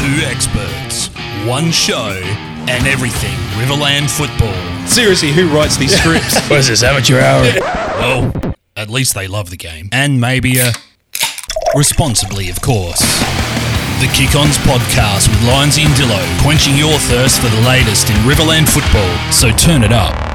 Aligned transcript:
Two 0.00 0.24
experts, 0.24 1.08
one 1.46 1.70
show, 1.70 2.18
and 2.70 2.86
everything 2.86 3.36
Riverland 3.60 4.08
football. 4.08 4.86
Seriously, 4.86 5.30
who 5.30 5.54
writes 5.54 5.76
these 5.76 5.94
scripts? 5.94 6.40
What 6.48 6.60
is 6.60 6.68
this, 6.68 6.82
amateur 6.82 7.20
hour? 7.20 7.42
Well, 8.00 8.54
at 8.76 8.88
least 8.88 9.14
they 9.14 9.28
love 9.28 9.50
the 9.50 9.58
game. 9.58 9.90
And 9.92 10.18
maybe, 10.18 10.58
uh, 10.58 10.72
responsibly, 11.74 12.48
of 12.48 12.62
course. 12.62 13.00
The 14.00 14.10
Kick 14.14 14.34
Ons 14.34 14.56
podcast 14.64 15.28
with 15.28 15.40
Lionsy 15.40 15.84
and 15.84 15.92
Dillo, 15.92 16.42
quenching 16.42 16.76
your 16.76 16.96
thirst 17.00 17.42
for 17.42 17.50
the 17.50 17.60
latest 17.60 18.08
in 18.08 18.16
Riverland 18.24 18.70
football. 18.70 19.32
So 19.32 19.50
turn 19.50 19.82
it 19.84 19.92
up. 19.92 20.29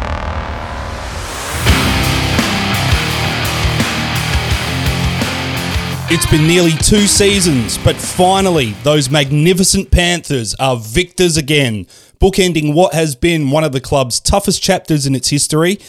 It's 6.08 6.30
been 6.30 6.46
nearly 6.46 6.70
two 6.70 7.08
seasons, 7.08 7.80
but 7.80 7.96
finally, 7.96 8.74
those 8.84 9.10
magnificent 9.10 9.90
Panthers 9.90 10.54
are 10.60 10.78
victors 10.78 11.36
again, 11.36 11.86
bookending 12.22 12.76
what 12.76 12.94
has 12.94 13.16
been 13.16 13.50
one 13.50 13.64
of 13.64 13.72
the 13.72 13.82
club's 13.82 14.20
toughest 14.20 14.62
chapters 14.62 15.08
in 15.08 15.16
its 15.16 15.30
history 15.30 15.80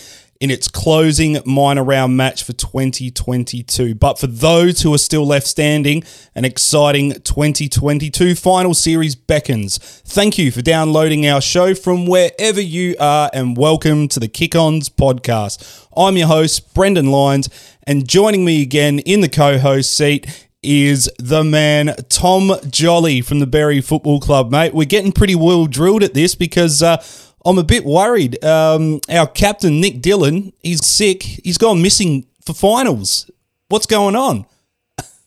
in 0.41 0.51
its 0.51 0.69
closing 0.69 1.39
minor 1.47 1.83
round 1.83 2.17
match 2.17 2.45
for 2.45 2.53
2022. 2.53 3.95
But 3.95 4.19
for 4.19 4.27
those 4.27 4.83
who 4.83 4.93
are 4.93 4.99
still 4.99 5.27
left 5.27 5.47
standing, 5.47 6.03
an 6.35 6.45
exciting 6.45 7.13
2022 7.13 8.35
final 8.35 8.75
series 8.75 9.15
beckons. 9.15 9.79
Thank 10.05 10.39
you 10.39 10.51
for 10.51 10.63
downloading 10.63 11.27
our 11.27 11.41
show 11.41 11.75
from 11.75 12.07
wherever 12.07 12.61
you 12.61 12.97
are, 13.01 13.31
and 13.33 13.57
welcome 13.57 14.09
to 14.09 14.21
the 14.21 14.29
Kick 14.29 14.55
Ons 14.55 14.89
podcast. 14.89 15.87
I'm 15.97 16.17
your 16.17 16.29
host, 16.29 16.75
Brendan 16.75 17.11
Lyons, 17.11 17.49
and 17.87 18.09
joining 18.09 18.45
me 18.45 18.63
again 18.63 18.99
in 19.01 19.21
the 19.21 19.29
co 19.29 19.59
host 19.59 19.97
seat 19.97 20.49
is 20.63 21.09
the 21.19 21.45
man 21.45 21.95
Tom 22.09 22.53
Jolly 22.69 23.21
from 23.21 23.39
the 23.39 23.47
Berri 23.47 23.81
Football 23.81 24.21
Club, 24.21 24.51
mate. 24.51 24.75
We're 24.75 24.85
getting 24.85 25.13
pretty 25.13 25.37
well 25.37 25.67
drilled 25.67 26.03
at 26.03 26.15
this 26.15 26.35
because 26.35 26.83
uh, 26.83 27.03
I'm 27.45 27.59
a 27.59 27.65
bit 27.65 27.85
worried. 27.85 28.43
Um, 28.45 29.01
our 29.09 29.29
captain 29.29 29.81
Nick 29.81 30.03
Dillon, 30.03 30.53
he's 30.63 30.85
sick. 30.85 31.23
He's 31.23 31.59
gone 31.59 31.81
missing 31.81 32.27
for 32.45 32.53
finals. 32.53 33.31
What's 33.69 33.87
going 33.87 34.17
on? 34.17 34.47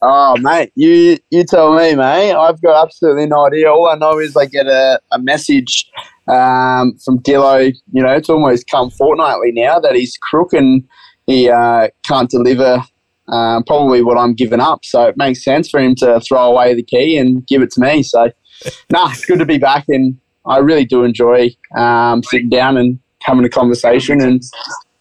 Oh, 0.02 0.37
mate, 0.37 0.71
you 0.75 1.17
you 1.30 1.43
tell 1.43 1.75
me, 1.75 1.95
mate. 1.95 2.33
I've 2.33 2.61
got 2.61 2.85
absolutely 2.85 3.25
no 3.25 3.47
idea. 3.47 3.71
All 3.71 3.87
I 3.87 3.95
know 3.95 4.19
is 4.19 4.35
I 4.35 4.45
get 4.45 4.67
a, 4.67 4.99
a 5.11 5.19
message 5.19 5.89
um, 6.27 6.97
from 7.03 7.19
Dillo. 7.19 7.73
You 7.91 8.03
know, 8.03 8.11
it's 8.11 8.30
almost 8.30 8.67
come 8.67 8.89
fortnightly 8.91 9.52
now 9.52 9.80
that 9.80 9.95
he's 9.95 10.17
crook 10.17 10.53
and 10.53 10.87
he 11.30 11.47
uh, 11.47 11.88
can't 12.03 12.30
deliver 12.30 12.81
um, 13.27 13.63
probably 13.63 14.02
what 14.02 14.17
I'm 14.17 14.33
giving 14.33 14.59
up. 14.59 14.83
So 14.83 15.03
it 15.03 15.16
makes 15.16 15.44
sense 15.44 15.69
for 15.69 15.80
him 15.80 15.94
to 15.95 16.19
throw 16.21 16.52
away 16.52 16.73
the 16.73 16.81
key 16.81 17.17
and 17.17 17.45
give 17.45 17.61
it 17.61 17.69
to 17.73 17.81
me. 17.81 18.02
So, 18.02 18.31
nah, 18.91 19.11
it's 19.11 19.25
good 19.25 19.38
to 19.38 19.45
be 19.45 19.59
back 19.59 19.86
and 19.89 20.17
I 20.47 20.58
really 20.58 20.86
do 20.86 21.03
enjoy 21.03 21.55
um, 21.77 22.23
sitting 22.23 22.49
down 22.49 22.77
and 22.77 22.99
having 23.21 23.45
a 23.45 23.49
conversation 23.49 24.21
and 24.21 24.41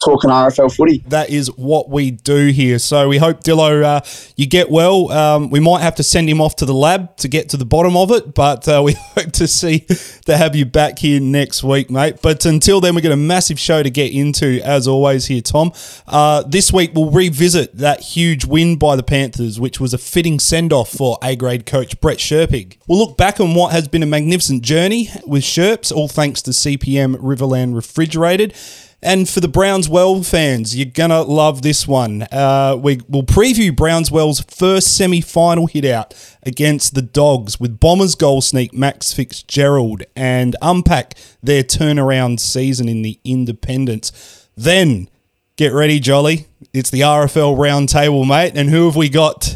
talking 0.04 0.30
RFL 0.30 0.74
footy. 0.74 0.98
That 1.08 1.30
is 1.30 1.48
what 1.56 1.88
we 1.88 2.10
do 2.10 2.48
here. 2.48 2.78
So 2.78 3.08
we 3.08 3.18
hope 3.18 3.42
Dillo, 3.42 3.82
uh, 3.82 4.00
you 4.36 4.46
get 4.46 4.70
well. 4.70 5.10
Um, 5.10 5.50
we 5.50 5.60
might 5.60 5.80
have 5.80 5.96
to 5.96 6.02
send 6.02 6.28
him 6.28 6.40
off 6.40 6.56
to 6.56 6.64
the 6.64 6.74
lab 6.74 7.16
to 7.18 7.28
get 7.28 7.48
to 7.50 7.56
the 7.56 7.64
bottom 7.64 7.96
of 7.96 8.10
it, 8.12 8.34
but 8.34 8.68
uh, 8.68 8.82
we 8.84 8.92
hope 8.92 9.32
to 9.32 9.48
see 9.48 9.80
to 10.26 10.36
have 10.36 10.54
you 10.54 10.64
back 10.64 10.98
here 10.98 11.20
next 11.20 11.62
week, 11.64 11.90
mate. 11.90 12.16
But 12.22 12.44
until 12.44 12.80
then, 12.80 12.94
we've 12.94 13.02
got 13.02 13.12
a 13.12 13.16
massive 13.16 13.58
show 13.58 13.82
to 13.82 13.90
get 13.90 14.12
into, 14.12 14.60
as 14.62 14.86
always. 14.86 15.26
Here, 15.26 15.40
Tom. 15.40 15.72
Uh, 16.06 16.42
this 16.46 16.72
week 16.72 16.92
we'll 16.94 17.10
revisit 17.10 17.76
that 17.76 18.00
huge 18.00 18.44
win 18.44 18.76
by 18.76 18.94
the 18.96 19.02
Panthers, 19.02 19.58
which 19.58 19.80
was 19.80 19.92
a 19.92 19.98
fitting 19.98 20.38
send 20.38 20.72
off 20.72 20.90
for 20.90 21.18
A 21.22 21.34
grade 21.34 21.66
coach 21.66 22.00
Brett 22.00 22.18
Sherpig. 22.18 22.78
We'll 22.86 22.98
look 22.98 23.16
back 23.16 23.40
on 23.40 23.54
what 23.54 23.72
has 23.72 23.88
been 23.88 24.02
a 24.02 24.06
magnificent 24.06 24.62
journey 24.62 25.10
with 25.26 25.42
Sherps, 25.42 25.92
all 25.92 26.08
thanks 26.08 26.40
to 26.42 26.52
CPM 26.52 27.16
Riverland 27.16 27.74
Refrigerated. 27.74 28.54
And 29.00 29.28
for 29.28 29.38
the 29.38 29.48
Brownswell 29.48 30.28
fans, 30.28 30.76
you're 30.76 30.86
going 30.86 31.10
to 31.10 31.22
love 31.22 31.62
this 31.62 31.86
one. 31.86 32.22
Uh, 32.32 32.76
we 32.80 33.00
will 33.08 33.22
preview 33.22 33.70
Brownswell's 33.70 34.40
first 34.40 34.96
semi 34.96 35.20
final 35.20 35.68
hit 35.68 35.84
out 35.84 36.14
against 36.42 36.94
the 36.94 37.02
Dogs 37.02 37.60
with 37.60 37.78
Bombers 37.78 38.16
goal 38.16 38.40
sneak 38.40 38.74
Max 38.74 39.12
Fitzgerald 39.12 40.02
and 40.16 40.56
unpack 40.60 41.14
their 41.40 41.62
turnaround 41.62 42.40
season 42.40 42.88
in 42.88 43.02
the 43.02 43.20
Independents. 43.24 44.48
Then, 44.56 45.08
get 45.54 45.72
ready, 45.72 46.00
Jolly. 46.00 46.46
It's 46.72 46.90
the 46.90 47.02
RFL 47.02 47.56
roundtable, 47.56 48.26
mate. 48.26 48.54
And 48.56 48.68
who 48.68 48.86
have 48.86 48.96
we 48.96 49.08
got 49.08 49.54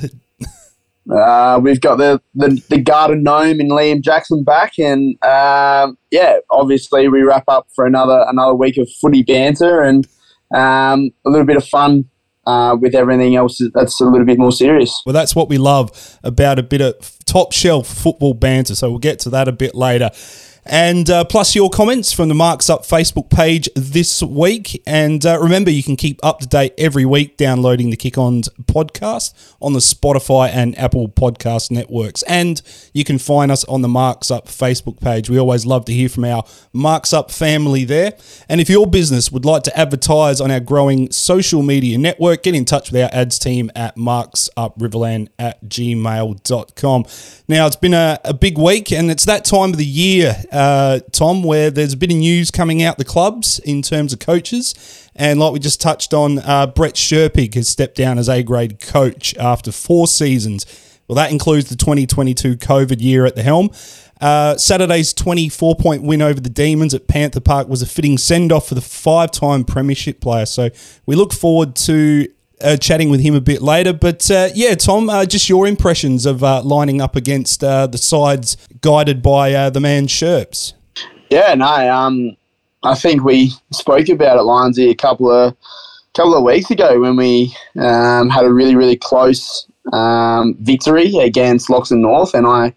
uh, 1.11 1.59
we've 1.63 1.81
got 1.81 1.97
the, 1.97 2.21
the, 2.35 2.63
the 2.69 2.79
Garden 2.79 3.23
Gnome 3.23 3.61
and 3.61 3.71
Liam 3.71 4.01
Jackson 4.01 4.45
back, 4.45 4.79
and 4.79 5.23
um, 5.25 5.99
yeah, 6.11 6.37
obviously 6.51 7.09
we 7.09 7.23
wrap 7.23 7.45
up 7.49 7.67
for 7.75 7.87
another 7.87 8.25
another 8.29 8.55
week 8.55 8.77
of 8.79 8.89
footy 9.01 9.23
banter 9.23 9.83
and 9.83 10.07
um, 10.55 11.11
a 11.27 11.31
little 11.31 11.47
bit 11.47 11.57
of 11.57 11.67
fun 11.67 12.05
uh, 12.47 12.77
with 12.81 12.95
everything 12.95 13.37
else 13.37 13.61
that's 13.75 14.01
a 14.01 14.05
little 14.05 14.27
bit 14.27 14.39
more 14.39 14.53
serious. 14.53 15.03
Well, 15.05 15.13
that's 15.13 15.35
what 15.35 15.49
we 15.49 15.59
love 15.59 16.19
about 16.23 16.59
a 16.59 16.63
bit 16.63 16.81
of 16.81 17.19
top 17.25 17.53
shelf 17.53 17.87
football 17.87 18.35
banter. 18.35 18.75
So 18.75 18.91
we'll 18.91 18.99
get 18.99 19.19
to 19.21 19.31
that 19.31 19.49
a 19.49 19.53
bit 19.53 19.75
later 19.75 20.11
and 20.65 21.11
uh, 21.11 21.25
plus 21.25 21.57
your 21.57 21.71
comments 21.71 22.13
from 22.13 22.29
the 22.29 22.35
Marks 22.35 22.71
Up 22.71 22.83
Facebook 22.83 23.31
page 23.31 23.69
this 23.75 24.23
week. 24.23 24.81
And 24.87 25.25
uh, 25.27 25.41
remember, 25.41 25.73
you 25.73 25.83
can 25.83 25.97
keep 25.97 26.21
up 26.25 26.39
to 26.39 26.47
date 26.47 26.73
every 26.79 27.05
week 27.05 27.37
downloading 27.37 27.91
the 27.91 27.97
Kick 27.97 28.17
Ons 28.17 28.49
podcast 28.67 29.35
on 29.61 29.73
the 29.73 29.81
Spotify 29.81 30.49
and 30.49 30.79
Apple 30.79 31.09
podcast 31.09 31.73
networks. 31.73 32.23
And 32.25 32.63
you 32.93 33.03
can 33.03 33.19
find 33.19 33.51
us 33.51 33.65
on 33.65 33.83
the 33.83 33.89
Marks 33.89 34.31
Up 34.31 34.47
Facebook 34.47 35.01
page. 35.01 35.29
We 35.29 35.39
always 35.39 35.67
love 35.67 35.85
to 35.87 35.93
hear 35.93 36.09
from 36.09 36.25
our 36.25 36.45
Marks 36.73 37.13
Up 37.13 37.33
family 37.33 37.85
there. 37.85 38.13
And 38.49 38.61
if 38.61 38.71
your 38.71 38.87
business 38.87 39.33
would 39.33 39.45
like 39.45 39.65
to 39.65 39.77
advertise 39.77 40.41
on 40.41 40.53
our 40.53 40.61
growing 40.61 41.11
social 41.11 41.63
media 41.63 41.99
network, 41.99 42.45
get 42.45 42.55
in 42.55 42.65
touch 42.65 42.93
with 42.93 43.03
our 43.03 43.11
ads 43.13 43.39
team 43.41 43.73
at 43.75 43.97
marksupriverland 43.97 45.29
at 45.41 45.65
gmail.com. 45.65 47.05
Now, 47.49 47.67
it's 47.67 47.77
been 47.77 47.95
a, 47.95 48.21
a 48.25 48.33
big 48.33 48.57
week, 48.57 48.93
and 48.93 49.11
it's 49.11 49.25
that 49.25 49.45
time 49.45 49.71
of 49.71 49.77
the 49.77 49.85
year 49.85 50.37
uh, 50.53 51.01
Tom, 51.13 51.43
where 51.43 51.71
there's 51.71 51.95
a 51.95 51.97
bit 51.97 52.11
of 52.11 52.19
news 52.19 52.51
coming 52.51 52.83
out 52.83 52.99
the 52.99 53.05
clubs 53.05 53.59
in 53.61 53.83
terms 53.83 54.13
of 54.13 54.19
coaches. 54.19 55.09
And 55.17 55.41
like 55.41 55.53
we 55.53 55.59
just 55.59 55.81
touched 55.81 56.15
on, 56.15 56.39
uh, 56.39 56.67
Brett 56.67 56.95
Sherpig 56.95 57.55
has 57.55 57.69
stepped 57.69 57.97
down 57.97 58.19
as 58.19 58.29
A 58.29 58.43
grade 58.43 58.81
coach 58.81 59.37
after 59.37 59.73
four 59.73 60.07
seasons. 60.07 60.67
Well, 61.09 61.17
that 61.17 61.31
includes 61.31 61.69
the 61.69 61.77
2022 61.77 62.57
COVID 62.57 63.01
year 63.01 63.27
at 63.27 63.35
the 63.35 63.43
helm. 63.43 63.71
Uh, 64.21 64.57
Saturday's 64.57 65.13
24 65.13 65.75
point 65.77 66.03
win 66.05 66.23
over 66.23 66.41
the 66.41 66.49
Demons 66.49 66.95
at 66.95 67.09
Panther 67.09 67.41
Park 67.41 67.69
was 67.69 67.83
a 67.83 67.87
fitting 67.87 68.17
send 68.17 68.53
off 68.53 68.69
for 68.69 68.77
the 68.77 68.81
five 68.81 69.33
time 69.33 69.65
Premiership 69.65 70.21
player. 70.21 70.47
So 70.47 70.71
we 71.07 71.17
look 71.17 71.33
forward 71.33 71.75
to 71.77 72.29
uh, 72.63 72.77
chatting 72.77 73.11
with 73.11 73.21
him 73.21 73.35
a 73.35 73.41
bit 73.41 73.63
later. 73.63 73.93
But 73.93 74.31
uh, 74.31 74.49
yeah, 74.55 74.75
Tom, 74.75 75.11
uh, 75.11 75.27
just 75.27 75.49
your 75.49 75.67
impressions 75.67 76.27
of 76.27 76.43
uh, 76.43 76.63
lining 76.63 77.01
up 77.01 77.17
against 77.17 77.63
uh, 77.63 77.87
the 77.87 77.99
sides 77.99 78.57
guided 78.81 79.23
by 79.23 79.53
uh, 79.53 79.71
the 79.71 79.81
man 79.81 80.07
Sherps. 80.07 80.75
Yeah, 81.31 81.55
no, 81.55 81.67
um, 81.67 82.37
I 82.83 82.95
think 82.95 83.25
we 83.25 83.53
spoke 83.73 84.09
about 84.09 84.37
it, 84.37 84.43
Lionsy, 84.43 84.91
a 84.91 84.95
couple 84.95 85.31
of 85.31 85.57
couple 86.15 86.37
of 86.37 86.45
weeks 86.45 86.71
ago 86.71 87.01
when 87.01 87.17
we 87.17 87.55
um, 87.79 88.29
had 88.29 88.45
a 88.45 88.53
really 88.53 88.77
really 88.77 88.97
close 88.97 89.67
um, 89.93 90.55
victory 90.61 91.17
against 91.19 91.69
Loxton 91.69 92.01
North, 92.01 92.35
and 92.35 92.47
I 92.47 92.75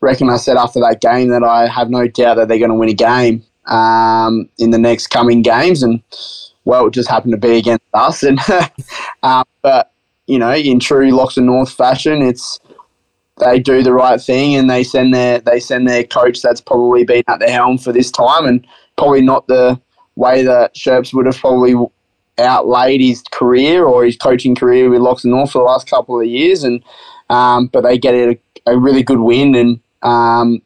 reckon 0.00 0.30
I 0.30 0.36
said 0.36 0.56
after 0.56 0.80
that 0.80 1.00
game 1.00 1.28
that 1.28 1.42
I 1.42 1.66
have 1.68 1.90
no 1.90 2.08
doubt 2.08 2.36
that 2.36 2.48
they're 2.48 2.58
going 2.58 2.70
to 2.70 2.76
win 2.76 2.88
a 2.88 2.94
game 2.94 3.44
um, 3.66 4.48
in 4.58 4.70
the 4.70 4.78
next 4.78 5.08
coming 5.08 5.42
games, 5.42 5.82
and 5.82 6.02
well, 6.68 6.86
it 6.86 6.92
just 6.92 7.08
happened 7.08 7.32
to 7.32 7.38
be 7.38 7.56
against 7.56 7.86
us. 7.94 8.22
And 8.22 8.38
um, 9.22 9.44
but 9.62 9.90
you 10.26 10.38
know, 10.38 10.54
in 10.54 10.78
true 10.78 11.10
Locks 11.10 11.36
Loxton 11.36 11.44
North 11.44 11.72
fashion, 11.72 12.20
it's 12.20 12.60
they 13.38 13.58
do 13.58 13.82
the 13.82 13.94
right 13.94 14.20
thing 14.20 14.54
and 14.54 14.68
they 14.68 14.84
send 14.84 15.14
their 15.14 15.40
they 15.40 15.60
send 15.60 15.88
their 15.88 16.04
coach 16.04 16.42
that's 16.42 16.60
probably 16.60 17.04
been 17.04 17.22
at 17.26 17.38
the 17.38 17.50
helm 17.50 17.78
for 17.78 17.90
this 17.90 18.10
time 18.10 18.44
and 18.44 18.66
probably 18.98 19.22
not 19.22 19.46
the 19.46 19.80
way 20.16 20.42
that 20.42 20.74
Sherps 20.74 21.14
would 21.14 21.24
have 21.24 21.38
probably 21.38 21.74
outlaid 22.38 23.00
his 23.00 23.22
career 23.32 23.86
or 23.86 24.04
his 24.04 24.16
coaching 24.16 24.54
career 24.54 24.90
with 24.90 25.00
Locks 25.00 25.22
Loxton 25.22 25.30
North 25.30 25.52
for 25.52 25.58
the 25.58 25.64
last 25.64 25.88
couple 25.88 26.20
of 26.20 26.26
years 26.26 26.64
and 26.64 26.84
um, 27.30 27.68
but 27.68 27.80
they 27.82 27.96
get 27.96 28.14
a, 28.14 28.38
a, 28.66 28.78
really 28.78 29.02
good 29.02 29.20
win 29.20 29.54
and 29.54 29.80
um, 30.02 30.60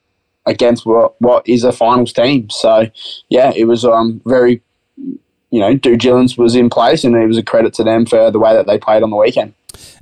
against 0.47 0.85
what 0.85 1.21
what 1.21 1.49
is 1.49 1.63
a 1.63 1.73
finals 1.73 2.13
team. 2.13 2.51
So 2.51 2.89
yeah, 3.29 3.53
it 3.55 3.65
was 3.65 3.85
um, 3.85 4.21
very 4.25 4.63
you 5.53 5.61
know, 5.61 5.77
due 5.77 5.97
diligence 5.97 6.37
was 6.37 6.57
in 6.57 6.71
place, 6.71 7.05
and 7.05 7.15
it 7.15 7.27
was 7.27 7.37
a 7.37 7.43
credit 7.43 7.75
to 7.75 7.85
them 7.85 8.07
for 8.07 8.31
the 8.31 8.39
way 8.39 8.55
that 8.55 8.67
they 8.67 8.79
played 8.79 9.03
on 9.03 9.11
the 9.11 9.17
weekend. 9.17 9.53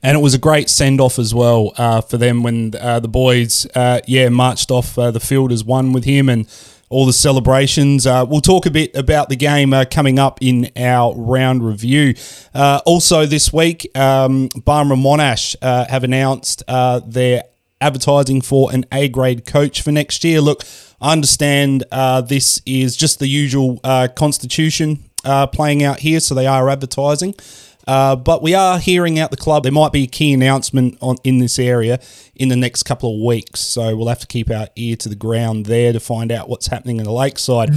And 0.01 0.17
it 0.17 0.21
was 0.21 0.33
a 0.33 0.39
great 0.39 0.71
send 0.71 1.01
off 1.01 1.19
as 1.19 1.35
well 1.35 1.73
uh, 1.77 2.01
for 2.01 2.17
them 2.17 2.45
when 2.45 2.75
uh, 2.81 3.01
the 3.01 3.09
boys, 3.09 3.67
uh, 3.75 4.01
yeah, 4.07 4.29
marched 4.29 4.71
off 4.71 4.97
uh, 4.97 5.11
the 5.11 5.21
field 5.21 5.51
as 5.51 5.65
one 5.65 5.93
with 5.93 6.05
him 6.05 6.29
and 6.29 6.49
all 6.89 7.05
the 7.05 7.13
celebrations. 7.13 8.07
Uh, 8.07 8.25
we'll 8.29 8.41
talk 8.41 8.65
a 8.65 8.71
bit 8.71 8.95
about 8.97 9.29
the 9.29 9.37
game 9.37 9.73
uh, 9.73 9.85
coming 9.91 10.21
up 10.21 10.39
in 10.41 10.71
our 10.77 11.15
round 11.17 11.67
review. 11.67 12.15
also, 12.55 13.27
this 13.27 13.53
week, 13.53 13.91
um, 13.97 14.49
Barmera 14.51 14.97
Monash 14.97 15.57
have 15.63 16.05
announced 16.05 16.63
their 16.67 17.43
advertising 17.81 18.41
for 18.41 18.73
an 18.73 18.85
A 18.93 19.09
grade 19.09 19.47
coach 19.47 19.83
for 19.83 19.91
next 19.91 20.23
year. 20.23 20.41
Look, 20.41 20.63
I 21.01 21.13
understand 21.13 21.85
uh, 21.91 22.21
this 22.21 22.61
is 22.67 22.95
just 22.97 23.21
the 23.21 23.27
usual 23.27 23.81
uh, 23.83 24.09
constitution 24.15 25.10
uh, 25.25 25.47
playing 25.47 25.83
out 25.83 26.01
here, 26.01 26.21
so 26.21 26.35
they 26.35 26.47
are 26.47 26.69
advertising. 26.69 27.35
Uh, 27.87 28.15
but 28.15 28.43
we 28.43 28.55
are 28.55 28.79
hearing 28.79 29.19
out 29.19 29.31
the 29.31 29.37
club. 29.37 29.63
There 29.63 29.73
might 29.73 29.93
be 29.93 30.05
a 30.05 30.07
key 30.07 30.33
announcement 30.33 30.97
on 31.01 31.17
in 31.25 31.39
this 31.39 31.59
area 31.59 31.99
in 32.37 32.49
the 32.49 32.57
next 32.57 32.85
couple 32.85 33.17
of 33.17 33.25
weeks. 33.27 33.61
So 33.61 33.97
we'll 33.97 34.09
have 34.09 34.21
to 34.21 34.27
keep 34.27 34.51
our 34.51 34.69
ear 34.77 34.97
to 34.97 35.09
the 35.09 35.17
ground 35.17 35.67
there 35.67 35.93
to 35.93 36.01
find 36.01 36.31
out 36.31 36.49
what's 36.49 36.69
happening 36.69 36.99
in 36.99 37.05
the 37.05 37.13
lakeside. 37.13 37.71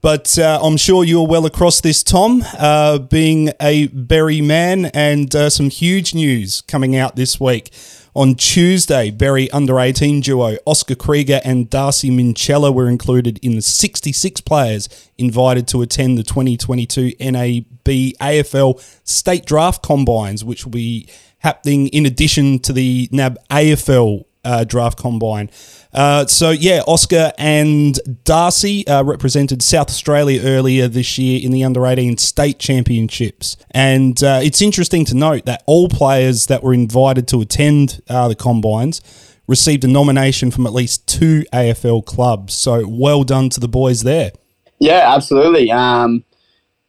But 0.00 0.36
uh, 0.36 0.58
I'm 0.60 0.76
sure 0.76 1.04
you're 1.04 1.28
well 1.28 1.46
across 1.46 1.80
this, 1.80 2.02
Tom, 2.02 2.42
uh, 2.58 2.98
being 2.98 3.52
a 3.60 3.86
Berri 3.86 4.40
man, 4.40 4.86
and 4.86 5.32
uh, 5.32 5.48
some 5.48 5.70
huge 5.70 6.12
news 6.12 6.62
coming 6.62 6.96
out 6.96 7.14
this 7.14 7.38
week. 7.38 7.70
On 8.14 8.34
Tuesday, 8.34 9.10
Berri 9.10 9.50
under 9.52 9.80
18 9.80 10.20
duo 10.20 10.58
Oscar 10.66 10.94
Krieger 10.94 11.40
and 11.44 11.70
Darcy 11.70 12.10
Minchella 12.10 12.72
were 12.72 12.86
included 12.86 13.38
in 13.42 13.56
the 13.56 13.62
66 13.62 14.42
players 14.42 15.10
invited 15.16 15.66
to 15.68 15.80
attend 15.80 16.18
the 16.18 16.22
2022 16.22 17.14
NAB 17.18 17.64
AFL 17.86 19.00
State 19.08 19.46
Draft 19.46 19.82
Combines, 19.82 20.44
which 20.44 20.66
will 20.66 20.72
be 20.72 21.08
happening 21.38 21.88
in 21.88 22.04
addition 22.04 22.58
to 22.58 22.74
the 22.74 23.08
NAB 23.12 23.38
AFL 23.48 24.26
uh, 24.44 24.64
Draft 24.64 24.98
Combine. 24.98 25.50
Uh, 25.92 26.26
so 26.26 26.50
yeah, 26.50 26.82
Oscar 26.86 27.32
and 27.38 27.98
Darcy 28.24 28.86
uh, 28.86 29.02
represented 29.04 29.62
South 29.62 29.88
Australia 29.88 30.40
earlier 30.42 30.88
this 30.88 31.18
year 31.18 31.40
in 31.42 31.52
the 31.52 31.64
under 31.64 31.86
18 31.86 32.18
state 32.18 32.58
championships, 32.58 33.56
and 33.70 34.22
uh, 34.22 34.40
it's 34.42 34.62
interesting 34.62 35.04
to 35.06 35.14
note 35.14 35.44
that 35.44 35.62
all 35.66 35.88
players 35.88 36.46
that 36.46 36.62
were 36.62 36.74
invited 36.74 37.28
to 37.28 37.40
attend 37.40 38.02
uh, 38.08 38.28
the 38.28 38.34
combines 38.34 39.00
received 39.46 39.84
a 39.84 39.88
nomination 39.88 40.50
from 40.50 40.66
at 40.66 40.72
least 40.72 41.06
two 41.06 41.44
AFL 41.52 42.04
clubs. 42.06 42.54
So 42.54 42.86
well 42.88 43.24
done 43.24 43.50
to 43.50 43.60
the 43.60 43.68
boys 43.68 44.02
there. 44.02 44.32
Yeah, 44.78 45.14
absolutely. 45.14 45.70
Um, 45.70 46.24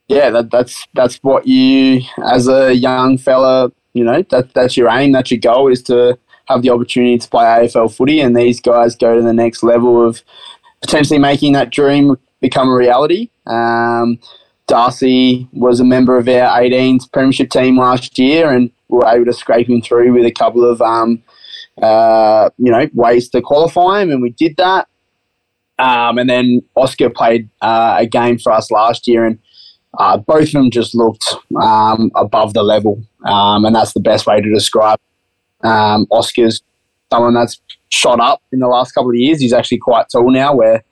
yeah, 0.08 0.30
that, 0.30 0.52
that's 0.52 0.88
that's 0.94 1.18
what 1.18 1.48
you 1.48 2.02
as 2.24 2.48
a 2.48 2.74
young 2.74 3.18
fella, 3.18 3.72
you 3.94 4.04
know, 4.04 4.22
that 4.30 4.54
that's 4.54 4.78
your 4.78 4.90
aim, 4.90 5.12
that's 5.12 5.32
your 5.32 5.40
goal 5.40 5.72
is 5.72 5.84
to 5.84 6.18
have 6.48 6.62
the 6.62 6.70
opportunity 6.70 7.18
to 7.18 7.30
play 7.30 7.46
AFL 7.46 7.96
footy, 7.96 8.20
and 8.20 8.36
these 8.36 8.60
guys 8.60 8.96
go 8.96 9.16
to 9.16 9.22
the 9.22 9.34
next 9.34 9.64
level 9.64 10.06
of 10.06 10.22
potentially 10.82 11.20
making 11.20 11.54
that 11.54 11.72
dream 11.72 12.18
become 12.42 12.70
a 12.70 12.76
reality. 12.76 13.30
Um, 13.48 14.20
Darcy 14.68 15.48
was 15.52 15.80
a 15.80 15.84
member 15.84 16.18
of 16.18 16.28
our 16.28 16.62
18s 16.62 17.12
premiership 17.12 17.50
team 17.50 17.78
last 17.78 18.18
year, 18.18 18.52
and 18.52 18.72
we 18.88 18.98
were 18.98 19.08
able 19.08 19.26
to 19.26 19.34
scrape 19.34 19.70
him 19.70 19.82
through 19.82 20.14
with 20.14 20.26
a 20.26 20.32
couple 20.32 20.64
of 20.64 20.82
um, 20.82 21.22
uh, 21.82 22.50
you 22.58 22.72
know 22.72 22.88
ways 22.94 23.30
to 23.30 23.42
qualify 23.42 24.02
him, 24.02 24.12
and 24.12 24.22
we 24.22 24.30
did 24.30 24.56
that. 24.58 24.88
Um, 25.80 26.18
and 26.18 26.30
then 26.30 26.62
Oscar 26.76 27.10
played 27.10 27.50
uh, 27.62 27.98
a 28.00 28.06
game 28.06 28.38
for 28.38 28.52
us 28.52 28.72
last 28.72 29.08
year, 29.08 29.26
and 29.26 29.40
uh, 29.98 30.18
both 30.18 30.48
of 30.48 30.52
them 30.52 30.72
just 30.72 30.96
looked 30.96 31.36
um, 31.62 32.12
above 32.16 32.54
the 32.54 32.64
level, 32.64 33.04
um, 33.26 33.66
and 33.66 33.76
that's 33.76 33.94
the 33.94 34.00
best 34.00 34.26
way 34.26 34.40
to 34.40 34.54
describe. 34.54 35.00
Um, 35.64 36.08
Oscar's 36.12 36.62
someone 37.12 37.34
that's 37.34 37.62
shot 37.90 38.20
up 38.20 38.42
in 38.52 38.60
the 38.60 38.68
last 38.68 38.92
couple 38.94 39.12
of 39.12 39.16
years. 39.16 39.40
He's 39.40 39.54
actually 39.54 39.78
quite 39.78 40.08
tall 40.12 40.32
now, 40.32 40.56
where 40.56 40.84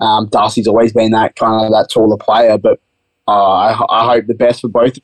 um, 0.00 0.28
Darcy's 0.28 0.66
always 0.66 0.92
been 0.92 1.12
that 1.12 1.36
kind 1.36 1.64
of 1.64 1.72
that 1.72 1.88
taller 1.90 2.16
player. 2.16 2.58
But 2.58 2.80
uh, 3.26 3.52
I, 3.52 3.84
I, 3.88 4.14
hope 4.14 4.26
the 4.26 4.34
best 4.34 4.60
for 4.60 4.68
both. 4.68 4.98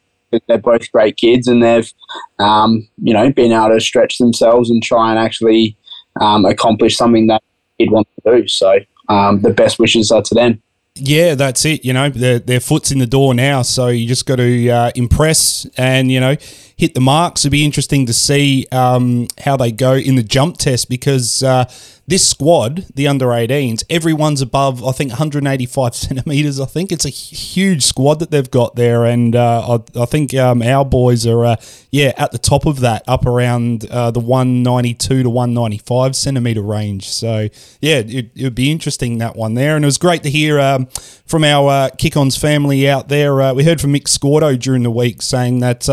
They're 0.49 0.59
both 0.59 0.91
great 0.93 1.17
kids, 1.17 1.47
and 1.49 1.63
they've 1.63 1.91
um, 2.39 2.89
you 3.03 3.15
know 3.15 3.31
been 3.33 3.53
able 3.53 3.71
to 3.71 3.81
stretch 3.81 4.19
themselves 4.19 4.71
and 4.71 4.83
try 4.83 5.11
and 5.11 5.19
actually 5.19 5.77
um, 6.21 6.45
accomplish 6.45 6.97
something 6.97 7.29
that 7.29 7.43
he'd 7.79 7.91
want 7.91 8.09
to 8.17 8.39
do. 8.39 8.49
So 8.49 8.79
um, 9.09 9.41
the 9.43 9.51
best 9.51 9.79
wishes 9.79 10.11
are 10.11 10.23
to 10.23 10.35
them. 10.35 10.63
Yeah, 10.97 11.35
that's 11.35 11.65
it. 11.67 11.85
You 11.85 11.93
know, 11.93 12.09
their, 12.09 12.61
foot's 12.61 12.91
in 12.91 12.99
the 12.99 13.07
door 13.07 13.35
now, 13.35 13.61
so 13.63 13.89
you 13.89 14.09
just 14.09 14.25
got 14.25 14.37
to 14.37 14.71
uh, 14.71 14.91
impress 14.95 15.67
and 15.77 16.11
you 16.11 16.21
know 16.21 16.37
hit 16.77 16.93
the 16.93 17.01
marks. 17.01 17.43
It'd 17.43 17.53
be 17.53 17.65
interesting 17.65 18.05
to 18.05 18.13
see 18.13 18.67
um, 18.71 19.29
how 19.43 19.57
they 19.57 19.73
go 19.73 19.95
in 19.95 20.17
the 20.17 20.23
jump 20.23 20.59
test 20.59 20.91
because 20.91 21.43
uh, 21.43 21.65
this 22.07 22.29
squad, 22.29 22.85
the 22.95 23.09
under 23.09 23.29
18s, 23.29 23.83
everyone's 23.89 24.43
above, 24.43 24.85
I 24.85 24.93
think, 24.93 25.11
185 25.13 25.95
centimetres. 25.95 26.61
I 26.61 26.67
think 26.67 26.93
it's 26.93 27.07
a 27.07 27.11
huge 27.11 27.83
squad 27.83 28.19
that 28.19 28.31
they've 28.31 28.51
got 28.51 28.77
there. 28.77 29.07
And 29.07 29.35
uh, 29.35 29.79
I, 29.97 30.03
I, 30.03 30.05
think 30.05 30.35
um, 30.35 30.61
our 30.61 30.85
boys 30.85 31.27
are, 31.27 31.47
uh, 31.47 31.57
yeah, 31.91 32.13
at 32.19 32.33
the 32.33 32.39
top 32.39 32.67
of 32.67 32.81
that, 32.81 33.05
up 33.09 33.25
around 33.25 33.87
uh, 33.91 34.11
the 34.11 34.21
192 34.21 35.23
to 35.23 35.31
195 35.31 36.15
centimetre 36.15 36.61
range. 36.61 37.09
So, 37.09 37.49
yeah, 37.81 38.03
it, 38.05 38.33
would 38.37 38.55
be 38.55 38.71
interesting, 38.71 39.17
that 39.19 39.35
one 39.35 39.55
there. 39.55 39.77
And 39.77 39.85
it 39.85 39.87
was 39.87 39.99
great 39.99 40.23
to 40.25 40.31
hear 40.31 40.61
um, 40.61 40.89
from 41.25 41.43
our 41.43 41.71
uh, 41.71 41.89
Kick 41.97 42.19
Ons 42.19 42.37
family 42.37 42.87
out 42.87 43.09
there. 43.09 43.41
Uh, 43.41 43.55
we 43.55 43.65
heard 43.65 43.81
from 43.81 43.95
Mick 43.95 44.09
Scordo 44.09 44.57
during 44.57 44.83
the 44.83 44.91
week 44.91 45.23
saying 45.23 45.61
that 45.61 45.89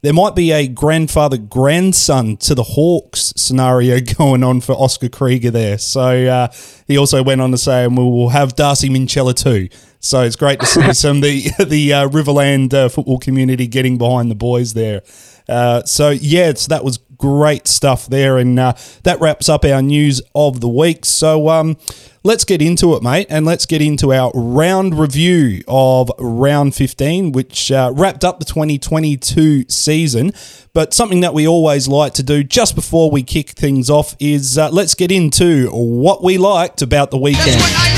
there 0.00 0.12
might 0.12 0.34
be 0.36 0.52
a 0.52 0.68
grandfather 0.68 1.36
grandson 1.36 2.36
to 2.38 2.54
the 2.54 2.62
Hawks 2.62 3.32
scenario 3.36 4.00
going 4.18 4.44
on 4.44 4.60
for 4.60 4.72
Oscar 4.72 5.08
Krieger 5.08 5.50
there. 5.50 5.78
So 5.78 6.26
uh, 6.26 6.48
he 6.86 6.96
also 6.96 7.22
went 7.22 7.40
on 7.40 7.50
to 7.50 7.58
say, 7.58 7.84
and 7.84 7.96
we 7.96 8.04
will 8.04 8.28
have 8.28 8.54
Darcy 8.54 8.88
Minchella 8.88 9.34
too. 9.34 9.68
So 10.00 10.22
it's 10.22 10.36
great 10.36 10.60
to 10.60 10.66
see 10.66 10.92
some 10.94 11.20
the 11.20 11.42
the 11.64 11.92
uh, 11.92 12.08
Riverland 12.08 12.72
uh, 12.74 12.88
football 12.88 13.18
community 13.18 13.66
getting 13.66 13.98
behind 13.98 14.30
the 14.30 14.36
boys 14.36 14.74
there. 14.74 15.02
Uh, 15.48 15.82
so 15.84 16.10
yeah, 16.10 16.52
so 16.54 16.68
that 16.68 16.84
was 16.84 16.98
great 17.16 17.66
stuff 17.66 18.06
there, 18.06 18.38
and 18.38 18.58
uh, 18.58 18.74
that 19.02 19.20
wraps 19.20 19.48
up 19.48 19.64
our 19.64 19.82
news 19.82 20.22
of 20.34 20.60
the 20.60 20.68
week. 20.68 21.04
So 21.04 21.48
um, 21.48 21.76
let's 22.22 22.44
get 22.44 22.62
into 22.62 22.94
it, 22.94 23.02
mate, 23.02 23.26
and 23.28 23.44
let's 23.44 23.66
get 23.66 23.82
into 23.82 24.12
our 24.12 24.30
round 24.34 24.98
review 24.98 25.62
of 25.66 26.10
round 26.18 26.74
15, 26.74 27.32
which 27.32 27.70
uh, 27.72 27.92
wrapped 27.94 28.24
up 28.24 28.38
the 28.38 28.44
2022 28.44 29.64
season. 29.68 30.32
But 30.72 30.94
something 30.94 31.20
that 31.20 31.34
we 31.34 31.46
always 31.46 31.88
like 31.88 32.14
to 32.14 32.22
do 32.22 32.44
just 32.44 32.74
before 32.74 33.10
we 33.10 33.22
kick 33.22 33.50
things 33.50 33.90
off 33.90 34.14
is 34.20 34.58
uh, 34.58 34.70
let's 34.70 34.94
get 34.94 35.10
into 35.10 35.68
what 35.70 36.22
we 36.22 36.38
liked 36.38 36.82
about 36.82 37.10
the 37.10 37.18
weekend. 37.18 37.97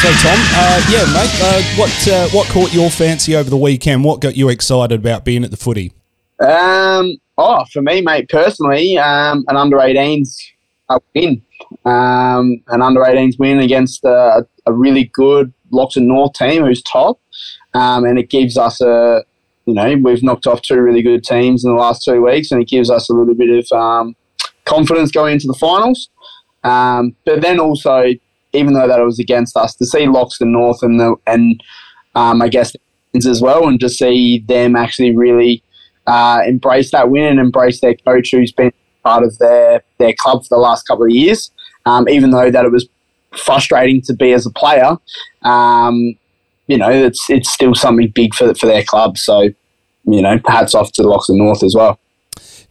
So, 0.00 0.08
Tom, 0.08 0.38
uh, 0.54 0.80
yeah, 0.90 1.04
mate, 1.12 1.30
uh, 1.42 1.62
what 1.76 2.08
uh, 2.08 2.28
what 2.30 2.48
caught 2.48 2.72
your 2.72 2.88
fancy 2.88 3.36
over 3.36 3.50
the 3.50 3.56
weekend? 3.56 4.02
What 4.02 4.20
got 4.20 4.34
you 4.34 4.48
excited 4.48 4.98
about 4.98 5.26
being 5.26 5.44
at 5.44 5.50
the 5.50 5.58
footy? 5.58 5.92
Um, 6.40 7.18
oh, 7.36 7.64
for 7.70 7.82
me, 7.82 8.00
mate, 8.00 8.30
personally, 8.30 8.96
um, 8.96 9.44
an 9.48 9.56
under 9.56 9.76
18s 9.76 10.34
win 11.14 11.42
um, 11.84 12.62
an 12.68 12.82
under 12.82 13.00
18s 13.00 13.38
win 13.38 13.58
against 13.60 14.04
a, 14.04 14.46
a, 14.66 14.72
really 14.72 15.04
good 15.12 15.52
Loxton 15.72 16.06
North 16.06 16.32
team 16.32 16.64
who's 16.64 16.82
top. 16.82 17.20
Um, 17.74 18.04
and 18.04 18.18
it 18.18 18.30
gives 18.30 18.56
us 18.56 18.80
a, 18.80 19.22
you 19.66 19.74
know, 19.74 19.96
we've 19.96 20.22
knocked 20.22 20.46
off 20.46 20.62
two 20.62 20.80
really 20.80 21.02
good 21.02 21.22
teams 21.22 21.64
in 21.64 21.70
the 21.70 21.80
last 21.80 22.02
two 22.04 22.24
weeks, 22.24 22.50
and 22.50 22.60
it 22.60 22.68
gives 22.68 22.90
us 22.90 23.08
a 23.08 23.12
little 23.12 23.34
bit 23.34 23.50
of 23.50 23.78
um, 23.78 24.16
confidence 24.64 25.10
going 25.10 25.34
into 25.34 25.46
the 25.46 25.54
finals. 25.54 26.08
Um, 26.64 27.14
but 27.24 27.40
then 27.40 27.60
also, 27.60 28.06
even 28.52 28.74
though 28.74 28.88
that 28.88 29.00
it 29.00 29.04
was 29.04 29.18
against 29.18 29.56
us, 29.56 29.74
to 29.76 29.86
see 29.86 30.06
Loxton 30.06 30.48
North 30.48 30.82
and 30.82 30.98
the 30.98 31.16
and 31.26 31.62
um, 32.14 32.42
I 32.42 32.48
guess 32.48 32.74
as 33.14 33.42
well, 33.42 33.68
and 33.68 33.80
to 33.80 33.88
see 33.88 34.40
them 34.40 34.76
actually 34.76 35.16
really 35.16 35.62
uh, 36.06 36.42
embrace 36.46 36.90
that 36.92 37.10
win 37.10 37.26
and 37.26 37.40
embrace 37.40 37.80
their 37.80 37.94
coach 37.94 38.30
who's 38.32 38.52
been 38.52 38.72
part 39.04 39.22
of 39.22 39.36
their 39.38 39.82
their 39.98 40.14
club 40.18 40.42
for 40.42 40.56
the 40.56 40.60
last 40.60 40.86
couple 40.86 41.04
of 41.04 41.10
years 41.10 41.50
um, 41.86 42.08
even 42.08 42.30
though 42.30 42.50
that 42.50 42.64
it 42.64 42.72
was 42.72 42.88
frustrating 43.36 44.02
to 44.02 44.14
be 44.14 44.32
as 44.32 44.46
a 44.46 44.50
player. 44.50 44.96
Um, 45.42 46.14
you 46.66 46.76
know, 46.76 46.90
it's 46.90 47.28
it's 47.28 47.50
still 47.50 47.74
something 47.74 48.08
big 48.14 48.34
for 48.34 48.54
for 48.54 48.66
their 48.66 48.84
club. 48.84 49.18
So, 49.18 49.48
you 50.04 50.22
know, 50.22 50.38
hats 50.46 50.74
off 50.74 50.92
to 50.92 51.02
Loxton 51.02 51.36
North 51.36 51.62
as 51.62 51.74
well. 51.74 51.98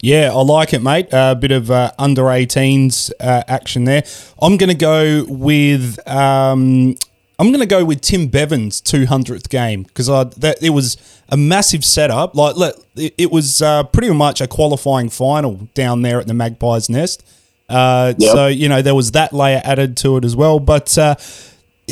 Yeah, 0.02 0.30
I 0.32 0.42
like 0.42 0.72
it, 0.72 0.82
mate. 0.82 1.12
A 1.12 1.16
uh, 1.16 1.34
bit 1.34 1.52
of 1.52 1.70
uh, 1.70 1.92
under 1.98 2.22
18s 2.22 3.10
uh, 3.20 3.42
action 3.46 3.84
there. 3.84 4.02
I'm 4.40 4.56
going 4.56 4.70
to 4.70 4.76
go 4.76 5.24
with. 5.28 5.98
Um, 6.08 6.96
I'm 7.38 7.48
going 7.48 7.60
to 7.60 7.66
go 7.66 7.86
with 7.86 8.02
Tim 8.02 8.28
Bevan's 8.28 8.82
200th 8.82 9.48
game 9.48 9.84
because 9.84 10.06
that 10.06 10.62
it 10.62 10.70
was 10.70 10.96
a 11.30 11.36
massive 11.36 11.84
setup. 11.84 12.34
Like, 12.34 12.74
it, 12.96 13.14
it 13.16 13.30
was 13.30 13.62
uh, 13.62 13.84
pretty 13.84 14.12
much 14.12 14.40
a 14.42 14.46
qualifying 14.46 15.08
final 15.08 15.68
down 15.74 16.02
there 16.02 16.20
at 16.20 16.26
the 16.26 16.34
Magpies 16.34 16.90
Nest. 16.90 17.24
Uh, 17.68 18.14
yep. 18.18 18.32
So 18.32 18.46
you 18.48 18.68
know 18.68 18.82
there 18.82 18.96
was 18.96 19.12
that 19.12 19.32
layer 19.32 19.60
added 19.64 19.96
to 19.98 20.16
it 20.16 20.24
as 20.24 20.34
well, 20.34 20.60
but. 20.60 20.96
Uh, 20.96 21.16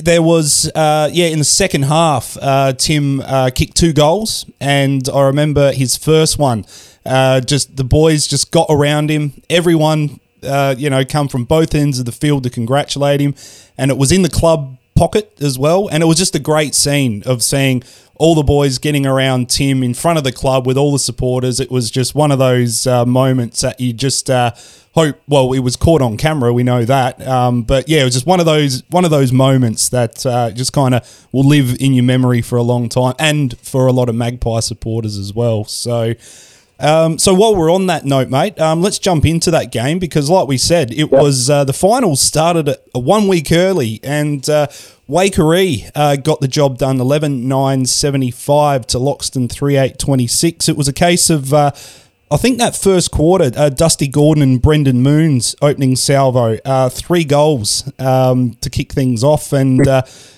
there 0.05 0.23
was, 0.23 0.71
uh, 0.77 1.11
yeah, 1.13 1.27
in 1.27 1.41
the 1.41 1.45
second 1.45 1.83
half, 1.83 2.37
uh, 2.41 2.73
Tim 2.73 3.21
uh, 3.21 3.51
kicked 3.53 3.77
two 3.77 3.93
goals, 3.93 4.47
and 4.61 5.09
I 5.09 5.23
remember 5.23 5.73
his 5.73 5.97
first 5.97 6.39
one. 6.39 6.65
Uh, 7.09 7.41
just 7.41 7.77
the 7.77 7.85
boys 7.85 8.27
just 8.27 8.51
got 8.51 8.67
around 8.69 9.11
him. 9.11 9.43
Everyone, 9.49 10.21
uh, 10.43 10.75
you 10.77 10.91
know, 10.91 11.05
come 11.05 11.29
from 11.29 11.45
both 11.45 11.75
ends 11.75 11.99
of 11.99 12.05
the 12.05 12.13
field 12.13 12.43
to 12.45 12.51
congratulate 12.51 13.21
him, 13.21 13.35
and 13.79 13.91
it 13.91 13.97
was 13.97 14.13
in 14.13 14.23
the 14.23 14.29
club 14.29 14.77
pocket 14.95 15.33
as 15.41 15.59
well. 15.59 15.89
And 15.89 16.03
it 16.03 16.07
was 16.07 16.19
just 16.19 16.35
a 16.35 16.41
great 16.41 16.75
scene 16.75 17.23
of 17.25 17.43
seeing 17.43 17.83
all 18.17 18.35
the 18.35 18.43
boys 18.43 18.79
getting 18.79 19.07
around 19.07 19.49
Tim 19.49 19.83
in 19.83 19.95
front 19.95 20.19
of 20.19 20.25
the 20.25 20.33
club 20.33 20.67
with 20.67 20.77
all 20.77 20.93
the 20.93 20.99
supporters. 20.99 21.61
It 21.61 21.71
was 21.71 21.91
just 21.91 22.15
one 22.15 22.33
of 22.33 22.39
those 22.39 22.87
uh, 22.87 23.07
moments 23.07 23.61
that 23.61 23.81
you 23.81 23.93
just 23.93 24.29
uh, 24.29 24.51
hope. 24.95 25.21
Well, 25.29 25.53
it 25.53 25.61
was 25.61 25.77
caught 25.77 26.03
on 26.03 26.17
camera, 26.17 26.53
we 26.53 26.65
know 26.65 26.85
that. 26.85 27.25
Um, 27.27 27.63
but 27.63 27.89
yeah, 27.89 28.01
it 28.01 28.05
was 28.05 28.15
just 28.15 28.27
one 28.27 28.41
of 28.41 28.47
those 28.47 28.83
one 28.91 29.05
of 29.05 29.11
those 29.13 29.33
moments 29.33 29.89
that 29.91 30.27
uh, 30.27 30.51
just 30.51 30.73
kind 30.73 30.95
of 30.95 31.27
will 31.33 31.47
live 31.47 31.81
in 31.81 31.95
your 31.95 32.05
memory 32.05 32.43
for 32.43 32.57
a 32.59 32.63
long 32.63 32.89
time, 32.89 33.15
and 33.19 33.57
for 33.61 33.87
a 33.87 33.93
lot 33.93 34.09
of 34.09 34.15
Magpie 34.15 34.61
supporters 34.61 35.17
as 35.17 35.33
well. 35.33 35.65
So. 35.65 36.15
Um, 36.81 37.19
so 37.19 37.35
while 37.35 37.57
we're 37.57 37.73
on 37.73 37.87
that 37.87 38.05
note, 38.05 38.29
mate, 38.29 38.59
um, 38.61 38.83
let's 38.83 38.99
jump 38.99 39.27
into 39.27 39.51
that 39.51 39.73
game 39.73 39.99
because, 39.99 40.31
like 40.31 40.47
we 40.47 40.59
said, 40.59 40.93
it 40.93 40.99
yep. 40.99 41.11
was 41.11 41.51
uh, 41.51 41.65
the 41.65 41.73
finals 41.73 42.23
started 42.23 42.77
one 42.93 43.27
week 43.27 43.51
early, 43.51 43.99
and 44.05 44.49
uh, 44.49 44.69
Waikerie 45.09 45.91
uh, 45.95 46.17
got 46.17 46.41
the 46.41 46.47
job 46.47 46.79
done 46.79 47.01
11 47.01 47.49
9 47.49 47.87
75 47.87 48.87
to 48.89 48.99
Loxton 48.99 49.51
3 49.51 49.77
8 49.77 49.99
26. 49.99 50.69
It 50.69 50.77
was 50.77 50.87
a 50.87 50.93
case 50.93 51.31
of, 51.31 51.53
uh, 51.53 51.73
I 52.31 52.37
think 52.37 52.59
that 52.59 52.77
first 52.77 53.11
quarter, 53.11 53.51
uh, 53.57 53.71
Dusty 53.71 54.07
Gordon 54.07 54.43
and 54.45 54.63
Brendan 54.63 55.03
Moon's 55.03 55.57
opening 55.61 55.97
salvo, 55.97 56.59
uh, 56.65 56.91
three 56.91 57.25
goals 57.25 57.91
um, 57.99 58.55
to 58.61 58.71
kick 58.71 58.93
things 58.93 59.25
off. 59.25 59.53
And 59.53 59.85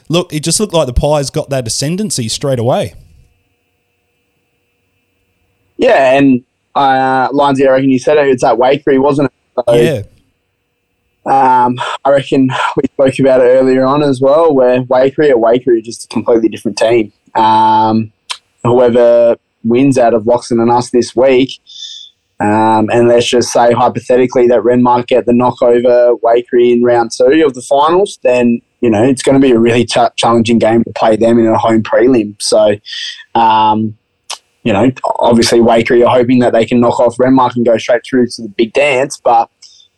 look, 0.09 0.33
it 0.33 0.41
just 0.41 0.59
looked 0.59 0.73
like 0.73 0.87
the 0.87 0.95
Pies 0.95 1.29
got 1.29 1.51
that 1.51 1.67
ascendancy 1.67 2.29
straight 2.29 2.59
away. 2.59 2.95
Yeah, 5.81 6.19
and 6.19 6.45
uh, 6.75 7.31
Lionsy, 7.31 7.67
I 7.67 7.71
reckon 7.71 7.89
you 7.89 7.99
said 7.99 8.19
it. 8.19 8.29
It's 8.29 8.45
at 8.45 8.57
Waikerie, 8.57 9.01
wasn't 9.01 9.33
it? 9.33 9.65
So, 9.67 9.75
yeah. 9.75 10.03
Um, 11.25 11.79
I 12.05 12.11
reckon 12.11 12.51
we 12.77 12.83
spoke 12.93 13.19
about 13.19 13.41
it 13.41 13.45
earlier 13.45 13.85
on 13.87 14.03
as 14.03 14.21
well, 14.21 14.55
where 14.55 14.83
Waikerie 14.83 15.31
at 15.31 15.67
are 15.67 15.81
just 15.81 16.05
a 16.05 16.09
completely 16.09 16.51
different 16.51 16.77
team. 16.77 17.13
Um, 17.35 18.13
whoever 18.63 19.37
wins 19.65 19.97
out 19.97 20.13
of 20.13 20.25
Loxton 20.25 20.61
and 20.61 20.71
us 20.71 20.91
this 20.91 21.17
week, 21.17 21.59
um, 22.41 22.91
and 22.91 23.09
let's 23.09 23.27
just 23.27 23.51
say 23.51 23.73
hypothetically 23.73 24.49
that 24.49 24.61
Renmark 24.61 25.07
get 25.07 25.25
the 25.25 25.33
knockover 25.33 26.21
Waikerie 26.21 26.73
in 26.73 26.83
round 26.83 27.11
two 27.11 27.43
of 27.47 27.55
the 27.55 27.63
finals, 27.63 28.19
then 28.23 28.61
you 28.83 28.91
know 28.91 29.03
it's 29.03 29.23
going 29.23 29.41
to 29.41 29.47
be 29.47 29.53
a 29.53 29.59
really 29.59 29.87
ch- 29.87 30.15
challenging 30.17 30.59
game 30.59 30.85
to 30.85 30.93
play 30.93 31.17
them 31.17 31.39
in 31.39 31.47
a 31.47 31.57
home 31.57 31.83
prelim. 31.83 32.35
So, 32.41 32.77
um, 33.35 33.97
you 34.63 34.73
know, 34.73 34.91
obviously 35.19 35.59
Waikerie 35.59 36.07
are 36.07 36.15
hoping 36.15 36.39
that 36.41 36.53
they 36.53 36.67
can 36.67 36.81
knock 36.81 37.01
off 37.01 37.17
Renmark 37.17 37.57
and 37.57 37.65
go 37.65 37.79
straight 37.79 38.03
through 38.09 38.27
to 38.29 38.43
the 38.43 38.49
big 38.49 38.73
dance, 38.73 39.19
but 39.19 39.51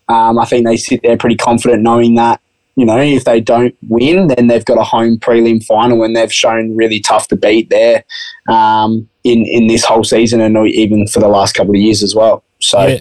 um, 0.08 0.38
I 0.38 0.44
think 0.44 0.66
they 0.66 0.76
sit 0.76 1.02
there 1.02 1.16
pretty 1.16 1.36
confident 1.36 1.82
knowing 1.82 2.14
that, 2.16 2.40
you 2.76 2.86
know, 2.86 2.98
if 2.98 3.24
they 3.24 3.40
don't 3.40 3.76
win, 3.88 4.28
then 4.28 4.46
they've 4.46 4.64
got 4.64 4.78
a 4.78 4.84
home 4.84 5.18
prelim 5.18 5.62
final 5.64 6.04
and 6.04 6.16
they've 6.16 6.32
shown 6.32 6.76
really 6.76 7.00
tough 7.00 7.28
to 7.28 7.36
beat 7.36 7.70
there 7.70 8.04
um, 8.48 9.08
in, 9.24 9.44
in 9.44 9.66
this 9.66 9.84
whole 9.84 10.04
season 10.04 10.40
and 10.40 10.56
even 10.68 11.06
for 11.06 11.20
the 11.20 11.28
last 11.28 11.54
couple 11.54 11.74
of 11.74 11.80
years 11.80 12.02
as 12.02 12.14
well. 12.14 12.44
So. 12.60 12.86
Yeah. 12.86 12.98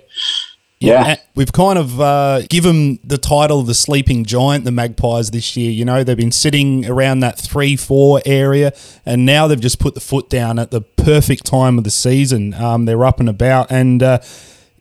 Yeah. 0.82 1.16
We've 1.36 1.52
kind 1.52 1.78
of 1.78 2.02
uh, 2.02 2.42
given 2.50 3.00
the 3.04 3.18
title 3.18 3.60
of 3.60 3.68
the 3.68 3.74
sleeping 3.74 4.26
giant, 4.26 4.66
the 4.66 4.72
Magpies, 4.72 5.32
this 5.32 5.56
year. 5.56 5.72
You 5.72 5.86
know, 5.86 6.04
they've 6.04 6.18
been 6.18 6.32
sitting 6.32 6.86
around 6.90 7.20
that 7.20 7.40
3 7.40 7.76
4 7.76 8.22
area, 8.26 8.74
and 9.06 9.26
now 9.26 9.48
they've 9.48 9.60
just 9.60 9.80
put 9.80 9.94
the 9.94 10.02
foot 10.02 10.30
down 10.30 10.60
at 10.60 10.72
the 10.72 10.82
perfect 10.82 11.46
time 11.46 11.78
of 11.78 11.84
the 11.84 11.92
season. 11.92 12.54
Um, 12.54 12.86
they're 12.86 13.06
up 13.06 13.20
and 13.20 13.30
about, 13.30 13.72
and 13.72 14.02
uh, 14.02 14.20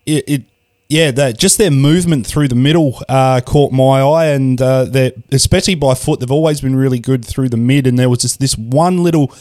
it, 0.07 0.25
it 0.28 0.42
yeah, 0.88 1.12
that 1.12 1.38
just 1.38 1.57
their 1.57 1.71
movement 1.71 2.26
through 2.26 2.49
the 2.49 2.57
middle 2.57 3.00
uh, 3.09 3.40
caught 3.47 3.73
my 3.73 4.00
eye, 4.00 4.26
and 4.26 4.61
uh, 4.61 5.11
especially 5.30 5.76
by 5.76 5.95
foot, 5.95 6.19
they've 6.19 6.30
always 6.33 6.61
been 6.61 6.75
really 6.75 6.99
good 6.99 7.25
through 7.25 7.49
the 7.49 7.57
mid. 7.57 7.87
And 7.87 7.97
there 7.97 8.11
was 8.11 8.19
just 8.19 8.40
this 8.40 8.59
one 8.59 9.04
little 9.04 9.33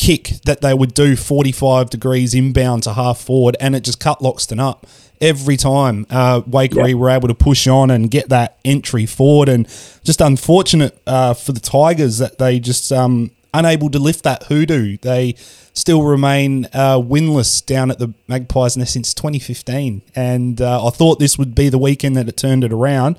kick 0.00 0.40
that 0.46 0.62
they 0.62 0.72
would 0.72 0.94
do 0.94 1.14
45 1.14 1.90
degrees 1.90 2.32
inbound 2.32 2.84
to 2.84 2.94
half 2.94 3.20
forward, 3.20 3.54
and 3.60 3.76
it 3.76 3.84
just 3.84 4.00
cut 4.00 4.20
Loxton 4.20 4.58
up 4.58 4.86
every 5.20 5.58
time 5.58 6.06
uh, 6.08 6.40
Waikerie 6.40 6.88
yep. 6.88 6.96
were 6.96 7.10
able 7.10 7.28
to 7.28 7.34
push 7.34 7.66
on 7.66 7.90
and 7.90 8.10
get 8.10 8.30
that 8.30 8.56
entry 8.64 9.04
forward. 9.04 9.50
And 9.50 9.66
just 10.02 10.22
unfortunate 10.22 10.98
uh, 11.06 11.34
for 11.34 11.52
the 11.52 11.60
Tigers 11.60 12.16
that 12.16 12.38
they 12.38 12.58
just 12.58 12.90
um, 12.90 13.30
unable 13.52 13.90
to 13.90 13.98
lift 13.98 14.24
that 14.24 14.44
hoodoo. 14.44 14.96
They 14.96 15.34
still 15.74 16.02
remain 16.02 16.64
uh, 16.72 16.96
winless 16.96 17.64
down 17.64 17.90
at 17.90 17.98
the 17.98 18.14
Magpies 18.26 18.78
Nest 18.78 18.94
since 18.94 19.12
2015. 19.12 20.00
And 20.16 20.62
uh, 20.62 20.86
I 20.86 20.88
thought 20.88 21.18
this 21.18 21.36
would 21.36 21.54
be 21.54 21.68
the 21.68 21.78
weekend 21.78 22.16
that 22.16 22.26
it 22.26 22.38
turned 22.38 22.64
it 22.64 22.72
around. 22.72 23.18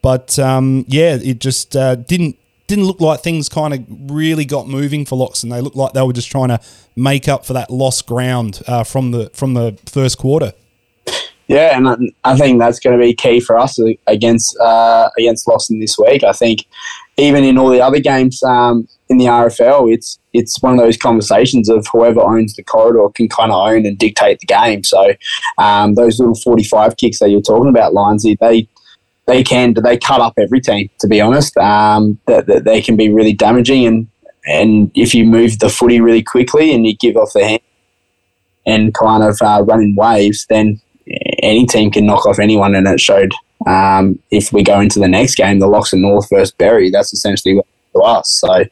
But 0.00 0.38
um, 0.38 0.86
yeah, 0.88 1.18
it 1.22 1.40
just 1.40 1.76
uh, 1.76 1.96
didn't 1.96 2.38
didn't 2.66 2.86
look 2.86 3.00
like 3.00 3.20
things 3.20 3.48
kind 3.48 3.74
of 3.74 3.84
really 4.10 4.44
got 4.44 4.68
moving 4.68 5.04
for 5.04 5.16
Loxton. 5.16 5.50
They 5.50 5.60
looked 5.60 5.76
like 5.76 5.92
they 5.92 6.02
were 6.02 6.12
just 6.12 6.30
trying 6.30 6.48
to 6.48 6.60
make 6.96 7.28
up 7.28 7.44
for 7.44 7.52
that 7.52 7.70
lost 7.70 8.06
ground 8.06 8.62
uh, 8.66 8.84
from 8.84 9.10
the 9.10 9.30
from 9.34 9.54
the 9.54 9.78
first 9.86 10.18
quarter. 10.18 10.52
Yeah, 11.48 11.76
and 11.76 12.12
I 12.24 12.36
think 12.36 12.60
that's 12.60 12.78
going 12.78 12.98
to 12.98 13.04
be 13.04 13.14
key 13.14 13.40
for 13.40 13.58
us 13.58 13.78
against 14.06 14.56
uh, 14.58 15.10
against 15.18 15.46
Loxton 15.46 15.80
this 15.80 15.98
week. 15.98 16.24
I 16.24 16.32
think 16.32 16.66
even 17.18 17.44
in 17.44 17.58
all 17.58 17.68
the 17.68 17.80
other 17.80 17.98
games 17.98 18.42
um, 18.42 18.88
in 19.08 19.18
the 19.18 19.26
RFL, 19.26 19.92
it's 19.92 20.18
it's 20.32 20.62
one 20.62 20.72
of 20.72 20.78
those 20.78 20.96
conversations 20.96 21.68
of 21.68 21.86
whoever 21.92 22.20
owns 22.20 22.54
the 22.54 22.62
corridor 22.62 23.06
can 23.14 23.28
kind 23.28 23.52
of 23.52 23.58
own 23.58 23.84
and 23.84 23.98
dictate 23.98 24.38
the 24.38 24.46
game. 24.46 24.82
So 24.82 25.12
um, 25.58 25.94
those 25.94 26.18
little 26.18 26.36
forty-five 26.36 26.96
kicks 26.96 27.18
that 27.18 27.30
you're 27.30 27.42
talking 27.42 27.68
about, 27.68 27.92
Lionsy, 27.92 28.38
they 28.38 28.68
they 29.26 29.42
can 29.42 29.74
they 29.74 29.96
cut 29.96 30.20
up 30.20 30.34
every 30.38 30.60
team. 30.60 30.90
To 31.00 31.08
be 31.08 31.20
honest, 31.20 31.56
um, 31.56 32.18
that, 32.26 32.46
that 32.46 32.64
they 32.64 32.80
can 32.80 32.96
be 32.96 33.10
really 33.10 33.32
damaging, 33.32 33.86
and 33.86 34.08
and 34.46 34.90
if 34.94 35.14
you 35.14 35.24
move 35.24 35.58
the 35.58 35.68
footy 35.68 36.00
really 36.00 36.22
quickly 36.22 36.74
and 36.74 36.86
you 36.86 36.96
give 36.96 37.16
off 37.16 37.32
the 37.32 37.44
hand 37.44 37.62
and 38.66 38.94
kind 38.94 39.22
of 39.22 39.40
uh, 39.42 39.62
run 39.64 39.82
in 39.82 39.94
waves, 39.94 40.46
then 40.48 40.80
any 41.42 41.66
team 41.66 41.90
can 41.90 42.06
knock 42.06 42.26
off 42.26 42.38
anyone, 42.38 42.74
and 42.74 42.86
it 42.86 43.00
showed. 43.00 43.32
Um, 43.64 44.18
if 44.32 44.52
we 44.52 44.64
go 44.64 44.80
into 44.80 44.98
the 44.98 45.06
next 45.06 45.36
game, 45.36 45.60
the 45.60 45.68
Locks 45.68 45.92
Loxton 45.92 46.00
North 46.00 46.28
versus 46.30 46.50
Berri, 46.50 46.90
that's 46.90 47.12
essentially 47.12 47.54
what 47.54 47.66
to 47.92 48.00
us. 48.00 48.40
So, 48.40 48.64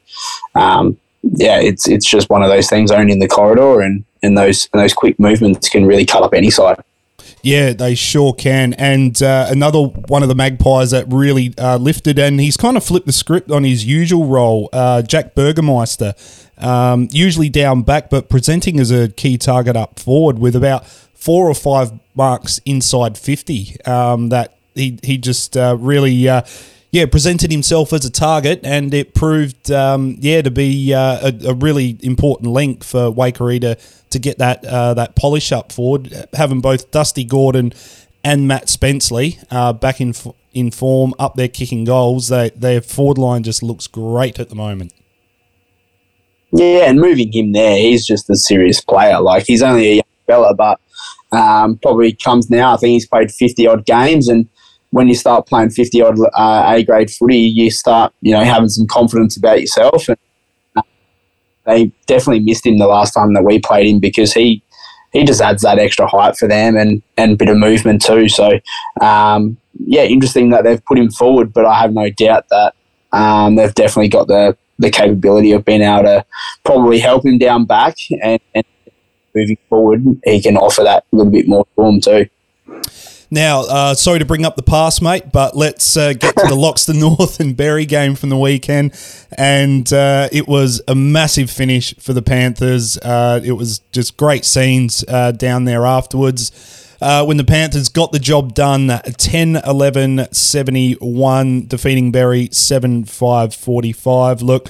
um, 0.57 0.99
yeah, 1.23 1.61
it's 1.61 1.89
it's 1.89 2.09
just 2.09 2.31
one 2.31 2.43
of 2.43 2.49
those 2.49 2.69
things 2.69 2.91
owning 2.91 3.19
the 3.19 3.29
corridor, 3.29 3.83
and 3.83 4.05
and 4.23 4.37
those 4.37 4.69
and 4.73 4.83
those 4.83 4.93
quick 4.93 5.19
movements 5.19 5.69
can 5.69 5.87
really 5.87 6.07
cut 6.07 6.23
up 6.23 6.35
any 6.35 6.51
side. 6.51 6.83
Yeah, 7.43 7.73
they 7.73 7.95
sure 7.95 8.33
can. 8.35 8.75
And 8.75 9.21
uh, 9.23 9.47
another 9.49 9.81
one 9.81 10.23
of 10.23 10.29
the 10.29 10.35
Magpies 10.35 10.91
that 10.91 11.07
really 11.09 11.55
uh, 11.57 11.79
lifted, 11.79 12.19
and 12.19 12.41
he's 12.41 12.57
kind 12.57 12.77
of 12.77 12.85
flipped 12.85 13.07
the 13.07 13.13
script 13.13 13.51
on 13.51 13.65
his 13.65 13.85
usual 13.85 14.27
role. 14.27 14.69
Uh, 14.73 15.03
Jack 15.03 15.35
Burgermeister, 15.35 16.15
um, 16.59 17.09
usually 17.11 17.49
down 17.49 17.83
back, 17.83 18.11
but 18.11 18.29
presenting 18.29 18.79
as 18.79 18.91
a 18.91 19.09
key 19.09 19.39
target 19.39 19.77
up 19.77 19.99
forward 19.99 20.39
with 20.39 20.55
about 20.55 20.87
four 20.87 21.49
or 21.49 21.55
five 21.55 21.93
marks 22.15 22.59
inside 22.67 23.17
50. 23.17 23.81
Um, 23.85 24.29
that 24.29 24.57
he, 24.75 24.99
he 25.03 25.17
just 25.17 25.57
uh, 25.57 25.77
really 25.79 26.29
uh, 26.29 26.43
yeah, 26.93 27.07
presented 27.07 27.53
himself 27.53 27.93
as 27.93 28.05
a 28.05 28.11
target, 28.11 28.61
and 28.65 28.93
it 28.93 29.15
proved, 29.15 29.71
um, 29.71 30.17
yeah, 30.19 30.43
to 30.43 30.51
be 30.51 30.93
uh, 30.93 31.31
a, 31.31 31.51
a, 31.51 31.55
really 31.55 31.97
important 32.03 32.51
link 32.51 32.83
for 32.83 33.13
Waikerie 33.13 33.61
to, 33.61 33.79
to 34.11 34.19
get 34.19 34.39
that 34.39 34.65
uh, 34.65 34.95
that 34.95 35.15
polish 35.15 35.53
up 35.53 35.71
forward. 35.71 36.27
Having 36.33 36.63
both 36.63 36.91
Dusty 36.91 37.23
Gordon 37.23 37.73
and 38.25 38.49
Matt 38.49 38.67
Spenceley 38.67 39.43
uh, 39.51 39.73
back 39.73 40.01
in 40.01 40.15
in 40.53 40.73
form, 40.73 41.15
up 41.19 41.37
there 41.37 41.47
kicking 41.47 41.85
goals, 41.85 42.27
they, 42.27 42.51
their 42.51 42.81
forward 42.81 43.19
line 43.19 43.45
just 43.45 43.63
looks 43.63 43.87
great 43.87 44.41
at 44.41 44.49
the 44.49 44.57
moment. 44.57 44.93
Yeah, 46.53 46.89
and 46.89 47.01
moving 47.01 47.33
him 47.33 47.53
there, 47.53 47.77
he's 47.77 48.05
just 48.05 48.29
a 48.29 48.35
serious 48.35 48.81
player. 48.81 49.21
Like 49.21 49.45
he's 49.47 49.63
only 49.63 49.87
a 49.87 49.95
young 49.95 50.03
fella, 50.27 50.55
but 50.55 50.81
um, 51.31 51.79
probably 51.79 52.13
comes 52.13 52.51
now. 52.51 52.75
I 52.75 52.77
think 52.79 52.91
he's 52.91 53.07
played 53.07 53.31
fifty 53.31 53.69
odd 53.69 53.87
games 53.87 54.27
and 54.27 54.49
when 54.91 55.09
you 55.09 55.15
start 55.15 55.47
playing 55.47 55.71
50 55.71 56.03
odd 56.03 56.21
uh, 56.35 56.65
A 56.67 56.85
grade 56.85 57.11
footy, 57.11 57.39
you 57.39 57.71
start, 57.71 58.13
you 58.21 58.33
know, 58.33 58.43
having 58.45 58.69
some 58.69 58.87
confidence 58.87 59.37
about 59.37 59.61
yourself. 59.61 60.09
And 60.09 60.19
uh, 60.77 60.83
they 61.65 61.93
definitely 62.07 62.41
missed 62.41 62.67
him 62.67 62.79
the 62.79 62.87
last 62.87 63.13
time 63.13 63.35
that 63.35 63.45
we 63.45 63.61
played 63.61 63.87
him 63.87 64.01
because 64.01 64.33
he, 64.33 64.63
he 65.13 65.25
just 65.25 65.41
adds 65.41 65.63
that 65.63 65.79
extra 65.79 66.07
height 66.07 66.37
for 66.37 66.49
them 66.49 66.77
and, 66.77 67.03
and 67.17 67.33
a 67.33 67.37
bit 67.37 67.49
of 67.49 67.57
movement 67.57 68.03
too. 68.03 68.29
So, 68.29 68.59
um, 69.01 69.57
yeah, 69.79 70.03
interesting 70.03 70.51
that 70.51 70.65
they've 70.65 70.85
put 70.85 70.99
him 70.99 71.11
forward, 71.11 71.53
but 71.53 71.65
I 71.65 71.81
have 71.81 71.93
no 71.93 72.11
doubt 72.11 72.47
that 72.51 72.75
um, 73.13 73.55
they've 73.55 73.75
definitely 73.75 74.09
got 74.09 74.27
the, 74.27 74.57
the 74.79 74.91
capability 74.91 75.53
of 75.53 75.65
being 75.65 75.83
able 75.83 76.05
to 76.05 76.25
probably 76.65 76.99
help 76.99 77.25
him 77.25 77.39
down 77.39 77.65
back 77.65 77.97
and, 78.23 78.41
and 78.55 78.65
moving 79.35 79.59
forward, 79.69 80.05
he 80.25 80.41
can 80.43 80.57
offer 80.57 80.83
that 80.83 81.05
a 81.13 81.17
little 81.17 81.31
bit 81.31 81.47
more 81.47 81.67
form 81.77 82.01
too. 82.01 82.29
Now, 83.33 83.61
uh, 83.61 83.95
sorry 83.95 84.19
to 84.19 84.25
bring 84.25 84.45
up 84.45 84.57
the 84.57 84.63
past, 84.63 85.01
mate, 85.01 85.31
but 85.31 85.57
let's 85.57 85.97
uh, 85.97 86.15
get 86.15 86.37
to 86.37 86.47
the 86.49 86.57
Loxton 86.57 86.99
North 86.99 87.39
and 87.39 87.57
Berri 87.57 87.87
game 87.87 88.17
from 88.17 88.29
the 88.29 88.37
weekend. 88.37 88.93
And 89.39 89.91
uh, 89.93 90.29
it 90.33 90.49
was 90.49 90.83
a 90.89 90.97
massive 90.97 91.49
finish 91.49 91.95
for 91.99 92.13
the 92.13 92.23
Panthers. 92.23 92.99
Uh, 92.99 93.41
it 93.45 93.53
was 93.53 93.79
just 93.93 94.17
great 94.17 94.45
scenes 94.45 95.05
uh, 95.07 95.31
down 95.31 95.65
there 95.65 95.87
afterwards. 95.87 96.97
uh, 97.01 97.25
when 97.25 97.37
the 97.37 97.45
Panthers 97.45 97.89
got 97.89 98.13
the 98.13 98.19
job 98.19 98.53
done 98.55 98.89
10 98.89 99.57
11 99.65 100.33
71, 100.33 101.67
defeating 101.67 102.13
Berri 102.13 102.49
7 102.53 103.05
5 103.05 103.55
45. 103.55 104.43
Look, 104.43 104.69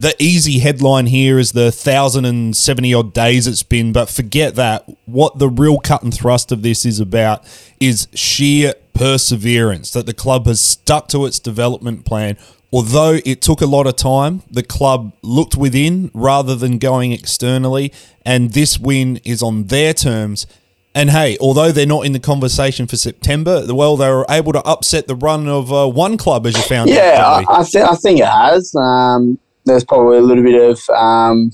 the 0.00 0.16
easy 0.18 0.60
headline 0.60 1.06
here 1.06 1.38
is 1.38 1.52
the 1.52 1.64
1,070 1.64 2.94
odd 2.94 3.12
days 3.12 3.46
it's 3.46 3.62
been, 3.62 3.92
but 3.92 4.08
forget 4.08 4.54
that. 4.54 4.88
What 5.04 5.38
the 5.38 5.48
real 5.48 5.78
cut 5.78 6.02
and 6.02 6.12
thrust 6.12 6.50
of 6.50 6.62
this 6.62 6.86
is 6.86 7.00
about 7.00 7.44
is 7.80 8.08
sheer 8.14 8.72
perseverance 8.94 9.90
that 9.92 10.06
the 10.06 10.14
club 10.14 10.46
has 10.46 10.62
stuck 10.62 11.08
to 11.08 11.26
its 11.26 11.38
development 11.38 12.06
plan. 12.06 12.38
Although 12.72 13.18
it 13.26 13.42
took 13.42 13.60
a 13.60 13.66
lot 13.66 13.86
of 13.86 13.96
time, 13.96 14.42
the 14.50 14.62
club 14.62 15.12
looked 15.20 15.54
within 15.54 16.10
rather 16.14 16.56
than 16.56 16.78
going 16.78 17.12
externally, 17.12 17.92
and 18.24 18.54
this 18.54 18.78
win 18.78 19.20
is 19.22 19.42
on 19.42 19.64
their 19.64 19.92
terms. 19.92 20.46
And 20.94 21.10
hey, 21.10 21.36
although 21.42 21.72
they're 21.72 21.84
not 21.84 22.06
in 22.06 22.12
the 22.12 22.20
conversation 22.20 22.86
for 22.86 22.96
September, 22.96 23.64
well, 23.68 23.98
they 23.98 24.08
were 24.08 24.24
able 24.30 24.54
to 24.54 24.60
upset 24.60 25.08
the 25.08 25.14
run 25.14 25.46
of 25.46 25.70
uh, 25.70 25.86
one 25.88 26.16
club, 26.16 26.46
as 26.46 26.56
you 26.56 26.62
found 26.62 26.88
yeah, 26.88 27.16
out. 27.18 27.44
I, 27.50 27.60
I, 27.60 27.64
th- 27.64 27.84
I 27.84 27.94
think 27.96 28.20
it 28.20 28.26
has. 28.26 28.74
Um, 28.74 29.38
there's 29.70 29.84
probably 29.84 30.18
a 30.18 30.22
little 30.22 30.44
bit 30.44 30.70
of 30.70 30.90
um, 30.90 31.50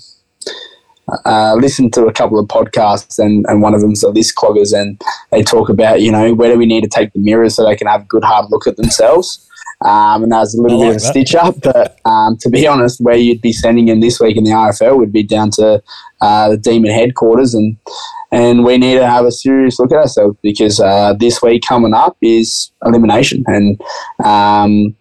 uh, 1.24 1.54
listened 1.54 1.92
to 1.94 2.06
a 2.06 2.12
couple 2.12 2.38
of 2.38 2.46
podcasts, 2.48 3.18
and, 3.18 3.44
and 3.48 3.62
one 3.62 3.74
of 3.74 3.80
them's 3.80 4.00
the 4.00 4.08
list 4.08 4.34
cloggers, 4.36 4.76
and 4.78 5.00
they 5.30 5.42
talk 5.42 5.68
about 5.68 6.00
you 6.00 6.10
know 6.10 6.34
where 6.34 6.52
do 6.52 6.58
we 6.58 6.66
need 6.66 6.82
to 6.82 6.88
take 6.88 7.12
the 7.12 7.20
mirrors 7.20 7.54
so 7.54 7.64
they 7.64 7.76
can 7.76 7.86
have 7.86 8.02
a 8.02 8.06
good 8.06 8.24
hard 8.24 8.50
look 8.50 8.66
at 8.66 8.76
themselves. 8.76 9.42
Um, 9.84 10.22
and 10.22 10.32
that 10.32 10.38
was 10.38 10.54
a 10.54 10.62
little 10.62 10.82
I 10.82 10.86
bit 10.86 10.90
of 10.90 10.96
a 10.96 11.00
stitch 11.00 11.34
up, 11.34 11.56
but 11.62 11.98
um, 12.06 12.38
to 12.38 12.48
be 12.48 12.66
honest, 12.66 12.98
where 13.00 13.16
you'd 13.16 13.42
be 13.42 13.52
sending 13.52 13.88
him 13.88 14.00
this 14.00 14.18
week 14.18 14.38
in 14.38 14.44
the 14.44 14.50
RFL 14.50 14.96
would 14.96 15.12
be 15.12 15.22
down 15.22 15.50
to 15.52 15.82
uh, 16.22 16.48
the 16.48 16.56
Demon 16.56 16.90
headquarters, 16.90 17.54
and 17.54 17.76
and 18.32 18.64
we 18.64 18.78
need 18.78 18.94
to 18.94 19.06
have 19.06 19.26
a 19.26 19.32
serious 19.32 19.78
look 19.78 19.92
at 19.92 19.98
ourselves 19.98 20.36
because 20.42 20.80
uh, 20.80 21.12
this 21.14 21.42
week 21.42 21.62
coming 21.68 21.94
up 21.94 22.16
is 22.22 22.72
elimination, 22.84 23.44
and 23.46 23.80
um, 24.24 24.96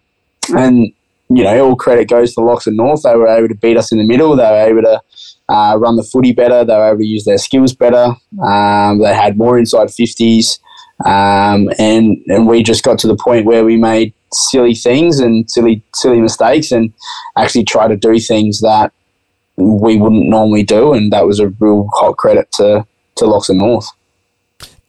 and 0.54 0.92
you 1.28 1.42
know 1.42 1.66
all 1.66 1.76
credit 1.76 2.08
goes 2.08 2.34
to 2.34 2.40
Loxton 2.40 2.74
North. 2.74 3.02
They 3.02 3.14
were 3.16 3.28
able 3.28 3.48
to 3.48 3.54
beat 3.54 3.76
us 3.76 3.92
in 3.92 3.98
the 3.98 4.04
middle. 4.04 4.36
They 4.36 4.44
were 4.44 4.68
able 4.68 4.82
to 4.82 5.02
uh, 5.48 5.76
run 5.78 5.96
the 5.96 6.04
footy 6.04 6.32
better. 6.32 6.64
They 6.64 6.74
were 6.74 6.88
able 6.88 6.98
to 6.98 7.06
use 7.06 7.24
their 7.24 7.38
skills 7.38 7.74
better. 7.74 8.14
Um, 8.42 9.00
they 9.00 9.14
had 9.14 9.36
more 9.36 9.58
inside 9.58 9.90
fifties, 9.90 10.58
um, 11.04 11.70
and 11.78 12.16
and 12.26 12.46
we 12.46 12.62
just 12.62 12.84
got 12.84 12.98
to 13.00 13.08
the 13.08 13.16
point 13.16 13.46
where 13.46 13.64
we 13.64 13.76
made 13.76 14.12
silly 14.32 14.74
things 14.74 15.20
and 15.20 15.50
silly 15.50 15.82
silly 15.94 16.20
mistakes, 16.20 16.70
and 16.70 16.92
actually 17.36 17.64
try 17.64 17.88
to 17.88 17.96
do 17.96 18.18
things 18.18 18.60
that 18.60 18.92
we 19.56 19.96
wouldn't 19.96 20.28
normally 20.28 20.62
do, 20.62 20.92
and 20.92 21.12
that 21.12 21.26
was 21.26 21.40
a 21.40 21.48
real 21.60 21.88
hot 21.94 22.16
credit 22.16 22.50
to 22.52 22.86
to 23.16 23.24
Loxton 23.24 23.56
North. 23.56 23.88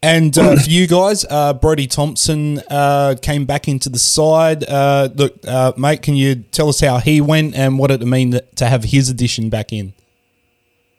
And 0.02 0.38
uh, 0.38 0.56
for 0.58 0.70
you 0.70 0.86
guys, 0.88 1.26
uh, 1.30 1.54
Brody 1.54 1.88
Thompson 1.88 2.60
uh, 2.70 3.16
came 3.22 3.46
back 3.46 3.68
into 3.68 3.90
the 3.90 3.98
side. 3.98 4.64
Uh, 4.64 5.10
look, 5.16 5.36
uh, 5.48 5.74
mate, 5.76 6.04
can 6.04 6.16
you 6.16 6.36
tell 6.36 6.70
us 6.70 6.80
how 6.80 7.00
he 7.00 7.20
went 7.20 7.56
and 7.56 7.80
what 7.80 7.90
it 7.90 8.02
mean 8.02 8.40
to 8.56 8.66
have 8.66 8.86
his 8.86 9.10
addition 9.10 9.50
back 9.50 9.74
in? 9.74 9.94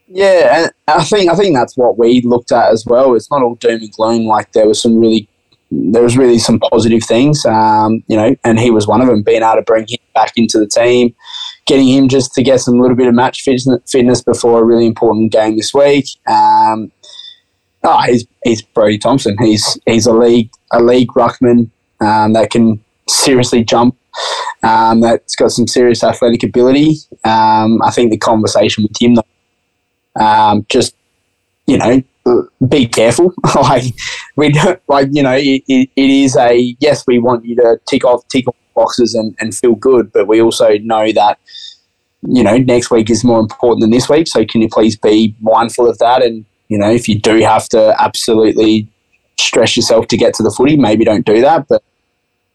Yeah, 0.09 0.63
and 0.63 0.73
I 0.89 1.05
think 1.05 1.31
I 1.31 1.35
think 1.37 1.55
that's 1.55 1.77
what 1.77 1.99
we 1.99 2.23
looked 2.23 2.51
at 2.51 2.73
as 2.73 2.85
well. 2.87 3.15
It's 3.15 3.31
not 3.31 3.43
all 3.43 3.57
doom 3.57 3.83
and 3.83 3.93
gloom. 3.93 4.27
Like 4.27 4.53
there 4.53 4.67
was 4.67 4.81
some 4.81 4.99
really, 4.99 5.29
there 5.71 6.03
was 6.03 6.17
really 6.17 6.39
some 6.39 6.59
positive 6.59 7.03
things. 7.05 7.45
Um, 7.45 8.03
you 8.09 8.17
know, 8.17 8.35
and 8.43 8.59
he 8.59 8.71
was 8.71 8.87
one 8.87 9.03
of 9.03 9.07
them. 9.07 9.23
Being 9.23 9.43
able 9.43 9.57
to 9.57 9.63
bring 9.63 9.87
him 9.87 9.99
back 10.15 10.33
into 10.37 10.59
the 10.59 10.67
team, 10.67 11.15
getting 11.67 11.89
him 11.89 12.09
just 12.09 12.33
to 12.35 12.43
get 12.43 12.61
some 12.61 12.81
little 12.81 12.97
bit 12.97 13.07
of 13.07 13.15
match 13.15 13.43
fitness, 13.43 13.79
fitness 13.87 14.23
before 14.23 14.61
a 14.61 14.65
really 14.65 14.87
important 14.87 15.31
game 15.31 15.57
this 15.57 15.75
week. 15.75 16.07
Um, 16.27 16.91
oh, 17.85 18.03
he's 18.07 18.27
he's 18.45 18.63
Brody 18.63 18.99
Thompson. 18.99 19.37
He's 19.39 19.79
he's 19.87 20.07
a 20.07 20.13
league 20.13 20.51
a 20.73 20.83
league 20.83 21.09
ruckman 21.09 21.71
um, 22.01 22.33
that 22.35 22.51
can 22.51 22.83
seriously 23.09 23.65
jump. 23.65 23.97
Um, 24.63 25.01
that's 25.01 25.37
got 25.37 25.53
some 25.53 25.67
serious 25.67 26.03
athletic 26.03 26.43
ability. 26.43 26.97
Um, 27.25 27.81
I 27.83 27.91
think 27.91 28.11
the 28.11 28.19
conversation 28.19 28.85
with 28.85 29.01
him, 29.01 29.15
though, 29.15 30.23
um, 30.25 30.67
just 30.69 30.95
you 31.67 31.79
know, 31.79 32.03
be 32.67 32.87
careful. 32.87 33.33
like 33.55 33.85
we 34.37 34.51
don't 34.51 34.81
like 34.89 35.09
you 35.13 35.23
know, 35.23 35.37
it, 35.37 35.63
it, 35.69 35.91
it 35.95 36.11
is 36.11 36.37
a 36.37 36.77
yes. 36.81 37.05
We 37.07 37.19
want 37.19 37.45
you 37.45 37.57
to 37.57 37.81
tick 37.89 38.05
off 38.05 38.27
tick 38.29 38.49
off 38.49 38.57
boxes 38.75 39.15
and, 39.15 39.35
and 39.41 39.55
feel 39.55 39.75
good, 39.75 40.13
but 40.13 40.27
we 40.27 40.41
also 40.41 40.79
know 40.79 41.13
that 41.13 41.39
you 42.23 42.43
know 42.43 42.57
next 42.57 42.91
week 42.91 43.11
is 43.11 43.25
more 43.25 43.41
important 43.41 43.83
than 43.83 43.91
this 43.91 44.09
week. 44.09 44.29
So 44.29 44.45
can 44.45 44.63
you 44.63 44.69
please 44.69 44.97
be 44.97 45.37
mindful 45.41 45.89
of 45.89 45.99
that? 45.99 46.23
And 46.23 46.45
you 46.69 46.79
know, 46.79 46.91
if 46.91 47.09
you 47.09 47.19
do 47.19 47.41
have 47.41 47.69
to 47.71 47.95
absolutely 47.99 48.89
stress 49.39 49.77
yourself 49.77 50.07
to 50.09 50.17
get 50.17 50.35
to 50.35 50.43
the 50.43 50.51
footy, 50.51 50.77
maybe 50.77 51.05
don't 51.05 51.27
do 51.27 51.41
that. 51.41 51.67
But 51.69 51.83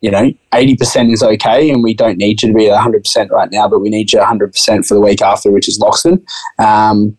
you 0.02 0.12
know, 0.12 0.34
eighty 0.54 0.76
percent 0.76 1.12
is 1.12 1.24
okay, 1.24 1.70
and 1.70 1.82
we 1.82 1.94
don't 1.94 2.18
need 2.18 2.42
you 2.42 2.50
to 2.50 2.54
be 2.54 2.70
at 2.70 2.80
hundred 2.80 3.04
percent 3.04 3.32
right 3.32 3.50
now, 3.52 3.68
but 3.68 3.80
we 3.80 3.90
need 3.90 4.12
you 4.12 4.24
hundred 4.24 4.52
percent 4.52 4.86
for 4.86 4.94
the 4.94 5.02
week 5.02 5.22
after, 5.22 5.50
which 5.50 5.68
is 5.68 5.80
Loxton. 5.80 6.24
Um, 6.60 7.18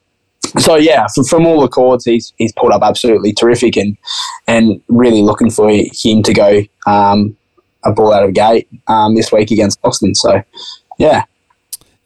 so 0.58 0.76
yeah, 0.76 1.06
from, 1.14 1.24
from 1.24 1.46
all 1.46 1.60
the 1.60 1.68
chords, 1.68 2.04
he's 2.04 2.32
he's 2.36 2.52
pulled 2.52 2.72
up 2.72 2.82
absolutely 2.82 3.32
terrific, 3.32 3.76
and 3.76 3.96
and 4.46 4.82
really 4.88 5.22
looking 5.22 5.50
for 5.50 5.70
him 5.70 6.22
to 6.22 6.32
go 6.32 6.62
um, 6.86 7.36
a 7.84 7.92
ball 7.92 8.12
out 8.12 8.22
of 8.22 8.28
the 8.28 8.32
gate 8.32 8.68
um, 8.86 9.14
this 9.14 9.32
week 9.32 9.50
against 9.50 9.80
Loxton. 9.82 10.14
So 10.14 10.42
yeah, 10.98 11.24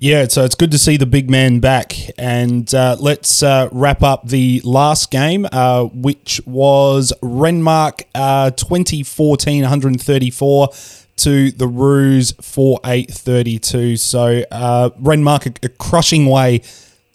Yeah, 0.01 0.29
so 0.29 0.45
it's 0.45 0.55
good 0.55 0.71
to 0.71 0.79
see 0.79 0.97
the 0.97 1.07
big 1.07 1.29
man 1.29 1.59
back. 1.59 1.93
And 2.17 2.73
uh, 2.73 2.97
let's 3.01 3.43
uh, 3.43 3.69
wrap 3.73 4.01
up 4.01 4.29
the 4.29 4.61
last 4.63 5.11
game, 5.11 5.45
uh, 5.51 5.87
which 5.87 6.41
was 6.47 7.13
Renmark 7.21 8.05
uh, 8.15 8.53
2014 8.53 9.63
134 9.63 10.69
to 11.17 11.51
the 11.51 11.67
Roos 11.67 12.31
4832. 12.31 13.97
So 13.97 14.45
uh, 14.53 14.91
Renmark, 14.91 15.47
a, 15.49 15.67
a 15.67 15.69
crushing 15.69 16.27
way 16.27 16.63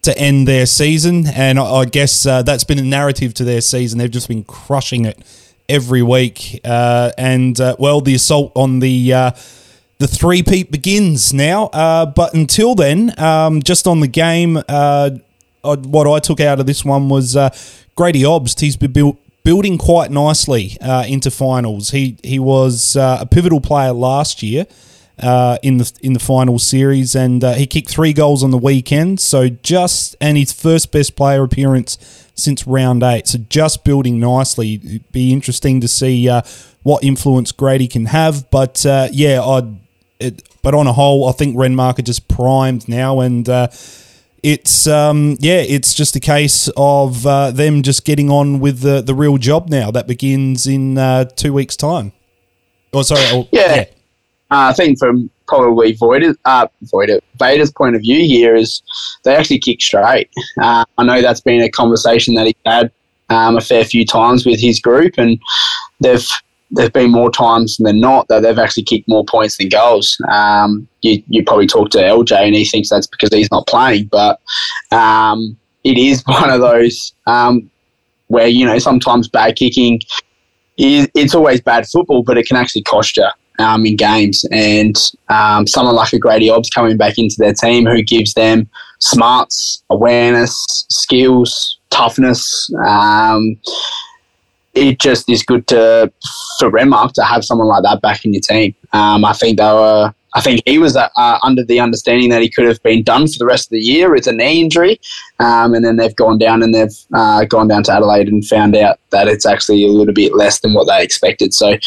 to 0.02 0.18
end 0.18 0.46
their 0.46 0.66
season. 0.66 1.26
And 1.28 1.58
I, 1.58 1.64
I 1.64 1.86
guess 1.86 2.26
uh, 2.26 2.42
that's 2.42 2.66
been 2.66 2.80
a 2.80 2.84
narrative 2.84 3.34
to 3.36 3.46
their 3.46 3.62
season. 3.62 3.98
They've 3.98 4.12
just 4.12 4.28
been 4.28 4.44
crushing 4.44 5.06
it 5.06 5.18
every 5.70 6.02
week. 6.02 6.60
And, 6.66 7.58
well, 7.80 8.02
the 8.02 8.16
assault 8.16 8.52
on 8.58 8.80
the. 8.80 9.34
The 10.04 10.10
three 10.10 10.44
peat 10.44 10.70
begins 10.70 11.32
now. 11.32 11.68
Uh, 11.68 12.06
but 12.06 12.34
until 12.34 12.76
then, 12.76 13.18
um, 13.18 13.62
just 13.62 13.88
on 13.88 14.02
the 14.02 14.08
game, 14.10 14.62
uh, 14.68 15.12
what 15.62 16.08
I 16.08 16.20
took 16.20 16.42
out 16.42 16.60
of 16.60 16.66
this 16.66 16.84
one 16.84 17.08
was 17.08 17.38
uh, 17.38 17.56
Grady 17.96 18.24
Obst. 18.24 18.60
He's 18.60 18.76
been 18.76 18.92
built, 18.92 19.18
building 19.46 19.78
quite 19.78 20.12
nicely 20.12 20.78
uh, 20.82 21.06
into 21.08 21.32
finals. 21.32 21.92
He 21.92 22.18
he 22.22 22.38
was 22.38 22.98
uh, 22.98 23.20
a 23.22 23.26
pivotal 23.26 23.62
player 23.62 23.94
last 23.94 24.44
year. 24.44 24.68
Uh, 25.20 25.58
in 25.64 25.78
the 25.78 25.90
in 26.02 26.12
the 26.12 26.20
final 26.20 26.60
series, 26.60 27.16
and 27.16 27.42
he 27.42 27.66
kicked 27.66 27.90
three 27.90 28.12
goals 28.12 28.44
on 28.44 28.52
the 28.52 28.58
weekend. 28.58 29.22
So 29.22 29.48
just 29.48 30.18
and 30.20 30.36
his 30.38 30.52
first 30.52 30.92
best 30.92 31.16
player 31.16 31.44
appearance 31.44 31.98
since 32.36 32.68
round 32.68 33.04
eight. 33.04 33.28
So 33.28 33.38
just 33.38 33.86
building 33.86 34.20
nicely. 34.20 34.82
It'd 34.84 35.12
be 35.14 35.32
interesting 35.32 35.80
to 35.80 35.88
see 35.88 36.28
what 36.82 37.04
influence 37.06 37.54
Grady 37.54 37.88
can 37.88 38.08
have. 38.08 38.50
But 38.50 38.86
uh, 38.86 39.08
yeah, 39.12 39.42
I'd 39.42 39.83
it, 40.24 40.44
but 40.62 40.74
on 40.74 40.88
a 40.88 40.94
whole, 40.94 41.28
I 41.28 41.32
think 41.32 41.56
Renmark 41.56 42.00
are 42.00 42.04
just 42.04 42.28
primed 42.28 42.88
now, 42.88 43.20
and 43.20 43.48
uh, 43.48 43.68
it's 44.42 44.88
um, 44.88 45.38
yeah, 45.40 45.64
it's 45.68 45.94
just 45.94 46.16
a 46.16 46.20
case 46.20 46.70
of 46.76 47.26
uh, 47.26 47.52
them 47.52 47.84
just 47.84 48.06
getting 48.06 48.30
on 48.30 48.60
with 48.60 48.82
the 48.82 49.02
the 49.02 49.16
real 49.16 49.38
job 49.38 49.70
now 49.70 49.92
that 49.92 50.08
begins 50.08 50.68
in 50.68 50.98
uh, 50.98 51.26
two 51.26 51.54
weeks' 51.54 51.78
time. 51.78 52.12
Oh, 52.94 53.02
sorry, 53.02 53.22
oh, 53.32 53.48
Yeah. 53.52 53.86
Uh, 54.52 54.70
I 54.70 54.74
think 54.74 55.00
from 55.00 55.32
probably 55.48 55.96
Voider, 55.96 56.36
uh, 56.46 56.68
Voider, 56.86 57.20
Vader's 57.40 57.72
point 57.72 57.96
of 57.96 58.02
view 58.02 58.20
here 58.20 58.56
is 58.56 58.84
they 59.24 59.36
actually 59.36 59.58
kick 59.58 59.82
straight. 59.82 60.30
Uh, 60.62 60.86
I 60.98 61.04
know 61.04 61.22
that's 61.22 61.42
been 61.42 61.62
a 61.62 61.70
conversation 61.70 62.36
that 62.36 62.46
he 62.46 62.56
had 62.66 62.92
um, 63.30 63.58
a 63.58 63.62
fair 63.62 63.84
few 63.84 64.06
times 64.06 64.46
with 64.46 64.62
his 64.62 64.80
group, 64.80 65.16
and 65.18 65.40
they've 66.02 66.28
there's 66.74 66.90
been 66.90 67.12
more 67.12 67.32
times 67.32 67.78
than 67.78 68.00
not 68.00 68.28
that 68.28 68.42
they've 68.42 68.58
actually 68.58 68.84
kicked 68.84 69.08
more 69.08 69.24
points 69.26 69.58
than 69.58 69.70
goals. 69.70 70.18
Um, 70.32 70.88
you, 71.02 71.24
you 71.28 71.44
probably 71.44 71.68
talk 71.68 71.90
to 71.92 72.00
LJ 72.00 72.36
and 72.36 72.56
he 72.56 72.66
thinks 72.66 72.90
that's 72.90 73.08
because 73.08 73.30
he's 73.32 73.52
not 73.52 73.68
playing, 73.68 74.10
but 74.12 74.42
um, 74.92 75.58
it 75.84 75.98
is 75.98 76.24
one 76.26 76.50
of 76.50 76.62
those 76.62 77.14
um, 77.28 77.70
where 78.28 78.48
you 78.48 78.66
know 78.66 78.80
sometimes 78.80 79.28
bad 79.28 79.56
kicking 79.56 80.02
is 80.78 81.08
it's 81.16 81.36
always 81.36 81.62
bad 81.62 81.88
football, 81.88 82.24
but 82.24 82.38
it 82.38 82.48
can 82.48 82.58
actually 82.58 82.82
cost 82.82 83.18
you 83.18 83.28
um, 83.60 83.86
in 83.86 83.96
games. 83.96 84.46
And 84.52 84.96
um, 85.30 85.68
someone 85.68 85.96
like 85.96 86.14
a 86.14 86.20
Grady 86.20 86.50
Obbs 86.50 86.70
coming 86.70 86.98
back 86.98 87.18
into 87.18 87.36
their 87.38 87.54
team 87.54 87.86
who 87.86 88.02
gives 88.02 88.34
them 88.34 88.68
smarts, 89.00 89.84
awareness, 89.90 90.56
skills, 90.90 91.80
toughness. 91.90 92.70
It 94.74 95.00
just 95.00 95.30
is 95.30 95.44
good 95.44 95.68
to 95.68 96.12
for 96.60 96.72
Renmark 96.72 97.14
to 97.14 97.24
have 97.24 97.46
someone 97.46 97.68
like 97.68 97.84
that 97.84 98.02
back 98.02 98.26
in 98.26 98.34
your 98.34 98.42
team. 98.42 98.76
Um, 98.92 99.24
I 99.24 99.34
think 99.34 99.58
they 99.58 99.64
were 99.64 100.14
I 100.36 100.42
think 100.42 100.62
he 100.66 100.80
was 100.80 100.96
uh, 100.96 101.10
uh, 101.16 101.38
under 101.44 101.64
the 101.64 101.80
understanding 101.80 102.30
that 102.30 102.42
he 102.42 102.50
could 102.50 102.66
have 102.66 102.82
been 102.82 103.04
done 103.04 103.28
for 103.28 103.38
the 103.38 103.46
rest 103.46 103.68
of 103.68 103.72
the 103.72 103.80
year 103.80 104.12
with 104.12 104.26
a 104.28 104.32
knee 104.32 104.62
injury, 104.62 105.00
um, 105.40 105.74
and 105.74 105.86
then 105.86 105.98
they've 105.98 106.16
gone 106.16 106.38
down 106.38 106.64
and 106.64 106.74
they've 106.74 106.98
uh, 107.14 107.46
gone 107.46 107.68
down 107.68 107.84
to 107.84 107.94
Adelaide 107.94 108.28
and 108.28 108.46
found 108.46 108.76
out 108.76 109.00
that 109.12 109.28
it's 109.28 109.46
actually 109.46 109.84
a 109.86 109.90
little 109.90 110.14
bit 110.14 110.34
less 110.34 110.60
than 110.62 110.74
what 110.74 110.88
they 110.88 111.04
expected. 111.04 111.54
So 111.54 111.78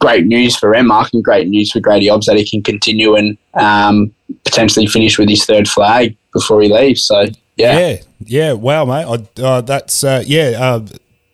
great 0.00 0.26
news 0.26 0.56
for 0.56 0.72
Renmark 0.72 1.12
and 1.12 1.24
great 1.24 1.48
news 1.48 1.72
for 1.72 1.80
Grady 1.80 2.08
Hobbs 2.08 2.26
that 2.26 2.36
he 2.36 2.48
can 2.48 2.62
continue 2.62 3.16
and 3.16 3.36
um, 3.54 4.14
potentially 4.44 4.86
finish 4.86 5.18
with 5.18 5.28
his 5.28 5.44
third 5.44 5.68
flag 5.68 6.16
before 6.32 6.62
he 6.62 6.72
leaves. 6.72 7.04
So 7.04 7.26
yeah, 7.56 7.78
yeah, 7.78 7.96
yeah. 8.20 8.52
Wow, 8.52 8.84
mate. 8.84 9.26
I, 9.38 9.42
uh, 9.42 9.60
that's 9.60 10.04
uh, 10.04 10.22
yeah, 10.24 10.56
uh, 10.58 10.86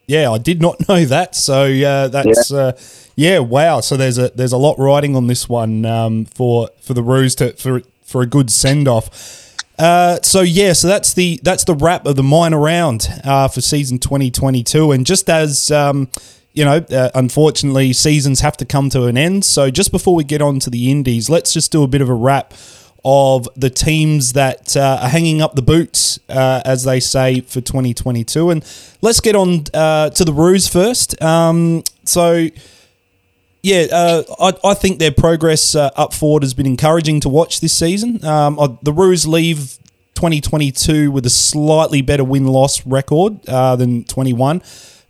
yeah. 0.09 0.31
I 0.33 0.39
did 0.39 0.61
not 0.61 0.77
know 0.89 1.05
that. 1.05 1.37
So 1.37 1.65
uh, 1.65 2.09
that's 2.09 2.51
yeah. 2.51 2.59
Uh, 2.59 2.73
yeah. 3.15 3.39
Wow. 3.39 3.81
So 3.81 3.97
there's 3.97 4.19
a 4.19 4.31
there's 4.31 4.53
a 4.53 4.59
lot 4.59 4.77
riding 4.79 5.15
on 5.15 5.29
this 5.29 5.49
one 5.49 5.85
um, 5.85 6.25
for 6.25 6.71
for 6.81 6.95
the 6.95 7.03
Roos 7.03 7.37
to 7.37 7.53
for 7.53 7.83
for 8.03 8.23
a 8.23 8.27
good 8.27 8.51
send 8.51 8.89
off. 8.89 9.55
Uh, 9.79 10.19
so 10.23 10.41
yeah, 10.41 10.73
so 10.73 10.89
that's 10.89 11.15
the 11.15 11.39
that's 11.45 11.63
the 11.63 11.75
wrap 11.75 12.05
of 12.05 12.17
the 12.17 12.23
minor 12.23 12.59
round 12.59 13.09
uh, 13.23 13.47
for 13.47 13.61
season 13.61 13.99
2022, 13.99 14.91
and 14.91 15.07
just 15.07 15.31
as 15.31 15.71
um, 15.71 16.09
you 16.53 16.65
know, 16.65 16.85
uh, 16.91 17.11
unfortunately, 17.15 17.93
seasons 17.93 18.41
have 18.41 18.57
to 18.57 18.65
come 18.65 18.91
to 18.91 19.05
an 19.05 19.17
end. 19.17 19.45
So 19.45 19.71
just 19.71 19.93
before 19.93 20.17
we 20.17 20.25
get 20.25 20.43
on 20.43 20.59
to 20.61 20.71
the 20.71 20.91
Indies, 20.91 21.31
let's 21.31 21.53
just 21.53 21.71
do 21.71 21.85
a 21.85 21.87
bit 21.87 22.01
of 22.01 22.09
a 22.09 22.15
wrap 22.15 22.53
of 23.11 23.49
the 23.57 23.71
teams 23.71 24.35
that 24.35 24.77
uh, 24.77 24.99
are 25.01 25.09
hanging 25.09 25.41
up 25.41 25.55
the 25.55 25.63
boots, 25.63 26.21
uh, 26.29 26.61
as 26.67 26.85
they 26.85 27.01
say, 27.01 27.41
for 27.41 27.63
2022. 27.63 28.51
And 28.51 28.63
let's 29.01 29.21
get 29.21 29.35
on 29.35 29.65
uh, 29.73 30.11
to 30.11 30.27
the 30.27 30.33
Roos 30.35 30.69
first. 30.69 31.21
Um, 31.23 31.85
so, 32.05 32.49
yeah, 33.63 33.87
uh, 33.91 34.23
I, 34.39 34.53
I, 34.63 34.75
think 34.75 34.99
their 34.99 35.11
progress 35.11 35.75
uh, 35.75 35.91
up 35.97 36.13
forward 36.13 36.43
has 36.43 36.53
been 36.53 36.67
encouraging 36.67 37.21
to 37.21 37.31
watch 37.31 37.61
this 37.61 37.73
season. 37.73 38.23
Um, 38.27 38.79
the 38.83 38.93
Roos 38.93 39.27
leave 39.27 39.79
2022 40.17 41.11
with 41.11 41.25
a 41.25 41.31
slightly 41.31 42.03
better 42.03 42.25
win 42.25 42.47
loss 42.47 42.85
record 42.85 43.41
uh, 43.49 43.75
than 43.75 44.05
21. 44.05 44.61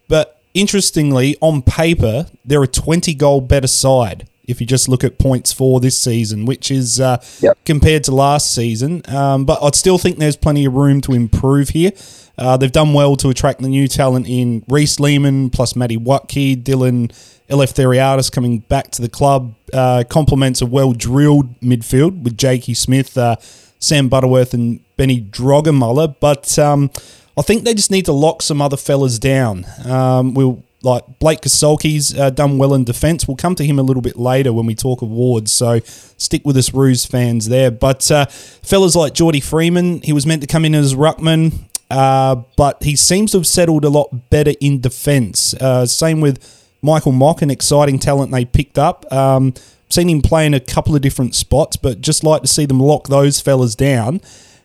But 0.07 0.41
interestingly, 0.55 1.37
on 1.41 1.63
paper, 1.63 2.27
they're 2.45 2.63
a 2.63 2.69
20 2.69 3.13
goal 3.15 3.41
better 3.41 3.67
side 3.67 4.28
if 4.49 4.61
you 4.61 4.67
just 4.67 4.89
look 4.89 5.05
at 5.05 5.19
points 5.19 5.53
for 5.53 5.79
this 5.79 5.97
season, 5.97 6.47
which 6.47 6.71
is 6.71 7.01
uh, 7.01 7.23
yep. 7.41 7.57
compared 7.65 8.03
to 8.05 8.15
last 8.15 8.53
season. 8.53 9.03
Um, 9.07 9.45
but 9.45 9.63
I'd 9.63 9.75
still 9.75 9.99
think 9.99 10.19
there's 10.19 10.37
plenty 10.37 10.65
of 10.65 10.73
room 10.75 11.01
to 11.03 11.13
improve 11.13 11.69
here. 11.69 11.93
Uh, 12.39 12.57
they've 12.57 12.73
done 12.73 12.95
well 12.95 13.17
to 13.17 13.29
attract 13.29 13.61
the 13.61 13.69
new 13.69 13.87
talent 13.87 14.29
in 14.29 14.65
Reese 14.69 14.99
Lehman 14.99 15.51
plus 15.51 15.77
Matty 15.77 15.97
Watke, 15.97 16.57
Dylan 16.57 17.13
Eleftheriadis 17.49 18.31
coming 18.31 18.61
back 18.61 18.91
to 18.93 19.03
the 19.03 19.09
club. 19.09 19.55
Uh, 19.73 20.05
complements 20.09 20.63
a 20.63 20.67
well 20.67 20.93
drilled 20.93 21.61
midfield 21.61 22.23
with 22.23 22.39
Jakey 22.39 22.75
Smith, 22.75 23.19
uh, 23.19 23.37
Sam 23.79 24.09
Butterworth, 24.09 24.55
and 24.55 24.81
Benny 24.97 25.21
Drogamuller. 25.21 26.15
But 26.21 26.59
um, 26.59 26.91
I 27.37 27.43
think 27.43 27.65
they 27.65 27.75
just 27.75 27.91
need 27.91 28.05
to 28.07 28.13
lock 28.13 28.43
some 28.43 28.63
other 28.63 28.77
fellas 28.77 29.19
down. 29.19 29.67
Um, 29.85 30.35
we'll 30.35 30.63
like 30.83 31.19
Blake 31.19 31.41
Kasulki's 31.41 32.17
uh, 32.17 32.31
done 32.31 32.59
well 32.59 32.75
in 32.75 32.85
defence. 32.85 33.27
We'll 33.27 33.37
come 33.37 33.55
to 33.57 33.65
him 33.65 33.79
a 33.79 33.83
little 33.83 34.03
bit 34.03 34.17
later 34.17 34.53
when 34.53 34.67
we 34.67 34.75
talk 34.75 35.03
awards, 35.03 35.53
so 35.53 35.81
stick 35.85 36.43
with 36.45 36.57
us, 36.57 36.73
Roos 36.73 37.05
fans 37.05 37.49
there. 37.49 37.71
But 37.71 38.11
uh, 38.11 38.27
fellas 38.27 38.95
like 38.95 39.15
Geordie 39.15 39.41
Freeman, 39.41 40.03
he 40.03 40.13
was 40.13 40.27
meant 40.27 40.43
to 40.43 40.47
come 40.47 40.65
in 40.65 40.75
as 40.75 40.95
ruckman, 40.95 41.53
uh, 41.91 42.37
but 42.57 42.83
he 42.83 42.95
seems 42.97 43.33
to 43.33 43.39
have 43.39 43.47
settled 43.47 43.85
a 43.85 43.89
lot 43.89 44.31
better 44.31 44.53
in 44.61 44.81
defence. 44.81 45.55
Uh, 45.55 45.87
same 45.87 46.21
with 46.21 46.39
Michael 46.83 47.13
Mock, 47.13 47.43
an 47.43 47.51
exciting 47.51 47.99
talent 47.99 48.31
they 48.31 48.45
picked 48.45 48.79
up. 48.79 49.11
Um, 49.13 49.55
seen 49.89 50.09
him 50.09 50.23
play 50.23 50.47
in 50.47 50.55
a 50.55 50.61
couple 50.61 50.95
of 50.95 51.03
different 51.03 51.35
spots, 51.35 51.77
but 51.77 52.01
just 52.01 52.23
like 52.23 52.43
to 52.43 52.49
see 52.49 52.67
them 52.67 52.79
lock 52.79 53.09
those 53.09 53.41
fellas 53.41 53.75
down. 53.75 54.21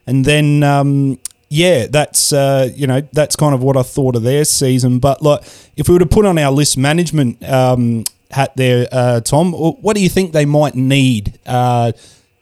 And 0.05 0.25
then 0.25 0.63
um, 0.63 1.17
yeah, 1.53 1.85
that's 1.85 2.33
uh, 2.33 2.71
you 2.73 2.87
know 2.87 3.01
that's 3.13 3.35
kind 3.35 3.53
of 3.53 3.61
what 3.61 3.77
I 3.77 3.83
thought 3.83 4.15
of 4.15 4.23
their 4.23 4.43
season. 4.43 4.97
But 4.97 5.21
like, 5.21 5.43
if 5.77 5.87
we 5.87 5.93
were 5.93 5.99
to 5.99 6.05
put 6.07 6.25
on 6.25 6.39
our 6.39 6.51
list 6.51 6.77
management 6.77 7.47
um, 7.47 8.05
hat 8.31 8.55
there, 8.55 8.87
uh, 8.91 9.21
Tom, 9.21 9.53
what 9.53 9.95
do 9.95 10.01
you 10.01 10.09
think 10.09 10.33
they 10.33 10.45
might 10.45 10.73
need 10.73 11.39
uh, 11.45 11.91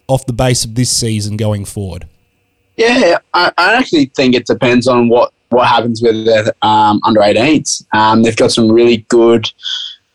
off 0.07 0.25
the 0.25 0.33
base 0.33 0.63
of 0.63 0.75
this 0.75 0.89
season 0.89 1.35
going 1.35 1.65
forward? 1.65 2.07
Yeah, 2.77 3.17
I, 3.33 3.51
I 3.57 3.75
actually 3.75 4.05
think 4.15 4.33
it 4.33 4.45
depends 4.45 4.87
on 4.87 5.09
what 5.09 5.33
what 5.49 5.67
happens 5.67 6.01
with 6.01 6.23
the 6.23 6.55
um, 6.65 7.01
under 7.03 7.19
18s. 7.19 7.85
Um, 7.93 8.23
they've 8.23 8.37
got 8.37 8.53
some 8.53 8.71
really 8.71 9.05
good 9.09 9.51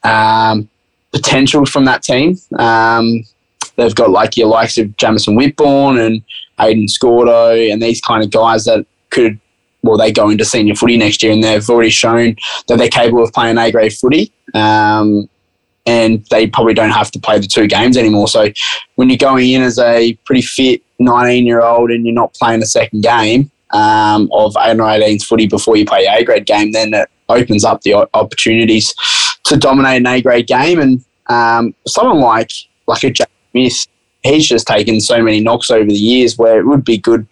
um, 0.05 0.71
potential 1.13 1.67
from 1.67 1.85
that 1.85 2.03
team. 2.03 2.39
Um, 2.59 3.25
they've 3.77 3.95
got 3.95 4.09
like 4.09 4.39
your 4.39 4.49
likes 4.49 4.79
of 4.79 4.97
Jamison 4.97 5.37
Whitbourne 5.37 5.99
and 5.99 6.23
Aiden 6.59 6.89
Scordo 6.89 7.53
and 7.55 7.83
these 7.83 8.01
kind 8.01 8.25
of 8.25 8.31
guys 8.31 8.65
that 8.65 8.87
could, 9.11 9.39
well, 9.83 9.99
they 9.99 10.13
go 10.13 10.31
into 10.31 10.45
senior 10.45 10.75
footy 10.75 10.97
next 10.97 11.23
year 11.23 11.33
and 11.33 11.43
they've 11.43 11.69
already 11.69 11.91
shown 11.91 12.37
that 12.69 12.79
they're 12.79 12.89
capable 12.89 13.23
of 13.23 13.33
playing 13.33 13.59
A 13.59 13.71
grade 13.71 13.93
footy. 13.93 14.33
Um, 14.55 15.29
and 15.87 16.27
they 16.31 16.49
probably 16.49 16.75
don't 16.75 16.91
have 16.91 17.11
to 17.13 17.21
play 17.21 17.39
the 17.39 17.47
two 17.47 17.69
games 17.69 17.97
anymore. 17.97 18.29
So 18.29 18.49
when 18.97 19.09
you're 19.09 19.17
going 19.17 19.49
in 19.51 19.63
as 19.63 19.79
a 19.79 20.15
pretty 20.25 20.43
fit 20.43 20.83
19 20.99 21.47
year 21.47 21.63
old 21.63 21.91
and 21.91 22.05
you're 22.05 22.15
not 22.15 22.35
playing 22.35 22.61
the 22.61 22.67
second 22.67 23.03
game 23.03 23.51
um, 23.71 24.29
of 24.33 24.57
under 24.57 24.83
18s 24.83 25.23
footy 25.23 25.47
before 25.47 25.77
you 25.77 25.87
play 25.87 26.07
A 26.07 26.25
grade 26.25 26.47
game, 26.47 26.73
then 26.73 26.93
it 26.93 27.09
opens 27.29 27.65
up 27.65 27.83
the 27.83 27.95
opportunities 28.15 28.95
to 29.45 29.57
dominate 29.57 29.99
an 29.99 30.07
A 30.07 30.21
grade 30.21 30.47
game. 30.49 30.81
And 30.81 31.05
um, 31.29 31.75
someone 31.87 32.21
like 32.21 32.51
like 32.87 33.05
a 33.05 33.11
Jack 33.11 33.31
Smith 33.51 33.87
he's 34.27 34.47
just 34.47 34.67
taken 34.67 35.01
so 35.01 35.23
many 35.23 35.41
knocks 35.41 35.71
over 35.71 35.85
the 35.85 35.95
years 35.95 36.37
where 36.37 36.59
it 36.59 36.67
would 36.67 36.85
be 36.85 36.99
good, 36.99 37.27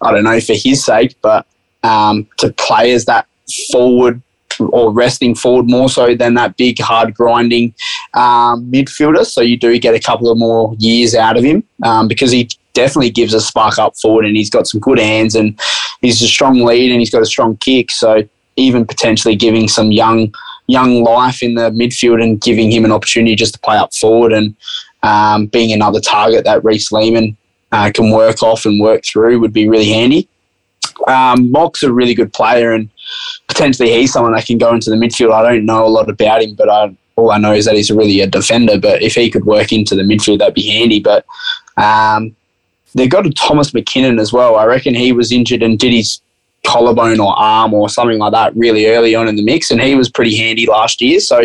I 0.00 0.12
don't 0.12 0.24
know, 0.24 0.40
for 0.40 0.54
his 0.54 0.84
sake, 0.84 1.14
but 1.22 1.46
um, 1.82 2.26
to 2.38 2.52
play 2.52 2.92
as 2.92 3.04
that 3.04 3.26
forward 3.72 4.20
or 4.60 4.92
resting 4.92 5.34
forward 5.34 5.68
more 5.68 5.88
so 5.88 6.14
than 6.14 6.34
that 6.34 6.56
big, 6.56 6.78
hard 6.80 7.14
grinding 7.14 7.74
um, 8.14 8.70
midfielder. 8.70 9.24
So 9.24 9.40
you 9.40 9.56
do 9.56 9.78
get 9.78 9.94
a 9.94 10.00
couple 10.00 10.30
of 10.30 10.38
more 10.38 10.74
years 10.78 11.14
out 11.14 11.36
of 11.36 11.44
him 11.44 11.62
um, 11.84 12.08
because 12.08 12.32
he 12.32 12.48
definitely 12.74 13.10
gives 13.10 13.34
a 13.34 13.40
spark 13.40 13.78
up 13.78 13.96
forward 13.96 14.24
and 14.24 14.36
he's 14.36 14.50
got 14.50 14.66
some 14.66 14.80
good 14.80 14.98
hands 14.98 15.34
and 15.34 15.58
he's 16.00 16.22
a 16.22 16.28
strong 16.28 16.60
lead 16.60 16.90
and 16.90 17.00
he's 17.00 17.10
got 17.10 17.22
a 17.22 17.26
strong 17.26 17.56
kick. 17.58 17.90
So 17.90 18.28
even 18.56 18.84
potentially 18.84 19.36
giving 19.36 19.68
some 19.68 19.92
young 19.92 20.34
young 20.66 21.02
life 21.02 21.42
in 21.42 21.54
the 21.54 21.70
midfield 21.70 22.22
and 22.22 22.42
giving 22.42 22.70
him 22.70 22.84
an 22.84 22.92
opportunity 22.92 23.34
just 23.34 23.54
to 23.54 23.60
play 23.60 23.76
up 23.76 23.94
forward 23.94 24.34
and 24.34 24.54
um, 25.02 25.46
being 25.46 25.72
another 25.72 26.00
target 26.00 26.44
that 26.44 26.64
Reese 26.64 26.92
Lehman 26.92 27.36
uh, 27.72 27.90
can 27.92 28.10
work 28.10 28.42
off 28.42 28.66
and 28.66 28.80
work 28.80 29.04
through 29.04 29.40
would 29.40 29.52
be 29.52 29.68
really 29.68 29.90
handy. 29.90 30.28
Um, 31.06 31.50
Mock's 31.50 31.82
a 31.82 31.92
really 31.92 32.14
good 32.14 32.32
player, 32.32 32.72
and 32.72 32.88
potentially 33.46 33.92
he's 33.92 34.12
someone 34.12 34.32
that 34.34 34.46
can 34.46 34.58
go 34.58 34.74
into 34.74 34.90
the 34.90 34.96
midfield. 34.96 35.32
I 35.32 35.42
don't 35.42 35.66
know 35.66 35.86
a 35.86 35.88
lot 35.88 36.10
about 36.10 36.42
him, 36.42 36.54
but 36.54 36.68
I, 36.68 36.94
all 37.16 37.30
I 37.30 37.38
know 37.38 37.52
is 37.52 37.66
that 37.66 37.76
he's 37.76 37.90
really 37.90 38.20
a 38.20 38.26
defender. 38.26 38.78
But 38.78 39.02
if 39.02 39.14
he 39.14 39.30
could 39.30 39.44
work 39.44 39.72
into 39.72 39.94
the 39.94 40.02
midfield, 40.02 40.38
that'd 40.38 40.54
be 40.54 40.68
handy. 40.68 41.00
But 41.00 41.24
um, 41.76 42.34
they've 42.94 43.10
got 43.10 43.26
a 43.26 43.30
Thomas 43.30 43.70
McKinnon 43.70 44.20
as 44.20 44.32
well. 44.32 44.56
I 44.56 44.64
reckon 44.64 44.94
he 44.94 45.12
was 45.12 45.30
injured 45.30 45.62
and 45.62 45.78
did 45.78 45.92
his 45.92 46.20
collarbone 46.66 47.20
or 47.20 47.38
arm 47.38 47.72
or 47.72 47.88
something 47.88 48.18
like 48.18 48.32
that 48.32 48.54
really 48.56 48.86
early 48.88 49.14
on 49.14 49.28
in 49.28 49.36
the 49.36 49.44
mix, 49.44 49.70
and 49.70 49.80
he 49.80 49.94
was 49.94 50.10
pretty 50.10 50.36
handy 50.36 50.66
last 50.66 51.00
year. 51.00 51.20
So 51.20 51.42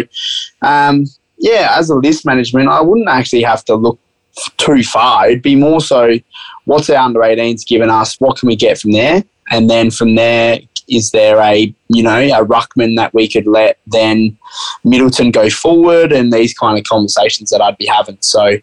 um, 0.61 1.05
yeah, 1.37 1.75
as 1.77 1.89
a 1.89 1.95
list 1.95 2.25
management, 2.25 2.69
I 2.69 2.81
wouldn't 2.81 3.09
actually 3.09 3.43
have 3.43 3.65
to 3.65 3.75
look 3.75 3.99
too 4.57 4.83
far. 4.83 5.27
It'd 5.27 5.41
be 5.41 5.55
more 5.55 5.81
so 5.81 6.17
what's 6.65 6.89
our 6.89 6.97
under 6.97 7.19
18s 7.19 7.65
given 7.65 7.89
us? 7.89 8.15
What 8.19 8.37
can 8.37 8.47
we 8.47 8.55
get 8.55 8.79
from 8.79 8.91
there? 8.91 9.23
And 9.51 9.69
then 9.69 9.91
from 9.91 10.15
there, 10.15 10.59
is 10.89 11.11
there 11.11 11.39
a 11.39 11.73
you 11.89 12.03
know 12.03 12.19
a 12.19 12.45
ruckman 12.45 12.97
that 12.97 13.13
we 13.13 13.27
could 13.27 13.47
let 13.47 13.79
then 13.87 14.37
Middleton 14.83 15.31
go 15.31 15.49
forward 15.49 16.11
and 16.11 16.31
these 16.31 16.53
kind 16.53 16.77
of 16.77 16.83
conversations 16.83 17.49
that 17.49 17.61
I'd 17.61 17.77
be 17.77 17.85
having. 17.85 18.17
So 18.21 18.57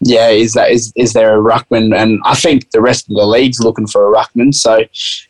yeah, 0.00 0.28
is 0.28 0.52
that 0.52 0.70
is 0.70 0.92
is 0.96 1.12
there 1.12 1.36
a 1.36 1.42
ruckman? 1.42 1.96
And 1.96 2.20
I 2.24 2.34
think 2.34 2.70
the 2.70 2.80
rest 2.80 3.08
of 3.08 3.16
the 3.16 3.26
league's 3.26 3.60
looking 3.60 3.86
for 3.86 4.08
a 4.08 4.16
ruckman. 4.16 4.54
So 4.54 4.84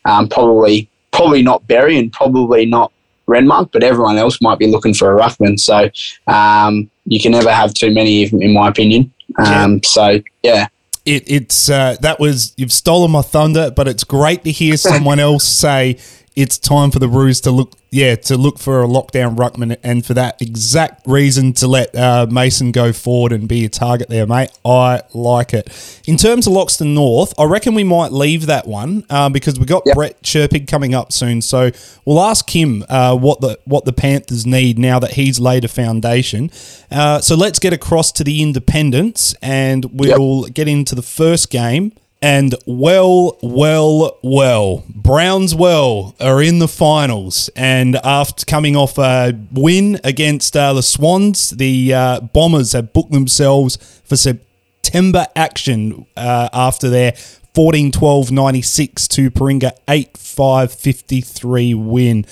um, 0.05 0.27
probably 0.27 0.89
probably 1.11 1.41
not 1.41 1.67
Berri 1.67 1.97
and 1.97 2.11
probably 2.11 2.65
not 2.65 2.91
Renmark, 3.27 3.71
but 3.71 3.83
everyone 3.83 4.17
else 4.17 4.41
might 4.41 4.59
be 4.59 4.67
looking 4.67 4.93
for 4.93 5.15
a 5.15 5.19
ruckman. 5.19 5.59
So 5.59 5.89
um, 6.31 6.89
you 7.05 7.19
can 7.19 7.31
never 7.31 7.51
have 7.51 7.73
too 7.73 7.91
many, 7.91 8.23
in 8.23 8.53
my 8.53 8.69
opinion. 8.69 9.11
Um, 9.37 9.75
yeah. 9.75 9.79
So 9.83 10.21
yeah. 10.43 10.67
It, 11.05 11.23
it's 11.27 11.69
uh, 11.69 11.97
that 12.01 12.19
was 12.19 12.53
you've 12.57 12.73
stolen 12.73 13.11
my 13.11 13.21
thunder, 13.21 13.69
but 13.69 13.87
it's 13.87 14.03
great 14.03 14.43
to 14.43 14.51
hear 14.51 14.75
someone 14.75 15.19
else 15.29 15.43
say 15.43 15.99
it's 16.35 16.57
time 16.57 16.91
for 16.91 16.99
the 16.99 17.07
Roos 17.07 17.39
to 17.41 17.51
look, 17.51 17.73
yeah, 17.91 18.15
to 18.15 18.37
look 18.37 18.59
for 18.59 18.83
a 18.83 18.87
lockdown 18.87 19.37
ruckman, 19.37 19.77
and 19.83 20.05
for 20.05 20.13
that 20.15 20.41
exact 20.41 21.07
reason 21.07 21.53
to 21.53 21.67
let 21.67 21.95
uh, 21.95 22.27
Mason 22.29 22.73
go 22.73 22.91
forward 22.91 23.31
and 23.31 23.47
be 23.47 23.63
a 23.63 23.69
target 23.69 24.09
there, 24.09 24.27
mate. 24.27 24.51
I 24.65 25.01
like 25.13 25.53
it. 25.53 26.01
In 26.05 26.17
terms 26.17 26.45
of 26.45 26.53
Loxton 26.53 26.93
North, 26.93 27.33
I 27.39 27.45
reckon 27.45 27.73
we 27.73 27.85
might 27.85 28.11
leave 28.11 28.47
that 28.47 28.67
one 28.67 29.05
uh, 29.09 29.29
because 29.29 29.57
we 29.57 29.65
got 29.65 29.83
yep. 29.85 29.95
Brett 29.95 30.21
Sherpig 30.23 30.67
coming 30.67 30.93
up 30.93 31.13
soon, 31.13 31.41
so 31.41 31.71
we'll 32.03 32.21
ask 32.21 32.53
him 32.53 32.83
uh, 32.89 33.15
what 33.15 33.39
the 33.39 33.57
what 33.63 33.85
the 33.85 33.93
Panthers 33.93 34.45
need 34.45 34.77
now 34.77 34.99
that 34.99 35.11
he's 35.11 35.39
laid 35.39 35.63
a 35.63 35.69
foundation. 35.69 36.51
Uh, 36.91 37.21
so 37.21 37.35
let's 37.35 37.59
get 37.59 37.71
across 37.71 38.11
to 38.11 38.25
the 38.25 38.41
Independents, 38.41 39.35
and 39.41 39.85
we'll 39.85 40.43
yep. 40.43 40.53
get 40.53 40.67
into 40.67 40.95
the 40.95 41.01
first 41.01 41.49
game. 41.49 41.93
And 42.25 42.55
well, 42.65 43.37
well, 43.43 44.17
well, 44.23 44.83
Brownswell 44.91 46.15
are 46.19 46.41
in 46.41 46.57
the 46.57 46.67
finals. 46.67 47.51
And 47.55 47.97
after 47.97 48.43
coming 48.47 48.75
off 48.75 48.97
a 48.97 49.39
win 49.51 49.99
against 50.03 50.57
uh, 50.57 50.73
the 50.73 50.81
Swans, 50.81 51.51
the 51.51 51.93
uh, 51.93 52.21
Bombers 52.21 52.71
have 52.71 52.93
booked 52.93 53.11
themselves 53.11 53.75
for 54.03 54.15
September 54.15 55.27
action 55.35 56.07
uh, 56.17 56.49
after 56.51 56.89
their 56.89 57.11
14 57.53 57.91
12 57.91 58.31
96 58.31 59.07
to 59.09 59.29
Paringa 59.29 59.77
8 59.87 60.17
5 60.17 60.73
53 60.73 61.73
win. 61.75 62.25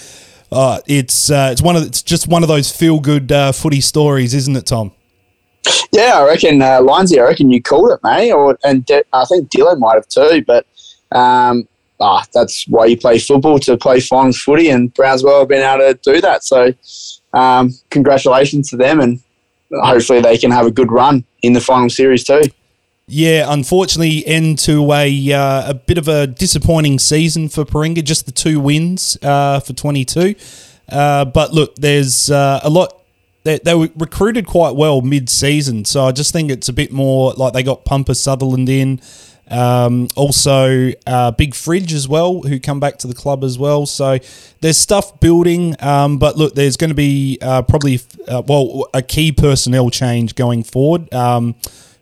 Uh, 0.51 0.79
it's 0.87 1.29
uh, 1.29 1.49
it's 1.51 1.61
one 1.61 1.75
of 1.75 1.83
it's 1.83 2.01
just 2.01 2.27
one 2.27 2.41
of 2.41 2.49
those 2.49 2.75
feel 2.75 2.99
good 2.99 3.31
uh, 3.31 3.51
footy 3.51 3.79
stories, 3.79 4.33
isn't 4.33 4.55
it, 4.55 4.65
Tom? 4.65 4.91
Yeah, 5.91 6.13
I 6.15 6.25
reckon 6.25 6.61
uh, 6.61 6.79
Lionsy. 6.81 7.19
I 7.19 7.27
reckon 7.27 7.51
you 7.51 7.61
called 7.61 7.91
it, 7.91 7.99
mate, 8.03 8.31
or 8.31 8.57
and 8.63 8.85
De- 8.85 9.03
I 9.13 9.25
think 9.25 9.49
Dylan 9.49 9.79
might 9.79 9.95
have 9.95 10.07
too. 10.07 10.43
But 10.45 10.65
um, 11.11 11.67
oh, 11.99 12.21
that's 12.33 12.67
why 12.67 12.85
you 12.85 12.97
play 12.97 13.19
football 13.19 13.59
to 13.59 13.77
play 13.77 13.99
finals 13.99 14.41
footy, 14.41 14.69
and 14.69 14.93
Brownswell 14.93 15.39
have 15.39 15.47
been 15.47 15.63
able 15.63 15.93
to 15.93 15.99
do 16.13 16.21
that. 16.21 16.43
So, 16.43 16.73
um, 17.33 17.71
congratulations 17.89 18.69
to 18.71 18.77
them, 18.77 18.99
and 18.99 19.21
hopefully 19.71 20.21
they 20.21 20.37
can 20.37 20.51
have 20.51 20.65
a 20.65 20.71
good 20.71 20.91
run 20.91 21.23
in 21.41 21.53
the 21.53 21.61
final 21.61 21.89
series 21.89 22.23
too. 22.23 22.41
Yeah, 23.07 23.45
unfortunately, 23.51 24.25
end 24.25 24.59
to 24.59 24.91
a 24.93 25.33
uh, 25.33 25.69
a 25.71 25.73
bit 25.73 25.97
of 25.97 26.07
a 26.07 26.27
disappointing 26.27 26.99
season 26.99 27.49
for 27.49 27.65
Paringa. 27.65 28.03
Just 28.03 28.25
the 28.25 28.31
two 28.31 28.59
wins 28.59 29.17
uh, 29.21 29.59
for 29.59 29.73
twenty 29.73 30.05
two. 30.05 30.35
Uh, 30.89 31.25
but 31.25 31.53
look, 31.53 31.75
there's 31.75 32.29
uh, 32.29 32.59
a 32.63 32.69
lot 32.69 33.02
they, 33.43 33.59
they 33.59 33.75
were 33.75 33.89
recruited 33.95 34.47
quite 34.47 34.75
well 34.75 35.01
mid 35.01 35.29
season. 35.29 35.85
So 35.85 36.05
I 36.05 36.11
just 36.11 36.31
think 36.33 36.49
it's 36.49 36.69
a 36.69 36.73
bit 36.73 36.91
more 36.91 37.33
like 37.33 37.53
they 37.53 37.63
got 37.63 37.85
Pumper 37.85 38.13
Sutherland 38.13 38.69
in. 38.69 39.01
Um, 39.49 40.07
also, 40.15 40.91
uh, 41.05 41.31
Big 41.31 41.53
Fridge 41.53 41.93
as 41.93 42.07
well, 42.07 42.41
who 42.41 42.59
come 42.59 42.79
back 42.79 42.97
to 42.99 43.07
the 43.07 43.13
club 43.13 43.43
as 43.43 43.59
well. 43.59 43.85
So 43.85 44.17
there's 44.61 44.77
stuff 44.77 45.19
building. 45.19 45.75
Um, 45.79 46.17
but 46.17 46.37
look, 46.37 46.55
there's 46.55 46.77
going 46.77 46.89
to 46.89 46.95
be 46.95 47.37
uh, 47.41 47.61
probably, 47.61 47.99
uh, 48.27 48.41
well, 48.47 48.87
a 48.93 49.01
key 49.01 49.31
personnel 49.31 49.89
change 49.89 50.35
going 50.35 50.63
forward. 50.63 51.13
Um, 51.13 51.55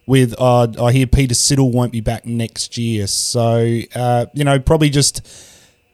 with, 0.05 0.35
uh, 0.39 0.67
I 0.81 0.91
hear 0.91 1.07
Peter 1.07 1.35
Siddle 1.35 1.71
won't 1.71 1.91
be 1.91 2.01
back 2.01 2.25
next 2.25 2.77
year. 2.77 3.07
So, 3.07 3.81
uh, 3.95 4.25
you 4.33 4.43
know, 4.43 4.59
probably 4.59 4.89
just 4.89 5.25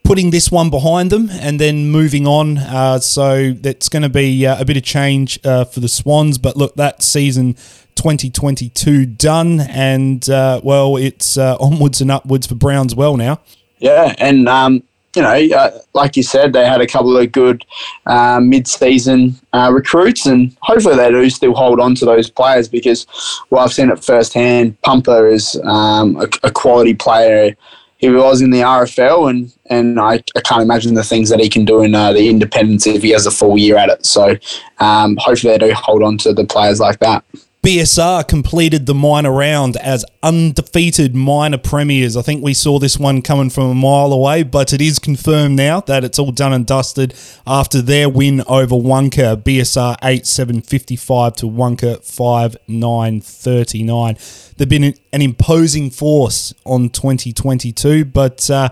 putting 0.07 0.29
this 0.29 0.49
one 0.49 0.69
behind 0.69 1.11
them 1.11 1.29
and 1.29 1.59
then 1.59 1.89
moving 1.89 2.25
on. 2.25 2.57
Uh, 2.57 2.97
so 2.97 3.51
that's 3.51 3.89
going 3.89 4.03
to 4.03 4.09
be 4.09 4.47
uh, 4.47 4.59
a 4.59 4.63
bit 4.63 4.77
of 4.77 4.83
change 4.83 5.37
uh, 5.45 5.65
for 5.65 5.81
the 5.81 5.89
Swans. 5.89 6.37
But 6.37 6.55
look, 6.55 6.75
that 6.75 7.03
season 7.03 7.55
2022 7.95 9.05
done, 9.05 9.59
and 9.59 10.27
uh, 10.29 10.61
well, 10.63 10.95
it's 10.95 11.37
uh, 11.37 11.57
onwards 11.59 11.99
and 11.99 12.09
upwards 12.09 12.47
for 12.47 12.55
Browns 12.55 12.95
well 12.95 13.17
now. 13.17 13.41
Yeah, 13.79 14.15
and 14.17 14.47
um, 14.47 14.81
you 15.13 15.23
know, 15.23 15.33
uh, 15.33 15.77
like 15.93 16.15
you 16.15 16.23
said, 16.23 16.53
they 16.53 16.65
had 16.65 16.79
a 16.79 16.87
couple 16.87 17.17
of 17.17 17.29
good 17.33 17.65
mid-season 18.07 19.35
recruits, 19.53 20.25
and 20.25 20.55
hopefully 20.61 20.95
they 20.95 21.11
do 21.11 21.29
still 21.29 21.53
hold 21.53 21.81
on 21.81 21.95
to 21.95 22.05
those 22.05 22.29
players 22.29 22.69
because, 22.69 23.05
well, 23.49 23.61
I've 23.61 23.73
seen 23.73 23.89
it 23.89 24.01
firsthand. 24.01 24.81
Pumper 24.83 25.27
is 25.27 25.59
um, 25.65 26.15
a, 26.15 26.29
a 26.43 26.51
quality 26.51 26.93
player 26.93 27.57
he 27.97 28.09
was 28.09 28.41
in 28.41 28.51
the 28.51 28.61
RFL, 28.61 29.29
and 29.29 29.53
and 29.65 29.99
I, 29.99 30.23
I 30.35 30.41
can't 30.41 30.61
imagine 30.61 30.93
the 30.93 31.03
things 31.03 31.29
that 31.29 31.39
he 31.39 31.49
can 31.49 31.65
do 31.65 31.81
in 31.81 31.95
uh, 31.95 32.13
the 32.13 32.29
independents 32.29 32.87
if 32.87 33.01
he 33.01 33.09
has 33.11 33.25
a 33.25 33.31
full 33.31 33.57
year 33.57 33.77
at 33.77 33.89
it. 33.89 34.05
So 34.05 34.37
um, 34.79 35.17
hopefully 35.19 35.57
they 35.57 35.67
do 35.67 35.73
hold 35.73 36.03
on 36.03 36.17
to 36.19 36.33
the 36.33 36.45
players 36.45 36.79
like 36.79 36.99
that. 36.99 37.23
BSR 37.67 38.25
completed 38.25 38.85
the 38.85 38.95
minor 38.95 39.29
round 39.29 39.75
as 39.75 40.05
undefeated 40.23 41.13
minor 41.13 41.57
premiers. 41.57 42.15
I 42.15 42.21
think 42.21 42.41
we 42.41 42.53
saw 42.53 42.79
this 42.79 42.97
one 42.97 43.21
coming 43.21 43.49
from 43.49 43.63
a 43.65 43.75
mile 43.75 44.13
away, 44.13 44.43
but 44.43 44.71
it 44.71 44.79
is 44.79 44.99
confirmed 44.99 45.57
now 45.57 45.81
that 45.81 46.05
it's 46.05 46.17
all 46.17 46.31
done 46.31 46.53
and 46.53 46.65
dusted 46.65 47.13
after 47.45 47.81
their 47.81 48.07
win 48.07 48.41
over 48.47 48.73
Wunkar. 48.73 49.43
BSR 49.43 49.97
8 50.01 50.25
7 50.25 50.61
55 50.61 51.33
to 51.33 51.45
Wunkar 51.45 52.01
5 52.01 52.55
9 52.69 53.19
39. 53.19 54.17
They've 54.55 54.69
been 54.69 54.95
an 55.11 55.21
imposing 55.21 55.89
force 55.89 56.53
on 56.65 56.87
2022, 56.89 58.05
but. 58.05 58.49
Uh, 58.49 58.69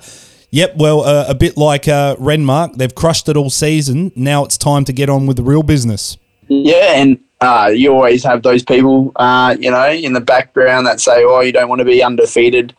Yep, 0.51 0.77
well, 0.77 1.01
uh, 1.01 1.25
a 1.27 1.35
bit 1.35 1.57
like 1.57 1.85
uh, 1.89 2.15
Renmark, 2.15 2.77
they've 2.77 2.95
crushed 2.95 3.27
it 3.27 3.35
all 3.35 3.49
season. 3.49 4.13
Now 4.15 4.45
it's 4.45 4.57
time 4.57 4.85
to 4.85 4.93
get 4.93 5.09
on 5.09 5.27
with 5.27 5.35
the 5.35 5.43
real 5.43 5.63
business. 5.63 6.17
Yeah, 6.47 6.93
and 6.95 7.19
uh, 7.41 7.71
you 7.73 7.93
always 7.93 8.23
have 8.23 8.41
those 8.43 8.63
people, 8.63 9.11
uh, 9.17 9.55
you 9.59 9.69
know, 9.69 9.89
in 9.89 10.13
the 10.13 10.21
background 10.21 10.87
that 10.87 10.99
say, 11.01 11.23
"Oh, 11.23 11.41
you 11.41 11.51
don't 11.51 11.69
want 11.69 11.79
to 11.79 11.85
be 11.85 12.01
undefeated 12.01 12.73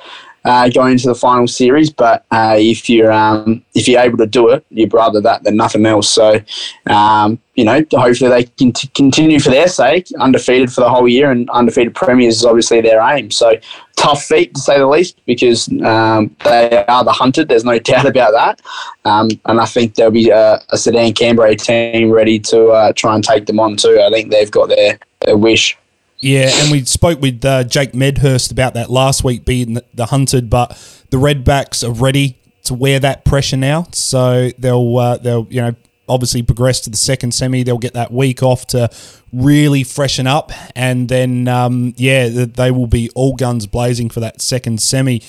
uh, 0.46 0.68
going 0.70 0.92
into 0.92 1.08
the 1.08 1.14
final 1.14 1.46
series." 1.46 1.90
But 1.90 2.24
uh, 2.30 2.56
if 2.58 2.88
you're 2.88 3.12
um, 3.12 3.62
if 3.74 3.86
you're 3.86 4.00
able 4.00 4.18
to 4.18 4.26
do 4.26 4.48
it, 4.48 4.64
you'd 4.70 4.94
rather 4.94 5.20
that 5.20 5.44
than 5.44 5.56
nothing 5.56 5.84
else. 5.84 6.08
So, 6.08 6.40
um, 6.86 7.38
you 7.54 7.64
know, 7.64 7.84
hopefully 7.92 8.30
they 8.30 8.44
can 8.44 8.72
t- 8.72 8.88
continue 8.94 9.40
for 9.40 9.50
their 9.50 9.68
sake, 9.68 10.08
undefeated 10.18 10.72
for 10.72 10.80
the 10.80 10.88
whole 10.88 11.08
year, 11.08 11.30
and 11.30 11.48
undefeated 11.50 11.94
premiers 11.94 12.36
is 12.36 12.44
obviously 12.44 12.80
their 12.80 13.00
aim. 13.00 13.30
So, 13.30 13.54
tough 13.96 14.22
feat 14.24 14.54
to 14.54 14.60
say 14.60 14.78
the 14.78 14.86
least, 14.86 15.18
because 15.26 15.68
um, 15.82 16.34
they 16.44 16.84
are 16.86 17.04
the 17.04 17.12
hunted. 17.12 17.48
There's 17.48 17.64
no 17.64 17.78
doubt 17.90 18.06
about 18.06 18.32
that. 18.32 18.60
Um, 19.04 19.28
and 19.46 19.60
I 19.60 19.66
think 19.66 19.94
there'll 19.94 20.12
be 20.12 20.30
a, 20.30 20.62
a 20.70 20.78
Sedan 20.78 21.12
Cambrai 21.12 21.56
team 21.56 22.10
ready 22.10 22.38
to 22.40 22.68
uh, 22.68 22.92
try 22.92 23.14
and 23.14 23.24
take 23.24 23.46
them 23.46 23.60
on 23.60 23.76
too. 23.76 24.00
I 24.00 24.10
think 24.10 24.30
they've 24.30 24.50
got 24.50 24.68
their, 24.68 24.98
their 25.24 25.36
wish. 25.36 25.76
Yeah, 26.20 26.50
and 26.50 26.72
we 26.72 26.84
spoke 26.84 27.20
with 27.20 27.44
uh, 27.44 27.64
Jake 27.64 27.94
Medhurst 27.94 28.50
about 28.50 28.74
that 28.74 28.90
last 28.90 29.22
week, 29.22 29.44
being 29.44 29.78
the, 29.94 30.06
hunted, 30.06 30.48
but 30.48 30.70
the 31.10 31.18
Redbacks 31.18 31.86
are 31.86 31.92
ready 31.92 32.38
to 32.64 32.74
wear 32.74 32.98
that 33.00 33.24
pressure 33.24 33.56
now. 33.56 33.86
So 33.92 34.50
they'll 34.58 34.96
uh, 34.96 35.18
they'll 35.18 35.46
you 35.50 35.60
know 35.60 35.74
obviously 36.08 36.42
progress 36.42 36.80
to 36.80 36.90
the 36.90 36.96
second 36.96 37.32
semi. 37.32 37.62
They'll 37.62 37.78
get 37.78 37.94
that 37.94 38.12
week 38.12 38.42
off 38.42 38.66
to 38.68 38.88
really 39.32 39.84
freshen 39.84 40.26
up, 40.26 40.52
and 40.74 41.08
then 41.08 41.48
um, 41.48 41.94
yeah, 41.96 42.28
they 42.28 42.70
will 42.70 42.86
be 42.86 43.10
all 43.14 43.34
guns 43.34 43.66
blazing 43.66 44.08
for 44.08 44.20
that 44.20 44.40
second 44.40 44.80
semi, 44.80 45.22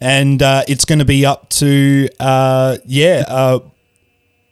and 0.00 0.42
uh, 0.42 0.62
it's 0.66 0.84
going 0.84 0.98
to 0.98 1.04
be 1.04 1.24
up 1.24 1.48
to 1.50 2.08
uh, 2.18 2.78
yeah. 2.84 3.24
Uh, 3.28 3.60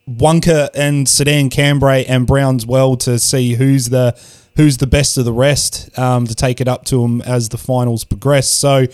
Wunkar 0.08 0.70
and 0.74 1.08
Sedan 1.08 1.50
Cambrai 1.50 2.04
and 2.04 2.26
Brownswell 2.26 2.98
to 3.00 3.16
see 3.18 3.54
who's 3.54 3.90
the 3.90 4.18
who's 4.56 4.78
the 4.78 4.86
best 4.86 5.16
of 5.18 5.24
the 5.24 5.32
rest 5.32 5.96
um, 5.98 6.26
to 6.26 6.34
take 6.34 6.60
it 6.60 6.68
up 6.68 6.84
to 6.86 7.02
them 7.02 7.22
as 7.22 7.48
the 7.48 7.58
finals 7.58 8.04
progress. 8.04 8.48
So 8.50 8.86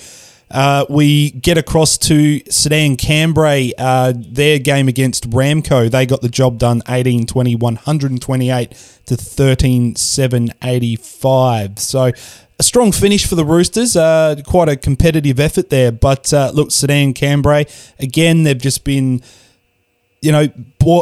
uh, 0.51 0.87
we 0.88 1.31
get 1.33 1.59
across 1.59 1.99
to 1.99 2.40
Sedan 2.51 2.97
Cambrai, 2.97 3.73
uh, 3.77 4.12
their 4.16 4.59
game 4.59 4.87
against 4.87 5.29
Ramco. 5.31 5.90
They 5.90 6.07
got 6.07 6.23
the 6.23 6.29
job 6.29 6.59
done 6.59 6.83
18 6.88 7.27
20, 7.27 7.57
128 7.57 8.71
to 9.07 9.16
13 9.16 9.97
7 9.97 10.51
85. 10.62 11.79
So 11.79 12.12
a 12.59 12.62
strong 12.62 12.92
finish 12.92 13.27
for 13.27 13.35
the 13.35 13.45
Roosters. 13.45 13.97
Uh, 13.97 14.37
quite 14.47 14.69
a 14.69 14.77
competitive 14.77 15.40
effort 15.40 15.69
there. 15.71 15.90
But 15.90 16.33
uh, 16.33 16.53
look, 16.55 16.71
Sedan 16.71 17.12
Cambrai, 17.12 17.64
again, 17.99 18.45
they've 18.45 18.57
just 18.57 18.85
been 18.85 19.23
you 20.20 20.33
know, 20.33 20.48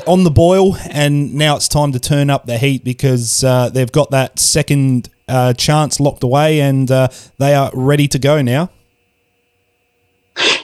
on 0.06 0.24
the 0.24 0.30
boil, 0.30 0.76
and 0.90 1.34
now 1.34 1.56
it's 1.56 1.68
time 1.68 1.92
to 1.92 2.00
turn 2.00 2.30
up 2.30 2.46
the 2.46 2.58
heat 2.58 2.84
because 2.84 3.44
uh, 3.44 3.68
they've 3.68 3.92
got 3.92 4.10
that 4.10 4.38
second 4.38 5.08
uh, 5.28 5.52
chance 5.54 6.00
locked 6.00 6.22
away, 6.22 6.60
and 6.60 6.90
uh, 6.90 7.08
they 7.38 7.54
are 7.54 7.70
ready 7.74 8.08
to 8.08 8.18
go 8.18 8.42
now. 8.42 8.70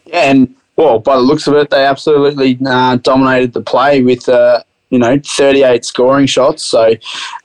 Yeah, 0.05 0.31
and 0.31 0.55
well, 0.77 0.99
by 0.99 1.17
the 1.17 1.23
looks 1.23 1.47
of 1.47 1.55
it, 1.55 1.71
they 1.71 1.85
absolutely 1.85 2.59
uh, 2.67 2.97
dominated 2.97 3.53
the 3.53 3.63
play 3.63 4.03
with 4.03 4.29
uh, 4.29 4.63
you 4.91 4.99
know 4.99 5.19
38 5.25 5.85
scoring 5.85 6.27
shots. 6.27 6.65
So 6.65 6.95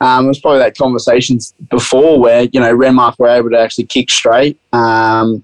um, 0.01 0.25
it 0.25 0.27
was 0.29 0.39
probably 0.39 0.59
that 0.59 0.77
conversations 0.77 1.53
before 1.69 2.19
where 2.19 2.43
you 2.51 2.59
know 2.59 2.75
Renmark 2.75 3.19
were 3.19 3.27
able 3.27 3.51
to 3.51 3.59
actually 3.59 3.85
kick 3.85 4.09
straight. 4.09 4.59
Um, 4.73 5.43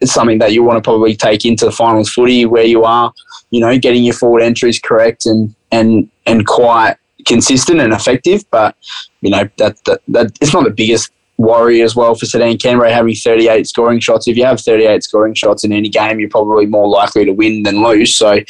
it's 0.00 0.12
something 0.12 0.38
that 0.38 0.52
you 0.52 0.62
want 0.62 0.82
to 0.82 0.88
probably 0.88 1.14
take 1.14 1.44
into 1.44 1.64
the 1.64 1.72
finals 1.72 2.10
footy 2.10 2.46
where 2.46 2.64
you 2.64 2.84
are, 2.84 3.12
you 3.50 3.60
know, 3.60 3.78
getting 3.78 4.02
your 4.02 4.14
forward 4.14 4.42
entries 4.42 4.78
correct 4.78 5.26
and 5.26 5.54
and 5.70 6.10
and 6.26 6.46
quite 6.46 6.96
consistent 7.26 7.80
and 7.80 7.92
effective. 7.92 8.44
But 8.50 8.76
you 9.20 9.30
know 9.30 9.48
that 9.58 9.82
that, 9.84 10.00
that 10.08 10.32
it's 10.40 10.54
not 10.54 10.64
the 10.64 10.70
biggest 10.70 11.12
worry 11.36 11.80
as 11.80 11.96
well 11.96 12.14
for 12.14 12.26
Sedan 12.26 12.58
Cambrai 12.58 12.90
having 12.90 13.14
38 13.14 13.66
scoring 13.66 13.98
shots. 13.98 14.28
If 14.28 14.36
you 14.36 14.44
have 14.44 14.60
38 14.60 15.02
scoring 15.02 15.34
shots 15.34 15.64
in 15.64 15.72
any 15.72 15.88
game, 15.88 16.20
you're 16.20 16.28
probably 16.28 16.66
more 16.66 16.86
likely 16.86 17.24
to 17.24 17.32
win 17.32 17.62
than 17.62 17.82
lose. 17.82 18.14
So 18.14 18.40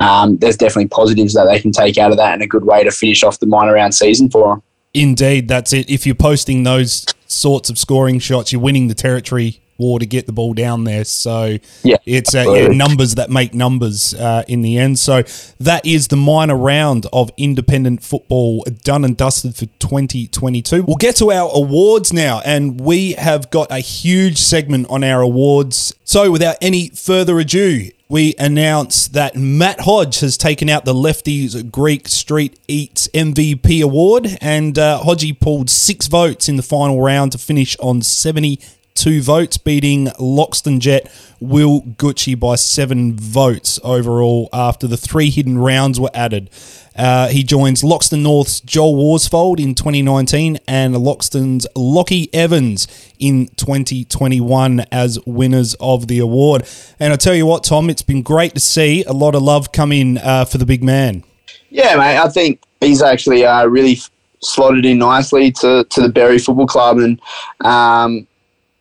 um, 0.00 0.38
there's 0.38 0.56
definitely 0.56 0.88
positives 0.88 1.34
that 1.34 1.44
they 1.44 1.60
can 1.60 1.72
take 1.72 1.98
out 1.98 2.10
of 2.10 2.16
that 2.16 2.32
and 2.32 2.42
a 2.42 2.46
good 2.46 2.64
way 2.64 2.84
to 2.84 2.90
finish 2.90 3.22
off 3.22 3.38
the 3.38 3.46
minor 3.46 3.74
round 3.74 3.94
season 3.94 4.30
for 4.30 4.48
them. 4.48 4.62
Indeed, 4.94 5.48
that's 5.48 5.74
it. 5.74 5.90
If 5.90 6.06
you're 6.06 6.14
posting 6.14 6.62
those 6.62 7.04
sorts 7.26 7.68
of 7.68 7.78
scoring 7.78 8.18
shots, 8.18 8.50
you're 8.50 8.62
winning 8.62 8.88
the 8.88 8.94
territory 8.94 9.60
war 9.78 9.98
to 9.98 10.06
get 10.06 10.26
the 10.26 10.32
ball 10.32 10.54
down 10.54 10.84
there. 10.84 11.04
So 11.04 11.58
yeah, 11.82 11.96
it's 12.04 12.34
uh, 12.34 12.44
yeah, 12.48 12.68
numbers 12.68 13.14
that 13.14 13.30
make 13.30 13.54
numbers 13.54 14.14
uh, 14.14 14.42
in 14.48 14.62
the 14.62 14.78
end. 14.78 14.98
So 14.98 15.22
that 15.60 15.86
is 15.86 16.08
the 16.08 16.16
minor 16.16 16.56
round 16.56 17.06
of 17.12 17.30
independent 17.36 18.02
football 18.02 18.64
done 18.82 19.04
and 19.04 19.16
dusted 19.16 19.54
for 19.54 19.66
2022. 19.66 20.82
We'll 20.82 20.96
get 20.96 21.16
to 21.16 21.30
our 21.30 21.50
awards 21.54 22.12
now, 22.12 22.40
and 22.44 22.80
we 22.80 23.12
have 23.12 23.50
got 23.50 23.70
a 23.70 23.78
huge 23.78 24.38
segment 24.38 24.88
on 24.90 25.04
our 25.04 25.20
awards. 25.22 25.94
So 26.04 26.30
without 26.30 26.56
any 26.60 26.88
further 26.88 27.38
ado, 27.38 27.90
we 28.08 28.34
announce 28.38 29.08
that 29.08 29.36
Matt 29.36 29.80
Hodge 29.80 30.20
has 30.20 30.38
taken 30.38 30.70
out 30.70 30.86
the 30.86 30.94
Lefties 30.94 31.70
Greek 31.70 32.08
Street 32.08 32.58
Eats 32.66 33.06
MVP 33.08 33.82
award, 33.82 34.38
and 34.40 34.78
uh, 34.78 35.02
Hodgie 35.04 35.38
pulled 35.38 35.68
six 35.68 36.06
votes 36.06 36.48
in 36.48 36.56
the 36.56 36.62
final 36.62 37.02
round 37.02 37.32
to 37.32 37.38
finish 37.38 37.76
on 37.80 38.00
70 38.00 38.60
two 38.98 39.22
votes, 39.22 39.56
beating 39.56 40.06
Loxton 40.18 40.80
Jet 40.80 41.10
Will 41.40 41.82
Gucci 41.82 42.38
by 42.38 42.56
seven 42.56 43.14
votes 43.14 43.78
overall 43.84 44.48
after 44.52 44.86
the 44.86 44.96
three 44.96 45.30
hidden 45.30 45.58
rounds 45.58 46.00
were 46.00 46.10
added. 46.12 46.50
Uh, 46.96 47.28
he 47.28 47.44
joins 47.44 47.82
Loxton 47.82 48.22
North's 48.22 48.60
Joel 48.60 48.96
Warsfold 48.96 49.60
in 49.60 49.76
2019 49.76 50.58
and 50.66 50.94
Loxton's 50.96 51.66
Lockie 51.76 52.28
Evans 52.34 52.88
in 53.20 53.46
2021 53.56 54.80
as 54.90 55.18
winners 55.24 55.74
of 55.78 56.08
the 56.08 56.18
award. 56.18 56.68
And 56.98 57.12
I 57.12 57.16
tell 57.16 57.34
you 57.34 57.46
what, 57.46 57.62
Tom, 57.62 57.88
it's 57.88 58.02
been 58.02 58.22
great 58.22 58.54
to 58.54 58.60
see 58.60 59.04
a 59.04 59.12
lot 59.12 59.36
of 59.36 59.42
love 59.42 59.70
come 59.70 59.92
in 59.92 60.18
uh, 60.18 60.44
for 60.44 60.58
the 60.58 60.66
big 60.66 60.82
man. 60.82 61.22
Yeah, 61.70 61.94
mate. 61.96 62.18
I 62.18 62.28
think 62.28 62.60
he's 62.80 63.02
actually 63.02 63.44
uh, 63.44 63.66
really 63.66 63.98
slotted 64.40 64.84
in 64.84 64.98
nicely 64.98 65.50
to, 65.52 65.84
to 65.84 66.00
the 66.00 66.08
Berri 66.08 66.38
Football 66.38 66.66
Club, 66.66 66.98
and 66.98 67.20
um, 67.64 68.26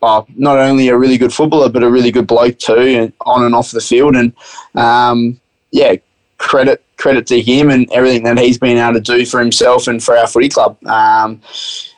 oh, 0.01 0.25
not 0.35 0.57
only 0.57 0.89
a 0.89 0.97
really 0.97 1.17
good 1.17 1.33
footballer, 1.33 1.69
but 1.69 1.83
a 1.83 1.89
really 1.89 2.11
good 2.11 2.27
bloke 2.27 2.57
too, 2.59 2.73
and 2.73 3.13
on 3.21 3.43
and 3.43 3.55
off 3.55 3.71
the 3.71 3.81
field. 3.81 4.15
And 4.15 4.33
um, 4.75 5.39
yeah, 5.71 5.95
credit 6.37 6.83
credit 6.97 7.27
to 7.27 7.39
him 7.41 7.69
and 7.69 7.91
everything 7.91 8.23
that 8.23 8.39
he's 8.39 8.57
been 8.57 8.77
able 8.77 8.93
to 8.93 8.99
do 8.99 9.25
for 9.25 9.39
himself 9.39 9.87
and 9.87 10.03
for 10.03 10.17
our 10.17 10.27
footy 10.27 10.49
club. 10.49 10.83
Um, 10.85 11.41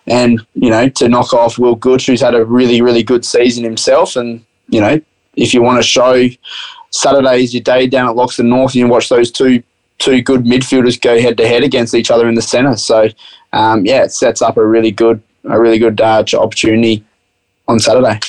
and 0.08 0.46
you 0.54 0.70
know, 0.70 0.90
to 0.90 1.08
knock 1.08 1.34
off 1.34 1.58
Will 1.58 1.76
Gooch, 1.76 2.08
who's 2.08 2.22
had 2.22 2.36
a 2.36 2.46
really 2.46 2.82
really 2.82 3.04
good 3.04 3.26
season 3.26 3.64
himself. 3.64 4.16
And 4.16 4.44
you 4.68 4.82
know, 4.82 5.00
if 5.36 5.54
you 5.54 5.62
want 5.62 5.78
to 5.78 5.88
show 5.88 6.28
Saturday 6.92 7.44
is 7.44 7.54
your 7.54 7.64
day 7.64 7.88
down 7.88 8.10
at 8.10 8.16
Loxton 8.16 8.46
North, 8.46 8.76
you 8.76 8.88
watch 8.88 9.10
those 9.10 9.32
two 9.32 9.64
two 10.00 10.22
good 10.22 10.46
midfielders 10.46 11.00
go 11.00 11.20
head 11.22 11.38
to 11.38 11.48
head 11.48 11.64
against 11.64 11.94
each 11.94 12.10
other 12.10 12.28
in 12.28 12.36
the 12.36 12.42
centre. 12.42 12.78
So 12.78 13.10
um, 13.54 13.86
yeah, 13.86 14.04
it 14.04 14.12
sets 14.12 14.42
up 14.42 14.58
a 14.58 14.66
really 14.66 14.92
good 14.92 15.22
a 15.46 15.60
really 15.60 15.80
good 15.80 16.02
uh, 16.02 16.24
opportunity 16.34 17.04
on 17.70 17.80
Saturday. 17.80 18.20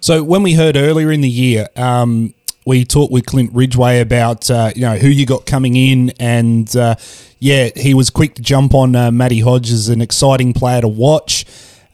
So 0.00 0.22
when 0.22 0.42
we 0.42 0.54
heard 0.54 0.76
earlier 0.76 1.10
in 1.10 1.22
the 1.22 1.28
year, 1.28 1.68
um, 1.76 2.34
we 2.66 2.84
talked 2.84 3.12
with 3.12 3.24
Clint 3.26 3.50
Ridgway 3.54 4.00
about 4.00 4.50
uh, 4.50 4.72
you 4.76 4.82
know 4.82 4.96
who 4.96 5.08
you 5.08 5.24
got 5.24 5.46
coming 5.46 5.74
in, 5.74 6.12
and 6.20 6.74
uh, 6.76 6.96
yeah, 7.38 7.70
he 7.74 7.94
was 7.94 8.10
quick 8.10 8.34
to 8.34 8.42
jump 8.42 8.74
on 8.74 8.94
uh, 8.94 9.10
Matty 9.10 9.40
Hodge 9.40 9.70
as 9.70 9.88
an 9.88 10.00
exciting 10.00 10.52
player 10.52 10.82
to 10.82 10.88
watch. 10.88 11.46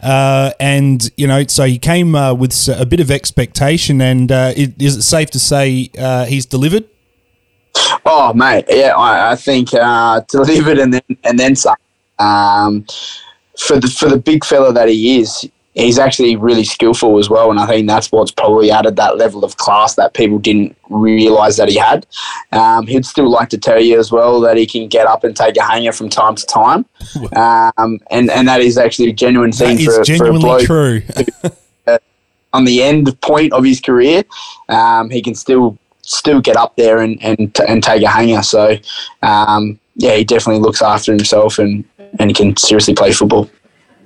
Uh, 0.03 0.51
and 0.61 1.11
you 1.17 1.27
know, 1.27 1.45
so 1.45 1.65
he 1.65 1.79
came 1.79 2.15
uh, 2.15 2.35
with 2.35 2.69
a 2.69 2.85
bit 2.85 3.01
of 3.01 3.11
expectation, 3.11 4.01
and 4.01 4.31
uh, 4.33 4.53
it, 4.57 4.81
is 4.83 4.97
it 4.97 5.03
safe 5.03 5.31
to 5.31 5.39
say 5.39 5.91
uh, 5.99 6.25
he's 6.25 6.45
delivered? 6.45 6.85
Oh, 8.05 8.33
mate, 8.35 8.67
yeah, 8.69 8.95
I, 8.97 9.33
I 9.33 9.37
think 9.37 9.73
uh, 9.73 10.21
delivered 10.29 10.79
and 10.79 10.93
then 10.93 11.19
and 11.25 11.39
then 11.39 11.57
some. 11.57 11.77
Um, 12.19 12.87
for 13.59 13.79
the 13.79 13.89
for 13.89 14.09
the 14.09 14.17
big 14.19 14.45
fella 14.45 14.73
that 14.73 14.89
he 14.89 15.21
is, 15.21 15.49
he's 15.75 15.99
actually 15.99 16.37
really 16.37 16.65
skillful 16.65 17.19
as 17.19 17.29
well, 17.29 17.51
and 17.51 17.59
I 17.59 17.67
think 17.67 17.89
that's 17.89 18.11
what's 18.11 18.31
probably 18.31 18.71
added 18.71 18.97
that 18.97 19.19
level 19.19 19.45
of 19.45 19.57
class 19.57 19.97
that 19.97 20.15
people 20.15 20.39
didn't 20.39 20.77
realise 20.89 21.57
that 21.57 21.69
he 21.69 21.77
had. 21.77 22.07
Um, 22.53 22.87
he'd 22.87 23.05
still 23.05 23.29
like 23.29 23.49
to 23.51 23.59
tell 23.59 23.81
you 23.81 23.99
as 23.99 24.13
well 24.13 24.41
that 24.41 24.57
he 24.57 24.67
can 24.67 24.89
get 24.89 25.07
up 25.07 25.25
and 25.25 25.37
take 25.37 25.57
a 25.57 25.63
hanger 25.63 25.93
from 25.93 26.09
time 26.09 26.37
to 26.37 26.47
time, 26.47 26.87
um, 27.37 28.01
and 28.11 28.31
and 28.31 28.49
that 28.49 28.61
is 28.61 28.79
actually 28.79 29.11
a 29.11 29.13
genuine 29.13 29.53
thing 29.53 29.77
that 29.77 29.85
for, 29.85 30.05
genuinely 30.05 30.65
for 30.65 30.67
true. 30.67 31.03
uh, 31.87 31.99
on 32.53 32.65
the 32.65 32.83
end 32.83 33.21
point 33.21 33.53
of 33.53 33.65
his 33.65 33.81
career, 33.81 34.23
um, 34.69 35.11
he 35.11 35.21
can 35.21 35.35
still 35.35 35.77
still 36.03 36.41
get 36.41 36.57
up 36.57 36.77
there 36.77 36.99
and 36.99 37.23
and, 37.23 37.57
and 37.69 37.83
take 37.83 38.03
a 38.03 38.09
hanger. 38.09 38.43
So 38.43 38.77
um, 39.23 39.79
yeah, 39.97 40.15
he 40.15 40.25
definitely 40.25 40.63
looks 40.63 40.83
after 40.83 41.13
himself 41.13 41.59
and 41.59 41.85
and 42.19 42.35
can 42.35 42.57
seriously 42.57 42.95
play 42.95 43.13
football. 43.13 43.51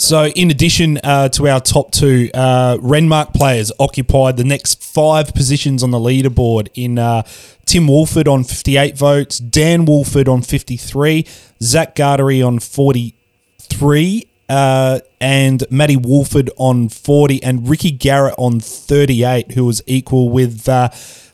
So, 0.01 0.27
in 0.27 0.53
addition 0.53 1.01
uh, 1.03 1.29
to 1.31 1.49
our 1.49 1.61
top 1.61 1.91
two, 1.91 2.31
uh, 2.33 2.77
Renmark 2.77 3.35
players 3.35 3.73
occupied 3.81 4.37
the 4.37 4.45
next 4.45 4.81
five 4.81 5.35
positions 5.35 5.83
on 5.83 5.91
the 5.91 5.99
leaderboard 5.99 6.69
in 6.75 7.01
uh, 7.01 7.25
Tim 7.67 7.89
Wolford 7.89 8.29
on 8.29 8.45
58 8.45 8.97
votes, 8.97 9.41
Dan 9.41 9.87
Wolford 9.87 10.29
on 10.29 10.43
53, 10.43 11.27
Zach 11.61 11.97
Gartery 11.97 12.41
on 12.41 12.61
43, 12.61 14.29
uh, 14.49 15.01
and 15.21 15.65
Matty 15.69 15.97
Wolford 15.97 16.49
on 16.57 16.89
40, 16.89 17.43
and 17.43 17.69
Ricky 17.69 17.91
Garrett 17.91 18.37
on 18.39 18.61
38, 18.61 19.51
who 19.53 19.65
was 19.65 19.83
equal 19.89 20.29
with 20.29 20.69
uh, 20.69 20.91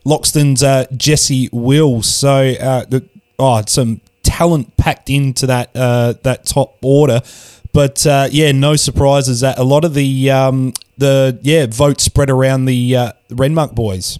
Loxton's 0.07 0.62
uh, 0.62 0.87
Jesse 0.96 1.50
Will. 1.53 2.03
So, 2.03 2.53
the, 2.55 3.07
oh, 3.38 3.62
some 3.66 4.00
talent 4.22 4.74
packed 4.79 5.11
into 5.11 5.46
that 5.48 5.74
that 5.74 6.46
top 6.46 6.79
order. 6.81 7.20
But 7.74 8.06
uh, 8.06 8.28
yeah, 8.30 8.52
no 8.52 8.76
surprises 8.76 9.40
that 9.40 9.58
a 9.58 9.64
lot 9.64 9.84
of 9.84 9.94
the 9.94 10.30
um, 10.30 10.72
the 10.96 11.38
yeah 11.42 11.66
votes 11.68 12.04
spread 12.04 12.30
around 12.30 12.66
the 12.66 12.96
uh, 12.96 13.12
Renmark 13.30 13.74
boys. 13.74 14.18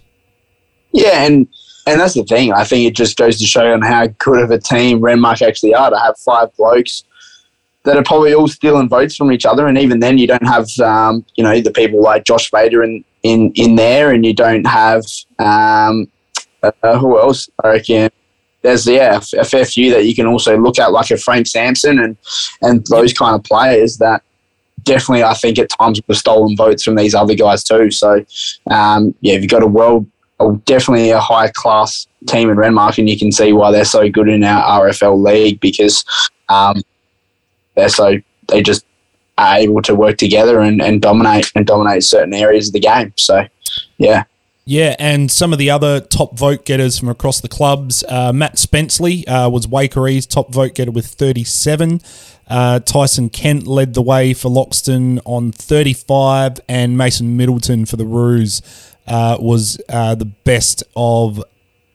Yeah, 0.91 1.23
and 1.23 1.47
and 1.87 1.99
that's 1.99 2.15
the 2.15 2.25
thing. 2.25 2.51
I 2.51 2.65
think 2.65 2.85
it 2.85 2.95
just 2.95 3.17
goes 3.17 3.39
to 3.39 3.45
show 3.45 3.73
on 3.73 3.81
how 3.81 4.07
good 4.19 4.43
of 4.43 4.51
a 4.51 4.59
team 4.59 4.99
Renmark 4.99 5.41
actually 5.41 5.73
are 5.73 5.89
to 5.89 5.97
have 5.97 6.17
five 6.19 6.53
blokes 6.57 7.05
that 7.83 7.95
are 7.95 8.03
probably 8.03 8.33
all 8.33 8.49
stealing 8.49 8.89
votes 8.89 9.15
from 9.15 9.31
each 9.31 9.45
other. 9.45 9.67
And 9.67 9.77
even 9.77 10.01
then, 10.01 10.17
you 10.17 10.27
don't 10.27 10.45
have 10.45 10.67
um, 10.79 11.25
you 11.35 11.43
know 11.43 11.61
the 11.61 11.71
people 11.71 12.01
like 12.01 12.25
Josh 12.25 12.51
Vader 12.51 12.83
in 12.83 13.05
in 13.23 13.53
in 13.55 13.77
there, 13.77 14.11
and 14.11 14.25
you 14.25 14.33
don't 14.33 14.67
have 14.67 15.05
um, 15.39 16.11
uh, 16.61 16.97
who 16.97 17.17
else? 17.17 17.49
I 17.63 17.69
reckon 17.69 18.09
there's 18.65 18.87
yeah 18.87 19.19
a 19.37 19.45
fair 19.45 19.63
few 19.63 19.91
that 19.91 20.05
you 20.05 20.15
can 20.15 20.25
also 20.25 20.57
look 20.57 20.79
at 20.79 20.91
like 20.91 21.11
a 21.11 21.17
Frank 21.17 21.45
Sampson 21.47 21.99
and 21.99 22.17
and 22.61 22.85
those 22.87 23.13
kind 23.13 23.35
of 23.35 23.43
players 23.43 23.97
that 23.97 24.23
definitely 24.83 25.23
I 25.23 25.35
think 25.35 25.59
at 25.59 25.69
times 25.69 26.01
were 26.07 26.15
stolen 26.15 26.55
votes 26.57 26.83
from 26.83 26.95
these 26.95 27.13
other 27.13 27.35
guys 27.35 27.63
too. 27.63 27.91
So 27.91 28.25
um, 28.71 29.13
yeah, 29.21 29.35
you've 29.35 29.51
got 29.51 29.63
a 29.63 29.67
world 29.67 30.07
definitely 30.65 31.11
a 31.11 31.19
high 31.19 31.49
class 31.49 32.07
team 32.27 32.49
in 32.49 32.57
Renmark, 32.57 32.97
and 32.97 33.09
you 33.09 33.17
can 33.17 33.31
see 33.31 33.53
why 33.53 33.71
they're 33.71 33.85
so 33.85 34.09
good 34.09 34.27
in 34.27 34.43
our 34.43 34.81
RFL 34.81 35.23
league 35.23 35.59
because 35.59 36.03
um, 36.49 36.81
they're 37.75 37.89
so 37.89 38.17
they 38.47 38.61
just 38.61 38.85
are 39.37 39.57
able 39.57 39.81
to 39.81 39.93
work 39.93 40.17
together 40.17 40.61
and, 40.61 40.81
and 40.81 41.01
dominate 41.01 41.51
and 41.55 41.67
dominate 41.67 42.03
certain 42.03 42.33
areas 42.33 42.67
of 42.67 42.73
the 42.73 42.79
game. 42.79 43.13
So 43.15 43.45
yeah. 43.97 44.23
Yeah, 44.67 44.95
and 44.97 45.29
some 45.29 45.53
of 45.53 45.59
the 45.59 45.69
other 45.69 46.01
top 46.01 46.35
vote 46.35 46.65
getters 46.65 46.97
from 46.97 47.09
across 47.09 47.39
the 47.39 47.47
clubs. 47.47 48.03
Uh, 48.09 48.33
Matt 48.33 48.55
Spenceley 48.55 49.23
uh, 49.27 49.47
was 49.47 49.67
Waikerie's 49.67 50.25
top 50.25 50.51
vote 50.51 50.73
getter 50.73 50.89
with 50.89 51.05
37. 51.05 52.01
Uh, 52.47 52.79
Tyson 52.79 53.29
Kent 53.29 53.67
led 53.67 53.93
the 53.93 54.01
way 54.01 54.33
for 54.33 54.49
Loxton 54.49 55.19
on 55.23 55.51
35, 55.51 56.59
and 56.67 56.97
Mason 56.97 57.37
Middleton 57.37 57.85
for 57.85 57.95
the 57.95 58.05
Roos 58.05 58.63
uh, 59.05 59.37
was 59.39 59.79
uh, 59.87 60.15
the 60.15 60.25
best 60.25 60.83
of 60.95 61.43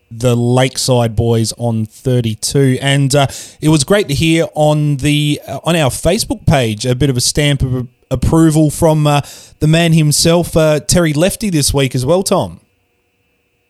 the 0.09 0.37
Lakeside 0.37 1.17
boys 1.17 1.53
on 1.59 1.87
32. 1.87 2.79
And 2.81 3.13
uh, 3.17 3.27
it 3.61 3.71
was 3.71 3.83
great 3.83 4.07
to 4.09 4.15
hear 4.15 4.47
on 4.55 4.99
the 4.99 5.41
on 5.65 5.75
our 5.75 5.91
Facebook 5.91 6.47
page 6.47 6.87
a 6.87 6.95
bit 6.95 7.11
of 7.11 7.17
a 7.17 7.21
stamp 7.21 7.63
of 7.63 7.89
approval 8.11 8.71
from 8.71 9.07
uh, 9.07 9.21
the 9.61 9.67
man 9.67 9.93
himself, 9.93 10.57
uh, 10.57 10.81
Terry 10.81 11.13
Lefty, 11.13 11.51
this 11.51 11.73
week 11.73 11.95
as 11.95 12.05
well, 12.05 12.23
Tom. 12.23 12.61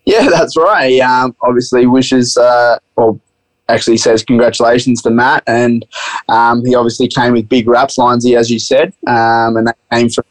Yeah, 0.04 0.28
that's 0.28 0.56
right. 0.56 0.98
Um, 1.00 1.36
obviously 1.42 1.86
wishes, 1.86 2.36
uh, 2.36 2.78
or 2.96 3.20
actually 3.68 3.96
says 3.96 4.24
congratulations 4.24 5.02
to 5.02 5.10
Matt, 5.10 5.44
and 5.46 5.86
um, 6.28 6.64
he 6.64 6.74
obviously 6.74 7.08
came 7.08 7.32
with 7.32 7.48
big 7.48 7.68
raps, 7.68 7.98
Lindsay, 7.98 8.34
as 8.34 8.50
you 8.50 8.58
said, 8.58 8.92
um, 9.06 9.56
and 9.56 9.66
that 9.66 9.76
came 9.92 10.08
from 10.08 10.24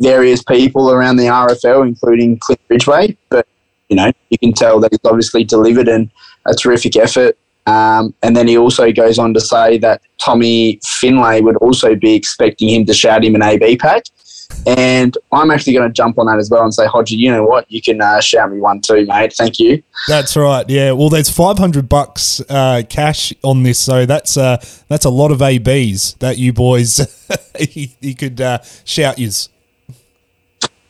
various 0.00 0.42
people 0.42 0.90
around 0.90 1.16
the 1.16 1.26
RFL, 1.26 1.86
including 1.86 2.38
Cliff 2.38 2.58
Ridgeway. 2.68 3.16
But 3.28 3.46
you 3.88 3.96
know, 3.96 4.12
you 4.30 4.38
can 4.38 4.52
tell 4.52 4.80
that 4.80 4.92
he's 4.92 5.00
obviously 5.04 5.44
delivered 5.44 5.88
and 5.88 6.10
a 6.46 6.54
terrific 6.54 6.96
effort 6.96 7.36
um, 7.68 8.14
and 8.22 8.34
then 8.34 8.48
he 8.48 8.56
also 8.56 8.90
goes 8.92 9.18
on 9.18 9.34
to 9.34 9.40
say 9.40 9.78
that 9.78 10.00
Tommy 10.18 10.80
Finlay 10.84 11.40
would 11.40 11.56
also 11.56 11.94
be 11.94 12.14
expecting 12.14 12.68
him 12.68 12.86
to 12.86 12.94
shout 12.94 13.24
him 13.24 13.34
an 13.34 13.42
AB 13.42 13.76
pack. 13.76 14.04
And 14.66 15.16
I'm 15.30 15.50
actually 15.50 15.74
going 15.74 15.88
to 15.88 15.92
jump 15.92 16.18
on 16.18 16.26
that 16.26 16.38
as 16.38 16.50
well 16.50 16.62
and 16.62 16.72
say, 16.72 16.86
Hodgie, 16.86 17.18
you 17.18 17.30
know 17.30 17.44
what? 17.44 17.70
You 17.70 17.82
can 17.82 18.00
uh, 18.00 18.20
shout 18.20 18.50
me 18.50 18.58
one 18.58 18.80
too, 18.80 19.04
mate. 19.06 19.34
Thank 19.34 19.58
you. 19.58 19.82
That's 20.08 20.36
right. 20.36 20.68
Yeah. 20.68 20.92
Well, 20.92 21.10
there's 21.10 21.28
500 21.28 21.88
bucks 21.88 22.40
uh, 22.48 22.82
cash 22.88 23.32
on 23.44 23.62
this, 23.62 23.78
so 23.78 24.06
that's 24.06 24.36
uh, 24.36 24.56
that's 24.88 25.04
a 25.04 25.10
lot 25.10 25.30
of 25.30 25.42
ABs 25.42 26.14
that 26.14 26.38
you 26.38 26.52
boys 26.54 26.98
you, 27.60 27.88
you 28.00 28.14
could 28.14 28.40
uh, 28.40 28.58
shout 28.84 29.18
yous. 29.18 29.50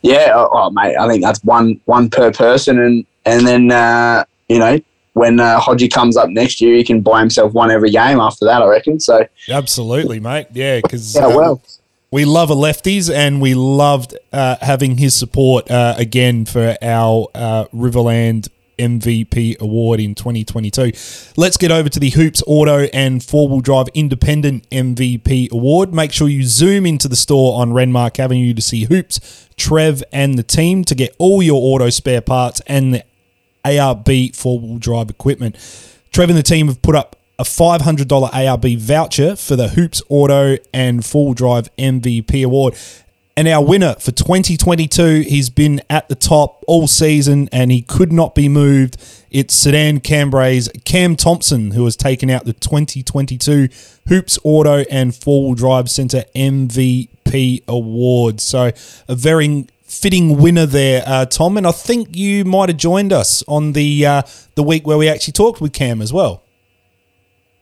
Yeah, 0.01 0.31
oh, 0.33 0.49
oh, 0.53 0.69
mate, 0.71 0.95
I 0.95 1.07
think 1.09 1.21
that's 1.21 1.43
one 1.43 1.81
one 1.83 2.09
per 2.09 2.31
person, 2.31 2.79
and 2.79 3.05
and 3.25 3.45
then 3.45 3.71
uh, 3.71 4.23
you 4.47 4.59
know 4.59 4.79
when 5.19 5.39
uh, 5.39 5.59
Hodgie 5.59 5.91
comes 5.91 6.15
up 6.15 6.29
next 6.29 6.61
year, 6.61 6.75
he 6.75 6.83
can 6.83 7.01
buy 7.01 7.19
himself 7.19 7.51
one 7.51 7.69
every 7.69 7.91
game 7.91 8.19
after 8.19 8.45
that. 8.45 8.61
I 8.61 8.67
reckon. 8.67 8.99
So 9.01 9.27
absolutely, 9.49 10.19
mate. 10.19 10.47
Yeah, 10.53 10.79
because 10.81 11.13
yeah, 11.13 11.27
well. 11.27 11.61
We 12.11 12.25
love 12.25 12.49
a 12.49 12.55
lefties, 12.55 13.13
and 13.13 13.39
we 13.39 13.53
loved 13.53 14.17
uh, 14.33 14.55
having 14.61 14.97
his 14.97 15.15
support 15.15 15.69
uh, 15.69 15.93
again 15.95 16.45
for 16.45 16.75
our 16.81 17.27
uh, 17.35 17.65
Riverland 17.65 18.47
MVP 18.79 19.59
award 19.59 19.99
in 19.99 20.15
2022. 20.15 20.91
Let's 21.37 21.57
get 21.57 21.69
over 21.69 21.87
to 21.87 21.99
the 21.99 22.09
Hoops 22.09 22.41
Auto 22.47 22.85
and 22.93 23.23
Four 23.23 23.47
Wheel 23.47 23.59
Drive 23.59 23.89
Independent 23.93 24.67
MVP 24.71 25.51
award. 25.51 25.93
Make 25.93 26.11
sure 26.11 26.27
you 26.27 26.43
zoom 26.45 26.87
into 26.87 27.07
the 27.07 27.15
store 27.15 27.61
on 27.61 27.71
Renmark 27.71 28.17
Avenue 28.17 28.55
to 28.55 28.61
see 28.61 28.85
Hoops, 28.85 29.47
Trev, 29.55 30.01
and 30.11 30.39
the 30.39 30.43
team 30.43 30.83
to 30.85 30.95
get 30.95 31.15
all 31.19 31.43
your 31.43 31.61
auto 31.61 31.91
spare 31.91 32.21
parts 32.21 32.59
and 32.65 32.95
the 32.95 33.03
ARB 33.65 34.35
four 34.35 34.59
wheel 34.59 34.77
drive 34.77 35.09
equipment. 35.09 35.55
Trev 36.11 36.29
and 36.29 36.37
the 36.37 36.43
team 36.43 36.67
have 36.67 36.81
put 36.81 36.95
up 36.95 37.15
a 37.37 37.43
$500 37.43 38.05
ARB 38.31 38.77
voucher 38.77 39.35
for 39.35 39.55
the 39.55 39.69
Hoops 39.69 40.01
Auto 40.09 40.57
and 40.73 41.05
Full 41.05 41.33
Drive 41.33 41.73
MVP 41.77 42.43
Award. 42.43 42.75
And 43.37 43.47
our 43.47 43.63
winner 43.63 43.93
for 43.93 44.11
2022, 44.11 45.21
he's 45.21 45.49
been 45.49 45.81
at 45.89 46.09
the 46.09 46.15
top 46.15 46.61
all 46.67 46.89
season 46.89 47.47
and 47.53 47.71
he 47.71 47.81
could 47.81 48.11
not 48.11 48.35
be 48.35 48.49
moved. 48.49 48.97
It's 49.31 49.53
Sedan 49.53 50.01
Cambrai's 50.01 50.67
Cam 50.83 51.15
Thompson, 51.15 51.71
who 51.71 51.85
has 51.85 51.95
taken 51.95 52.29
out 52.29 52.43
the 52.43 52.51
2022 52.51 53.69
Hoops 54.09 54.37
Auto 54.43 54.79
and 54.91 55.15
Four 55.15 55.45
Wheel 55.45 55.55
Drive 55.55 55.89
Centre 55.89 56.25
MVP 56.35 57.63
Award. 57.69 58.41
So, 58.41 58.71
a 59.07 59.15
very 59.15 59.67
fitting 59.89 60.37
winner 60.37 60.65
there, 60.65 61.03
uh, 61.05 61.25
Tom. 61.25 61.57
And 61.57 61.67
I 61.67 61.71
think 61.71 62.15
you 62.15 62.45
might 62.45 62.69
have 62.69 62.77
joined 62.77 63.11
us 63.11 63.43
on 63.47 63.73
the 63.73 64.05
uh, 64.05 64.21
the 64.55 64.63
week 64.63 64.87
where 64.87 64.97
we 64.97 65.09
actually 65.09 65.33
talked 65.33 65.59
with 65.59 65.73
Cam 65.73 66.01
as 66.01 66.13
well. 66.13 66.43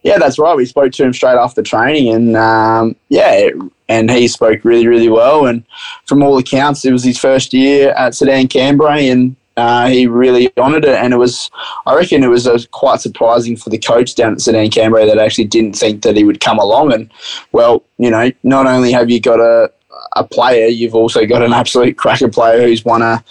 Yeah, 0.03 0.19
that's 0.19 0.37
right. 0.37 0.55
We 0.55 0.65
spoke 0.65 0.93
to 0.93 1.03
him 1.03 1.13
straight 1.13 1.35
after 1.37 1.61
training, 1.61 2.13
and 2.13 2.37
um, 2.37 2.95
yeah, 3.09 3.49
and 3.89 4.09
he 4.11 4.27
spoke 4.27 4.63
really, 4.63 4.87
really 4.87 5.09
well. 5.09 5.47
And 5.47 5.63
from 6.05 6.21
all 6.21 6.37
accounts, 6.37 6.85
it 6.85 6.91
was 6.91 7.03
his 7.03 7.17
first 7.17 7.53
year 7.53 7.91
at 7.91 8.15
Sedan 8.15 8.47
Cambrai, 8.47 9.09
and 9.09 9.35
uh, 9.57 9.87
he 9.87 10.07
really 10.07 10.51
honoured 10.57 10.85
it. 10.85 10.95
And 10.95 11.13
it 11.13 11.17
was, 11.17 11.49
I 11.85 11.95
reckon, 11.95 12.23
it 12.23 12.29
was 12.29 12.47
uh, 12.47 12.59
quite 12.71 13.01
surprising 13.01 13.57
for 13.57 13.69
the 13.69 13.77
coach 13.77 14.15
down 14.15 14.33
at 14.33 14.41
Sedan 14.41 14.69
Cambrai 14.69 15.05
that 15.07 15.17
actually 15.17 15.45
didn't 15.45 15.73
think 15.73 16.03
that 16.03 16.15
he 16.15 16.23
would 16.23 16.39
come 16.39 16.59
along. 16.59 16.93
And 16.93 17.11
well, 17.51 17.83
you 17.97 18.09
know, 18.09 18.31
not 18.43 18.67
only 18.67 18.91
have 18.91 19.09
you 19.09 19.19
got 19.19 19.39
a 19.39 19.71
a 20.19 20.23
player, 20.23 20.67
you've 20.67 20.95
also 20.95 21.25
got 21.25 21.41
an 21.41 21.53
absolute 21.53 21.97
cracker 21.97 22.29
player 22.29 22.61
who's 22.61 22.83
won 22.83 23.01
a 23.01 23.23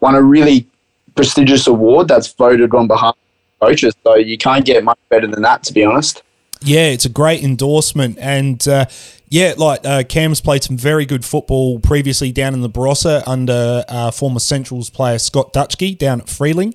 won 0.00 0.14
a 0.14 0.22
really 0.22 0.66
prestigious 1.14 1.66
award 1.66 2.08
that's 2.08 2.32
voted 2.32 2.74
on 2.74 2.86
behalf 2.86 3.16
of 3.60 3.68
coaches. 3.68 3.94
So 4.02 4.16
you 4.16 4.36
can't 4.36 4.64
get 4.64 4.82
much 4.84 4.98
better 5.08 5.26
than 5.26 5.42
that, 5.42 5.62
to 5.64 5.72
be 5.72 5.84
honest. 5.84 6.22
Yeah, 6.60 6.86
it's 6.86 7.04
a 7.04 7.10
great 7.10 7.44
endorsement, 7.44 8.16
and 8.18 8.66
uh, 8.66 8.86
yeah, 9.28 9.54
like 9.56 9.84
uh, 9.84 10.04
Cam's 10.08 10.40
played 10.40 10.62
some 10.62 10.78
very 10.78 11.04
good 11.04 11.24
football 11.24 11.78
previously 11.78 12.32
down 12.32 12.54
in 12.54 12.62
the 12.62 12.70
Barossa 12.70 13.22
under 13.26 13.84
uh, 13.86 14.10
former 14.10 14.38
Centrals 14.38 14.88
player 14.88 15.18
Scott 15.18 15.52
Dutchke 15.52 15.98
down 15.98 16.20
at 16.20 16.28
Freeling. 16.28 16.72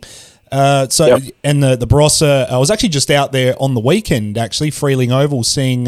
Uh, 0.52 0.88
so 0.90 1.18
yep. 1.18 1.24
and 1.44 1.64
the 1.64 1.76
the 1.76 1.88
Barossa, 1.88 2.50
I 2.50 2.58
was 2.58 2.70
actually 2.70 2.90
just 2.90 3.10
out 3.10 3.32
there 3.32 3.56
on 3.60 3.74
the 3.74 3.80
weekend, 3.80 4.38
actually 4.38 4.72
Freeling 4.72 5.12
Oval, 5.12 5.44
seeing 5.44 5.88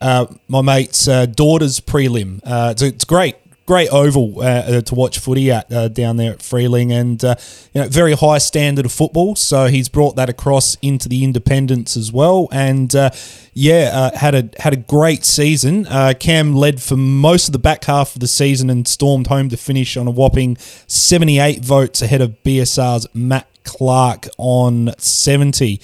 uh, 0.00 0.04
uh, 0.04 0.26
my 0.48 0.60
mate's 0.60 1.06
daughter's 1.06 1.80
prelim. 1.80 2.40
It's, 2.44 2.82
it's, 2.82 3.04
great, 3.04 3.36
great 3.70 3.88
oval 3.92 4.40
uh, 4.40 4.42
uh, 4.42 4.80
to 4.80 4.96
watch 4.96 5.20
footy 5.20 5.48
at 5.48 5.72
uh, 5.72 5.86
down 5.86 6.16
there 6.16 6.32
at 6.32 6.42
Freeling, 6.42 6.90
and 6.90 7.24
uh, 7.24 7.36
you 7.72 7.80
know 7.80 7.86
very 7.86 8.14
high 8.14 8.38
standard 8.38 8.84
of 8.84 8.90
football. 8.90 9.36
So 9.36 9.66
he's 9.66 9.88
brought 9.88 10.16
that 10.16 10.28
across 10.28 10.76
into 10.82 11.08
the 11.08 11.22
independents 11.22 11.96
as 11.96 12.10
well, 12.10 12.48
and 12.50 12.92
uh, 12.96 13.10
yeah, 13.54 13.90
uh, 13.94 14.18
had 14.18 14.34
a 14.34 14.50
had 14.60 14.72
a 14.72 14.76
great 14.76 15.24
season. 15.24 15.84
Cam 16.18 16.52
led 16.52 16.82
for 16.82 16.96
most 16.96 17.46
of 17.48 17.52
the 17.52 17.60
back 17.60 17.84
half 17.84 18.16
of 18.16 18.20
the 18.20 18.26
season 18.26 18.70
and 18.70 18.88
stormed 18.88 19.28
home 19.28 19.48
to 19.50 19.56
finish 19.56 19.96
on 19.96 20.08
a 20.08 20.10
whopping 20.10 20.56
seventy 20.88 21.38
eight 21.38 21.64
votes 21.64 22.02
ahead 22.02 22.20
of 22.20 22.42
BSR's 22.42 23.06
Matt 23.14 23.46
Clark 23.62 24.26
on 24.36 24.90
seventy. 24.98 25.80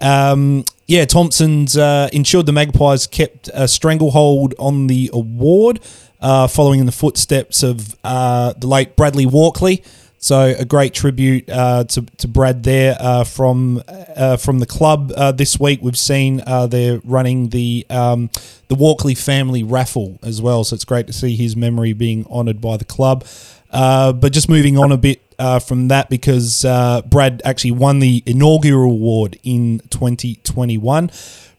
Um, 0.00 0.64
yeah, 0.86 1.04
Thompson's 1.04 1.76
uh, 1.76 2.08
ensured 2.12 2.46
the 2.46 2.52
Magpies 2.52 3.06
kept 3.06 3.48
a 3.54 3.66
stranglehold 3.66 4.54
on 4.58 4.86
the 4.86 5.10
award 5.12 5.80
uh, 6.20 6.46
following 6.46 6.80
in 6.80 6.86
the 6.86 6.92
footsteps 6.92 7.62
of 7.62 7.96
uh, 8.04 8.52
the 8.54 8.66
late 8.66 8.96
Bradley 8.96 9.26
Walkley. 9.26 9.82
So 10.18 10.54
a 10.58 10.64
great 10.64 10.94
tribute 10.94 11.50
uh, 11.50 11.84
to, 11.84 12.02
to 12.02 12.28
Brad 12.28 12.62
there 12.62 12.96
uh, 12.98 13.24
from 13.24 13.82
uh, 13.86 14.38
from 14.38 14.58
the 14.58 14.64
club 14.64 15.08
this 15.36 15.60
week. 15.60 15.80
We've 15.82 15.98
seen 15.98 16.42
they're 16.68 17.00
running 17.04 17.50
the 17.50 17.84
um, 17.90 18.30
the 18.68 18.74
Walkley 18.74 19.14
family 19.14 19.62
raffle 19.62 20.18
as 20.22 20.40
well. 20.40 20.64
So 20.64 20.74
it's 20.74 20.86
great 20.86 21.06
to 21.08 21.12
see 21.12 21.36
his 21.36 21.56
memory 21.56 21.92
being 21.92 22.26
honoured 22.28 22.62
by 22.62 22.78
the 22.78 22.86
club. 22.86 23.26
But 23.70 24.30
just 24.30 24.48
moving 24.48 24.78
on 24.78 24.92
a 24.92 24.96
bit 24.96 25.23
from 25.60 25.88
that 25.88 26.10
because 26.10 26.62
Brad 27.06 27.42
actually 27.44 27.72
won 27.72 27.98
the 27.98 28.22
inaugural 28.26 28.92
award 28.92 29.38
in 29.42 29.80
2021. 29.90 31.10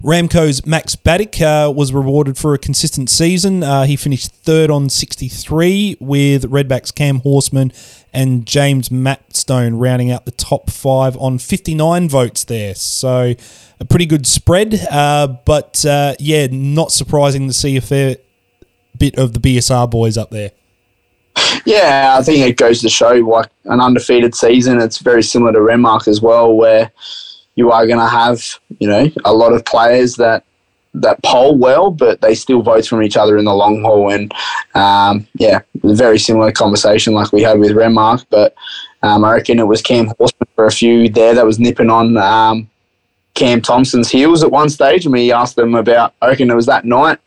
Ramco's 0.03 0.65
Max 0.65 0.95
Baddick 0.95 1.41
uh, 1.41 1.71
was 1.71 1.93
rewarded 1.93 2.37
for 2.37 2.53
a 2.53 2.59
consistent 2.59 3.09
season. 3.09 3.63
Uh, 3.63 3.85
he 3.85 3.95
finished 3.95 4.31
third 4.31 4.69
on 4.69 4.89
63 4.89 5.97
with 5.99 6.43
Redback's 6.51 6.91
Cam 6.91 7.19
Horseman 7.21 7.71
and 8.13 8.45
James 8.45 8.91
Matstone 8.91 9.75
rounding 9.75 10.11
out 10.11 10.25
the 10.25 10.31
top 10.31 10.69
five 10.69 11.17
on 11.17 11.37
59 11.37 12.07
votes 12.09 12.43
there. 12.43 12.75
So 12.75 13.33
a 13.79 13.85
pretty 13.85 14.05
good 14.05 14.27
spread, 14.27 14.75
uh, 14.91 15.27
but 15.45 15.85
uh, 15.85 16.15
yeah, 16.19 16.47
not 16.51 16.91
surprising 16.91 17.47
to 17.47 17.53
see 17.53 17.75
a 17.77 17.81
fair 17.81 18.17
bit 18.97 19.17
of 19.17 19.33
the 19.33 19.39
BSR 19.39 19.89
boys 19.89 20.17
up 20.17 20.29
there. 20.29 20.51
Yeah, 21.65 22.15
I 22.19 22.23
think 22.23 22.45
it 22.45 22.57
goes 22.57 22.81
to 22.81 22.89
show 22.89 23.13
like 23.13 23.49
an 23.65 23.81
undefeated 23.81 24.35
season. 24.35 24.79
It's 24.79 24.99
very 24.99 25.23
similar 25.23 25.51
to 25.53 25.59
Renmark 25.59 26.07
as 26.07 26.21
well, 26.21 26.53
where 26.53 26.91
you 27.55 27.71
are 27.71 27.87
going 27.87 27.99
to 27.99 28.07
have, 28.07 28.43
you 28.79 28.87
know, 28.87 29.09
a 29.23 29.33
lot 29.33 29.53
of 29.53 29.65
players 29.65 30.15
that 30.15 30.43
that 31.01 31.21
poll 31.23 31.57
well, 31.57 31.91
but 31.91 32.21
they 32.21 32.33
still 32.33 32.61
vote 32.61 32.85
from 32.85 33.03
each 33.03 33.17
other 33.17 33.37
in 33.37 33.45
the 33.45 33.53
long 33.53 33.81
haul. 33.81 34.11
And 34.11 34.33
um, 34.75 35.27
yeah, 35.33 35.59
very 35.83 36.17
similar 36.17 36.51
conversation 36.51 37.13
like 37.13 37.33
we 37.33 37.41
had 37.41 37.59
with 37.59 37.71
Renmark. 37.71 38.25
But 38.29 38.55
um, 39.03 39.25
I 39.25 39.33
reckon 39.33 39.59
it 39.59 39.67
was 39.67 39.81
Cam 39.81 40.07
Horseman 40.17 40.47
for 40.55 40.65
a 40.65 40.71
few 40.71 41.09
there 41.09 41.33
that 41.33 41.45
was 41.45 41.59
nipping 41.59 41.89
on 41.89 42.17
um, 42.17 42.69
Cam 43.35 43.61
Thompson's 43.61 44.09
heels 44.09 44.43
at 44.43 44.51
one 44.51 44.69
stage. 44.69 45.05
And 45.05 45.13
we 45.13 45.31
asked 45.31 45.55
them 45.55 45.75
about, 45.75 46.13
I 46.21 46.29
reckon 46.29 46.49
it 46.49 46.55
was 46.55 46.65
that 46.65 46.85
night, 46.85 47.19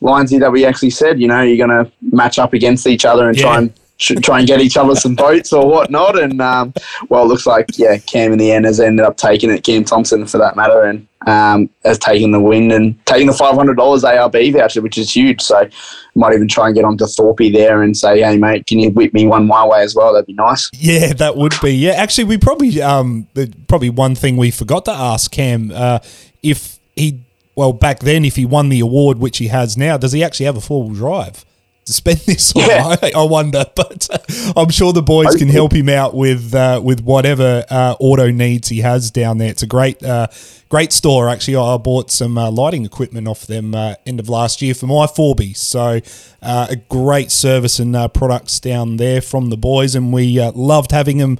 Lindsay, 0.00 0.38
that 0.38 0.50
we 0.50 0.66
actually 0.66 0.90
said, 0.90 1.20
you 1.20 1.28
know, 1.28 1.42
you're 1.42 1.64
going 1.64 1.84
to 1.84 1.90
match 2.00 2.38
up 2.38 2.52
against 2.52 2.86
each 2.86 3.04
other 3.04 3.28
and 3.28 3.36
yeah. 3.36 3.42
try 3.44 3.58
and 3.58 3.72
try 4.00 4.38
and 4.38 4.48
get 4.48 4.60
each 4.60 4.76
other 4.76 4.94
some 4.94 5.16
votes 5.16 5.52
or 5.52 5.68
whatnot. 5.68 6.18
And 6.18 6.40
um, 6.40 6.74
well, 7.08 7.24
it 7.24 7.28
looks 7.28 7.46
like 7.46 7.66
yeah, 7.76 7.98
Cam 7.98 8.32
in 8.32 8.38
the 8.38 8.50
end 8.50 8.64
has 8.64 8.80
ended 8.80 9.04
up 9.04 9.16
taking 9.16 9.50
it. 9.50 9.64
Cam 9.64 9.84
Thompson, 9.84 10.26
for 10.26 10.38
that 10.38 10.56
matter, 10.56 10.84
and 10.84 11.06
um, 11.26 11.68
has 11.84 11.98
taken 11.98 12.30
the 12.30 12.40
win 12.40 12.70
and 12.70 13.06
taking 13.06 13.26
the 13.26 13.32
five 13.32 13.54
hundred 13.54 13.76
dollars 13.76 14.02
ARB 14.02 14.52
voucher, 14.52 14.80
which 14.80 14.98
is 14.98 15.14
huge. 15.14 15.40
So 15.40 15.68
might 16.14 16.32
even 16.32 16.48
try 16.48 16.66
and 16.66 16.74
get 16.74 16.84
onto 16.84 17.06
Thorpe 17.06 17.52
there 17.52 17.82
and 17.82 17.96
say, 17.96 18.20
hey 18.20 18.36
mate, 18.36 18.66
can 18.66 18.78
you 18.78 18.90
whip 18.90 19.12
me 19.12 19.26
one 19.26 19.46
my 19.46 19.64
way 19.66 19.82
as 19.82 19.94
well? 19.94 20.12
That'd 20.12 20.26
be 20.26 20.32
nice. 20.32 20.70
Yeah, 20.74 21.12
that 21.14 21.36
would 21.36 21.54
be. 21.62 21.74
Yeah, 21.74 21.92
actually, 21.92 22.24
we 22.24 22.38
probably 22.38 22.80
um 22.82 23.28
probably 23.68 23.90
one 23.90 24.14
thing 24.14 24.36
we 24.36 24.50
forgot 24.50 24.84
to 24.86 24.92
ask 24.92 25.30
Cam 25.30 25.70
uh, 25.74 26.00
if 26.42 26.78
he 26.96 27.20
well 27.54 27.72
back 27.72 28.00
then 28.00 28.24
if 28.24 28.36
he 28.36 28.44
won 28.44 28.68
the 28.68 28.80
award 28.80 29.18
which 29.18 29.38
he 29.38 29.48
has 29.48 29.76
now, 29.76 29.96
does 29.96 30.12
he 30.12 30.24
actually 30.24 30.46
have 30.46 30.56
a 30.56 30.60
four 30.60 30.84
wheel 30.84 30.94
drive? 30.94 31.44
To 31.90 31.94
spend 31.94 32.18
this 32.26 32.54
on. 32.54 32.62
Yeah. 32.62 32.96
I, 33.02 33.12
I, 33.16 33.24
wonder, 33.24 33.64
but 33.74 34.08
uh, 34.10 34.52
I'm 34.56 34.70
sure 34.70 34.92
the 34.92 35.02
boys 35.02 35.34
can 35.36 35.48
help 35.48 35.72
him 35.72 35.88
out 35.88 36.14
with 36.14 36.54
uh, 36.54 36.80
with 36.82 37.00
whatever 37.00 37.64
uh, 37.68 37.96
auto 38.00 38.30
needs 38.30 38.68
he 38.68 38.80
has 38.80 39.10
down 39.10 39.38
there. 39.38 39.50
It's 39.50 39.62
a 39.62 39.66
great 39.66 40.02
uh, 40.02 40.28
great 40.68 40.92
store. 40.92 41.28
Actually, 41.28 41.56
I 41.56 41.76
bought 41.76 42.10
some 42.10 42.38
uh, 42.38 42.50
lighting 42.50 42.84
equipment 42.84 43.28
off 43.28 43.46
them 43.46 43.74
uh, 43.74 43.94
end 44.06 44.20
of 44.20 44.28
last 44.28 44.62
year 44.62 44.74
for 44.74 44.86
my 44.86 45.06
Forby. 45.06 45.56
So 45.56 46.00
a 46.42 46.76
great 46.88 47.30
service 47.30 47.78
and 47.78 47.94
products 48.14 48.60
down 48.60 48.96
there 48.96 49.20
from 49.20 49.50
the 49.50 49.56
boys, 49.56 49.94
and 49.94 50.12
we 50.12 50.40
loved 50.40 50.92
having 50.92 51.18
them 51.18 51.38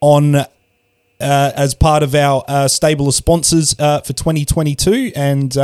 on 0.00 0.44
uh, 1.22 1.52
as 1.54 1.74
part 1.74 2.02
of 2.02 2.14
our 2.14 2.44
uh, 2.48 2.68
stable 2.68 3.08
of 3.08 3.14
sponsors 3.14 3.76
uh, 3.78 4.00
for 4.00 4.12
2022. 4.12 5.12
And 5.14 5.56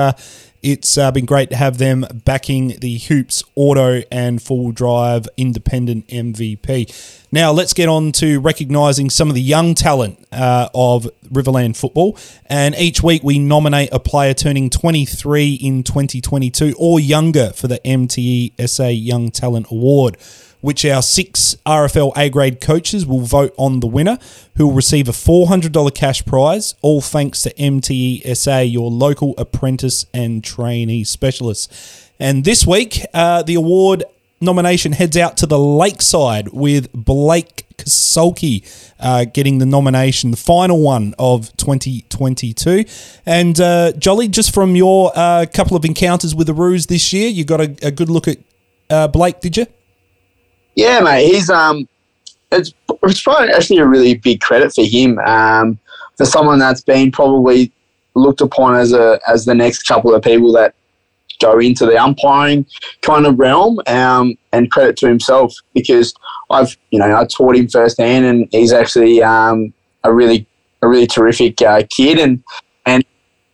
It's 0.63 0.99
uh, 0.99 1.13
been 1.13 1.25
great 1.25 1.51
to 1.51 1.57
have 1.57 1.79
them 1.79 2.05
backing 2.25 2.79
the 2.81 2.99
Hoops 2.99 3.45
Auto 3.55 4.03
and 4.11 4.43
Full 4.43 4.73
Drive 4.73 5.29
Independent 5.37 6.09
MVP. 6.09 7.17
Now, 7.31 7.53
let's 7.53 7.73
get 7.73 7.89
on 7.89 8.11
to 8.13 8.41
recognising 8.41 9.09
some 9.11 9.29
of 9.29 9.35
the 9.35 9.41
young 9.41 9.75
talent 9.75 10.19
uh, 10.33 10.69
of 10.75 11.09
Riverland 11.31 11.77
football. 11.77 12.19
And 12.47 12.75
each 12.75 13.03
week 13.03 13.23
we 13.23 13.39
nominate 13.39 13.91
a 13.93 14.01
player 14.01 14.35
turning 14.35 14.69
23 14.69 15.55
in 15.55 15.85
2022 15.85 16.75
or 16.79 16.99
younger 16.99 17.51
for 17.51 17.69
the 17.69 17.79
MTE 17.85 18.69
SA 18.69 18.89
Young 18.89 19.31
Talent 19.31 19.67
Award 19.71 20.17
which 20.61 20.85
our 20.85 21.03
six 21.03 21.57
RFL 21.65 22.13
A 22.17 22.29
grade 22.29 22.61
coaches 22.61 23.07
will 23.07 23.21
vote 23.21 23.55
on 23.57 23.81
the 23.81 23.87
winner, 23.87 24.19
who 24.57 24.67
will 24.67 24.75
receive 24.75 25.09
a 25.09 25.13
$400 25.13 25.95
cash 25.95 26.25
prize, 26.25 26.75
all 26.83 27.01
thanks 27.01 27.43
to 27.43 27.53
MTESA, 27.55 28.71
your 28.71 28.91
local 28.91 29.35
apprentice 29.39 30.07
and 30.13 30.43
trainee 30.43 31.05
specialist. 31.05 31.73
And 32.21 32.45
this 32.45 32.67
week, 32.67 33.05
uh, 33.15 33.43
the 33.43 33.55
award 33.55 34.05
nomination 34.41 34.93
heads 34.93 35.17
out 35.17 35.37
to 35.39 35.47
the 35.47 35.59
Lakeside 35.59 36.49
with 36.49 36.93
Blake 36.93 37.65
Kasulki 37.77 38.65
uh, 39.01 39.25
getting 39.25 39.59
the 39.59 39.67
nomination, 39.67 40.31
the 40.31 40.37
final 40.37 40.81
one 40.81 41.15
of 41.19 41.57
2022. 41.57 42.85
And 43.25 43.61
uh, 43.61 43.93
Jolly, 43.93 44.29
just 44.29 44.53
from 44.53 44.77
your 44.77 45.13
uh, 45.15 45.47
couple 45.53 45.77
of 45.77 45.85
encounters 45.85 46.35
with 46.35 46.47
the 46.47 46.55
Roos 46.55 46.87
this 46.87 47.13
year, 47.13 47.29
you 47.29 47.45
got 47.45 47.61
a, 47.61 47.77
a 47.83 47.91
good 47.91 48.09
look 48.09 48.29
at 48.29 48.39
uh, 48.91 49.09
Blake, 49.09 49.41
did 49.41 49.57
you? 49.57 49.67
Yeah, 50.79 51.01
mate. 51.01 51.27
He's 51.27 51.51
um, 51.51 51.89
it's, 52.53 52.73
it's 53.03 53.21
probably 53.21 53.51
actually 53.51 53.79
a 53.79 53.87
really 53.87 54.15
big 54.15 54.41
credit 54.41 54.73
for 54.73 54.85
him. 54.85 55.19
Um, 55.19 55.77
for 56.17 56.25
someone 56.25 56.61
that's 56.61 56.83
been 56.83 57.11
probably 57.11 57.73
looked 58.15 58.41
upon 58.41 58.77
as 58.77 58.93
a 58.93 59.19
as 59.27 59.45
the 59.45 59.57
next 59.57 59.83
couple 59.89 60.15
of 60.15 60.23
people 60.23 60.53
that 60.53 60.77
go 61.41 61.59
into 61.59 61.85
the 61.85 61.97
umpiring 62.01 62.65
kind 63.03 63.27
of 63.27 63.41
realm. 63.41 63.81
Um, 63.89 64.39
and 64.53 64.71
credit 64.71 64.97
to 64.99 65.09
himself 65.09 65.53
because 65.75 66.15
I've 66.49 66.77
you 66.91 67.01
know 67.01 67.13
I 67.13 67.25
taught 67.25 67.57
him 67.57 67.67
firsthand, 67.67 68.25
and 68.27 68.47
he's 68.53 68.73
actually 68.73 69.21
um, 69.21 69.75
a 70.05 70.15
really 70.15 70.47
a 70.83 70.87
really 70.87 71.09
terrific 71.09 71.61
uh, 71.61 71.83
kid 71.91 72.21
and 72.21 72.41
and 72.87 73.05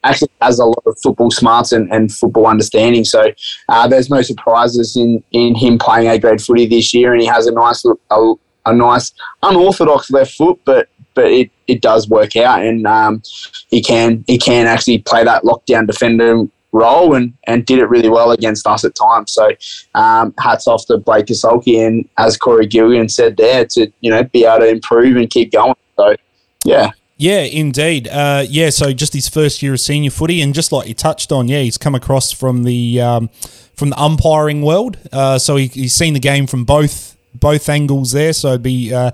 actually 0.05 0.31
has 0.41 0.59
a 0.59 0.65
lot 0.65 0.83
of 0.87 0.97
football 1.03 1.31
smarts 1.31 1.73
and, 1.73 1.93
and 1.93 2.13
football 2.13 2.47
understanding. 2.47 3.05
So 3.05 3.33
uh, 3.69 3.89
there's 3.89 4.11
no 4.11 4.23
surprises 4.23 4.97
in, 4.97 5.23
in 5.33 5.55
him 5.55 5.79
playing 5.79 6.09
A 6.09 6.19
grade 6.19 6.41
footy 6.41 6.67
this 6.67 6.95
year, 6.95 7.13
and 7.13 7.21
he 7.21 7.27
has 7.27 7.47
a 7.47 7.53
nice 7.53 7.85
a, 8.11 8.35
a 8.67 8.75
nice 8.75 9.13
unorthodox 9.43 10.11
left 10.11 10.35
foot, 10.35 10.61
but 10.65 10.89
but 11.15 11.27
it, 11.27 11.51
it 11.69 11.81
does 11.81 12.09
work 12.09 12.35
out, 12.37 12.65
and 12.65 12.87
um, 12.87 13.23
he 13.69 13.83
can 13.83 14.25
he 14.27 14.39
can 14.39 14.67
actually 14.67 14.99
play 14.99 15.25
that 15.25 15.45
lockdown 15.45 15.87
defender 15.87 16.45
role 16.75 17.15
and, 17.15 17.33
and 17.47 17.65
did 17.65 17.79
it 17.79 17.89
really 17.89 18.09
well 18.09 18.33
against 18.33 18.67
us 18.67 18.85
at 18.85 18.95
times. 18.97 19.33
So 19.33 19.51
um, 19.95 20.35
hats 20.39 20.67
off 20.67 20.85
to 20.87 20.99
Blake 20.99 21.27
Kasulki 21.27 21.87
and 21.87 22.07
as 22.19 22.37
Corey 22.37 22.67
Gilligan 22.67 23.09
said 23.09 23.37
there 23.37 23.65
to 23.67 23.91
you 24.01 24.11
know 24.11 24.25
be 24.25 24.45
able 24.45 24.59
to 24.59 24.69
improve 24.69 25.17
and 25.17 25.31
keep 25.31 25.53
going. 25.53 25.77
So 25.97 26.17
yeah, 26.65 26.91
yeah, 27.17 27.41
indeed. 27.41 28.09
Uh, 28.09 28.45
yeah, 28.49 28.71
so 28.71 28.93
just 28.93 29.13
his 29.13 29.29
first 29.29 29.63
year 29.63 29.75
of 29.75 29.81
senior 29.81 30.11
footy, 30.11 30.43
and 30.43 30.53
just 30.53 30.73
like 30.73 30.89
you 30.89 30.95
touched 30.95 31.31
on, 31.31 31.47
yeah, 31.47 31.61
he's 31.61 31.79
come 31.79 31.95
across 31.95 32.33
from 32.33 32.65
the 32.65 33.01
um, 33.01 33.29
from 33.77 33.91
the 33.91 34.01
umpiring 34.01 34.63
world. 34.63 34.99
Uh, 35.13 35.39
so 35.39 35.57
he, 35.57 35.69
he's 35.69 35.95
seen 35.95 36.15
the 36.15 36.21
game 36.21 36.47
from 36.47 36.65
both 36.65 37.17
both 37.33 37.69
angles 37.69 38.13
there. 38.13 38.33
So 38.33 38.49
it'd 38.49 38.63
be 38.63 38.93
uh, 38.93 39.13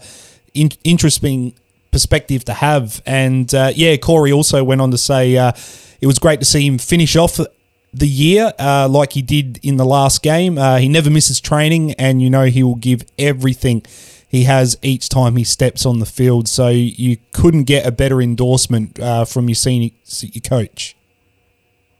in, 0.54 0.70
interesting 0.82 1.54
perspective 1.90 2.44
to 2.46 2.54
have. 2.54 3.02
And 3.04 3.52
uh, 3.54 3.72
yeah, 3.74 3.96
Corey 3.98 4.32
also 4.32 4.64
went 4.64 4.80
on 4.80 4.90
to 4.92 4.98
say 4.98 5.36
uh, 5.36 5.52
it 6.00 6.06
was 6.06 6.18
great 6.18 6.40
to 6.40 6.46
see 6.46 6.66
him 6.66 6.78
finish 6.78 7.16
off 7.16 7.38
the 7.92 8.08
year 8.08 8.54
uh, 8.58 8.88
like 8.88 9.12
he 9.12 9.20
did 9.20 9.58
in 9.62 9.76
the 9.76 9.84
last 9.84 10.22
game. 10.22 10.56
he 10.56 10.88
never 10.88 11.10
misses 11.10 11.38
training, 11.38 11.92
and 11.94 12.22
you 12.22 12.30
know 12.30 12.44
he 12.44 12.62
will 12.62 12.76
give 12.76 13.04
everything 13.18 13.82
he 14.30 14.44
has 14.44 14.78
each 14.80 15.08
time 15.08 15.34
he 15.34 15.42
steps 15.42 15.84
on 15.84 15.98
the 15.98 16.06
field. 16.06 16.46
So 16.46 16.68
you 16.68 17.18
couldn't 17.32 17.64
get 17.64 17.84
a 17.84 17.90
better 17.90 18.22
endorsement 18.22 18.98
uh, 19.00 19.24
from 19.24 19.48
your 19.48 19.56
senior 19.56 19.90
your 20.22 20.40
coach. 20.40 20.96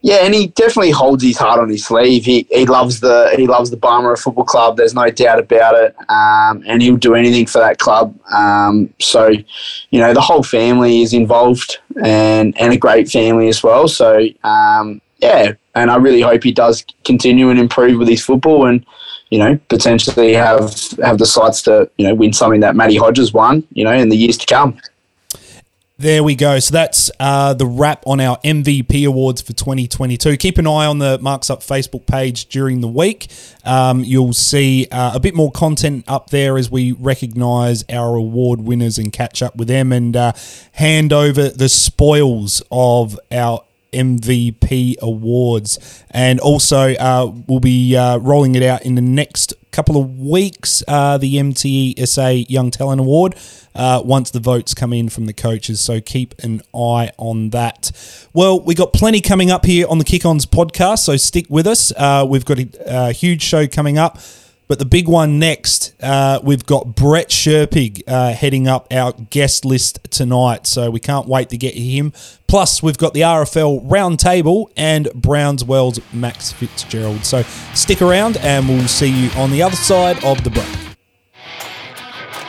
Yeah, 0.03 0.25
and 0.25 0.33
he 0.33 0.47
definitely 0.47 0.93
holds 0.93 1.23
his 1.23 1.37
heart 1.37 1.59
on 1.59 1.69
his 1.69 1.85
sleeve. 1.85 2.25
He, 2.25 2.47
he 2.51 2.65
loves 2.65 3.01
the 3.01 3.35
he 3.37 3.47
loves 3.47 3.71
the 3.71 3.77
Barmera 3.77 4.19
Football 4.19 4.45
Club. 4.45 4.77
There's 4.77 4.95
no 4.95 5.11
doubt 5.11 5.41
about 5.41 5.75
it, 5.75 5.95
um, 6.09 6.63
and 6.67 6.81
he'll 6.81 6.97
do 6.97 7.15
anything 7.15 7.47
for 7.47 7.59
that 7.59 7.79
club. 7.79 8.17
Um, 8.33 8.95
so, 8.99 9.29
you 9.29 10.01
know, 10.01 10.15
the 10.15 10.21
whole 10.21 10.43
family 10.43 11.03
is 11.03 11.13
involved, 11.13 11.79
and 12.03 12.59
and 12.59 12.73
a 12.73 12.79
great 12.79 13.11
family 13.11 13.49
as 13.49 13.63
well. 13.63 13.89
So, 13.89 14.25
um, 14.43 15.03
yeah, 15.19 15.53
and 15.75 15.91
I 15.91 15.97
really 15.97 16.23
hope 16.23 16.45
he 16.45 16.53
does 16.53 16.85
continue 17.05 17.51
and 17.51 17.59
improve 17.59 17.99
with 17.99 18.09
his 18.09 18.25
football 18.25 18.67
and 18.67 18.87
you 19.31 19.39
know, 19.39 19.59
potentially 19.69 20.35
have 20.35 20.75
have 21.03 21.19
the 21.19 21.27
sights 21.27 21.63
to, 21.63 21.91
you 21.97 22.07
know, 22.07 22.15
win 22.15 22.33
something 22.33 22.61
that 22.61 22.77
Matty 22.77 22.97
Hodges 22.97 23.33
won, 23.33 23.67
you 23.73 23.85
know, 23.85 23.93
in 23.93 24.09
the 24.09 24.17
years 24.17 24.37
to 24.39 24.47
come. 24.47 24.79
There 26.01 26.25
we 26.25 26.35
go. 26.35 26.59
So 26.61 26.73
that's 26.73 27.11
uh, 27.21 27.53
the 27.53 27.67
wrap 27.67 28.07
on 28.07 28.21
our 28.21 28.39
MVP 28.39 29.07
awards 29.07 29.43
for 29.43 29.53
2022. 29.53 30.39
Keep 30.39 30.57
an 30.57 30.67
eye 30.67 30.87
on 30.87 30.99
the 30.99 31.19
Marks 31.19 31.51
Up 31.51 31.61
Facebook 31.61 32.07
page 32.07 32.47
during 32.47 32.81
the 32.81 32.89
week. 32.89 33.31
Um, 33.67 34.03
you'll 34.03 34.33
see 34.33 34.89
uh, 34.91 35.15
a 35.15 35.21
bit 35.21 35.35
more 35.35 35.53
content 35.53 36.07
up 36.09 36.31
there 36.31 36.57
as 36.57 36.71
we 36.71 36.93
recognise 36.93 37.85
our 37.91 38.15
award 38.15 38.63
winners 38.63 38.97
and 38.97 39.13
catch 39.13 39.43
up 39.43 39.57
with 39.57 39.69
them 39.69 39.93
and 39.93 40.17
uh, 40.17 40.33
hand 40.73 41.13
over 41.13 41.51
the 41.51 41.69
spoils 41.69 42.63
of 42.71 43.21
our 43.31 43.63
MVP 43.93 44.99
awards. 45.01 46.05
And 46.11 46.41
also, 46.41 46.95
uh, 46.95 47.33
we'll 47.47 47.61
be 47.61 47.97
uh, 47.97 48.19
rolling 48.19 48.55
it 48.55 48.63
out 48.63 48.83
in 48.83 48.95
the 48.95 49.03
next 49.03 49.55
couple 49.71 49.97
of 49.97 50.19
weeks, 50.19 50.83
uh, 50.89 51.17
the 51.19 51.37
MTE 51.37 52.07
SA 52.07 52.29
Young 52.49 52.71
Talent 52.71 53.01
Award, 53.01 53.37
uh, 53.75 54.03
once 54.05 54.31
the 54.31 54.41
votes 54.41 54.75
come 54.75 54.93
in 54.93 55.09
from 55.09 55.27
the 55.27 55.33
coaches. 55.33 55.81
So 55.81 56.01
keep 56.01 56.39
an 56.43 56.63
eye 56.75 57.11
on 57.19 57.51
that. 57.51 57.93
Well, 58.33 58.61
we 58.61 58.75
got 58.75 58.93
plenty 58.93 59.21
coming 59.21 59.51
up 59.51 59.65
here 59.65 59.87
on 59.89 59.99
the 59.99 60.05
Kick 60.05 60.25
Ons 60.25 60.47
podcast, 60.47 61.01
so 61.01 61.17
stick 61.17 61.47
with 61.49 61.67
us. 61.67 61.93
Uh, 61.97 62.27
we've 62.29 62.45
got 62.45 62.59
a, 62.59 62.69
a 62.87 63.13
huge 63.13 63.43
show 63.43 63.67
coming 63.67 63.99
up. 63.99 64.19
But 64.71 64.79
the 64.79 64.85
big 64.85 65.09
one 65.09 65.41
next, 65.41 66.01
uh, 66.01 66.39
we've 66.45 66.65
got 66.65 66.95
Brett 66.95 67.31
Sherpig 67.31 68.05
uh, 68.07 68.33
heading 68.33 68.69
up 68.69 68.87
our 68.93 69.13
guest 69.29 69.65
list 69.65 69.99
tonight. 70.13 70.65
So 70.69 70.93
we 70.93 71.01
can't 71.01 71.27
wait 71.27 71.49
to 71.49 71.57
get 71.57 71.75
him. 71.75 72.13
Plus, 72.47 72.81
we've 72.81 72.97
got 72.97 73.13
the 73.13 73.23
RFL 73.23 73.85
Roundtable 73.85 74.71
and 74.77 75.09
Browns 75.13 75.65
Well's 75.65 75.99
Max 76.13 76.53
Fitzgerald. 76.53 77.25
So 77.25 77.43
stick 77.75 78.01
around 78.01 78.37
and 78.37 78.69
we'll 78.69 78.87
see 78.87 79.09
you 79.09 79.31
on 79.33 79.51
the 79.51 79.61
other 79.61 79.75
side 79.75 80.25
of 80.25 80.45
the 80.45 80.51
break. 80.51 80.69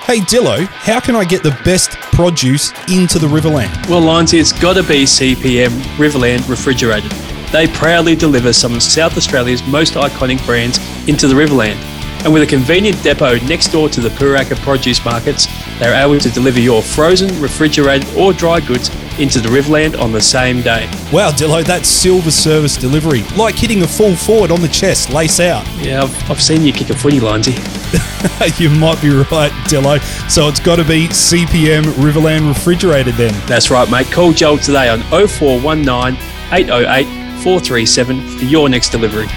Hey 0.05 0.19
Dillo, 0.19 0.67
how 0.67 0.99
can 0.99 1.15
I 1.15 1.23
get 1.23 1.41
the 1.41 1.59
best 1.65 1.89
produce 1.89 2.71
into 2.87 3.17
the 3.17 3.25
Riverland? 3.25 3.89
Well, 3.89 4.01
Lindsay, 4.01 4.37
it's 4.37 4.53
got 4.53 4.73
to 4.73 4.83
be 4.83 5.05
CPM 5.05 5.71
Riverland 5.97 6.47
Refrigerated. 6.47 7.09
They 7.51 7.67
proudly 7.67 8.15
deliver 8.15 8.53
some 8.53 8.75
of 8.75 8.83
South 8.83 9.17
Australia's 9.17 9.65
most 9.67 9.95
iconic 9.95 10.45
brands 10.45 10.77
into 11.07 11.27
the 11.27 11.33
Riverland. 11.33 11.90
And 12.23 12.31
with 12.31 12.43
a 12.43 12.47
convenient 12.47 13.01
depot 13.01 13.39
next 13.47 13.69
door 13.69 13.89
to 13.89 13.99
the 13.99 14.09
Pooraka 14.09 14.55
produce 14.57 15.03
markets, 15.03 15.47
they're 15.79 15.99
able 15.99 16.19
to 16.19 16.29
deliver 16.29 16.59
your 16.59 16.83
frozen, 16.83 17.41
refrigerated, 17.41 18.07
or 18.15 18.31
dry 18.31 18.59
goods 18.59 18.89
into 19.19 19.39
the 19.39 19.49
Riverland 19.49 19.99
on 19.99 20.11
the 20.11 20.21
same 20.21 20.61
day. 20.61 20.85
Wow, 21.11 21.31
Dillo, 21.31 21.63
that's 21.63 21.89
silver 21.89 22.29
service 22.29 22.77
delivery. 22.77 23.23
Like 23.35 23.55
hitting 23.55 23.81
a 23.81 23.87
full 23.87 24.15
forward 24.15 24.51
on 24.51 24.61
the 24.61 24.67
chest, 24.67 25.11
lace 25.11 25.39
out. 25.39 25.65
Yeah, 25.77 26.03
I've, 26.03 26.31
I've 26.31 26.41
seen 26.41 26.61
you 26.61 26.71
kick 26.71 26.91
a 26.91 26.95
footy, 26.95 27.19
Lindsay. 27.19 27.53
you 28.57 28.69
might 28.69 29.01
be 29.01 29.09
right, 29.09 29.51
Dillo. 29.67 29.99
So 30.29 30.47
it's 30.47 30.59
got 30.59 30.75
to 30.75 30.83
be 30.83 31.07
CPM 31.07 31.83
Riverland 31.93 32.47
Refrigerated 32.47 33.15
then. 33.15 33.33
That's 33.47 33.71
right, 33.71 33.89
mate. 33.89 34.11
Call 34.11 34.31
Joel 34.31 34.59
today 34.59 34.89
on 34.89 35.01
0419 35.27 36.15
808 36.53 37.05
437 37.41 38.37
for 38.37 38.45
your 38.45 38.69
next 38.69 38.89
delivery. 38.89 39.27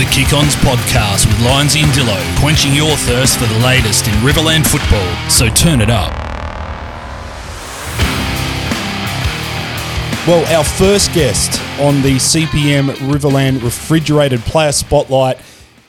The 0.00 0.06
Kick 0.06 0.32
Ons 0.32 0.56
podcast 0.56 1.26
with 1.26 1.38
Lindsay 1.42 1.80
and 1.80 1.92
Dillo, 1.92 2.40
quenching 2.40 2.72
your 2.72 2.96
thirst 2.96 3.38
for 3.38 3.44
the 3.44 3.58
latest 3.58 4.08
in 4.08 4.14
Riverland 4.24 4.66
football. 4.66 5.28
So 5.28 5.50
turn 5.50 5.82
it 5.82 5.90
up. 5.90 6.10
Well, 10.26 10.46
our 10.56 10.64
first 10.64 11.12
guest 11.12 11.60
on 11.78 12.00
the 12.00 12.14
CPM 12.14 12.94
Riverland 13.12 13.62
Refrigerated 13.62 14.40
Player 14.40 14.72
Spotlight 14.72 15.38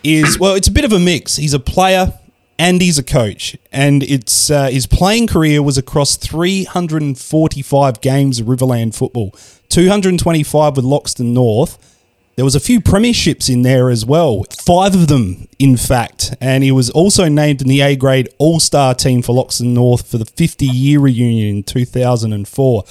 is, 0.04 0.38
well, 0.38 0.56
it's 0.56 0.68
a 0.68 0.72
bit 0.72 0.84
of 0.84 0.92
a 0.92 1.00
mix. 1.00 1.38
He's 1.38 1.54
a 1.54 1.60
player 1.60 2.20
and 2.60 2.82
he's 2.82 2.98
a 2.98 3.04
coach. 3.04 3.56
And 3.72 4.04
it's 4.04 4.52
uh, 4.52 4.68
his 4.68 4.88
playing 4.88 5.28
career 5.28 5.64
was 5.64 5.78
across 5.78 6.18
345 6.18 8.02
games 8.02 8.42
of 8.42 8.48
Riverland 8.48 8.94
football, 8.94 9.34
225 9.70 10.76
with 10.76 10.84
Loxton 10.84 11.28
North 11.28 11.91
there 12.36 12.46
was 12.46 12.56
a 12.56 12.60
few 12.60 12.80
premierships 12.80 13.54
in 13.54 13.62
there 13.62 13.90
as 13.90 14.06
well, 14.06 14.46
five 14.66 14.96
of 14.96 15.08
them, 15.08 15.48
in 15.60 15.76
fact. 15.76 16.34
And 16.40 16.64
he 16.64 16.72
was 16.72 16.90
also 16.90 17.28
named 17.28 17.62
in 17.62 17.68
the 17.68 17.82
A 17.82 17.96
grade 17.96 18.30
All 18.38 18.60
Star 18.60 18.96
team 18.96 19.22
for 19.22 19.36
Loxton 19.36 19.74
North 19.74 20.10
for 20.10 20.18
the 20.18 20.26
50 20.26 20.66
year 20.66 21.00
reunion 21.00 21.58
in 21.58 21.64
2004. 21.64 22.84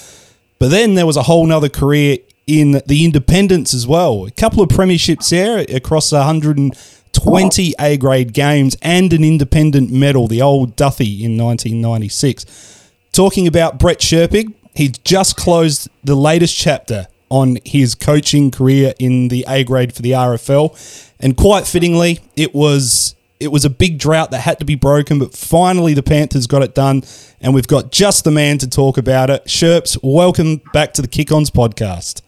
But 0.59 0.71
then 0.71 0.95
there 0.95 1.07
was 1.07 1.17
a 1.17 1.23
whole 1.23 1.47
nother 1.47 1.71
career 1.71 2.19
in 2.47 2.83
the 2.87 3.05
independents 3.05 3.73
as 3.73 3.87
well. 3.87 4.27
A 4.27 4.31
couple 4.31 4.63
of 4.63 4.69
premierships 4.69 5.31
there 5.31 5.65
across 5.75 6.13
120 6.13 7.75
A 7.81 7.97
grade 7.97 8.35
games 8.35 8.77
and 8.83 9.13
an 9.13 9.25
independent 9.25 9.91
medal, 9.91 10.29
the 10.29 10.43
old 10.43 10.77
Duthie 10.77 11.25
in 11.25 11.39
1996. 11.39 12.91
Talking 13.13 13.47
about 13.47 13.79
Brett 13.79 14.01
Sherpig, 14.01 14.53
he's 14.75 14.99
just 14.99 15.37
closed 15.37 15.89
the 16.05 16.15
latest 16.15 16.57
chapter 16.57 17.07
on 17.31 17.59
his 17.65 17.95
coaching 17.95 18.51
career 18.51 18.93
in 18.99 19.29
the 19.29 19.45
A 19.49 19.65
grade 19.65 19.95
for 19.95 20.03
the 20.03 20.13
RFL. 20.13 20.77
And 21.19 21.37
quite 21.37 21.67
fittingly, 21.67 22.21
it 22.37 22.55
was 22.55 23.15
it 23.39 23.51
was 23.51 23.65
a 23.65 23.71
big 23.71 23.99
drought 23.99 24.31
that 24.33 24.41
had 24.41 24.59
to 24.59 24.67
be 24.67 24.75
broken, 24.75 25.19
but 25.19 25.35
finally 25.35 25.95
the 25.95 26.03
Panthers 26.03 26.47
got 26.47 26.63
it 26.63 26.75
done, 26.75 27.03
and 27.41 27.55
we've 27.55 27.67
got 27.67 27.91
just 27.91 28.25
the 28.25 28.31
man 28.31 28.59
to 28.59 28.69
talk 28.69 28.99
about 28.99 29.31
it. 29.31 29.47
Sherps, 29.47 29.97
welcome 30.03 30.61
back 30.75 30.93
to 30.95 31.03
the 31.03 31.09
Kick 31.09 31.33
Ons 31.33 31.51
podcast. 31.51 32.21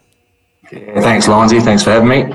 Yeah, 0.72 1.00
thanks, 1.02 1.28
Lindsay. 1.28 1.60
Thanks 1.60 1.82
for 1.82 1.90
having 1.90 2.08
me. 2.08 2.34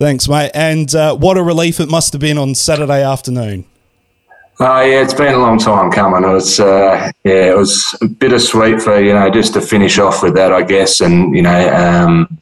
Thanks, 0.00 0.26
mate. 0.26 0.50
And 0.54 0.92
uh, 0.94 1.16
what 1.16 1.36
a 1.36 1.42
relief 1.42 1.80
it 1.80 1.90
must 1.90 2.14
have 2.14 2.20
been 2.20 2.38
on 2.38 2.54
Saturday 2.54 3.02
afternoon. 3.02 3.66
Oh 4.60 4.80
yeah, 4.82 5.02
it's 5.02 5.14
been 5.14 5.34
a 5.34 5.38
long 5.38 5.58
time 5.58 5.90
coming. 5.90 6.28
It 6.28 6.32
was 6.32 6.60
uh, 6.60 7.10
yeah, 7.24 7.50
it 7.50 7.56
was 7.56 7.96
bittersweet 8.18 8.80
for 8.80 9.00
you 9.00 9.12
know 9.12 9.28
just 9.28 9.54
to 9.54 9.60
finish 9.60 9.98
off 9.98 10.22
with 10.22 10.34
that, 10.34 10.52
I 10.52 10.62
guess, 10.62 11.00
and 11.00 11.34
you 11.34 11.42
know. 11.42 11.74
Um, 11.74 12.38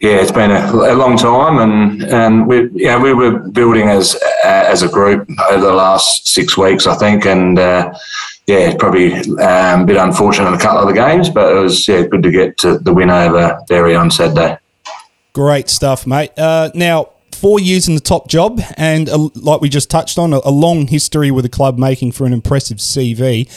yeah, 0.00 0.16
it's 0.16 0.32
been 0.32 0.50
a, 0.50 0.64
a, 0.72 0.94
long 0.94 1.18
time, 1.18 1.58
and 1.58 2.02
and 2.04 2.46
we 2.46 2.70
know, 2.70 2.98
we 3.00 3.12
were 3.12 3.38
building 3.38 3.88
as 3.88 4.18
as 4.44 4.82
a 4.82 4.88
group 4.88 5.28
over 5.50 5.66
the 5.66 5.74
last 5.74 6.26
six 6.26 6.56
weeks, 6.56 6.86
I 6.86 6.96
think, 6.96 7.26
and 7.26 7.58
uh, 7.58 7.92
yeah, 8.46 8.70
it's 8.70 8.76
probably 8.78 9.12
um, 9.42 9.82
a 9.82 9.84
bit 9.84 9.98
unfortunate 9.98 10.48
in 10.48 10.54
a 10.54 10.58
couple 10.58 10.78
of 10.80 10.88
the 10.88 10.94
games, 10.94 11.28
but 11.28 11.54
it 11.54 11.60
was 11.60 11.86
yeah 11.86 12.02
good 12.06 12.22
to 12.22 12.30
get 12.30 12.56
to 12.58 12.78
the 12.78 12.94
win 12.94 13.10
over 13.10 13.60
Berri 13.68 13.94
on 13.94 14.10
Saturday. 14.10 14.56
Great 15.34 15.68
stuff, 15.68 16.06
mate. 16.06 16.32
Uh, 16.38 16.70
now 16.74 17.10
four 17.40 17.58
years 17.58 17.88
in 17.88 17.94
the 17.94 18.00
top 18.00 18.28
job, 18.28 18.60
and 18.76 19.08
a, 19.08 19.16
like 19.16 19.60
we 19.60 19.68
just 19.68 19.90
touched 19.90 20.18
on, 20.18 20.32
a, 20.32 20.40
a 20.44 20.50
long 20.50 20.86
history 20.86 21.30
with 21.30 21.44
the 21.44 21.48
club 21.48 21.78
making 21.78 22.12
for 22.12 22.26
an 22.26 22.32
impressive 22.32 22.78
CV. 22.78 23.48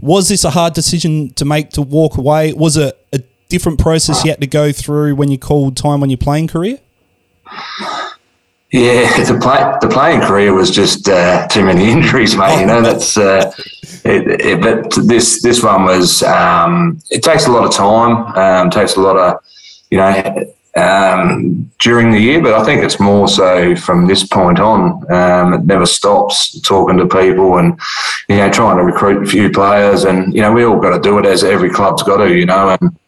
Was 0.00 0.28
this 0.28 0.44
a 0.44 0.50
hard 0.50 0.74
decision 0.74 1.30
to 1.34 1.44
make 1.44 1.70
to 1.70 1.82
walk 1.82 2.16
away? 2.16 2.52
Was 2.52 2.76
it 2.76 2.96
a 3.12 3.20
different 3.48 3.78
process 3.78 4.24
you 4.24 4.30
had 4.30 4.40
to 4.40 4.46
go 4.46 4.72
through 4.72 5.14
when 5.16 5.30
you 5.30 5.38
called 5.38 5.76
time 5.76 6.02
on 6.02 6.10
your 6.10 6.18
playing 6.18 6.48
career? 6.48 6.78
Yeah, 8.70 9.24
the 9.24 9.38
play, 9.40 9.74
the 9.80 9.88
playing 9.88 10.20
career 10.20 10.52
was 10.52 10.70
just 10.70 11.08
uh, 11.08 11.48
too 11.48 11.64
many 11.64 11.90
injuries, 11.90 12.36
mate. 12.36 12.60
You 12.60 12.66
know 12.66 12.80
that's. 12.80 13.16
Uh, 13.16 13.52
it, 14.04 14.40
it, 14.40 14.60
but 14.60 14.94
this 15.06 15.42
this 15.42 15.62
one 15.62 15.84
was. 15.84 16.22
Um, 16.22 17.00
it 17.10 17.22
takes 17.22 17.46
a 17.46 17.50
lot 17.50 17.64
of 17.64 17.72
time. 17.72 18.36
Um, 18.36 18.70
takes 18.70 18.96
a 18.96 19.00
lot 19.00 19.16
of, 19.16 19.42
you 19.90 19.98
know, 19.98 20.54
um, 20.76 21.70
during 21.78 22.10
the 22.10 22.20
year. 22.20 22.42
But 22.42 22.54
I 22.54 22.64
think 22.64 22.82
it's 22.82 23.00
more 23.00 23.28
so 23.28 23.74
from 23.76 24.06
this 24.06 24.26
point 24.26 24.60
on. 24.60 25.10
Um, 25.12 25.54
it 25.54 25.64
never 25.64 25.86
stops 25.86 26.60
talking 26.60 26.98
to 26.98 27.06
people 27.06 27.58
and 27.58 27.78
you 28.28 28.36
know 28.36 28.50
trying 28.50 28.76
to 28.76 28.84
recruit 28.84 29.26
a 29.26 29.30
few 29.30 29.50
players. 29.50 30.04
And 30.04 30.34
you 30.34 30.42
know 30.42 30.52
we 30.52 30.64
all 30.64 30.80
got 30.80 30.96
to 30.96 31.00
do 31.00 31.18
it 31.18 31.26
as 31.26 31.44
every 31.44 31.70
club's 31.70 32.02
got 32.02 32.18
to. 32.18 32.36
You 32.36 32.46
know 32.46 32.76
and 32.80 32.98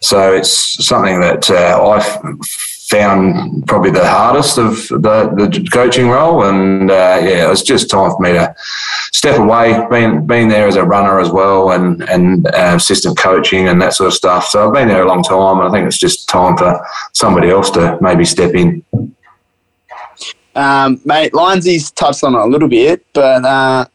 so 0.00 0.32
it's 0.32 0.84
something 0.86 1.20
that 1.20 1.50
uh, 1.50 1.80
I 1.82 2.00
found 2.88 3.66
probably 3.66 3.90
the 3.90 4.06
hardest 4.06 4.58
of 4.58 4.88
the, 4.88 5.32
the 5.36 5.68
coaching 5.72 6.08
role. 6.08 6.44
And 6.44 6.90
uh, 6.90 7.20
yeah, 7.22 7.46
it 7.46 7.48
was 7.48 7.62
just 7.62 7.90
time 7.90 8.10
for 8.10 8.20
me 8.20 8.32
to 8.32 8.54
step 9.12 9.38
away, 9.38 9.84
being, 9.90 10.26
being 10.26 10.48
there 10.48 10.68
as 10.68 10.76
a 10.76 10.84
runner 10.84 11.18
as 11.18 11.30
well 11.30 11.72
and, 11.72 12.02
and 12.08 12.46
uh, 12.48 12.74
assistant 12.76 13.18
coaching 13.18 13.68
and 13.68 13.80
that 13.82 13.94
sort 13.94 14.08
of 14.08 14.14
stuff. 14.14 14.46
So 14.46 14.66
I've 14.66 14.74
been 14.74 14.88
there 14.88 15.02
a 15.02 15.08
long 15.08 15.22
time. 15.22 15.58
And 15.58 15.68
I 15.68 15.70
think 15.70 15.86
it's 15.86 15.98
just 15.98 16.28
time 16.28 16.56
for 16.56 16.84
somebody 17.12 17.50
else 17.50 17.70
to 17.70 17.98
maybe 18.00 18.24
step 18.24 18.54
in. 18.54 18.84
Um, 20.54 21.00
mate, 21.04 21.34
Lindsay's 21.34 21.90
touched 21.90 22.24
on 22.24 22.34
it 22.34 22.40
a 22.40 22.46
little 22.46 22.68
bit, 22.68 23.04
but 23.12 23.44
uh, 23.44 23.86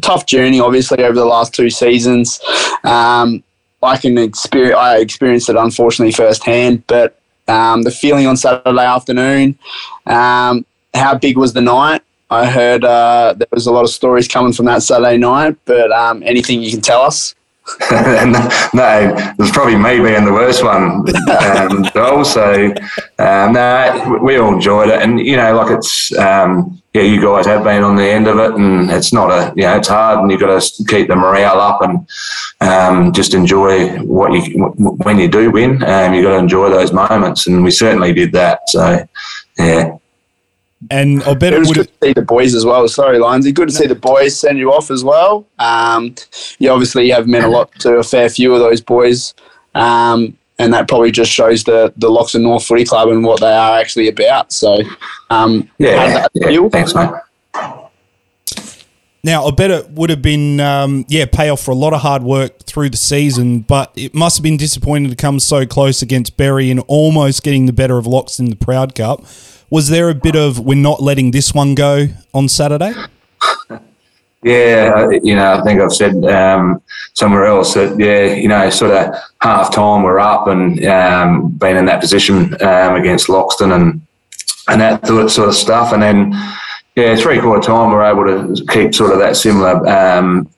tough 0.00 0.26
journey, 0.26 0.58
obviously, 0.58 1.04
over 1.04 1.14
the 1.14 1.24
last 1.24 1.54
two 1.54 1.70
seasons. 1.70 2.40
Um, 2.82 3.44
I 3.82 3.96
can 3.96 4.18
experience. 4.18 4.76
I 4.76 4.98
experienced 4.98 5.48
it 5.48 5.56
unfortunately 5.56 6.12
firsthand, 6.12 6.86
but 6.86 7.21
um, 7.48 7.82
the 7.82 7.90
feeling 7.90 8.26
on 8.26 8.36
Saturday 8.36 8.84
afternoon. 8.84 9.58
Um, 10.06 10.64
how 10.94 11.16
big 11.16 11.36
was 11.36 11.52
the 11.52 11.60
night? 11.60 12.02
I 12.30 12.46
heard 12.50 12.84
uh, 12.84 13.34
there 13.36 13.48
was 13.50 13.66
a 13.66 13.72
lot 13.72 13.84
of 13.84 13.90
stories 13.90 14.26
coming 14.26 14.52
from 14.52 14.64
that 14.66 14.82
Saturday 14.82 15.18
night, 15.18 15.56
but 15.66 15.92
um, 15.92 16.22
anything 16.24 16.62
you 16.62 16.70
can 16.70 16.80
tell 16.80 17.02
us? 17.02 17.34
no, 17.90 19.14
it 19.16 19.38
was 19.38 19.50
probably 19.50 19.76
me 19.76 20.00
being 20.00 20.24
the 20.24 20.32
worst 20.32 20.64
one. 20.64 21.04
Um, 21.30 21.84
also, 21.94 22.72
um, 23.18 23.52
no, 23.52 24.18
we 24.22 24.36
all 24.36 24.54
enjoyed 24.54 24.88
it, 24.88 25.00
and 25.00 25.20
you 25.20 25.36
know, 25.36 25.54
like 25.54 25.70
it's 25.70 26.16
um, 26.16 26.81
yeah, 26.94 27.02
you 27.02 27.22
guys 27.22 27.46
have 27.46 27.64
been 27.64 27.82
on 27.82 27.96
the 27.96 28.04
end 28.04 28.26
of 28.28 28.38
it, 28.38 28.52
and 28.52 28.90
it's 28.90 29.12
not 29.12 29.30
a 29.30 29.52
you 29.56 29.62
know, 29.62 29.76
it's 29.78 29.88
hard, 29.88 30.20
and 30.20 30.30
you've 30.30 30.40
got 30.40 30.60
to 30.60 30.84
keep 30.84 31.08
the 31.08 31.16
morale 31.16 31.58
up 31.58 31.80
and 31.80 32.06
um, 32.60 33.12
just 33.12 33.32
enjoy 33.32 33.96
what 34.00 34.32
you 34.32 34.60
when 35.02 35.18
you 35.18 35.28
do 35.28 35.50
win. 35.50 35.82
Um, 35.82 36.12
you've 36.12 36.24
got 36.24 36.32
to 36.32 36.38
enjoy 36.38 36.68
those 36.68 36.92
moments, 36.92 37.46
and 37.46 37.64
we 37.64 37.70
certainly 37.70 38.12
did 38.12 38.32
that. 38.32 38.60
So, 38.68 39.08
yeah. 39.58 39.96
And 40.90 41.22
I 41.22 41.34
bet 41.34 41.54
it, 41.54 41.56
it 41.56 41.58
was 41.60 41.68
would 41.68 41.76
good 41.76 41.88
to 42.00 42.06
see 42.08 42.12
the 42.12 42.22
boys 42.22 42.54
as 42.54 42.66
well. 42.66 42.86
Sorry, 42.88 43.18
Lindsay. 43.18 43.52
Good 43.52 43.68
to 43.68 43.74
see 43.74 43.86
the 43.86 43.94
boys 43.94 44.38
send 44.38 44.58
you 44.58 44.72
off 44.72 44.90
as 44.90 45.02
well. 45.02 45.46
Um, 45.58 46.14
you 46.58 46.70
obviously 46.70 47.08
have 47.10 47.26
meant 47.26 47.44
a 47.44 47.48
lot 47.48 47.72
to 47.80 47.94
a 47.94 48.02
fair 48.02 48.28
few 48.28 48.52
of 48.52 48.60
those 48.60 48.80
boys. 48.80 49.32
Um, 49.74 50.36
and 50.58 50.72
that 50.72 50.88
probably 50.88 51.10
just 51.10 51.30
shows 51.30 51.64
the 51.64 51.92
the 51.96 52.08
Loxton 52.08 52.42
North 52.42 52.64
Footy 52.64 52.84
Club 52.84 53.08
and 53.08 53.24
what 53.24 53.40
they 53.40 53.52
are 53.52 53.78
actually 53.78 54.08
about. 54.08 54.52
So, 54.52 54.82
um, 55.30 55.70
yeah, 55.78 56.26
yeah. 56.34 56.68
thanks, 56.68 56.94
mate. 56.94 57.10
Now, 59.24 59.46
I 59.46 59.52
bet 59.52 59.70
it 59.70 59.90
would 59.90 60.10
have 60.10 60.20
been, 60.20 60.58
um, 60.58 61.04
yeah, 61.06 61.26
payoff 61.26 61.62
for 61.62 61.70
a 61.70 61.76
lot 61.76 61.92
of 61.92 62.00
hard 62.00 62.24
work 62.24 62.64
through 62.64 62.90
the 62.90 62.96
season, 62.96 63.60
but 63.60 63.92
it 63.94 64.14
must 64.14 64.36
have 64.36 64.42
been 64.42 64.56
disappointing 64.56 65.10
to 65.10 65.16
come 65.16 65.38
so 65.38 65.64
close 65.64 66.02
against 66.02 66.36
Berri 66.36 66.72
and 66.72 66.80
almost 66.88 67.44
getting 67.44 67.66
the 67.66 67.72
better 67.72 67.98
of 67.98 68.06
Loxton 68.06 68.40
in 68.40 68.50
the 68.50 68.56
Proud 68.56 68.96
Cup. 68.96 69.24
Was 69.70 69.90
there 69.90 70.10
a 70.10 70.14
bit 70.14 70.34
of 70.34 70.58
we're 70.58 70.74
not 70.74 71.00
letting 71.00 71.30
this 71.30 71.54
one 71.54 71.76
go 71.76 72.08
on 72.34 72.48
Saturday? 72.48 72.94
Yeah, 74.42 75.08
you 75.22 75.36
know, 75.36 75.52
I 75.52 75.62
think 75.62 75.80
I've 75.80 75.92
said 75.92 76.24
um, 76.24 76.82
somewhere 77.14 77.46
else 77.46 77.74
that 77.74 77.96
yeah, 77.98 78.34
you 78.34 78.48
know, 78.48 78.68
sort 78.70 78.90
of 78.90 79.14
half 79.40 79.72
time 79.72 80.02
we're 80.02 80.18
up 80.18 80.48
and 80.48 80.84
um, 80.84 81.50
being 81.52 81.76
in 81.76 81.84
that 81.84 82.00
position 82.00 82.54
um, 82.60 82.96
against 82.96 83.28
Loxton 83.28 83.74
and 83.74 84.00
and 84.68 84.80
that 84.80 85.06
sort 85.30 85.48
of 85.48 85.54
stuff, 85.54 85.92
and 85.92 86.02
then 86.02 86.32
yeah, 86.96 87.14
three 87.14 87.40
quarter 87.40 87.60
time 87.60 87.92
we're 87.92 88.02
able 88.02 88.24
to 88.24 88.66
keep 88.66 88.94
sort 88.94 89.12
of 89.12 89.20
that 89.20 89.36
similar 89.36 89.86
um, 89.86 90.48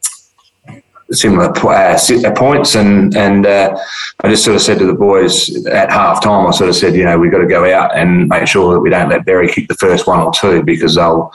similar 1.11 1.53
uh, 1.59 1.99
uh, 1.99 2.35
points, 2.35 2.76
and 2.76 3.14
and 3.16 3.47
uh, 3.47 3.76
I 4.22 4.28
just 4.30 4.45
sort 4.45 4.57
of 4.57 4.62
said 4.62 4.78
to 4.78 4.87
the 4.87 4.95
boys 4.95 5.66
at 5.66 5.91
half 5.91 6.22
time, 6.22 6.47
I 6.47 6.51
sort 6.53 6.70
of 6.70 6.76
said, 6.76 6.95
you 6.95 7.05
know, 7.05 7.18
we've 7.18 7.30
got 7.32 7.39
to 7.39 7.47
go 7.47 7.70
out 7.70 7.97
and 7.97 8.28
make 8.28 8.47
sure 8.47 8.72
that 8.72 8.80
we 8.80 8.91
don't 8.91 9.11
let 9.11 9.26
Berri 9.26 9.49
kick 9.53 9.68
the 9.68 9.74
first 9.74 10.07
one 10.07 10.20
or 10.20 10.32
two 10.32 10.62
because 10.62 10.95
they'll 10.95 11.32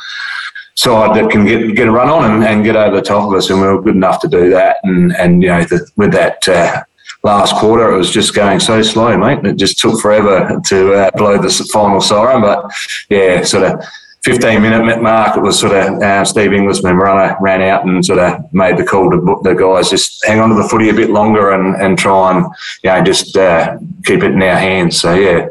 side 0.80 1.15
that 1.15 1.30
can 1.30 1.45
get 1.45 1.75
get 1.75 1.88
a 1.88 1.91
run 1.91 2.09
on 2.09 2.32
and, 2.32 2.43
and 2.43 2.63
get 2.63 2.75
over 2.75 2.95
the 2.95 3.01
top 3.01 3.27
of 3.27 3.34
us, 3.36 3.49
and 3.49 3.61
we 3.61 3.67
were 3.67 3.82
good 3.82 3.95
enough 3.95 4.21
to 4.21 4.27
do 4.27 4.49
that. 4.51 4.77
And 4.84 5.15
and 5.17 5.43
you 5.43 5.49
know, 5.49 5.63
the, 5.63 5.88
with 5.95 6.11
that. 6.13 6.47
Uh, 6.47 6.84
last 7.21 7.53
quarter, 7.55 7.91
it 7.91 7.97
was 7.97 8.11
just 8.11 8.34
going 8.34 8.61
so 8.61 8.82
slow, 8.82 9.17
mate. 9.17 9.45
It 9.45 9.57
just 9.57 9.77
took 9.77 9.99
forever 9.99 10.61
to 10.67 10.93
uh, 10.93 11.11
blow 11.17 11.38
the 11.38 11.49
final 11.73 11.99
siren. 11.99 12.41
But 12.41 12.71
yeah, 13.09 13.43
sort 13.43 13.63
of 13.63 13.84
15 14.23 14.61
minute 14.61 15.01
mark, 15.01 15.36
it 15.36 15.41
was 15.41 15.59
sort 15.59 15.73
of 15.73 16.01
uh, 16.01 16.23
Steve 16.23 16.53
Englishman 16.53 16.95
runner 16.95 17.36
ran 17.41 17.61
out 17.61 17.86
and 17.86 18.05
sort 18.05 18.19
of 18.19 18.53
made 18.53 18.77
the 18.77 18.86
call 18.86 19.09
to 19.11 19.39
the 19.43 19.53
guys 19.53 19.89
just 19.89 20.25
hang 20.25 20.39
on 20.39 20.49
to 20.49 20.55
the 20.55 20.67
footy 20.69 20.89
a 20.89 20.93
bit 20.93 21.09
longer 21.09 21.51
and, 21.51 21.75
and 21.82 21.97
try 21.97 22.38
and 22.38 22.45
you 22.84 22.89
know 22.89 23.03
just 23.03 23.36
uh, 23.36 23.77
keep 24.05 24.23
it 24.23 24.32
in 24.32 24.41
our 24.41 24.57
hands. 24.57 24.99
So 25.01 25.13
yeah. 25.13 25.49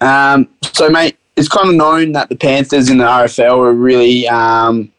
Um, 0.00 0.48
so 0.72 0.90
mate, 0.90 1.16
it's 1.36 1.48
kind 1.48 1.68
of 1.68 1.74
known 1.74 2.12
that 2.12 2.28
the 2.28 2.36
Panthers 2.36 2.88
in 2.88 2.98
the 2.98 3.04
RFL 3.04 3.58
are 3.58 3.72
really 3.72 4.28
um, 4.28 4.92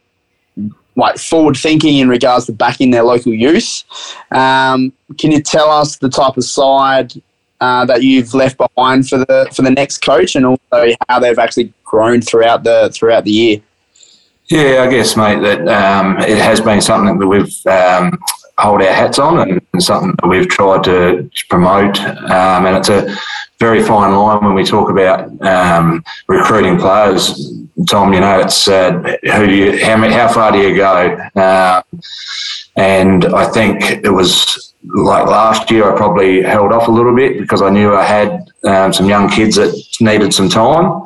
like 0.96 1.18
forward 1.18 1.58
thinking 1.58 1.98
in 1.98 2.10
regards 2.10 2.46
to 2.46 2.54
backing 2.54 2.92
their 2.92 3.04
local 3.04 3.34
youth. 3.34 3.84
Um, 4.32 4.94
can 5.18 5.32
you 5.32 5.42
tell 5.42 5.70
us 5.70 5.98
the 5.98 6.10
type 6.10 6.38
of 6.38 6.44
side 6.44 7.14
uh, 7.62 7.86
that 7.86 8.04
you've 8.04 8.34
left 8.34 8.58
behind 8.58 9.08
for 9.08 9.18
the 9.18 9.48
for 9.54 9.62
the 9.62 9.72
next 9.72 10.00
coach, 10.00 10.36
and 10.36 10.46
also 10.46 10.96
how 11.08 11.20
they've 11.20 11.40
actually 11.40 11.74
grown 11.84 12.22
throughout 12.22 12.64
the 12.64 12.92
throughout 12.94 13.24
the 13.24 13.32
year. 13.32 13.62
Yeah, 14.48 14.84
I 14.84 14.92
guess, 14.92 15.18
mate, 15.18 15.40
that 15.42 15.68
um, 15.68 16.20
it 16.20 16.38
has 16.38 16.62
been 16.62 16.82
something 16.82 17.18
that 17.18 17.28
we've 17.28 17.66
um, 17.66 18.20
hold 18.58 18.82
our 18.82 18.94
hats 18.94 19.18
on 19.18 19.40
and, 19.40 19.62
and, 19.74 19.84
something 19.84 20.14
that 20.22 20.28
we've 20.28 20.48
tried 20.48 20.84
to 20.84 21.30
promote. 21.50 22.00
Um, 22.00 22.66
and 22.68 22.78
it's 22.78 22.90
a 22.90 23.16
very 23.60 23.82
fine 23.82 24.14
line 24.14 24.44
when 24.44 24.54
we 24.54 24.64
talk 24.64 24.90
about 24.90 25.30
um, 25.46 26.04
recruiting 26.28 26.78
players. 26.78 27.54
Tom, 27.90 28.14
you 28.14 28.20
know, 28.20 28.40
it's 28.40 28.68
uh, 28.68 28.92
who 29.36 29.48
do 29.48 29.54
you, 29.54 29.84
how, 29.84 29.98
how 30.10 30.28
far 30.28 30.52
do 30.52 30.60
you 30.60 30.76
go? 30.76 31.18
Uh, 31.36 31.82
and 32.76 33.26
I 33.26 33.46
think 33.50 33.84
it 34.04 34.12
was 34.12 34.74
like 34.84 35.28
last 35.28 35.72
year, 35.72 35.92
I 35.92 35.96
probably 35.96 36.42
held 36.42 36.72
off 36.72 36.88
a 36.88 36.92
little 36.92 37.16
bit 37.16 37.40
because 37.40 37.62
I 37.62 37.70
knew 37.70 37.94
I 37.94 38.04
had 38.04 38.50
um, 38.66 38.94
some 38.94 39.08
young 39.08 39.30
kids 39.30 39.56
that 39.56 39.74
needed 40.00 40.34
some 40.34 40.50
time. 40.50 41.04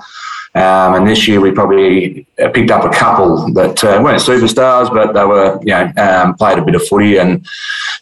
Um, 0.55 0.95
and 0.95 1.07
this 1.07 1.27
year 1.27 1.39
we 1.39 1.51
probably 1.51 2.25
picked 2.53 2.71
up 2.71 2.83
a 2.83 2.89
couple 2.89 3.53
that 3.53 3.83
uh, 3.83 4.01
weren't 4.03 4.19
superstars, 4.19 4.91
but 4.91 5.13
they 5.13 5.23
were, 5.23 5.59
you 5.61 5.67
know, 5.67 5.91
um, 5.97 6.33
played 6.35 6.57
a 6.57 6.65
bit 6.65 6.75
of 6.75 6.87
footy 6.87 7.17
and 7.17 7.45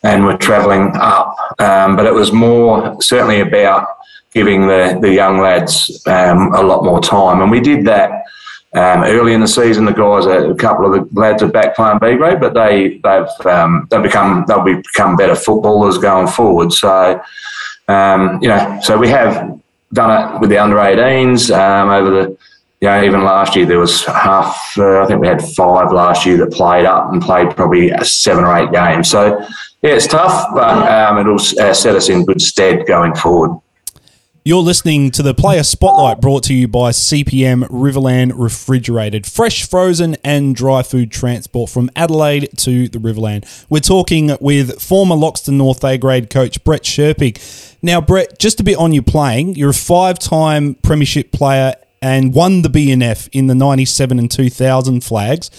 and 0.03 0.25
were 0.25 0.37
travelling 0.37 0.95
up. 0.95 1.35
Um, 1.59 1.97
but 1.97 2.05
it 2.05 2.13
was 2.13 2.31
more 2.31 3.01
certainly 3.01 3.41
about 3.41 3.97
giving 4.37 4.67
the 4.67 4.97
the 5.01 5.11
young 5.11 5.39
lads 5.39 6.01
um, 6.07 6.53
a 6.53 6.61
lot 6.61 6.83
more 6.83 7.01
time, 7.01 7.41
and 7.41 7.51
we 7.51 7.59
did 7.59 7.85
that. 7.85 8.23
Um, 8.73 9.03
early 9.03 9.33
in 9.33 9.41
the 9.41 9.47
season, 9.47 9.85
the 9.85 9.93
guys, 9.93 10.25
a 10.25 10.53
couple 10.55 10.85
of 10.85 10.91
the 10.91 11.19
lads 11.19 11.41
are 11.41 11.47
back 11.47 11.75
playing 11.75 11.99
B 11.99 12.15
grade, 12.15 12.39
but 12.39 12.53
they 12.53 12.99
they've 13.03 13.45
um, 13.45 13.87
they've 13.89 14.03
become 14.03 14.45
they'll 14.47 14.63
become 14.63 15.15
better 15.15 15.35
footballers 15.35 15.97
going 15.97 16.27
forward. 16.27 16.71
So 16.73 17.19
you 17.89 18.49
know, 18.49 18.79
so 18.83 18.97
we 18.97 19.07
have 19.07 19.59
done 19.93 20.11
it 20.35 20.41
with 20.41 20.49
the 20.49 20.57
under 20.57 20.75
18s 20.75 21.49
um, 21.57 21.89
over 21.89 22.09
the 22.11 22.37
you 22.81 22.87
know, 22.87 23.03
even 23.03 23.23
last 23.23 23.55
year 23.55 23.65
there 23.65 23.79
was 23.79 24.05
half. 24.05 24.77
Uh, 24.77 25.01
I 25.01 25.07
think 25.07 25.19
we 25.19 25.27
had 25.27 25.41
five 25.41 25.91
last 25.91 26.25
year 26.25 26.37
that 26.37 26.51
played 26.51 26.85
up 26.85 27.11
and 27.11 27.21
played 27.21 27.55
probably 27.55 27.91
seven 28.03 28.43
or 28.43 28.55
eight 28.55 28.71
games. 28.71 29.09
So 29.09 29.39
yeah, 29.81 29.95
it's 29.95 30.07
tough, 30.07 30.53
but 30.53 30.87
um, 30.91 31.17
it'll 31.17 31.35
uh, 31.35 31.73
set 31.73 31.95
us 31.95 32.09
in 32.09 32.25
good 32.25 32.41
stead 32.41 32.85
going 32.85 33.15
forward. 33.15 33.59
You're 34.47 34.61
listening 34.61 35.11
to 35.11 35.23
the 35.23 35.33
Player 35.33 35.61
Spotlight 35.61 36.21
brought 36.21 36.43
to 36.43 36.53
you 36.53 36.69
by 36.69 36.91
CPM 36.91 37.67
Riverland 37.67 38.31
Refrigerated. 38.33 39.25
Fresh, 39.25 39.67
frozen, 39.67 40.15
and 40.23 40.55
dry 40.55 40.83
food 40.83 41.11
transport 41.11 41.69
from 41.69 41.91
Adelaide 41.97 42.51
to 42.59 42.87
the 42.87 42.97
Riverland. 42.97 43.43
We're 43.69 43.81
talking 43.81 44.37
with 44.39 44.81
former 44.81 45.15
Loxton 45.15 45.55
North 45.55 45.83
A 45.83 45.97
grade 45.97 46.29
coach 46.29 46.63
Brett 46.63 46.83
Sherpig. 46.83 47.75
Now, 47.81 47.99
Brett, 47.99 48.39
just 48.39 48.61
a 48.61 48.63
bit 48.63 48.77
on 48.77 48.93
your 48.93 49.03
playing. 49.03 49.55
You're 49.55 49.71
a 49.71 49.73
five 49.73 50.17
time 50.17 50.75
Premiership 50.75 51.33
player 51.33 51.75
and 52.01 52.33
won 52.33 52.61
the 52.61 52.69
BNF 52.69 53.27
in 53.33 53.47
the 53.47 53.55
97 53.55 54.17
and 54.17 54.31
2000 54.31 55.03
flags. 55.03 55.51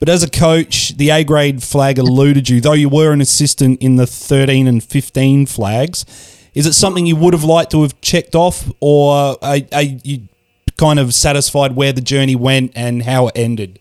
But 0.00 0.10
as 0.10 0.22
a 0.22 0.28
coach, 0.28 0.98
the 0.98 1.08
A 1.08 1.24
grade 1.24 1.62
flag 1.62 1.98
eluded 1.98 2.50
you, 2.50 2.60
though 2.60 2.74
you 2.74 2.90
were 2.90 3.10
an 3.10 3.22
assistant 3.22 3.80
in 3.80 3.96
the 3.96 4.06
13 4.06 4.66
and 4.66 4.84
15 4.84 5.46
flags. 5.46 6.33
Is 6.54 6.66
it 6.66 6.74
something 6.74 7.04
you 7.04 7.16
would 7.16 7.34
have 7.34 7.44
liked 7.44 7.72
to 7.72 7.82
have 7.82 8.00
checked 8.00 8.34
off, 8.34 8.70
or 8.80 9.36
are, 9.42 9.58
are 9.72 9.82
you 9.82 10.28
kind 10.76 10.98
of 10.98 11.12
satisfied 11.14 11.74
where 11.74 11.92
the 11.92 12.00
journey 12.00 12.36
went 12.36 12.72
and 12.76 13.02
how 13.02 13.28
it 13.28 13.32
ended? 13.36 13.80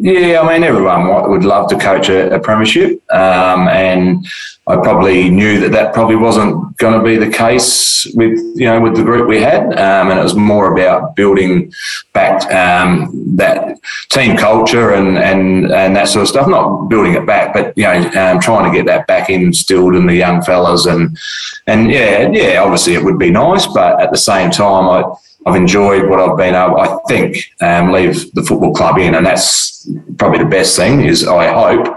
Yeah, 0.00 0.42
I 0.42 0.52
mean, 0.52 0.62
everyone 0.62 1.28
would 1.28 1.44
love 1.44 1.68
to 1.70 1.76
coach 1.76 2.08
a, 2.08 2.32
a 2.32 2.38
premiership, 2.38 3.02
um, 3.12 3.66
and 3.66 4.24
I 4.68 4.76
probably 4.76 5.28
knew 5.28 5.58
that 5.58 5.72
that 5.72 5.92
probably 5.92 6.14
wasn't 6.14 6.76
going 6.76 6.96
to 6.96 7.04
be 7.04 7.16
the 7.16 7.28
case 7.28 8.06
with 8.14 8.38
you 8.54 8.66
know 8.66 8.80
with 8.80 8.94
the 8.94 9.02
group 9.02 9.28
we 9.28 9.40
had, 9.40 9.64
um, 9.72 10.10
and 10.10 10.20
it 10.20 10.22
was 10.22 10.36
more 10.36 10.72
about 10.72 11.16
building 11.16 11.72
back 12.12 12.48
um, 12.52 13.10
that 13.36 13.76
team 14.10 14.36
culture 14.36 14.92
and, 14.92 15.18
and 15.18 15.72
and 15.72 15.96
that 15.96 16.06
sort 16.06 16.22
of 16.22 16.28
stuff. 16.28 16.46
Not 16.46 16.88
building 16.88 17.14
it 17.14 17.26
back, 17.26 17.52
but 17.52 17.76
you 17.76 17.82
know, 17.82 18.08
um, 18.20 18.38
trying 18.38 18.70
to 18.70 18.76
get 18.76 18.86
that 18.86 19.08
back 19.08 19.28
instilled 19.30 19.96
in 19.96 20.06
the 20.06 20.14
young 20.14 20.42
fellas, 20.42 20.86
and 20.86 21.18
and 21.66 21.90
yeah, 21.90 22.30
yeah, 22.30 22.62
obviously 22.62 22.94
it 22.94 23.02
would 23.02 23.18
be 23.18 23.32
nice, 23.32 23.66
but 23.66 24.00
at 24.00 24.12
the 24.12 24.16
same 24.16 24.52
time, 24.52 24.88
I 24.88 25.12
I've 25.48 25.56
enjoyed 25.56 26.08
what 26.08 26.20
I've 26.20 26.36
been 26.36 26.54
able, 26.54 26.78
I 26.78 26.98
think, 27.08 27.38
um, 27.60 27.92
leave 27.92 28.32
the 28.34 28.42
football 28.42 28.74
club 28.74 28.98
in, 28.98 29.14
and 29.14 29.24
that's 29.24 29.88
probably 30.18 30.40
the 30.40 30.50
best 30.50 30.76
thing. 30.76 31.04
Is 31.04 31.26
I 31.26 31.52
hope 31.52 31.94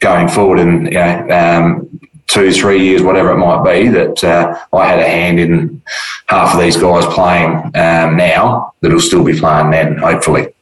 going 0.00 0.28
forward 0.28 0.58
in 0.58 0.86
you 0.86 0.90
know, 0.92 1.28
um, 1.30 2.00
two, 2.26 2.52
three 2.52 2.82
years, 2.82 3.02
whatever 3.02 3.32
it 3.32 3.38
might 3.38 3.64
be, 3.64 3.88
that 3.88 4.22
uh, 4.22 4.58
I 4.72 4.86
had 4.86 4.98
a 4.98 5.08
hand 5.08 5.40
in 5.40 5.82
half 6.26 6.54
of 6.54 6.60
these 6.60 6.76
guys 6.76 7.04
playing 7.06 7.56
um, 7.74 8.16
now 8.16 8.74
that'll 8.80 9.00
still 9.00 9.24
be 9.24 9.38
playing 9.38 9.70
then, 9.70 9.98
hopefully. 9.98 10.54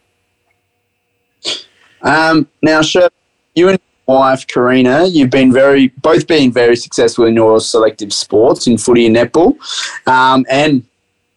Um, 2.03 2.49
now, 2.63 2.81
sure, 2.83 3.11
you 3.55 3.69
and 3.69 3.79
your 4.07 4.19
wife 4.19 4.47
Karina, 4.47 5.07
you've 5.07 5.31
been 5.31 5.53
very 5.53 5.89
both 5.89 6.27
being 6.27 6.53
very 6.53 6.77
successful 6.77 7.27
in 7.27 7.35
your 7.35 7.61
selective 7.61 8.13
sports 8.13 8.67
in 8.67 8.79
footy 8.79 9.07
and 9.07 9.17
netball, 9.17 9.59
um, 10.07 10.47
and 10.49 10.85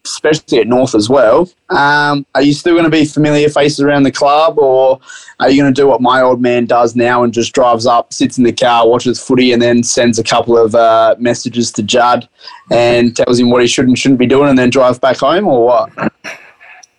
especially 0.04 0.58
at 0.58 0.66
North 0.66 0.94
as 0.94 1.08
well. 1.08 1.48
Um, 1.70 2.26
are 2.34 2.42
you 2.42 2.52
still 2.52 2.74
going 2.74 2.84
to 2.84 2.90
be 2.90 3.04
familiar 3.04 3.48
faces 3.48 3.80
around 3.80 4.02
the 4.02 4.12
club, 4.12 4.58
or 4.58 5.00
are 5.40 5.50
you 5.50 5.60
going 5.60 5.72
to 5.72 5.80
do 5.80 5.86
what 5.86 6.00
my 6.00 6.20
old 6.20 6.40
man 6.40 6.66
does 6.66 6.96
now 6.96 7.22
and 7.22 7.32
just 7.32 7.52
drives 7.52 7.86
up, 7.86 8.12
sits 8.12 8.38
in 8.38 8.44
the 8.44 8.52
car, 8.52 8.88
watches 8.88 9.22
footy, 9.22 9.52
and 9.52 9.62
then 9.62 9.82
sends 9.82 10.18
a 10.18 10.24
couple 10.24 10.58
of 10.58 10.74
uh, 10.74 11.14
messages 11.18 11.70
to 11.72 11.82
Judd 11.82 12.28
and 12.70 13.16
tells 13.16 13.38
him 13.38 13.50
what 13.50 13.62
he 13.62 13.68
should 13.68 13.86
and 13.86 13.98
shouldn't 13.98 14.18
be 14.18 14.26
doing, 14.26 14.48
and 14.48 14.58
then 14.58 14.70
drive 14.70 15.00
back 15.00 15.18
home, 15.18 15.46
or 15.46 15.66
what? 15.66 16.12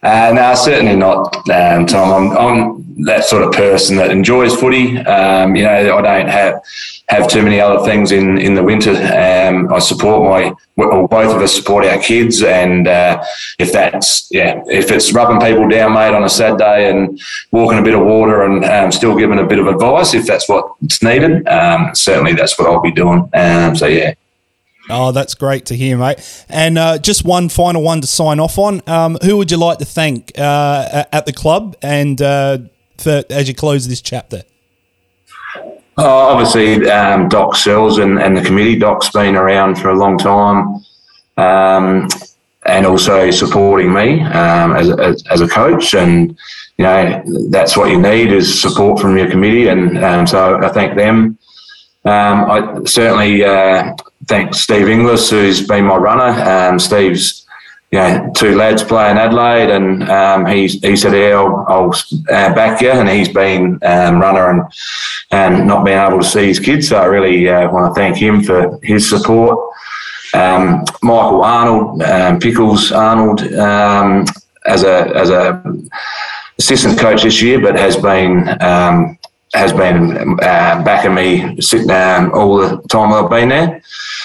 Uh, 0.04 0.34
no, 0.36 0.54
certainly 0.54 0.98
not, 0.98 1.34
um, 1.50 1.86
Tom. 1.86 2.12
I'm, 2.12 2.38
I'm, 2.38 3.06
that 3.06 3.24
sort 3.24 3.44
of 3.44 3.52
person 3.54 3.96
that 3.96 4.12
enjoys 4.12 4.56
footy. 4.56 4.98
Um, 5.00 5.56
you 5.56 5.64
know, 5.64 5.98
I 5.98 6.02
don't 6.02 6.30
have 6.30 6.62
have 7.08 7.28
too 7.28 7.42
many 7.42 7.60
other 7.60 7.84
things 7.86 8.12
in, 8.12 8.38
in 8.38 8.54
the 8.54 8.64
winter. 8.64 8.92
Um, 8.92 9.74
I 9.74 9.80
support 9.80 10.24
my, 10.24 10.54
well, 10.76 11.08
both 11.08 11.36
of 11.36 11.42
us 11.42 11.56
support 11.56 11.86
our 11.86 12.00
kids, 12.00 12.44
and 12.44 12.88
uh, 12.88 13.24
if 13.60 13.72
that's 13.72 14.28
yeah, 14.30 14.62
if 14.68 14.92
it's 14.92 15.14
rubbing 15.14 15.40
people 15.40 15.68
down, 15.68 15.94
mate, 15.94 16.14
on 16.14 16.24
a 16.24 16.30
sad 16.30 16.58
day 16.58 16.90
and 16.90 17.20
walking 17.52 17.80
a 17.80 17.84
bit 17.84 17.96
of 17.96 18.02
water 18.02 18.44
and 18.44 18.66
um, 18.66 18.92
still 18.92 19.16
giving 19.16 19.40
a 19.40 19.46
bit 19.46 19.60
of 19.60 19.68
advice, 19.68 20.14
if 20.14 20.26
that's 20.26 20.48
what's 20.50 21.02
needed, 21.02 21.48
um, 21.48 21.96
certainly 21.96 22.34
that's 22.34 22.60
what 22.60 22.68
I'll 22.68 22.82
be 22.82 22.92
doing. 22.92 23.30
Um, 23.34 23.76
so 23.76 23.88
yeah. 23.88 24.14
Oh, 24.90 25.12
that's 25.12 25.34
great 25.34 25.66
to 25.68 25.76
hear, 25.76 25.98
mate. 25.98 26.46
And 26.50 26.78
uh, 26.78 26.98
just 26.98 27.24
one 27.24 27.50
final 27.50 27.82
one 27.82 28.02
to 28.02 28.08
sign 28.08 28.40
off 28.40 28.58
on. 28.58 28.82
Um, 28.88 29.18
who 29.24 29.38
would 29.38 29.50
you 29.50 29.58
like 29.58 29.78
to 29.78 29.86
thank 29.86 30.38
uh, 30.38 31.06
at 31.12 31.26
the 31.26 31.34
club 31.34 31.78
and 31.82 32.22
uh, 32.22 32.58
for, 32.98 33.24
as 33.30 33.48
you 33.48 33.56
close 33.56 33.88
this 33.88 34.02
chapter? 34.02 34.44
Oh, 35.98 36.06
obviously, 36.06 36.90
um, 36.90 37.30
Doc 37.30 37.56
Sells 37.56 38.00
and, 38.00 38.20
and 38.20 38.36
the 38.36 38.42
committee. 38.42 38.76
Doc's 38.76 39.10
been 39.10 39.36
around 39.36 39.76
for 39.76 39.90
a 39.90 39.96
long 39.96 40.18
time 40.18 40.84
um, 41.38 42.08
and 42.66 42.86
also 42.86 43.30
supporting 43.30 43.94
me 43.94 44.22
um, 44.22 44.76
as, 44.76 44.90
as, 45.00 45.24
as, 45.30 45.42
a 45.42 45.48
coach. 45.48 45.94
And, 45.94 46.36
you 46.78 46.86
know, 46.86 47.24
that's 47.50 47.78
what 47.78 47.92
you 47.92 48.02
need 48.02 48.32
is 48.32 48.60
support 48.60 49.00
from 49.00 49.18
your 49.18 49.30
committee. 49.30 49.68
And 49.68 50.04
um, 50.04 50.26
so 50.26 50.58
I 50.62 50.70
thank 50.70 50.96
them. 50.96 51.38
Um, 52.06 52.52
I 52.52 52.82
certainly 52.86 53.44
uh, 53.46 53.96
thank 54.28 54.54
Steve 54.54 54.90
Inglis, 54.90 55.30
who's 55.30 55.66
been 55.66 55.86
my 55.86 55.96
runner. 55.96 56.42
Um, 56.44 56.80
Steve's, 56.80 57.46
two 58.36 58.56
lads 58.56 58.84
play 58.84 59.10
in 59.10 59.18
Adelaide, 59.18 59.70
and 59.70 60.10
um, 60.10 60.46
he 60.46 60.68
he 60.68 60.96
said, 60.96 61.14
"Yeah, 61.14 61.40
I'll, 61.40 61.66
I'll 61.70 61.94
uh, 62.30 62.54
back 62.54 62.82
you," 62.82 62.92
and 62.92 63.08
he's 63.08 63.30
been 63.30 63.80
um, 63.84 64.20
runner 64.20 64.50
and 64.50 64.64
and 65.32 65.68
not 65.68 65.86
being 65.86 65.98
able 65.98 66.20
to 66.20 66.26
see 66.26 66.48
his 66.48 66.60
kids. 66.60 66.90
So 66.90 66.98
I 66.98 67.06
really 67.06 67.48
uh, 67.48 67.72
want 67.72 67.94
to 67.94 68.00
thank 68.00 68.18
him 68.18 68.44
for 68.44 68.80
his 68.84 69.08
support. 69.08 69.58
Um, 70.34 70.84
Michael 71.04 71.44
Arnold, 71.44 72.02
um, 72.02 72.40
Pickles 72.40 72.92
Arnold, 72.92 73.42
um, 73.54 74.26
as 74.66 74.84
a 74.84 75.16
as 75.16 75.30
a 75.30 75.64
assistant 76.58 77.00
coach 77.00 77.24
this 77.24 77.42
year, 77.42 77.62
but 77.62 77.76
has 77.78 77.96
been 77.96 78.50
has 79.54 79.72
been 79.72 80.40
uh, 80.42 80.84
backing 80.84 81.14
me 81.14 81.62
sitting 81.62 81.88
down 81.88 82.32
all 82.32 82.58
the 82.58 82.82
time 82.88 83.14
I've 83.14 83.30
been 83.30 83.50
there, 83.50 83.82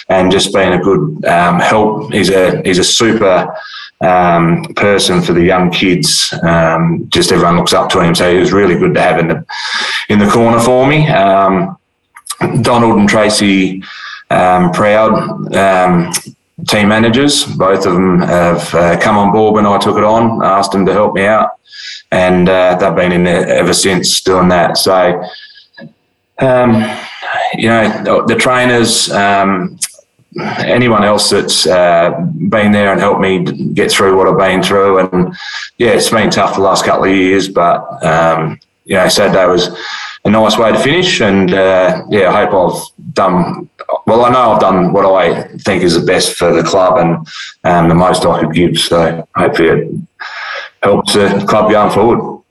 and 0.09 0.33
just 0.33 0.53
been 0.53 0.73
a 0.73 0.83
good 0.83 1.25
um, 1.27 1.61
help. 1.61 2.13
He's 2.13 2.31
a 2.31 2.63
he's 2.63 2.79
a 2.79 2.85
super 2.85 3.55
um, 4.01 4.65
person 4.77 5.21
for 5.21 5.33
the 5.33 5.45
young 5.45 5.71
kids. 5.71 6.33
Um, 6.43 7.07
just 7.11 7.33
everyone 7.33 7.57
looks 7.57 7.73
up 7.73 7.91
to 7.91 8.01
him, 8.01 8.15
so 8.15 8.33
he 8.33 8.39
was 8.39 8.53
really 8.53 8.79
good 8.79 8.95
to 8.95 9.01
have 9.01 9.19
in 9.19 9.29
the 9.29 9.45
in 10.09 10.19
the 10.19 10.31
corner 10.31 10.61
for 10.61 10.87
me. 10.87 11.09
Um, 11.09 11.77
Donald 12.63 12.99
and 12.99 13.09
Tracy 13.09 13.83
um, 14.31 14.71
Proud. 14.73 15.55
Team 16.67 16.89
managers, 16.89 17.45
both 17.45 17.87
of 17.87 17.95
them 17.95 18.21
have 18.21 18.75
uh, 18.75 18.99
come 19.01 19.17
on 19.17 19.33
board 19.33 19.55
when 19.55 19.67
I 19.67 19.79
took 19.79 19.97
it 19.97 20.05
on. 20.05 20.43
asked 20.43 20.73
them 20.73 20.85
to 20.87 20.93
help 20.93 21.15
me 21.15 21.25
out 21.25 21.59
and 22.11 22.49
uh, 22.49 22.77
they've 22.77 22.95
been 22.95 23.13
in 23.13 23.25
there 23.25 23.47
ever 23.49 23.73
since 23.73 24.21
doing 24.21 24.49
that. 24.49 24.77
So, 24.79 25.23
um, 26.39 26.85
you 27.55 27.69
know, 27.69 28.03
the, 28.03 28.35
the 28.35 28.37
trainers, 28.37 29.11
um, 29.11 29.79
anyone 30.59 31.05
else 31.05 31.31
that's 31.31 31.67
uh, 31.67 32.11
been 32.49 32.73
there 32.73 32.93
and 32.93 33.01
helped 33.01 33.21
me 33.21 33.45
get 33.73 33.91
through 33.91 34.17
what 34.17 34.29
I've 34.29 34.39
been 34.39 34.63
through, 34.63 34.99
and 34.99 35.37
yeah, 35.79 35.91
it's 35.91 36.11
been 36.11 36.31
tough 36.31 36.55
the 36.57 36.63
last 36.63 36.85
couple 36.85 37.05
of 37.05 37.11
years, 37.11 37.49
but 37.49 38.05
um, 38.05 38.61
you 38.85 38.95
know, 38.95 39.09
Saturday 39.09 39.47
was 39.47 39.77
a 40.29 40.31
nice 40.31 40.57
way 40.57 40.73
to 40.73 40.79
finish, 40.79 41.21
and 41.21 41.53
uh, 41.53 42.05
yeah, 42.09 42.31
I 42.31 42.45
hope 42.45 42.55
I've 42.55 43.15
done. 43.15 43.69
Well, 44.07 44.25
I 44.25 44.31
know 44.31 44.53
I've 44.53 44.61
done 44.61 44.93
what 44.93 45.05
I 45.05 45.49
think 45.59 45.83
is 45.83 45.99
the 45.99 46.07
best 46.07 46.37
for 46.37 46.53
the 46.53 46.63
club 46.63 46.99
and 46.99 47.27
um, 47.65 47.89
the 47.89 47.95
most 47.95 48.25
I 48.25 48.41
could 48.41 48.55
give. 48.55 48.79
So 48.79 49.27
hopefully, 49.35 49.69
it 49.69 49.95
helps 50.83 51.15
the 51.15 51.45
club 51.49 51.71
going 51.71 51.93
forward. 51.93 52.43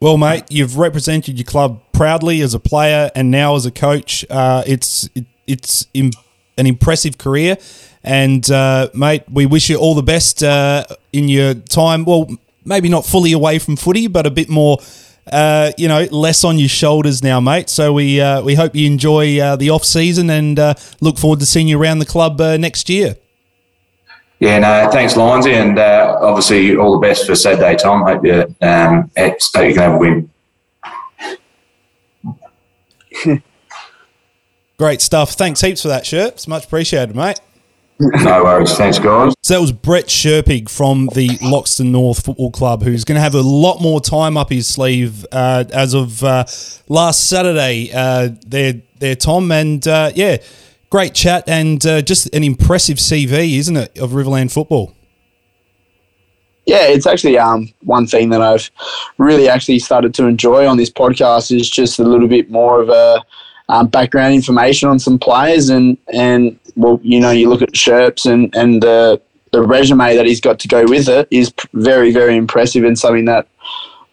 Well, 0.00 0.18
mate, 0.18 0.44
you've 0.50 0.76
represented 0.76 1.38
your 1.38 1.46
club 1.46 1.80
proudly 1.92 2.42
as 2.42 2.52
a 2.52 2.60
player 2.60 3.10
and 3.14 3.30
now 3.30 3.56
as 3.56 3.64
a 3.64 3.70
coach. 3.70 4.24
Uh, 4.28 4.62
it's 4.66 5.08
it, 5.14 5.24
it's 5.46 5.86
Im- 5.94 6.12
an 6.58 6.66
impressive 6.66 7.18
career. 7.18 7.56
And, 8.02 8.48
uh, 8.50 8.90
mate, 8.92 9.22
we 9.32 9.46
wish 9.46 9.70
you 9.70 9.76
all 9.76 9.94
the 9.94 10.02
best 10.02 10.42
uh, 10.42 10.84
in 11.12 11.28
your 11.28 11.54
time. 11.54 12.04
Well, 12.04 12.28
maybe 12.64 12.90
not 12.90 13.06
fully 13.06 13.32
away 13.32 13.58
from 13.58 13.76
footy, 13.76 14.08
but 14.08 14.26
a 14.26 14.30
bit 14.30 14.50
more, 14.50 14.78
uh, 15.32 15.72
you 15.76 15.88
know, 15.88 16.06
less 16.10 16.44
on 16.44 16.58
your 16.58 16.68
shoulders 16.68 17.22
now, 17.22 17.40
mate. 17.40 17.70
So 17.70 17.92
we 17.92 18.20
uh, 18.20 18.42
we 18.42 18.54
hope 18.54 18.74
you 18.74 18.86
enjoy 18.86 19.40
uh, 19.40 19.56
the 19.56 19.70
off 19.70 19.84
season 19.84 20.30
and 20.30 20.58
uh, 20.58 20.74
look 21.00 21.18
forward 21.18 21.40
to 21.40 21.46
seeing 21.46 21.68
you 21.68 21.80
around 21.80 21.98
the 21.98 22.06
club 22.06 22.40
uh, 22.40 22.56
next 22.56 22.88
year. 22.88 23.16
Yeah, 24.40 24.58
no, 24.58 24.90
thanks, 24.90 25.16
Lindsay, 25.16 25.54
and 25.54 25.78
uh, 25.78 26.18
obviously 26.20 26.76
all 26.76 26.98
the 27.00 27.06
best 27.06 27.24
for 27.26 27.34
Saturday, 27.34 27.76
Tom. 27.76 28.02
Hope 28.02 28.24
you, 28.24 28.54
um, 28.60 29.10
hope 29.16 29.36
you 29.54 29.74
can 29.74 29.76
have 29.76 29.94
a 29.94 29.98
win. 29.98 30.30
Great 34.76 35.00
stuff. 35.00 35.32
Thanks 35.32 35.60
heaps 35.60 35.82
for 35.82 35.88
that 35.88 36.04
shirt. 36.04 36.34
It's 36.34 36.48
much 36.48 36.64
appreciated, 36.66 37.14
mate. 37.14 37.38
No 38.00 38.42
worries. 38.42 38.76
Thanks, 38.76 38.98
guys. 38.98 39.34
So 39.42 39.54
that 39.54 39.60
was 39.60 39.70
Brett 39.70 40.06
Sherpig 40.06 40.68
from 40.68 41.08
the 41.14 41.28
Loxton 41.38 41.86
North 41.86 42.24
Football 42.24 42.50
Club, 42.50 42.82
who's 42.82 43.04
going 43.04 43.16
to 43.16 43.20
have 43.20 43.34
a 43.34 43.40
lot 43.40 43.80
more 43.80 44.00
time 44.00 44.36
up 44.36 44.50
his 44.50 44.66
sleeve 44.66 45.24
uh, 45.30 45.64
as 45.72 45.94
of 45.94 46.24
uh, 46.24 46.44
last 46.88 47.28
Saturday. 47.28 47.90
Uh, 47.94 48.30
there, 48.46 48.82
there, 48.98 49.14
Tom, 49.14 49.52
and 49.52 49.86
uh, 49.86 50.10
yeah, 50.14 50.38
great 50.90 51.14
chat 51.14 51.48
and 51.48 51.86
uh, 51.86 52.02
just 52.02 52.34
an 52.34 52.42
impressive 52.42 52.98
CV, 52.98 53.58
isn't 53.58 53.76
it, 53.76 53.96
of 53.98 54.10
Riverland 54.10 54.52
football? 54.52 54.92
Yeah, 56.66 56.88
it's 56.88 57.06
actually 57.06 57.38
um, 57.38 57.72
one 57.82 58.06
thing 58.06 58.30
that 58.30 58.40
I've 58.40 58.70
really 59.18 59.48
actually 59.48 59.78
started 59.78 60.14
to 60.14 60.26
enjoy 60.26 60.66
on 60.66 60.78
this 60.78 60.90
podcast 60.90 61.54
is 61.54 61.68
just 61.70 61.98
a 61.98 62.04
little 62.04 62.28
bit 62.28 62.50
more 62.50 62.80
of 62.80 62.88
a 62.88 63.22
um, 63.68 63.88
background 63.88 64.34
information 64.34 64.88
on 64.88 64.98
some 64.98 65.18
players 65.18 65.68
and 65.68 65.96
and 66.12 66.58
well, 66.76 67.00
you 67.02 67.20
know, 67.20 67.30
you 67.30 67.48
look 67.48 67.62
at 67.62 67.72
Sherps 67.72 68.30
and 68.30 68.54
and 68.54 68.82
the 68.82 69.20
the 69.52 69.62
resume 69.62 70.16
that 70.16 70.26
he's 70.26 70.40
got 70.40 70.58
to 70.60 70.68
go 70.68 70.84
with 70.88 71.08
it 71.08 71.28
is 71.30 71.52
very 71.72 72.10
very 72.12 72.36
impressive 72.36 72.84
and 72.84 72.98
something 72.98 73.24
that 73.26 73.46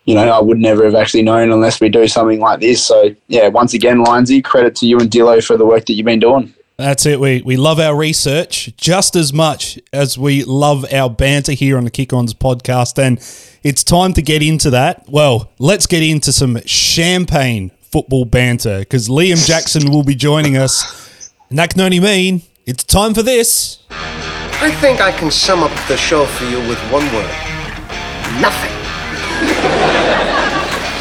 you 0.06 0.14
know 0.14 0.30
I 0.30 0.40
would 0.40 0.60
never 0.60 0.86
have 0.86 0.96
actually 0.96 1.24
known 1.24 1.52
unless 1.52 1.82
we 1.82 1.90
do 1.90 2.08
something 2.08 2.40
like 2.40 2.60
this. 2.60 2.86
So 2.86 3.16
yeah, 3.28 3.48
once 3.48 3.74
again, 3.74 4.04
Lindsay, 4.04 4.42
credit 4.42 4.76
to 4.78 4.86
you 4.86 5.00
and 5.00 5.10
Dillo 5.10 5.44
for 5.44 5.58
the 5.58 5.66
work 5.66 5.86
that 5.86 5.94
you've 5.94 6.06
been 6.06 6.20
doing. 6.20 6.54
That's 6.82 7.06
it. 7.06 7.20
We, 7.20 7.44
we 7.44 7.58
love 7.58 7.80
our 7.80 7.96
research 7.96 8.76
just 8.76 9.16
as 9.16 9.32
much 9.32 9.80
as 9.94 10.18
we 10.18 10.44
love 10.44 10.92
our 10.92 11.12
banter 11.12 11.52
here 11.52 11.78
on 11.78 11.84
the 11.84 11.92
Kick 11.92 12.12
Ons 12.12 12.34
podcast. 12.34 12.98
And 12.98 13.20
it's 13.62 13.84
time 13.84 14.14
to 14.14 14.22
get 14.24 14.42
into 14.42 14.72
that. 14.72 15.08
Well, 15.08 15.52
let's 15.60 15.86
get 15.86 16.02
into 16.02 16.32
some 16.32 16.60
champagne 16.66 17.70
football 17.92 18.26
banter 18.26 18.80
because 18.80 19.10
Liam 19.10 19.46
Jackson 19.46 19.92
will 19.92 20.04
be 20.04 20.16
joining 20.16 20.58
us. 20.58 21.32
And 21.50 21.60
that 21.60 21.70
can 21.70 21.82
only 21.82 22.00
mean 22.00 22.42
it's 22.66 22.84
time 22.84 23.14
for 23.14 23.24
this. 23.24 23.80
I 23.90 24.72
think 24.80 25.02
I 25.02 25.12
can 25.12 25.32
sum 25.32 25.64
up 25.64 25.72
the 25.88 25.98
show 25.98 26.26
for 26.26 26.46
you 26.46 26.60
with 26.68 26.80
one 26.92 27.06
word 27.14 27.32
nothing. 28.40 28.72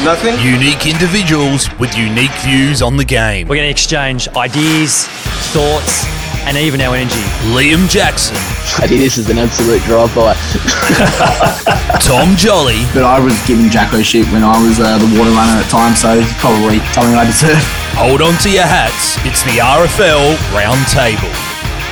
Nothing? 0.02 0.40
Unique 0.40 0.86
individuals 0.86 1.68
with 1.78 1.94
unique 1.96 2.32
views 2.40 2.80
on 2.80 2.96
the 2.96 3.04
game. 3.04 3.46
We're 3.46 3.56
going 3.56 3.66
to 3.66 3.70
exchange 3.70 4.28
ideas, 4.28 5.04
thoughts, 5.52 6.06
and 6.48 6.56
even 6.56 6.80
our 6.80 6.96
energy. 6.96 7.20
Liam 7.52 7.86
Jackson, 7.86 8.34
I 8.80 8.88
think 8.88 9.00
this 9.02 9.18
is 9.18 9.28
an 9.28 9.36
absolute 9.36 9.82
drive-by. 9.82 10.32
Tom 12.00 12.34
Jolly, 12.36 12.80
But 12.94 13.04
I 13.04 13.20
was 13.20 13.36
giving 13.46 13.68
Jacko 13.68 14.00
shit 14.00 14.24
when 14.32 14.42
I 14.42 14.56
was 14.66 14.80
uh, 14.80 14.96
the 14.96 15.18
water 15.18 15.30
runner 15.36 15.60
at 15.60 15.68
times, 15.68 16.00
so 16.00 16.16
it's 16.16 16.32
probably 16.40 16.78
something 16.96 17.14
I 17.14 17.26
deserve. 17.26 17.60
hold 17.92 18.22
on 18.22 18.32
to 18.40 18.50
your 18.50 18.64
hats. 18.64 19.18
It's 19.28 19.42
the 19.44 19.60
RFL 19.60 20.32
Round 20.56 20.80
Table. 20.88 21.28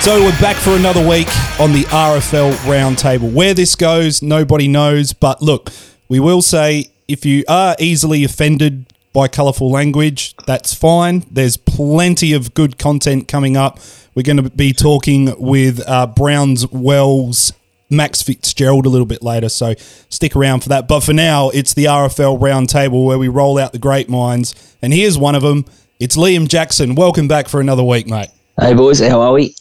So 0.01 0.23
we're 0.23 0.41
back 0.41 0.57
for 0.57 0.71
another 0.71 1.07
week 1.07 1.27
on 1.61 1.73
the 1.73 1.83
RFL 1.89 2.53
Roundtable. 2.65 3.31
Where 3.35 3.53
this 3.53 3.75
goes, 3.75 4.23
nobody 4.23 4.67
knows. 4.67 5.13
But 5.13 5.43
look, 5.43 5.71
we 6.09 6.19
will 6.19 6.41
say 6.41 6.87
if 7.09 7.27
you 7.27 7.45
are 7.47 7.77
easily 7.79 8.25
offended 8.25 8.87
by 9.13 9.29
colourful 9.29 9.71
language, 9.71 10.35
that's 10.47 10.73
fine. 10.73 11.27
There's 11.31 11.57
plenty 11.59 12.33
of 12.33 12.55
good 12.55 12.79
content 12.79 13.29
coming 13.29 13.57
up. 13.57 13.81
We're 14.15 14.23
going 14.23 14.43
to 14.43 14.49
be 14.49 14.73
talking 14.73 15.35
with 15.39 15.87
uh, 15.87 16.07
Browns 16.07 16.67
Well's. 16.71 17.53
Max 17.91 18.21
Fitzgerald 18.21 18.85
a 18.85 18.91
little 18.91 19.07
bit 19.07 19.23
later, 19.23 19.49
so 19.49 19.75
stick 20.11 20.37
around 20.37 20.61
for 20.61 20.69
that. 20.69 20.87
But 20.89 21.01
for 21.01 21.15
now, 21.15 21.49
it's 21.49 21.73
the 21.73 21.87
RFL 21.87 22.39
Roundtable 22.39 23.07
where 23.07 23.19
we 23.19 23.29
roll 23.29 23.59
out 23.59 23.73
the 23.73 23.79
great 23.79 24.11
minds. 24.11 24.55
And 24.83 24.93
here's 24.93 25.17
one 25.17 25.35
of 25.35 25.41
them. 25.41 25.65
It's 25.99 26.15
Liam 26.15 26.49
Jackson. 26.49 26.95
Welcome 26.95 27.29
back 27.29 27.49
for 27.49 27.63
another 27.63 27.83
week, 27.83 28.07
mate. 28.07 28.29
Hey 28.61 28.75
boys, 28.75 29.01
how 29.01 29.23
are 29.23 29.33
we? 29.33 29.55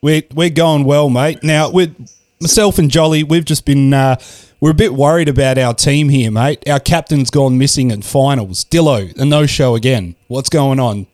We're 0.00 0.22
we're 0.32 0.50
going 0.50 0.84
well, 0.84 1.10
mate. 1.10 1.42
Now, 1.42 1.70
with 1.70 1.94
myself 2.40 2.78
and 2.78 2.90
Jolly, 2.90 3.24
we've 3.24 3.44
just 3.44 3.64
been 3.64 3.92
uh, 3.92 4.16
we're 4.60 4.70
a 4.70 4.74
bit 4.74 4.94
worried 4.94 5.28
about 5.28 5.58
our 5.58 5.74
team 5.74 6.08
here, 6.08 6.30
mate. 6.30 6.68
Our 6.68 6.80
captain's 6.80 7.30
gone 7.30 7.58
missing 7.58 7.90
in 7.90 8.02
finals. 8.02 8.64
Dillo, 8.64 9.16
a 9.18 9.24
no 9.24 9.46
show 9.46 9.74
again. 9.74 10.14
What's 10.28 10.48
going 10.48 10.78
on? 10.78 11.06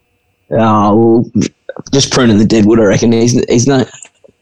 Oh, 0.51 0.97
well, 1.35 1.45
just 1.93 2.12
pruning 2.12 2.39
the 2.39 2.45
dead 2.45 2.66
wood, 2.66 2.78
I 2.78 2.85
reckon. 2.85 3.12
He's 3.12 3.32
he's 3.49 3.66
no, 3.66 3.87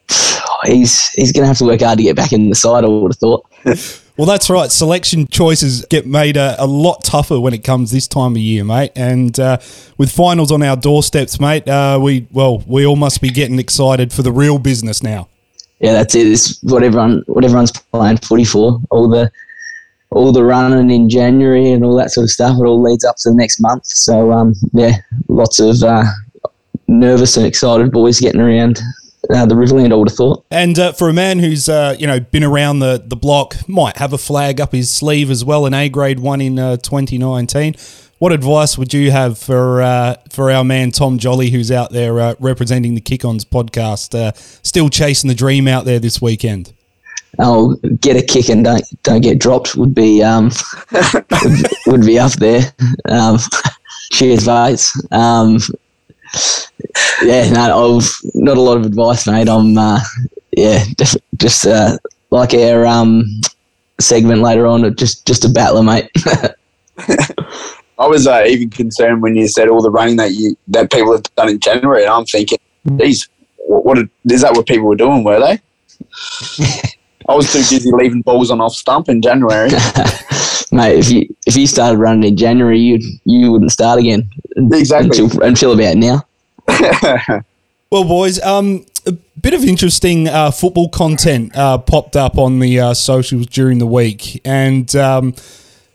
he's 0.64 1.09
he's 1.11 1.32
gonna 1.32 1.47
have 1.47 1.59
to 1.59 1.64
work 1.64 1.80
hard 1.80 1.99
to 1.99 2.05
get 2.05 2.16
back 2.16 2.32
in 2.32 2.49
the 2.49 2.57
side. 2.57 2.84
I 2.84 2.88
would 2.88 3.12
have 3.12 3.18
thought. 3.18 3.47
Well, 4.17 4.27
that's 4.27 4.51
right. 4.51 4.71
Selection 4.71 5.27
choices 5.27 5.87
get 5.87 6.07
made 6.07 6.37
a, 6.37 6.55
a 6.63 6.67
lot 6.67 7.03
tougher 7.03 7.41
when 7.41 7.55
it 7.55 7.65
comes 7.65 7.91
this 7.91 8.07
time 8.07 8.33
of 8.33 8.39
year, 8.39 8.63
mate. 8.63 8.93
And 8.95 9.39
uh, 9.41 9.59
with 9.97 10.13
finals 10.13 10.53
on 10.53 10.63
our 10.63 10.77
doorsteps, 10.77 11.41
mate, 11.41 11.67
uh, 11.67 11.99
we 12.01 12.27
well, 12.31 12.63
we 12.67 12.85
all 12.85 12.97
must 12.97 13.23
be 13.23 13.31
getting 13.31 13.59
excited 13.59 14.13
for 14.13 14.23
the 14.23 14.33
real 14.33 14.59
business 14.59 15.03
now. 15.03 15.29
Yeah, 15.81 15.93
that's 15.95 16.15
it. 16.15 16.27
It's 16.27 16.63
what 16.63 16.83
everyone 16.83 17.25
what 17.27 17.45
everyone's 17.45 17.73
playing 17.73 18.19
footy 18.19 18.45
for. 18.45 18.81
All 18.91 19.09
the 19.09 19.31
all 20.11 20.31
the 20.31 20.45
running 20.45 20.91
in 20.91 21.09
January 21.09 21.71
and 21.71 21.83
all 21.83 21.97
that 21.97 22.11
sort 22.11 22.25
of 22.25 22.31
stuff. 22.31 22.59
It 22.61 22.67
all 22.67 22.83
leads 22.83 23.05
up 23.05 23.17
to 23.21 23.31
the 23.31 23.37
next 23.37 23.61
month. 23.61 23.87
So 23.87 24.31
um, 24.31 24.55
yeah, 24.75 24.99
lots 25.29 25.59
of 25.59 25.83
uh, 25.83 26.05
nervous 26.87 27.39
and 27.39 27.47
excited 27.47 27.91
boys 27.91 28.21
getting 28.21 28.43
around 28.43 28.79
uh, 29.31 29.47
the 29.47 29.55
Riverland. 29.55 29.93
I 29.93 29.97
would 29.97 30.09
have 30.09 30.16
thought. 30.16 30.45
And 30.51 30.79
uh, 30.79 30.93
for 30.93 31.09
a 31.09 31.12
man 31.12 31.39
who's 31.39 31.68
uh, 31.68 31.97
you 31.99 32.07
know 32.07 32.20
been 32.20 32.45
around 32.45 32.81
the, 32.81 33.03
the 33.05 33.16
block, 33.16 33.68
might 33.68 33.97
have 33.99 34.12
a 34.12 34.18
flag 34.18 34.61
up 34.61 34.73
his 34.73 34.91
sleeve 34.91 35.31
as 35.31 35.45
well, 35.45 35.66
an 35.66 35.75
A 35.75 35.89
grade 35.89 36.20
one 36.20 36.41
in 36.41 36.59
uh, 36.59 36.77
2019. 36.77 37.75
What 38.18 38.31
advice 38.31 38.79
would 38.79 38.95
you 38.95 39.11
have 39.11 39.37
for 39.39 39.83
uh, 39.83 40.16
for 40.31 40.51
our 40.51 40.64
man 40.64 40.93
Tom 40.93 41.18
Jolly, 41.18 41.51
who's 41.51 41.70
out 41.73 41.91
there 41.91 42.20
uh, 42.20 42.35
representing 42.39 42.95
the 42.95 43.01
Kick 43.01 43.25
Ons 43.25 43.45
podcast, 43.45 44.14
uh, 44.14 44.33
still 44.62 44.89
chasing 44.89 45.29
the 45.29 45.35
dream 45.35 45.66
out 45.66 45.85
there 45.85 45.99
this 45.99 46.23
weekend? 46.23 46.73
Oh, 47.39 47.77
get 48.01 48.16
a 48.16 48.23
kick 48.23 48.49
and 48.49 48.64
don't 48.64 48.85
don't 49.03 49.23
get 49.23 49.39
dropped 49.39 49.75
would 49.75 49.95
be 49.95 50.23
um 50.23 50.51
would, 50.93 51.66
would 51.87 52.01
be 52.03 52.18
up 52.18 52.33
there. 52.35 52.73
Um, 53.09 53.39
cheers, 54.12 54.47
mates. 54.47 54.93
Um, 55.11 55.59
yeah, 57.22 57.51
no, 57.51 57.97
I've 57.97 58.11
not 58.35 58.57
a 58.57 58.61
lot 58.61 58.78
of 58.78 58.87
advice, 58.87 59.26
mate. 59.26 59.49
I'm 59.49 59.76
uh, 59.76 60.01
yeah, 60.53 60.85
def- 60.97 61.16
just 61.37 61.66
uh, 61.66 61.97
like 62.30 62.55
our 62.55 62.87
um 62.87 63.24
segment 64.01 64.43
later 64.43 64.66
on, 64.66 64.95
just 64.97 65.26
just 65.26 65.45
a 65.45 65.49
battler, 65.49 65.83
mate. 65.83 66.11
I 67.99 68.07
was 68.07 68.26
uh, 68.26 68.45
even 68.47 68.70
concerned 68.70 69.22
when 69.22 69.37
you 69.37 69.47
said 69.47 69.68
all 69.68 69.80
the 69.80 69.91
running 69.91 70.16
that 70.16 70.33
you 70.33 70.57
that 70.68 70.91
people 70.91 71.12
have 71.12 71.22
done 71.37 71.49
in 71.49 71.61
January, 71.61 72.03
and 72.03 72.12
I'm 72.12 72.24
thinking, 72.24 72.59
geez, 72.97 73.28
what, 73.59 73.85
what 73.85 73.99
is 73.99 74.43
that? 74.43 74.55
What 74.55 74.66
people 74.66 74.87
were 74.87 74.97
doing? 74.97 75.24
Were 75.24 75.41
they? 75.41 75.61
I 77.28 77.35
was 77.35 77.53
too 77.53 77.59
busy 77.59 77.91
leaving 77.93 78.22
balls 78.22 78.51
on 78.51 78.61
off 78.61 78.74
stump 78.74 79.09
in 79.09 79.22
January. 79.22 79.70
mate, 80.73 80.99
if 80.99 81.11
you 81.11 81.35
if 81.47 81.57
you 81.57 81.66
started 81.66 81.99
running 81.99 82.25
in 82.25 82.37
January, 82.37 82.79
you 82.81 82.99
you 83.25 83.53
wouldn't 83.53 83.73
start 83.73 83.99
again 83.99 84.29
Exactly. 84.57 85.23
until 85.25 85.43
until 85.43 85.73
about 85.73 85.97
now. 85.97 86.27
Well, 87.93 88.05
boys, 88.05 88.41
um, 88.41 88.87
a 89.05 89.12
bit 89.12 89.53
of 89.53 89.64
interesting 89.64 90.27
uh, 90.27 90.51
football 90.51 90.89
content 90.89 91.55
uh, 91.55 91.77
popped 91.77 92.16
up 92.16 92.39
on 92.39 92.59
the 92.59 92.81
uh, 92.81 92.95
socials 92.95 93.45
during 93.49 93.77
the 93.77 93.87
week, 93.87 94.41
and 94.47 94.97
um, 94.97 95.35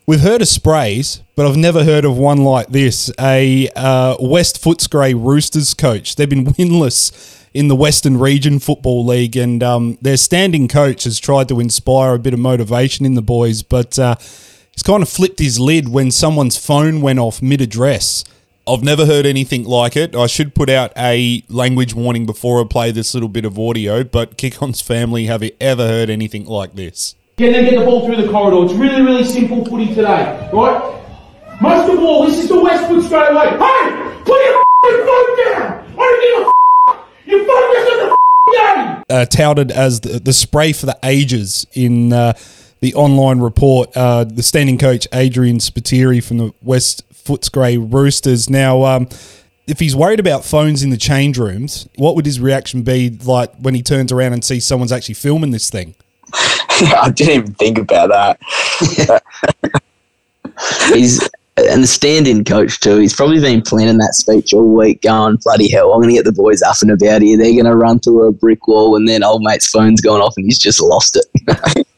we've 0.05 0.19
heard 0.19 0.43
of 0.43 0.47
sprays, 0.47 1.23
but 1.35 1.47
I've 1.47 1.57
never 1.57 1.83
heard 1.83 2.05
of 2.05 2.15
one 2.15 2.43
like 2.43 2.67
this. 2.67 3.11
A 3.19 3.67
uh, 3.75 4.15
West 4.19 4.61
Footscray 4.63 5.15
Roosters 5.19 5.73
coach. 5.73 6.17
They've 6.17 6.29
been 6.29 6.45
winless 6.53 7.43
in 7.51 7.67
the 7.67 7.75
Western 7.75 8.19
Region 8.19 8.59
Football 8.59 9.03
League, 9.03 9.35
and 9.35 9.63
um, 9.63 9.97
their 9.99 10.17
standing 10.17 10.67
coach 10.67 11.05
has 11.05 11.19
tried 11.19 11.47
to 11.49 11.59
inspire 11.59 12.13
a 12.13 12.19
bit 12.19 12.35
of 12.35 12.39
motivation 12.39 13.07
in 13.07 13.15
the 13.15 13.23
boys, 13.23 13.63
but 13.63 13.97
uh, 13.97 14.17
he's 14.77 14.83
kind 14.83 15.01
of 15.01 15.09
flipped 15.09 15.39
his 15.39 15.59
lid 15.59 15.89
when 15.89 16.11
someone's 16.11 16.55
phone 16.55 17.01
went 17.01 17.17
off 17.17 17.41
mid-address. 17.41 18.23
I've 18.67 18.83
never 18.83 19.07
heard 19.07 19.25
anything 19.25 19.63
like 19.63 19.95
it. 19.95 20.15
I 20.15 20.27
should 20.27 20.53
put 20.53 20.69
out 20.69 20.93
a 20.95 21.41
language 21.49 21.95
warning 21.95 22.27
before 22.27 22.61
I 22.61 22.65
play 22.65 22.91
this 22.91 23.15
little 23.15 23.29
bit 23.29 23.43
of 23.43 23.57
audio, 23.57 24.03
but 24.03 24.37
Kick 24.37 24.61
On's 24.61 24.79
family, 24.79 25.25
have 25.25 25.41
you 25.41 25.49
ever 25.59 25.87
heard 25.87 26.11
anything 26.11 26.45
like 26.45 26.75
this? 26.75 27.15
Can 27.37 27.53
then 27.53 27.65
get 27.65 27.79
the 27.79 27.85
ball 27.85 28.05
through 28.05 28.21
the 28.21 28.29
corridor. 28.29 28.65
It's 28.65 28.73
really, 28.79 29.01
really 29.01 29.23
simple 29.23 29.65
footy 29.65 29.87
today, 29.87 30.47
right? 30.53 30.93
Most 31.59 31.91
of 31.91 31.97
all, 31.99 32.27
this 32.27 32.37
is 32.37 32.49
the 32.49 32.61
Westwood 32.61 33.03
straight 33.03 33.31
away. 33.31 33.49
Hey, 33.49 34.21
put 34.25 34.45
your 34.45 34.59
f***ing 34.59 35.05
phone 35.07 35.37
down. 35.43 35.85
I 35.89 35.95
don't 35.97 36.21
give 36.21 36.37
a 36.37 36.93
f- 36.93 37.05
You 37.25 37.47
fucking 37.47 37.73
missed 37.73 37.89
the 37.89 38.17
game! 38.53 39.03
uh, 39.09 39.25
touted 39.25 39.71
as 39.71 40.01
the, 40.01 40.19
the 40.19 40.33
spray 40.33 40.71
for 40.71 40.85
the 40.85 40.99
ages 41.03 41.65
in 41.73 42.13
uh, 42.13 42.33
the 42.79 42.93
online 42.95 43.39
report. 43.39 43.95
Uh, 43.95 44.23
the 44.23 44.43
standing 44.43 44.77
coach 44.77 45.07
Adrian 45.13 45.57
Spiteri 45.57 46.23
from 46.23 46.37
the 46.37 46.53
West 46.61 47.03
Footscray 47.13 47.77
Roosters. 47.91 48.49
Now, 48.49 48.83
um, 48.83 49.09
if 49.67 49.79
he's 49.79 49.95
worried 49.95 50.19
about 50.19 50.45
phones 50.45 50.83
in 50.83 50.89
the 50.89 50.97
change 50.97 51.37
rooms, 51.37 51.87
what 51.95 52.15
would 52.15 52.25
his 52.25 52.39
reaction 52.39 52.83
be 52.83 53.09
like 53.09 53.53
when 53.55 53.75
he 53.75 53.81
turns 53.81 54.11
around 54.11 54.33
and 54.33 54.43
sees 54.43 54.65
someone's 54.65 54.91
actually 54.91 55.15
filming 55.15 55.51
this 55.51 55.69
thing? 55.69 55.95
I 56.33 57.11
didn't 57.13 57.33
even 57.33 57.53
think 57.55 57.77
about 57.77 58.09
that. 58.09 59.21
He's 60.93 61.29
and 61.57 61.83
the 61.83 61.87
stand-in 61.87 62.43
coach 62.43 62.79
too. 62.79 62.97
He's 62.97 63.15
probably 63.15 63.39
been 63.39 63.61
planning 63.63 63.97
that 63.97 64.13
speech 64.13 64.53
all 64.53 64.75
week, 64.75 65.01
going 65.01 65.37
bloody 65.43 65.69
hell. 65.71 65.91
I'm 65.91 66.01
going 66.01 66.09
to 66.09 66.15
get 66.15 66.25
the 66.25 66.31
boys 66.31 66.61
up 66.61 66.75
and 66.81 66.91
about 66.91 67.23
here. 67.23 67.35
They're 67.37 67.51
going 67.51 67.65
to 67.65 67.75
run 67.75 67.99
through 67.99 68.27
a 68.27 68.31
brick 68.31 68.67
wall, 68.67 68.95
and 68.95 69.07
then 69.07 69.23
old 69.23 69.41
mate's 69.41 69.67
phone's 69.67 69.99
going 69.99 70.21
off, 70.21 70.35
and 70.37 70.45
he's 70.45 70.59
just 70.59 70.81
lost 70.81 71.17
it. 71.17 71.87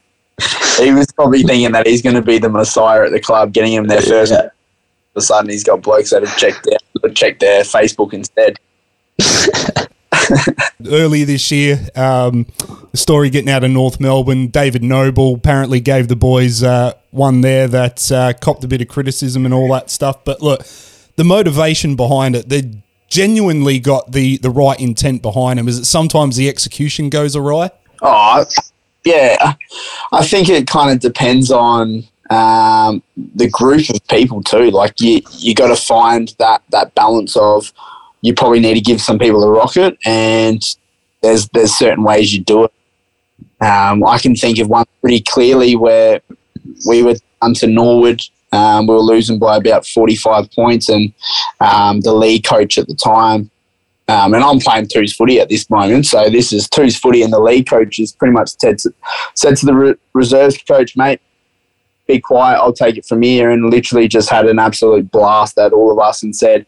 he 0.77 0.91
was 0.91 1.11
probably 1.11 1.43
thinking 1.43 1.71
that 1.71 1.87
he's 1.87 2.01
going 2.01 2.15
to 2.15 2.21
be 2.21 2.37
the 2.37 2.49
messiah 2.49 3.05
at 3.05 3.11
the 3.11 3.19
club, 3.19 3.53
getting 3.53 3.73
him 3.73 3.87
there 3.87 4.01
first. 4.01 4.31
Yeah. 4.31 4.41
All 4.41 4.47
of 4.47 4.51
a 5.17 5.21
sudden, 5.21 5.49
he's 5.49 5.63
got 5.63 5.81
blokes 5.81 6.11
that 6.11 6.23
have 6.23 6.37
checked 6.37 6.65
their, 6.65 7.11
checked 7.11 7.39
their 7.39 7.63
Facebook 7.63 8.13
instead. 8.13 8.59
earlier 10.87 11.25
this 11.25 11.51
year. 11.51 11.87
Um, 11.95 12.45
the 12.91 12.97
story 12.97 13.29
getting 13.29 13.49
out 13.49 13.63
of 13.63 13.71
North 13.71 13.99
Melbourne. 13.99 14.47
David 14.47 14.83
Noble 14.83 15.35
apparently 15.35 15.79
gave 15.79 16.07
the 16.07 16.15
boys 16.15 16.63
uh, 16.63 16.93
one 17.11 17.41
there 17.41 17.67
that 17.67 18.11
uh, 18.11 18.33
copped 18.33 18.63
a 18.63 18.67
bit 18.67 18.81
of 18.81 18.87
criticism 18.87 19.45
and 19.45 19.53
all 19.53 19.71
that 19.73 19.89
stuff. 19.89 20.23
But 20.23 20.41
look, 20.41 20.65
the 21.15 21.23
motivation 21.23 21.95
behind 21.95 22.35
it, 22.35 22.49
they 22.49 22.81
genuinely 23.07 23.79
got 23.79 24.11
the, 24.11 24.37
the 24.37 24.49
right 24.49 24.79
intent 24.79 25.21
behind 25.21 25.59
them. 25.59 25.67
Is 25.67 25.79
it 25.79 25.85
sometimes 25.85 26.35
the 26.35 26.49
execution 26.49 27.09
goes 27.09 27.35
awry? 27.35 27.71
Oh, 28.01 28.45
yeah. 29.03 29.53
I 30.11 30.25
think 30.25 30.49
it 30.49 30.67
kind 30.67 30.91
of 30.91 30.99
depends 30.99 31.51
on 31.51 32.03
um, 32.29 33.01
the 33.35 33.49
group 33.49 33.89
of 33.89 34.07
people 34.07 34.43
too. 34.43 34.69
Like 34.71 34.99
you, 34.99 35.21
you 35.37 35.55
got 35.55 35.69
to 35.69 35.75
find 35.75 36.33
that 36.39 36.61
that 36.69 36.93
balance 36.95 37.35
of 37.35 37.71
you 38.21 38.33
probably 38.33 38.59
need 38.59 38.75
to 38.75 38.81
give 38.81 39.01
some 39.01 39.17
people 39.17 39.43
a 39.43 39.51
rocket, 39.51 39.97
and 40.05 40.61
there's 41.21 41.47
there's 41.49 41.73
certain 41.73 42.03
ways 42.03 42.33
you 42.33 42.43
do 42.43 42.65
it. 42.65 42.73
Um, 43.61 44.05
I 44.05 44.19
can 44.19 44.35
think 44.35 44.59
of 44.59 44.69
one 44.69 44.85
pretty 45.01 45.21
clearly 45.21 45.75
where 45.75 46.21
we 46.87 47.03
were 47.03 47.15
down 47.41 47.53
to 47.55 47.67
Norwood. 47.67 48.21
Um, 48.51 48.87
we 48.87 48.95
were 48.95 49.01
losing 49.01 49.37
by 49.37 49.57
about 49.57 49.85
45 49.85 50.51
points, 50.51 50.89
and 50.89 51.13
um, 51.59 52.01
the 52.01 52.13
league 52.13 52.43
coach 52.43 52.77
at 52.77 52.87
the 52.87 52.95
time 52.95 53.49
um, 54.09 54.33
and 54.33 54.43
I'm 54.43 54.59
playing 54.59 54.87
twos 54.87 55.13
footy 55.13 55.39
at 55.39 55.49
this 55.49 55.69
moment, 55.69 56.05
so 56.07 56.29
this 56.29 56.51
is 56.51 56.67
twos 56.67 56.97
footy, 56.97 57.21
and 57.21 57.31
the 57.31 57.39
league 57.39 57.67
coach 57.67 57.99
is 57.99 58.11
pretty 58.11 58.33
much 58.33 58.49
said 58.59 58.79
to, 58.79 58.93
said 59.35 59.55
to 59.57 59.65
the 59.65 59.73
re- 59.73 59.95
reserves 60.13 60.57
coach, 60.57 60.97
mate, 60.97 61.21
be 62.07 62.19
quiet, 62.19 62.57
I'll 62.57 62.73
take 62.73 62.97
it 62.97 63.05
from 63.05 63.21
here, 63.21 63.51
and 63.51 63.69
literally 63.69 64.07
just 64.07 64.29
had 64.29 64.47
an 64.47 64.57
absolute 64.57 65.11
blast 65.11 65.57
at 65.59 65.73
all 65.73 65.91
of 65.91 65.99
us 65.99 66.23
and 66.23 66.35
said, 66.35 66.65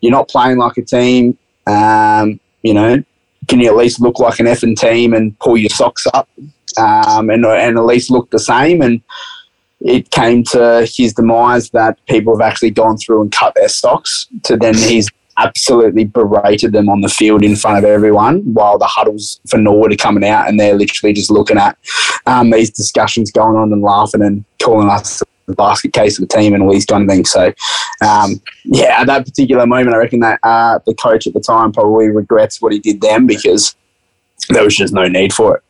you're 0.00 0.10
not 0.10 0.28
playing 0.28 0.58
like 0.58 0.76
a 0.78 0.82
team, 0.82 1.38
um, 1.66 2.40
you 2.62 2.74
know, 2.74 3.02
can 3.46 3.60
you 3.60 3.68
at 3.68 3.76
least 3.76 4.00
look 4.00 4.18
like 4.18 4.40
an 4.40 4.46
effing 4.46 4.76
team 4.76 5.14
and 5.14 5.38
pull 5.38 5.56
your 5.56 5.70
socks 5.70 6.06
up? 6.12 6.28
Um, 6.76 7.30
and, 7.30 7.44
and 7.44 7.78
at 7.78 7.84
least 7.84 8.10
look 8.10 8.30
the 8.30 8.38
same? 8.38 8.82
And 8.82 9.00
it 9.80 10.10
came 10.10 10.44
to 10.44 10.86
his 10.96 11.14
demise 11.14 11.70
that 11.70 12.04
people 12.06 12.36
have 12.36 12.46
actually 12.46 12.70
gone 12.70 12.96
through 12.96 13.22
and 13.22 13.32
cut 13.32 13.54
their 13.54 13.68
socks 13.68 14.28
to 14.44 14.56
then 14.56 14.74
he's 14.74 15.08
absolutely 15.38 16.04
berated 16.04 16.72
them 16.72 16.88
on 16.88 17.00
the 17.00 17.08
field 17.08 17.42
in 17.42 17.56
front 17.56 17.78
of 17.78 17.84
everyone 17.84 18.40
while 18.52 18.78
the 18.78 18.86
huddles 18.86 19.40
for 19.48 19.58
Norwood 19.58 19.92
are 19.92 19.96
coming 19.96 20.24
out 20.24 20.48
and 20.48 20.58
they're 20.58 20.74
literally 20.74 21.12
just 21.12 21.30
looking 21.30 21.58
at 21.58 21.76
um, 22.26 22.50
these 22.50 22.70
discussions 22.70 23.30
going 23.30 23.56
on 23.56 23.72
and 23.72 23.82
laughing 23.82 24.22
and 24.22 24.44
calling 24.58 24.88
us 24.88 25.22
the 25.46 25.56
basket 25.56 25.92
case 25.92 26.18
of 26.18 26.28
the 26.28 26.34
team 26.34 26.54
and 26.54 26.62
all 26.62 26.72
these 26.72 26.86
kind 26.86 27.02
of 27.02 27.08
things. 27.08 27.30
So, 27.30 27.52
um, 28.02 28.40
yeah, 28.64 29.00
at 29.00 29.06
that 29.06 29.24
particular 29.24 29.66
moment, 29.66 29.94
I 29.94 29.98
reckon 29.98 30.20
that 30.20 30.40
uh, 30.42 30.78
the 30.86 30.94
coach 30.94 31.26
at 31.26 31.34
the 31.34 31.40
time 31.40 31.72
probably 31.72 32.08
regrets 32.08 32.62
what 32.62 32.72
he 32.72 32.78
did 32.78 33.00
then 33.00 33.26
because 33.26 33.74
there 34.48 34.64
was 34.64 34.76
just 34.76 34.94
no 34.94 35.06
need 35.08 35.32
for 35.32 35.56
it. 35.56 35.62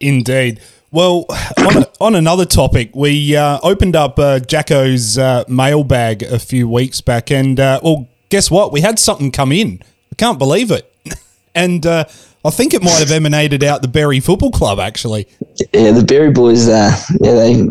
Indeed. 0.00 0.60
Well, 0.92 1.26
on, 1.58 1.84
on 2.00 2.14
another 2.14 2.44
topic, 2.44 2.94
we 2.94 3.34
uh, 3.36 3.58
opened 3.62 3.96
up 3.96 4.18
uh, 4.18 4.38
Jacko's 4.38 5.18
uh, 5.18 5.44
mailbag 5.48 6.22
a 6.22 6.38
few 6.38 6.68
weeks 6.68 7.00
back, 7.00 7.30
and 7.30 7.58
uh, 7.58 7.80
well, 7.82 8.08
guess 8.28 8.50
what? 8.50 8.72
We 8.72 8.80
had 8.80 8.98
something 8.98 9.30
come 9.30 9.52
in. 9.52 9.80
I 10.12 10.14
can't 10.16 10.38
believe 10.38 10.70
it, 10.70 10.92
and 11.54 11.84
uh, 11.86 12.04
I 12.44 12.50
think 12.50 12.74
it 12.74 12.82
might 12.82 12.98
have 12.98 13.10
emanated 13.10 13.64
out 13.64 13.82
the 13.82 13.88
Berri 13.88 14.20
Football 14.20 14.50
Club. 14.50 14.78
Actually, 14.78 15.26
yeah, 15.72 15.92
the 15.92 16.04
Berri 16.06 16.30
boys, 16.30 16.68
uh, 16.68 16.96
yeah, 17.20 17.34
they 17.34 17.68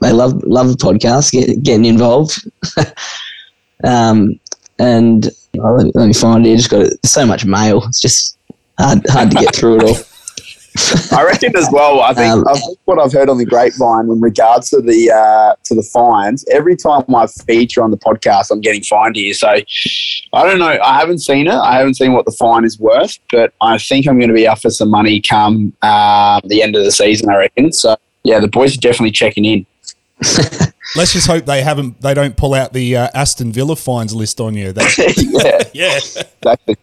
they 0.00 0.12
love 0.12 0.42
love 0.44 0.68
the 0.68 0.76
podcast, 0.76 1.32
get, 1.32 1.62
getting 1.62 1.84
involved. 1.84 2.48
um, 3.84 4.38
and 4.78 5.30
oh, 5.58 5.90
let, 5.94 6.06
me 6.06 6.12
find 6.12 6.46
it. 6.46 6.56
Just 6.56 6.70
got 6.70 6.88
so 7.04 7.26
much 7.26 7.44
mail. 7.44 7.84
It's 7.84 8.00
just 8.00 8.38
hard 8.78 9.04
hard 9.08 9.30
to 9.30 9.36
get 9.36 9.54
through 9.54 9.76
it 9.76 9.82
all. 9.84 9.96
I 11.12 11.24
reckon 11.24 11.56
as 11.56 11.68
well. 11.72 12.00
I 12.00 12.14
think, 12.14 12.32
Um, 12.32 12.44
I 12.48 12.54
think 12.54 12.78
what 12.84 12.98
I've 12.98 13.12
heard 13.12 13.28
on 13.28 13.38
the 13.38 13.44
grapevine 13.44 14.10
in 14.10 14.20
regards 14.20 14.70
to 14.70 14.80
the 14.80 15.10
uh, 15.10 15.54
to 15.64 15.74
the 15.74 15.82
fines. 15.82 16.44
Every 16.50 16.76
time 16.76 17.02
I 17.14 17.26
feature 17.26 17.82
on 17.82 17.90
the 17.90 17.96
podcast, 17.96 18.50
I'm 18.50 18.60
getting 18.60 18.82
fined 18.82 19.16
here. 19.16 19.34
So 19.34 19.48
I 19.48 20.42
don't 20.44 20.58
know. 20.58 20.78
I 20.82 20.98
haven't 20.98 21.18
seen 21.18 21.46
it. 21.46 21.54
I 21.54 21.78
haven't 21.78 21.94
seen 21.94 22.12
what 22.12 22.24
the 22.24 22.32
fine 22.32 22.64
is 22.64 22.78
worth, 22.78 23.18
but 23.30 23.52
I 23.60 23.78
think 23.78 24.06
I'm 24.06 24.18
going 24.18 24.28
to 24.28 24.34
be 24.34 24.46
up 24.46 24.60
for 24.60 24.70
some 24.70 24.90
money 24.90 25.20
come 25.20 25.72
uh, 25.82 26.40
the 26.44 26.62
end 26.62 26.76
of 26.76 26.84
the 26.84 26.92
season. 26.92 27.30
I 27.30 27.36
reckon. 27.36 27.72
So 27.72 27.96
yeah, 28.24 28.40
the 28.40 28.48
boys 28.48 28.76
are 28.76 28.80
definitely 28.80 29.12
checking 29.12 29.44
in. 29.44 29.66
let's 30.96 31.12
just 31.12 31.26
hope 31.26 31.44
they 31.44 31.62
haven't. 31.62 32.00
They 32.00 32.14
don't 32.14 32.36
pull 32.36 32.54
out 32.54 32.72
the 32.72 32.96
uh, 32.96 33.08
Aston 33.14 33.52
Villa 33.52 33.76
fines 33.76 34.14
list 34.14 34.40
on 34.40 34.54
you. 34.54 34.72
That, 34.72 35.70
yeah, 35.74 35.86
yeah. 35.90 35.96
exactly. 35.96 36.76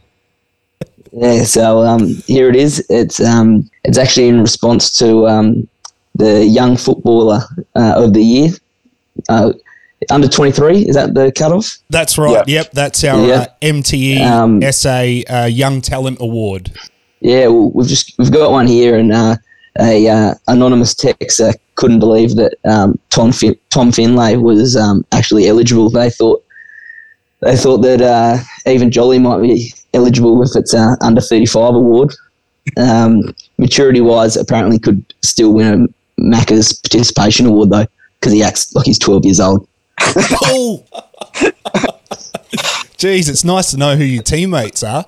Yeah, 1.12 1.44
so 1.44 1.82
um, 1.84 2.16
here 2.28 2.50
it 2.50 2.56
is. 2.56 2.86
It's 2.90 3.20
um, 3.20 3.70
it's 3.84 3.98
actually 3.98 4.28
in 4.28 4.42
response 4.42 4.96
to 4.98 5.28
um, 5.28 5.68
the 6.16 6.46
young 6.46 6.78
footballer 6.78 7.42
uh, 7.76 7.94
of 8.04 8.14
the 8.14 8.22
year, 8.24 8.50
uh, 9.30 9.54
under 10.10 10.28
twenty 10.28 10.52
three. 10.52 10.80
Is 10.88 10.96
that 10.96 11.14
the 11.14 11.32
cutoff? 11.32 11.78
That's 11.90 12.18
right. 12.18 12.32
Yep. 12.32 12.48
Yep, 12.48 12.72
that's 12.72 13.04
our 13.04 13.26
Yeah. 13.26 13.34
uh, 13.36 13.46
MTE 13.62 14.22
Um, 14.22 14.62
SA 14.72 15.34
uh, 15.34 15.46
Young 15.46 15.82
Talent 15.82 16.18
Award. 16.20 16.72
Yeah, 17.22 17.48
well, 17.48 17.72
we've 17.74 17.88
just 17.88 18.14
we've 18.18 18.32
got 18.32 18.52
one 18.52 18.68
here, 18.68 18.98
and 18.98 19.12
uh, 19.14 19.38
a 19.80 20.08
uh, 20.08 20.34
anonymous 20.48 20.94
texter 20.94 21.54
couldn't 21.76 22.00
believe 22.00 22.36
that 22.36 22.56
um, 22.66 23.00
Tom 23.10 23.32
fin- 23.32 23.58
Tom 23.70 23.92
Finlay 23.92 24.36
was 24.38 24.76
um, 24.76 25.06
actually 25.12 25.48
eligible. 25.48 25.90
They 25.90 26.10
thought 26.10 26.44
they 27.42 27.56
thought 27.56 27.78
that 27.80 28.02
uh, 28.02 28.38
even 28.70 28.92
Jolly 28.92 29.20
might 29.20 29.42
be 29.42 29.74
eligible 29.96 30.44
if 30.44 30.50
it's 30.56 30.74
uh, 30.74 30.96
under 31.02 31.22
thirty 31.22 31.46
five 31.46 31.74
award. 31.74 32.14
Um, 32.78 33.22
maturity 33.58 34.02
wise, 34.02 34.38
apparently 34.38 34.80
could 34.80 35.14
still 35.22 35.54
win 35.54 35.88
a 36.18 36.22
Macca's 36.22 36.74
participation 36.74 37.46
award 37.46 37.70
though, 37.70 37.86
because 38.20 38.34
he 38.34 38.44
acts 38.44 38.74
like 38.76 38.86
he's 38.86 39.00
twelve 39.00 39.26
years 39.26 39.40
old. 39.40 39.68
oh, 40.00 40.84
geez, 42.98 43.30
it's 43.30 43.44
nice 43.44 43.72
to 43.72 43.78
know 43.78 43.96
who 43.96 44.04
your 44.04 44.24
teammates 44.24 44.84
are. 44.84 45.06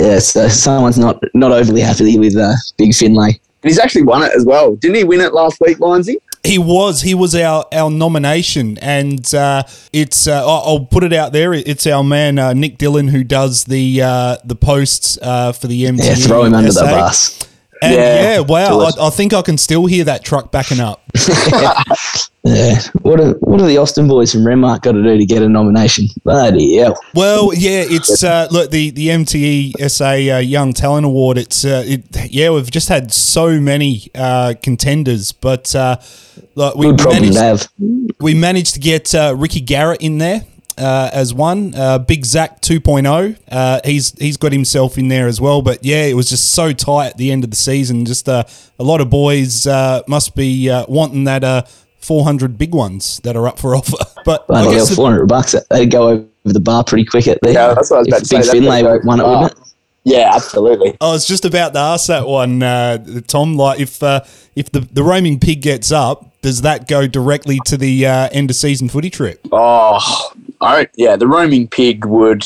Yeah, 0.00 0.20
so 0.20 0.48
someone's 0.48 0.98
not 0.98 1.22
not 1.34 1.52
overly 1.52 1.80
happy 1.80 2.18
with 2.18 2.36
uh, 2.36 2.54
Big 2.76 2.94
Finlay. 2.94 3.40
And 3.62 3.70
he's 3.70 3.78
actually 3.78 4.04
won 4.04 4.22
it 4.22 4.32
as 4.36 4.44
well. 4.44 4.76
Didn't 4.76 4.96
he 4.96 5.04
win 5.04 5.20
it 5.20 5.32
last 5.32 5.60
week, 5.60 5.80
Lindsay? 5.80 6.18
He 6.44 6.58
was. 6.58 7.02
He 7.02 7.14
was 7.14 7.34
our, 7.34 7.66
our 7.72 7.90
nomination, 7.90 8.78
and 8.78 9.34
uh, 9.34 9.64
it's. 9.92 10.26
Uh, 10.26 10.40
I'll 10.46 10.62
I'll 10.66 10.84
put 10.86 11.04
it 11.04 11.12
out 11.12 11.32
there. 11.32 11.52
It's 11.52 11.86
our 11.86 12.04
man 12.04 12.38
uh, 12.38 12.52
Nick 12.52 12.78
Dillon 12.78 13.08
who 13.08 13.24
does 13.24 13.64
the 13.64 14.02
uh, 14.02 14.36
the 14.44 14.54
posts 14.54 15.18
uh, 15.20 15.52
for 15.52 15.66
the 15.66 15.84
MTE. 15.84 16.04
Yeah, 16.04 16.14
throw 16.14 16.44
him 16.44 16.54
under 16.54 16.72
the 16.72 16.80
bus. 16.82 17.38
And 17.82 17.94
yeah, 17.94 18.34
Yeah, 18.34 18.40
wow! 18.40 18.80
I, 18.80 19.06
I 19.06 19.10
think 19.10 19.32
I 19.32 19.42
can 19.42 19.58
still 19.58 19.86
hear 19.86 20.04
that 20.04 20.24
truck 20.24 20.50
backing 20.50 20.80
up. 20.80 21.02
Yeah. 22.44 22.80
What 23.02 23.20
are 23.20 23.32
what 23.40 23.60
are 23.60 23.66
the 23.66 23.76
Austin 23.78 24.08
boys 24.08 24.32
from 24.32 24.42
Renmark 24.42 24.82
got 24.82 24.92
to 24.92 25.02
do 25.02 25.18
to 25.18 25.26
get 25.26 25.42
a 25.42 25.48
nomination? 25.48 26.06
Bloody 26.24 26.76
hell. 26.76 26.98
Well, 27.14 27.52
yeah, 27.52 27.84
it's 27.84 28.22
uh, 28.24 28.48
look 28.50 28.70
the 28.70 28.90
the 28.90 29.08
MTE 29.08 29.90
SA 29.90 30.36
uh, 30.36 30.38
Young 30.38 30.72
Talent 30.72 31.04
Award. 31.04 31.36
It's 31.36 31.64
uh, 31.64 31.82
it, 31.84 32.30
yeah, 32.32 32.50
we've 32.50 32.70
just 32.70 32.88
had 32.88 33.12
so 33.12 33.60
many 33.60 34.10
uh, 34.14 34.54
contenders, 34.62 35.32
but 35.32 35.74
uh, 35.74 35.96
look, 36.54 36.76
we 36.76 36.86
Good 36.86 36.98
problem 36.98 37.22
managed, 37.22 37.34
to 37.34 37.44
have. 37.44 37.68
we 38.20 38.34
managed 38.34 38.74
to 38.74 38.80
get 38.80 39.14
uh, 39.14 39.34
Ricky 39.36 39.60
Garrett 39.60 40.00
in 40.00 40.18
there 40.18 40.44
uh, 40.78 41.10
as 41.12 41.34
one. 41.34 41.74
Uh, 41.74 41.98
Big 41.98 42.24
Zach 42.24 42.60
2.0. 42.62 43.38
Uh, 43.50 43.80
he's 43.84 44.12
he's 44.18 44.36
got 44.36 44.52
himself 44.52 44.96
in 44.98 45.08
there 45.08 45.26
as 45.26 45.40
well. 45.40 45.60
But 45.62 45.84
yeah, 45.84 46.04
it 46.04 46.14
was 46.14 46.28
just 46.30 46.52
so 46.52 46.72
tight 46.72 47.08
at 47.08 47.16
the 47.16 47.30
end 47.32 47.44
of 47.44 47.50
the 47.50 47.56
season. 47.56 48.04
Just 48.04 48.28
uh, 48.28 48.44
a 48.78 48.84
lot 48.84 49.00
of 49.00 49.10
boys 49.10 49.66
uh, 49.66 50.02
must 50.06 50.34
be 50.36 50.70
uh, 50.70 50.86
wanting 50.88 51.24
that 51.24 51.44
uh, 51.44 51.62
400 52.00 52.56
big 52.56 52.74
ones 52.74 53.20
that 53.24 53.36
are 53.36 53.46
up 53.48 53.58
for 53.58 53.74
offer. 53.76 53.96
But 54.24 54.42
I 54.42 54.46
Bloody 54.46 54.62
hell, 54.64 54.72
guess 54.78 54.88
the- 54.90 54.96
four 54.96 55.10
hundred 55.10 55.26
bucks. 55.26 55.54
That'd 55.70 55.90
go 55.90 56.08
over 56.08 56.26
the 56.44 56.60
bar 56.60 56.84
pretty 56.84 57.04
quick 57.04 57.26
at 57.28 57.38
the. 57.42 57.52
Yeah, 57.52 57.74
that's 57.74 57.90
what 57.90 57.96
I 57.96 58.00
was 58.00 58.08
about 58.08 58.18
to 58.20 58.24
say. 58.26 58.38
Big 58.40 58.50
Finlay 58.50 58.82
won 59.04 59.20
it, 59.20 59.22
far. 59.22 59.42
wouldn't 59.42 59.52
it? 59.60 59.64
Yeah, 60.04 60.30
absolutely. 60.34 60.96
I 61.02 61.10
was 61.10 61.26
just 61.26 61.44
about 61.44 61.74
to 61.74 61.80
ask 61.80 62.06
that 62.06 62.26
one, 62.26 62.62
uh, 62.62 63.20
Tom. 63.26 63.56
Like, 63.56 63.78
if 63.80 64.02
uh, 64.02 64.20
if 64.56 64.70
the, 64.70 64.80
the 64.80 65.02
roaming 65.02 65.38
pig 65.38 65.60
gets 65.60 65.92
up, 65.92 66.40
does 66.40 66.62
that 66.62 66.88
go 66.88 67.06
directly 67.06 67.58
to 67.66 67.76
the 67.76 68.06
uh, 68.06 68.28
end 68.32 68.48
of 68.48 68.56
season 68.56 68.88
footy 68.88 69.10
trip? 69.10 69.46
Oh, 69.52 70.32
I, 70.60 70.88
yeah, 70.96 71.16
the 71.16 71.26
roaming 71.26 71.68
pig 71.68 72.04
would 72.04 72.44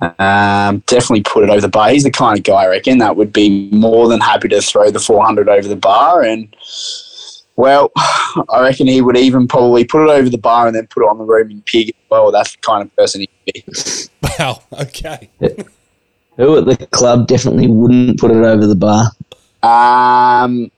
um, 0.00 0.82
definitely 0.86 1.22
put 1.22 1.44
it 1.44 1.50
over 1.50 1.60
the 1.60 1.68
bar. 1.68 1.90
He's 1.90 2.04
the 2.04 2.10
kind 2.10 2.38
of 2.38 2.44
guy, 2.44 2.64
I 2.64 2.68
reckon, 2.68 2.98
that 2.98 3.16
would 3.16 3.32
be 3.32 3.70
more 3.70 4.08
than 4.08 4.20
happy 4.20 4.48
to 4.48 4.60
throw 4.60 4.90
the 4.90 5.00
400 5.00 5.48
over 5.48 5.68
the 5.68 5.76
bar. 5.76 6.22
And, 6.22 6.54
well, 7.56 7.92
I 7.96 8.60
reckon 8.60 8.86
he 8.86 9.00
would 9.00 9.16
even 9.16 9.48
probably 9.48 9.84
put 9.84 10.04
it 10.04 10.10
over 10.10 10.28
the 10.28 10.38
bar 10.38 10.66
and 10.66 10.76
then 10.76 10.86
put 10.88 11.02
it 11.02 11.08
on 11.08 11.18
the 11.18 11.24
roaming 11.24 11.62
pig. 11.66 11.94
Well, 12.10 12.30
that's 12.30 12.52
the 12.52 12.58
kind 12.58 12.82
of 12.82 12.94
person 12.96 13.22
he'd 13.22 13.30
be. 13.52 13.64
Wow. 14.38 14.60
Okay. 14.80 15.30
Who 16.36 16.58
at 16.58 16.66
the 16.66 16.86
club 16.90 17.26
definitely 17.26 17.68
wouldn't 17.68 18.20
put 18.20 18.30
it 18.30 18.44
over 18.44 18.66
the 18.66 18.74
bar? 18.74 19.12
Um, 19.62 20.70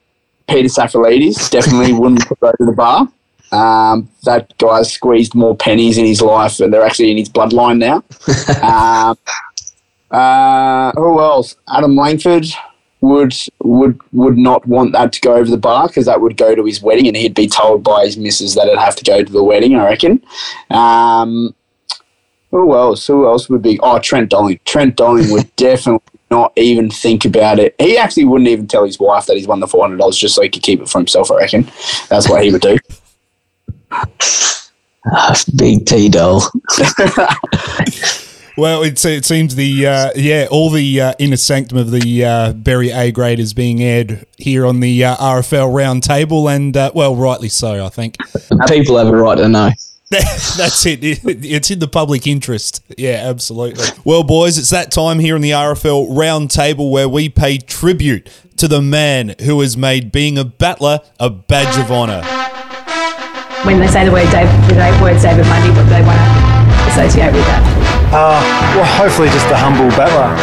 Peter 0.48 0.68
Safralides 0.68 1.50
definitely 1.50 1.92
wouldn't 1.92 2.26
put 2.26 2.38
it 2.40 2.44
over 2.44 2.70
the 2.70 2.76
bar. 2.76 3.08
Um, 3.50 4.10
that 4.24 4.56
guy's 4.58 4.92
squeezed 4.92 5.34
more 5.34 5.56
pennies 5.56 5.98
in 5.98 6.04
his 6.04 6.20
life, 6.20 6.60
and 6.60 6.72
they're 6.72 6.84
actually 6.84 7.10
in 7.10 7.16
his 7.16 7.28
bloodline 7.28 7.78
now. 7.78 8.02
um, 8.62 9.16
uh, 10.10 10.92
who 10.92 11.20
else? 11.20 11.56
Adam 11.68 11.96
Langford 11.96 12.46
would 13.00 13.34
would 13.62 14.00
would 14.12 14.36
not 14.36 14.66
want 14.66 14.92
that 14.92 15.12
to 15.12 15.20
go 15.20 15.34
over 15.34 15.50
the 15.50 15.56
bar 15.56 15.86
because 15.86 16.06
that 16.06 16.20
would 16.20 16.36
go 16.36 16.54
to 16.54 16.64
his 16.64 16.82
wedding, 16.82 17.06
and 17.06 17.16
he'd 17.16 17.34
be 17.34 17.48
told 17.48 17.82
by 17.82 18.04
his 18.04 18.16
missus 18.16 18.54
that 18.54 18.66
it'd 18.66 18.78
have 18.78 18.96
to 18.96 19.04
go 19.04 19.22
to 19.22 19.32
the 19.32 19.44
wedding. 19.44 19.74
I 19.74 19.84
reckon. 19.84 20.22
Um, 20.70 21.54
who 22.50 22.74
else? 22.74 23.06
Who 23.06 23.26
else 23.26 23.50
would 23.50 23.60
be? 23.60 23.78
Oh, 23.82 23.98
Trent 23.98 24.30
Dolling. 24.30 24.58
Trent 24.64 24.96
Dolling 24.96 25.30
would 25.30 25.54
definitely 25.56 26.00
not 26.30 26.52
even 26.56 26.90
think 26.90 27.24
about 27.24 27.58
it. 27.58 27.74
He 27.78 27.98
actually 27.98 28.24
wouldn't 28.24 28.48
even 28.48 28.66
tell 28.66 28.84
his 28.84 28.98
wife 28.98 29.26
that 29.26 29.36
he's 29.36 29.46
won 29.46 29.60
the 29.60 29.66
four 29.66 29.82
hundred 29.82 29.98
dollars 29.98 30.16
just 30.16 30.34
so 30.34 30.42
he 30.42 30.48
could 30.48 30.62
keep 30.62 30.80
it 30.80 30.88
for 30.88 30.98
himself. 30.98 31.30
I 31.30 31.36
reckon 31.36 31.70
that's 32.08 32.28
what 32.28 32.42
he 32.42 32.50
would 32.50 32.62
do. 32.62 32.78
Big 35.56 35.86
T 35.86 36.08
doll. 36.08 36.42
Well, 38.56 38.82
it, 38.82 39.02
it 39.04 39.24
seems 39.24 39.54
the 39.54 39.86
uh, 39.86 40.10
yeah 40.16 40.48
all 40.50 40.68
the 40.70 41.00
uh, 41.00 41.12
inner 41.20 41.36
sanctum 41.36 41.78
of 41.78 41.92
the 41.92 42.24
uh, 42.24 42.52
Berri 42.54 42.90
A 42.90 43.12
grade 43.12 43.38
is 43.38 43.54
being 43.54 43.80
aired 43.80 44.26
here 44.36 44.66
on 44.66 44.80
the 44.80 45.04
uh, 45.04 45.14
RFL 45.16 45.72
round 45.72 46.02
table, 46.02 46.48
and 46.48 46.76
uh, 46.76 46.90
well, 46.92 47.14
rightly 47.14 47.48
so, 47.48 47.86
I 47.86 47.88
think. 47.88 48.16
People 48.66 48.98
have 48.98 49.06
a 49.06 49.16
right 49.16 49.36
to 49.36 49.48
know. 49.48 49.70
That's 50.10 50.84
it. 50.86 51.04
It- 51.04 51.20
It's 51.44 51.70
in 51.70 51.78
the 51.78 51.86
public 51.86 52.26
interest. 52.26 52.82
Yeah, 52.98 53.20
absolutely. 53.28 53.84
Well, 54.04 54.24
boys, 54.24 54.58
it's 54.58 54.70
that 54.70 54.90
time 54.90 55.20
here 55.20 55.36
in 55.36 55.42
the 55.42 55.50
RFL 55.52 56.08
round 56.18 56.50
table 56.50 56.90
where 56.90 57.08
we 57.08 57.28
pay 57.28 57.58
tribute 57.58 58.28
to 58.56 58.66
the 58.66 58.82
man 58.82 59.36
who 59.42 59.60
has 59.60 59.76
made 59.76 60.10
being 60.10 60.36
a 60.36 60.44
battler 60.44 60.98
a 61.20 61.30
badge 61.30 61.78
of 61.78 61.92
honour. 61.92 62.22
When 63.64 63.80
they 63.80 63.88
say 63.88 64.04
the 64.04 64.12
word 64.12 64.30
Dave, 64.30 64.48
the 64.68 64.74
word 65.02 65.20
David 65.20 65.46
Mundy, 65.46 65.70
what 65.70 65.88
they 65.88 66.02
want 66.02 66.18
to 66.18 66.88
associate 66.90 67.32
with 67.32 67.44
that. 67.46 67.62
Uh, 68.12 68.40
well, 68.76 68.84
hopefully 68.84 69.28
just 69.28 69.50
a 69.50 69.56
humble 69.56 69.88
battler. 69.96 70.36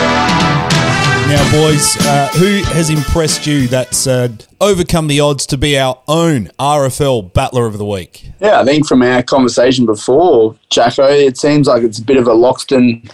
Now, 1.28 1.52
boys, 1.52 1.98
uh, 2.06 2.28
who 2.38 2.62
has 2.74 2.90
impressed 2.90 3.48
you 3.48 3.68
that's 3.68 4.06
uh, 4.06 4.30
overcome 4.62 5.08
the 5.08 5.22
odds 5.22 5.48
to 5.48 5.58
be 5.58 5.78
our 5.78 6.00
own 6.08 6.50
RFL 6.60 7.34
battler 7.34 7.66
of 7.66 7.78
the 7.78 7.86
week? 7.86 8.30
Yeah, 8.40 8.60
I 8.60 8.66
think 8.66 8.86
from 8.86 9.02
our 9.02 9.24
conversation 9.24 9.86
before, 9.86 10.56
Jacko, 10.70 11.08
it 11.08 11.38
seems 11.38 11.68
like 11.68 11.84
it's 11.84 11.98
a 12.00 12.04
bit 12.04 12.18
of 12.18 12.28
a 12.28 12.34
Loxton, 12.34 13.10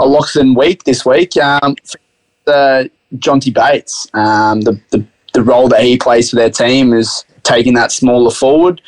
a 0.00 0.04
Loxton 0.04 0.58
week 0.58 0.82
this 0.82 1.06
week. 1.06 1.36
Um, 1.36 1.76
uh, 2.46 2.84
Jonty 3.16 3.54
Bates, 3.54 4.08
um, 4.14 4.62
the, 4.62 4.80
the 4.90 5.06
the 5.34 5.42
role 5.42 5.68
that 5.68 5.82
he 5.82 5.98
plays 5.98 6.30
for 6.30 6.36
their 6.36 6.48
team 6.48 6.94
is 6.94 7.24
taking 7.44 7.74
that 7.74 7.92
smaller 7.92 8.30
forward 8.30 8.80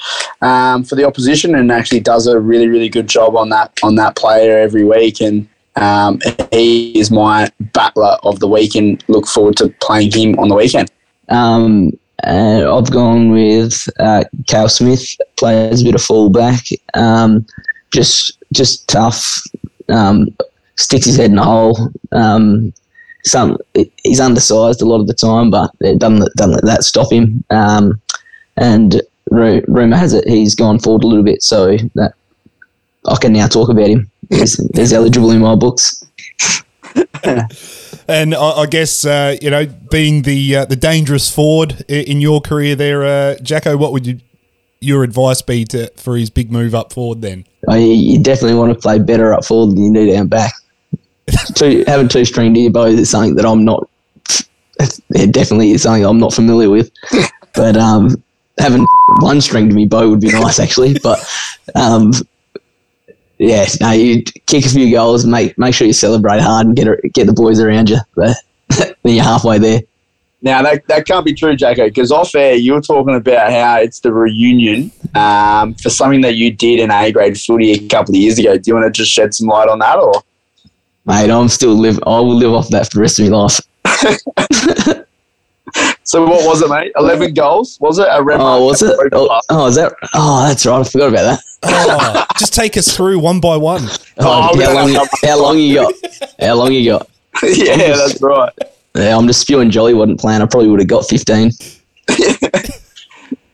um, 0.42 0.82
for 0.84 0.96
the 0.96 1.04
opposition, 1.04 1.54
and 1.54 1.70
actually 1.70 2.00
does 2.00 2.26
a 2.26 2.38
really 2.38 2.68
really 2.68 2.88
good 2.88 3.08
job 3.08 3.36
on 3.36 3.48
that 3.50 3.72
on 3.82 3.94
that 3.96 4.16
player 4.16 4.58
every 4.58 4.84
week. 4.84 5.20
And 5.20 5.48
um, 5.76 6.20
he 6.50 6.98
is 6.98 7.10
my 7.10 7.50
battler 7.72 8.16
of 8.22 8.40
the 8.40 8.48
week, 8.48 8.74
and 8.74 9.02
look 9.08 9.26
forward 9.26 9.56
to 9.58 9.68
playing 9.80 10.12
him 10.12 10.38
on 10.38 10.48
the 10.48 10.54
weekend. 10.54 10.90
Um, 11.28 11.92
uh, 12.24 12.76
I've 12.76 12.90
gone 12.90 13.30
with 13.30 13.88
uh, 13.98 14.24
Cal 14.46 14.68
Smith, 14.68 15.04
plays 15.36 15.82
a 15.82 15.84
bit 15.84 15.94
of 15.94 16.02
fullback. 16.02 16.64
Um, 16.94 17.46
just 17.92 18.38
just 18.52 18.88
tough. 18.88 19.42
Um, 19.88 20.34
sticks 20.76 21.06
his 21.06 21.16
head 21.16 21.30
in 21.30 21.38
a 21.38 21.44
hole. 21.44 21.90
Um, 22.12 22.72
some 23.24 23.58
he's 24.02 24.20
undersized 24.20 24.82
a 24.82 24.86
lot 24.86 25.00
of 25.00 25.08
the 25.08 25.14
time, 25.14 25.50
but 25.50 25.70
it 25.80 25.98
doesn't 25.98 26.34
doesn't 26.36 26.54
let 26.54 26.64
that 26.64 26.84
stop 26.84 27.12
him. 27.12 27.44
Um, 27.50 28.00
and 28.56 29.02
ru- 29.30 29.64
rumor 29.68 29.96
has 29.96 30.12
it 30.12 30.26
he's 30.28 30.54
gone 30.54 30.78
forward 30.78 31.04
a 31.04 31.06
little 31.06 31.24
bit, 31.24 31.42
so 31.42 31.76
that 31.94 32.14
I 33.06 33.16
can 33.20 33.32
now 33.32 33.46
talk 33.46 33.68
about 33.68 33.88
him. 33.88 34.10
He's, 34.30 34.56
he's 34.74 34.92
eligible 34.92 35.30
in 35.30 35.40
my 35.40 35.54
books. 35.54 36.04
And 38.08 38.34
I, 38.34 38.50
I 38.50 38.66
guess 38.66 39.04
uh, 39.04 39.36
you 39.40 39.50
know, 39.50 39.66
being 39.66 40.22
the 40.22 40.56
uh, 40.56 40.64
the 40.64 40.76
dangerous 40.76 41.32
forward 41.32 41.84
in 41.88 42.20
your 42.20 42.40
career 42.40 42.76
there, 42.76 43.04
uh, 43.04 43.36
Jacko, 43.42 43.76
what 43.76 43.92
would 43.92 44.06
you, 44.06 44.20
your 44.80 45.02
advice 45.02 45.42
be 45.42 45.64
to 45.66 45.90
for 45.96 46.16
his 46.16 46.30
big 46.30 46.52
move 46.52 46.74
up 46.74 46.92
forward? 46.92 47.20
Then, 47.20 47.44
I, 47.68 47.78
you 47.78 48.22
definitely 48.22 48.56
want 48.56 48.72
to 48.72 48.78
play 48.78 48.98
better 48.98 49.34
up 49.34 49.44
forward 49.44 49.72
than 49.72 49.82
you 49.82 49.92
do 49.92 50.12
down 50.12 50.28
back. 50.28 50.52
two, 51.54 51.82
having 51.86 52.08
two 52.08 52.24
string 52.24 52.54
to 52.54 52.60
your 52.60 52.70
bow 52.70 52.84
is 52.84 53.10
something 53.10 53.34
that 53.36 53.44
I'm 53.44 53.64
not. 53.64 53.88
It 54.78 55.32
definitely 55.32 55.72
is 55.72 55.82
something 55.82 56.04
I'm 56.04 56.18
not 56.18 56.34
familiar 56.34 56.70
with. 56.70 56.90
But 57.54 57.74
um, 57.74 58.22
having 58.58 58.86
one 59.20 59.40
string 59.40 59.68
to 59.68 59.74
me 59.74 59.86
bow 59.86 60.10
would 60.10 60.20
be 60.20 60.30
nice 60.32 60.58
actually. 60.58 60.98
But 60.98 61.18
um, 61.74 62.12
yeah, 63.38 63.66
no, 63.80 63.90
you 63.92 64.22
kick 64.46 64.66
a 64.66 64.68
few 64.68 64.90
goals, 64.90 65.26
make 65.26 65.56
make 65.58 65.74
sure 65.74 65.86
you 65.86 65.92
celebrate 65.92 66.40
hard 66.40 66.66
and 66.66 66.76
get 66.76 66.88
get 67.12 67.26
the 67.26 67.32
boys 67.32 67.60
around 67.60 67.90
you. 67.90 67.98
Then 68.68 69.14
you're 69.14 69.22
halfway 69.22 69.58
there. 69.58 69.82
Now 70.42 70.62
that, 70.62 70.86
that 70.88 71.06
can't 71.06 71.24
be 71.24 71.32
true, 71.32 71.54
Jacko, 71.54 71.86
because 71.86 72.10
off 72.10 72.34
air 72.34 72.54
you 72.54 72.72
were 72.74 72.80
talking 72.80 73.14
about 73.14 73.52
how 73.52 73.76
it's 73.76 74.00
the 74.00 74.12
reunion 74.12 74.90
um, 75.14 75.74
for 75.74 75.88
something 75.88 76.20
that 76.22 76.34
you 76.34 76.52
did 76.52 76.80
in 76.80 76.90
A 76.90 77.12
grade 77.12 77.40
footy 77.40 77.72
a 77.72 77.88
couple 77.88 78.14
of 78.14 78.20
years 78.20 78.38
ago. 78.38 78.58
Do 78.58 78.62
you 78.66 78.74
want 78.74 78.86
to 78.86 78.90
just 78.90 79.12
shed 79.12 79.32
some 79.32 79.46
light 79.46 79.68
on 79.68 79.78
that, 79.78 79.98
or 79.98 80.22
Mate, 81.06 81.30
I'm 81.30 81.48
still 81.48 81.74
live. 81.74 82.00
I 82.04 82.18
will 82.18 82.34
live 82.34 82.52
off 82.52 82.68
that 82.70 82.90
for 82.90 82.98
the 82.98 83.00
rest 83.00 83.20
of 83.20 83.30
my 83.30 83.36
life. 83.36 85.04
so? 86.04 86.24
What 86.26 86.46
was 86.46 86.62
it, 86.62 86.68
mate? 86.68 86.92
Eleven 86.96 87.34
goals 87.34 87.78
was 87.80 87.98
it? 87.98 88.08
A 88.10 88.22
red 88.22 88.40
Oh, 88.40 88.64
was 88.66 88.82
it? 88.82 88.96
Oh, 89.12 89.40
oh, 89.50 89.66
is 89.66 89.74
that? 89.76 89.92
Oh, 90.14 90.46
that's 90.46 90.64
right. 90.66 90.80
I 90.80 90.84
forgot 90.84 91.08
about 91.08 91.22
that. 91.24 91.40
oh, 91.64 92.26
just 92.38 92.54
take 92.54 92.76
us 92.76 92.94
through 92.94 93.18
one 93.18 93.40
by 93.40 93.56
one. 93.56 93.82
Oh, 94.18 94.56
we 94.56 94.64
how, 94.64 94.72
long, 94.74 95.06
how 95.22 95.42
long 95.42 95.58
you 95.58 95.74
got? 95.74 95.92
How 96.40 96.54
long 96.54 96.72
you 96.72 96.90
got? 96.90 97.06
yeah, 97.42 97.76
that's 97.76 98.20
right. 98.22 98.50
Yeah, 98.94 99.14
I'm 99.14 99.26
just 99.26 99.42
spewing 99.42 99.68
jolly. 99.70 99.92
wasn't 99.92 100.18
playing. 100.18 100.40
I 100.40 100.46
probably 100.46 100.68
would 100.70 100.80
have 100.80 100.88
got 100.88 101.06
15. 101.06 101.50
Yeah, 102.08 102.26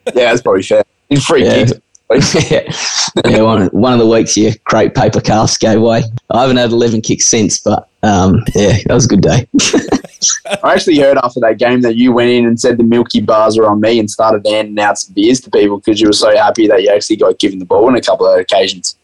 that's 0.04 0.42
probably 0.42 0.62
fair. 0.62 0.84
In 1.10 1.20
free 1.20 1.44
Yeah. 1.44 1.64
kicks. 1.66 1.72
yeah, 3.24 3.42
one, 3.42 3.66
one 3.68 3.92
of 3.92 3.98
the 3.98 4.06
weeks 4.06 4.36
your 4.36 4.52
crate 4.64 4.94
paper 4.94 5.20
calves 5.20 5.56
gave 5.56 5.80
way. 5.80 6.02
I 6.30 6.42
haven't 6.42 6.56
had 6.56 6.70
11 6.70 7.02
kicks 7.02 7.26
since, 7.26 7.60
but 7.60 7.88
um, 8.02 8.42
yeah, 8.54 8.78
that 8.86 8.94
was 8.94 9.04
a 9.04 9.08
good 9.08 9.22
day. 9.22 9.48
I 10.62 10.74
actually 10.74 10.98
heard 10.98 11.18
after 11.18 11.40
that 11.40 11.58
game 11.58 11.80
that 11.82 11.96
you 11.96 12.12
went 12.12 12.30
in 12.30 12.46
and 12.46 12.60
said 12.60 12.78
the 12.78 12.84
Milky 12.84 13.20
Bars 13.20 13.56
are 13.58 13.66
on 13.66 13.80
me 13.80 13.98
and 13.98 14.10
started 14.10 14.46
handing 14.46 14.78
out 14.78 14.98
some 14.98 15.14
beers 15.14 15.40
to 15.40 15.50
people 15.50 15.78
because 15.78 16.00
you 16.00 16.08
were 16.08 16.12
so 16.12 16.36
happy 16.36 16.66
that 16.68 16.82
you 16.82 16.90
actually 16.90 17.16
got 17.16 17.38
given 17.38 17.58
the 17.58 17.64
ball 17.64 17.86
on 17.86 17.96
a 17.96 18.00
couple 18.00 18.26
of 18.26 18.38
occasions. 18.38 18.96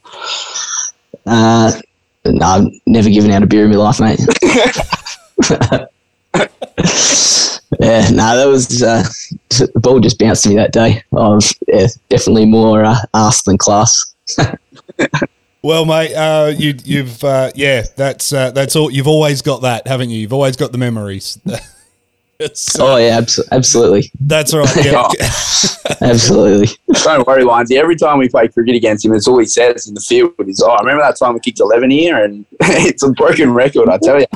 Uh, 1.27 1.73
no, 2.25 2.47
I've 2.47 2.73
never 2.87 3.11
given 3.11 3.31
out 3.31 3.43
a 3.43 3.47
beer 3.47 3.65
in 3.65 3.71
my 3.71 3.77
life, 3.77 4.01
mate. 4.01 4.21
yeah, 7.81 8.09
no, 8.11 8.37
that 8.37 8.47
was 8.49 8.83
uh, 8.83 9.05
the 9.51 9.81
ball 9.81 10.01
just 10.01 10.19
bounced 10.19 10.45
to 10.45 10.51
me 10.51 10.57
that 10.57 10.73
day. 10.73 11.03
I 11.13 11.29
was 11.29 11.55
yeah, 11.67 11.87
definitely 12.09 12.47
more 12.47 12.85
uh, 12.85 12.97
arse 13.15 13.43
than 13.43 13.59
class. 13.59 14.15
Well, 15.63 15.85
mate, 15.85 16.15
uh, 16.15 16.53
you, 16.57 16.75
you've 16.85 17.23
uh, 17.25 17.51
yeah, 17.55 17.83
that's 17.97 18.33
uh, 18.33 18.53
that's 18.53 18.77
all. 18.77 18.91
You've 18.91 19.09
always 19.09 19.43
got 19.43 19.63
that, 19.63 19.87
haven't 19.89 20.11
you? 20.11 20.21
You've 20.21 20.33
always 20.33 20.57
got 20.57 20.73
the 20.73 20.79
memories. 20.79 21.39
It's, 22.41 22.79
uh, 22.79 22.93
Oh 22.93 22.97
yeah, 22.99 23.21
abso- 23.21 23.49
absolutely, 23.51 24.13
That's 24.21 24.55
right. 24.55 24.71
Yeah. 24.77 25.09
absolutely. 26.09 26.69
Don't 27.03 27.27
worry, 27.27 27.43
Lindsay. 27.43 27.77
Every 27.77 27.97
time 27.97 28.19
we 28.19 28.29
play 28.29 28.47
cricket 28.47 28.77
against 28.77 29.05
him, 29.05 29.13
it's 29.13 29.27
all 29.27 29.41
he 29.41 29.45
says 29.45 29.89
in 29.89 29.95
the 29.95 30.01
field 30.01 30.35
is, 30.47 30.63
"Oh, 30.63 30.71
I 30.71 30.79
remember 30.79 31.03
that 31.03 31.19
time 31.19 31.35
we 31.35 31.41
kicked 31.41 31.59
eleven 31.59 31.91
here," 31.91 32.23
and 32.23 32.47
it's 32.61 33.03
a 33.03 33.11
broken 33.11 33.53
record. 33.53 33.89
I 33.89 33.99
tell 33.99 34.21
you. 34.21 34.27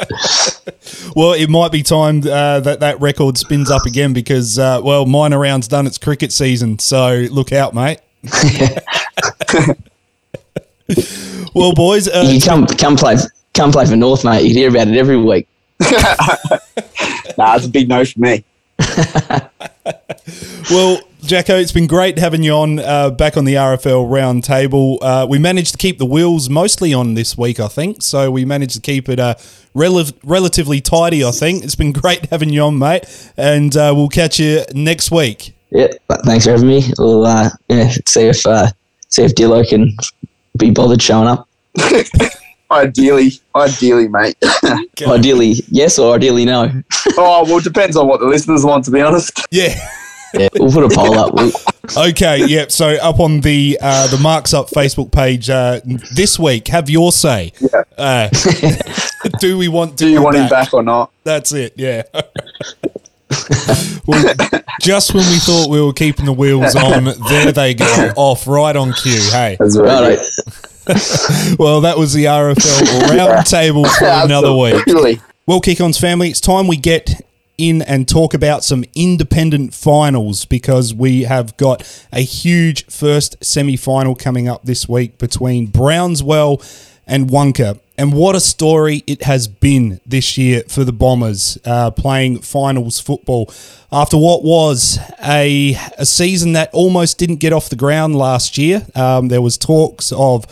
Well, 1.16 1.32
it 1.32 1.50
might 1.50 1.72
be 1.72 1.82
time 1.82 2.18
uh, 2.20 2.60
that 2.60 2.80
that 2.80 3.00
record 3.00 3.36
spins 3.36 3.70
up 3.70 3.84
again 3.84 4.12
because, 4.12 4.58
uh, 4.58 4.80
well, 4.82 5.06
minor 5.06 5.38
round's 5.38 5.66
done 5.68 5.86
its 5.86 5.98
cricket 5.98 6.32
season. 6.32 6.78
So 6.78 7.26
look 7.30 7.52
out, 7.52 7.74
mate. 7.74 8.00
well, 11.54 11.72
boys, 11.74 12.08
uh, 12.08 12.24
you 12.26 12.40
come 12.40 12.66
come 12.66 12.96
play 12.96 13.16
come 13.54 13.72
play 13.72 13.86
for 13.86 13.96
North, 13.96 14.24
mate. 14.24 14.44
You'd 14.44 14.56
hear 14.56 14.70
about 14.70 14.88
it 14.88 14.96
every 14.96 15.16
week. 15.16 15.48
nah, 15.80 17.56
it's 17.56 17.66
a 17.66 17.68
big 17.68 17.88
no 17.88 18.04
for 18.04 18.20
me. 18.20 18.44
Well, 20.70 21.00
Jacko, 21.22 21.56
it's 21.56 21.72
been 21.72 21.86
great 21.86 22.18
having 22.18 22.42
you 22.42 22.52
on 22.52 22.78
uh, 22.78 23.10
back 23.10 23.36
on 23.36 23.44
the 23.44 23.54
RFL 23.54 24.08
roundtable. 24.08 24.98
Uh, 25.02 25.26
we 25.28 25.38
managed 25.38 25.72
to 25.72 25.78
keep 25.78 25.98
the 25.98 26.06
wheels 26.06 26.48
mostly 26.48 26.94
on 26.94 27.14
this 27.14 27.36
week, 27.36 27.60
I 27.60 27.68
think. 27.68 28.02
So 28.02 28.30
we 28.30 28.44
managed 28.44 28.74
to 28.74 28.80
keep 28.80 29.08
it 29.08 29.18
uh, 29.18 29.34
rel- 29.74 30.04
relatively 30.22 30.80
tidy, 30.80 31.24
I 31.24 31.30
think. 31.30 31.64
It's 31.64 31.74
been 31.74 31.92
great 32.00 32.26
having 32.26 32.50
you 32.50 32.62
on, 32.62 32.78
mate. 32.78 33.04
And 33.36 33.76
uh, 33.76 33.92
we'll 33.94 34.08
catch 34.08 34.38
you 34.38 34.64
next 34.74 35.10
week. 35.10 35.54
Yeah, 35.70 35.88
thanks 36.24 36.44
for 36.44 36.52
having 36.52 36.68
me. 36.68 36.84
We'll 36.98 37.26
uh, 37.26 37.50
yeah, 37.68 37.90
see 38.06 38.26
if 38.26 38.44
uh, 38.46 38.68
see 39.08 39.22
if 39.22 39.34
Dillo 39.34 39.68
can 39.68 39.96
be 40.56 40.70
bothered 40.70 41.02
showing 41.02 41.28
up. 41.28 41.48
Ideally, 42.70 43.32
ideally, 43.56 44.06
mate. 44.08 44.36
Ideally, 45.02 45.54
yes, 45.68 45.98
or 45.98 46.14
ideally, 46.14 46.44
no. 46.44 46.70
oh 47.18 47.44
well, 47.44 47.58
it 47.58 47.64
depends 47.64 47.96
on 47.96 48.06
what 48.06 48.20
the 48.20 48.26
listeners 48.26 48.64
want. 48.64 48.84
To 48.84 48.90
be 48.90 49.00
honest. 49.00 49.44
Yeah. 49.50 49.74
Yeah, 50.32 50.48
we'll 50.54 50.70
put 50.70 50.84
a 50.84 50.94
poll 50.94 51.18
up. 51.18 51.34
We'll, 51.34 51.50
Okay, 52.10 52.46
yep. 52.46 52.70
So 52.70 52.90
up 52.90 53.18
on 53.18 53.40
the 53.40 53.76
uh, 53.82 54.06
the 54.06 54.18
Marks 54.18 54.54
Up 54.54 54.70
Facebook 54.70 55.10
page 55.10 55.50
uh, 55.50 55.80
this 56.14 56.38
week, 56.38 56.68
have 56.68 56.88
your 56.88 57.10
say. 57.10 57.52
Yeah. 57.58 57.82
Uh, 57.98 58.28
do 59.40 59.58
we 59.58 59.66
want 59.66 59.96
Do 59.96 60.08
you 60.08 60.22
want 60.22 60.36
him 60.36 60.48
back 60.48 60.72
or 60.72 60.84
not? 60.84 61.10
That's 61.24 61.52
it. 61.52 61.72
Yeah. 61.76 62.02
well, 64.06 64.34
just 64.80 65.14
when 65.14 65.26
we 65.26 65.38
thought 65.38 65.68
we 65.68 65.82
were 65.82 65.92
keeping 65.92 66.26
the 66.26 66.32
wheels 66.32 66.76
on, 66.76 67.06
there 67.28 67.50
they 67.50 67.74
go 67.74 68.12
off 68.16 68.46
right 68.46 68.76
on 68.76 68.92
cue. 68.92 69.20
Hey. 69.32 69.56
That's 69.58 69.76
right. 69.76 70.20
well, 71.58 71.82
that 71.82 71.98
was 71.98 72.12
the 72.12 72.24
RFL 72.24 73.08
roundtable 73.08 73.86
for 73.98 74.06
another 74.24 74.54
week. 74.54 75.20
Well, 75.46 75.60
Kick-Ons 75.60 75.98
family, 75.98 76.30
it's 76.30 76.40
time 76.40 76.66
we 76.66 76.76
get 76.76 77.20
in 77.58 77.82
and 77.82 78.08
talk 78.08 78.32
about 78.32 78.64
some 78.64 78.84
independent 78.94 79.74
finals 79.74 80.44
because 80.46 80.94
we 80.94 81.24
have 81.24 81.56
got 81.56 81.86
a 82.12 82.20
huge 82.20 82.86
first 82.86 83.36
semi-final 83.44 84.14
coming 84.14 84.48
up 84.48 84.64
this 84.64 84.88
week 84.88 85.18
between 85.18 85.66
Browns 85.66 86.22
Well 86.22 86.62
and 87.06 87.28
Wunkar. 87.28 87.78
And 87.98 88.14
what 88.14 88.34
a 88.34 88.40
story 88.40 89.04
it 89.06 89.24
has 89.24 89.46
been 89.46 90.00
this 90.06 90.38
year 90.38 90.62
for 90.68 90.84
the 90.84 90.92
Bombers 90.92 91.58
uh, 91.66 91.90
playing 91.90 92.38
finals 92.38 92.98
football 92.98 93.52
after 93.92 94.16
what 94.16 94.42
was 94.42 94.98
a, 95.22 95.76
a 95.98 96.06
season 96.06 96.54
that 96.54 96.70
almost 96.72 97.18
didn't 97.18 97.36
get 97.36 97.52
off 97.52 97.68
the 97.68 97.76
ground 97.76 98.16
last 98.16 98.56
year. 98.56 98.86
Um, 98.94 99.28
there 99.28 99.42
was 99.42 99.58
talks 99.58 100.12
of 100.12 100.46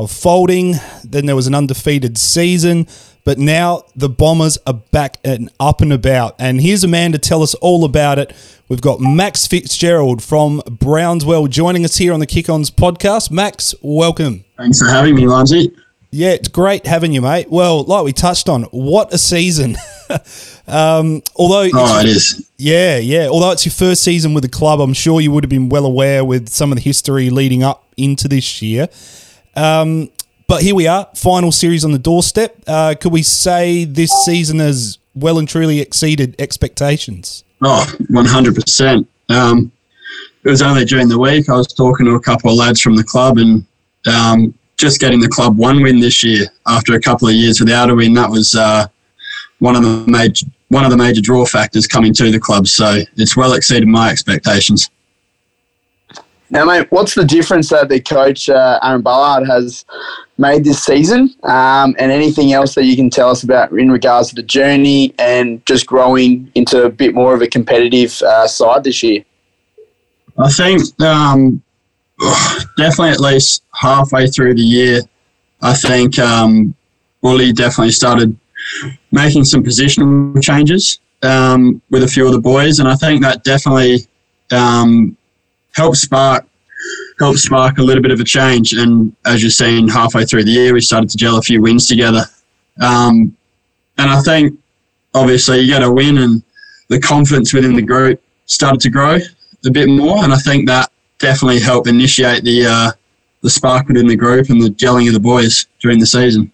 of 0.00 0.10
folding. 0.10 0.74
Then 1.04 1.26
there 1.26 1.36
was 1.36 1.46
an 1.46 1.54
undefeated 1.54 2.16
season. 2.18 2.86
But 3.22 3.38
now 3.38 3.82
the 3.94 4.08
Bombers 4.08 4.56
are 4.66 4.72
back 4.74 5.18
and 5.22 5.50
up 5.60 5.82
and 5.82 5.92
about. 5.92 6.34
And 6.38 6.60
here's 6.60 6.82
a 6.84 6.88
man 6.88 7.12
to 7.12 7.18
tell 7.18 7.42
us 7.42 7.54
all 7.56 7.84
about 7.84 8.18
it. 8.18 8.34
We've 8.68 8.80
got 8.80 8.98
Max 9.00 9.46
Fitzgerald 9.46 10.22
from 10.22 10.62
Browns 10.66 11.24
Well 11.24 11.46
joining 11.46 11.84
us 11.84 11.96
here 11.96 12.14
on 12.14 12.20
the 12.20 12.26
Kick 12.26 12.48
Ons 12.48 12.70
podcast. 12.70 13.30
Max, 13.30 13.74
welcome. 13.82 14.44
Thanks 14.56 14.80
for 14.80 14.88
having 14.88 15.14
me, 15.16 15.26
Lindsay. 15.26 15.70
Yeah, 16.12 16.30
it's 16.30 16.48
great 16.48 16.86
having 16.86 17.12
you, 17.12 17.20
mate. 17.20 17.50
Well, 17.50 17.84
like 17.84 18.04
we 18.04 18.12
touched 18.12 18.48
on, 18.48 18.62
what 18.64 19.12
a 19.12 19.18
season. 19.18 19.76
um, 20.66 21.22
although, 21.36 21.68
Oh, 21.72 22.00
it 22.00 22.06
is. 22.06 22.50
yeah, 22.56 22.96
yeah. 22.96 23.28
Although 23.28 23.50
it's 23.52 23.64
your 23.66 23.72
first 23.72 24.02
season 24.02 24.34
with 24.34 24.42
the 24.42 24.48
club, 24.48 24.80
I'm 24.80 24.94
sure 24.94 25.20
you 25.20 25.30
would 25.30 25.44
have 25.44 25.50
been 25.50 25.68
well 25.68 25.84
aware 25.86 26.24
with 26.24 26.48
some 26.48 26.72
of 26.72 26.76
the 26.76 26.82
history 26.82 27.30
leading 27.30 27.62
up 27.62 27.86
into 27.96 28.28
this 28.28 28.60
year. 28.62 28.88
Um, 29.54 30.10
but 30.46 30.62
here 30.62 30.74
we 30.74 30.86
are, 30.86 31.08
final 31.14 31.52
series 31.52 31.84
on 31.84 31.92
the 31.92 31.98
doorstep. 31.98 32.56
Uh, 32.66 32.94
could 33.00 33.12
we 33.12 33.22
say 33.22 33.84
this 33.84 34.10
season 34.24 34.58
has 34.58 34.98
well 35.14 35.38
and 35.38 35.48
truly 35.48 35.80
exceeded 35.80 36.34
expectations? 36.40 37.44
Oh, 37.62 37.86
100%. 38.10 39.06
Um, 39.28 39.70
it 40.42 40.48
was 40.50 40.62
only 40.62 40.84
during 40.84 41.08
the 41.08 41.18
week 41.18 41.48
I 41.48 41.56
was 41.56 41.68
talking 41.68 42.06
to 42.06 42.14
a 42.14 42.20
couple 42.20 42.50
of 42.50 42.56
lads 42.56 42.80
from 42.80 42.96
the 42.96 43.04
club 43.04 43.38
and 43.38 43.64
um, 44.06 44.54
just 44.76 44.98
getting 44.98 45.20
the 45.20 45.28
club 45.28 45.56
one 45.56 45.82
win 45.82 46.00
this 46.00 46.24
year 46.24 46.46
after 46.66 46.94
a 46.94 47.00
couple 47.00 47.28
of 47.28 47.34
years 47.34 47.60
without 47.60 47.90
a 47.90 47.94
win, 47.94 48.14
that 48.14 48.30
was 48.30 48.54
uh, 48.54 48.86
one 49.58 49.76
of 49.76 49.82
the 49.82 50.10
major 50.10 50.46
one 50.68 50.84
of 50.84 50.90
the 50.90 50.96
major 50.96 51.20
draw 51.20 51.44
factors 51.44 51.86
coming 51.86 52.14
to 52.14 52.30
the 52.30 52.38
club. 52.38 52.66
So 52.66 53.02
it's 53.16 53.36
well 53.36 53.54
exceeded 53.54 53.88
my 53.88 54.10
expectations. 54.10 54.88
Now, 56.52 56.64
mate, 56.64 56.88
what's 56.90 57.14
the 57.14 57.24
difference 57.24 57.68
that 57.68 57.88
the 57.88 58.00
coach 58.00 58.48
uh, 58.48 58.80
Aaron 58.82 59.02
Ballard 59.02 59.46
has 59.46 59.84
made 60.36 60.64
this 60.64 60.82
season, 60.82 61.34
um, 61.44 61.94
and 61.98 62.10
anything 62.10 62.52
else 62.52 62.74
that 62.74 62.84
you 62.84 62.96
can 62.96 63.08
tell 63.08 63.30
us 63.30 63.44
about 63.44 63.70
in 63.72 63.90
regards 63.90 64.30
to 64.30 64.34
the 64.34 64.42
journey 64.42 65.14
and 65.18 65.64
just 65.64 65.86
growing 65.86 66.50
into 66.56 66.82
a 66.84 66.90
bit 66.90 67.14
more 67.14 67.34
of 67.34 67.42
a 67.42 67.46
competitive 67.46 68.20
uh, 68.22 68.48
side 68.48 68.82
this 68.82 69.00
year? 69.02 69.24
I 70.38 70.50
think 70.50 71.00
um, 71.00 71.62
definitely 72.76 73.10
at 73.10 73.20
least 73.20 73.62
halfway 73.74 74.26
through 74.26 74.54
the 74.54 74.62
year, 74.62 75.02
I 75.62 75.74
think 75.74 76.18
um, 76.18 76.74
definitely 77.22 77.92
started 77.92 78.36
making 79.12 79.44
some 79.44 79.62
positional 79.62 80.42
changes 80.42 80.98
um, 81.22 81.80
with 81.90 82.02
a 82.02 82.08
few 82.08 82.26
of 82.26 82.32
the 82.32 82.40
boys, 82.40 82.80
and 82.80 82.88
I 82.88 82.96
think 82.96 83.22
that 83.22 83.44
definitely 83.44 84.06
um, 84.50 85.16
helped 85.74 85.96
spark 85.96 86.46
helped 87.18 87.38
spark 87.38 87.78
a 87.78 87.82
little 87.82 88.02
bit 88.02 88.10
of 88.10 88.20
a 88.20 88.24
change. 88.24 88.72
And 88.72 89.14
as 89.26 89.42
you're 89.42 89.50
seeing, 89.50 89.88
halfway 89.88 90.24
through 90.24 90.44
the 90.44 90.50
year, 90.50 90.72
we 90.72 90.80
started 90.80 91.10
to 91.10 91.16
gel 91.18 91.36
a 91.36 91.42
few 91.42 91.60
wins 91.60 91.86
together. 91.86 92.24
Um, 92.80 93.36
and 93.98 94.10
I 94.10 94.20
think 94.22 94.58
obviously 95.14 95.60
you 95.60 95.66
get 95.66 95.82
a 95.82 95.90
win, 95.90 96.18
and 96.18 96.42
the 96.88 96.98
confidence 96.98 97.52
within 97.52 97.74
the 97.74 97.82
group 97.82 98.22
started 98.46 98.80
to 98.80 98.90
grow 98.90 99.18
a 99.66 99.70
bit 99.70 99.88
more, 99.88 100.24
and 100.24 100.32
I 100.32 100.38
think 100.38 100.66
that 100.66 100.90
definitely 101.18 101.60
helped 101.60 101.86
initiate 101.86 102.44
the 102.44 102.66
uh, 102.66 102.92
the 103.42 103.50
spark 103.50 103.88
within 103.88 104.06
the 104.06 104.16
group 104.16 104.48
and 104.48 104.60
the 104.60 104.70
gelling 104.70 105.06
of 105.06 105.14
the 105.14 105.20
boys 105.20 105.66
during 105.80 105.98
the 105.98 106.06
season. 106.06 106.50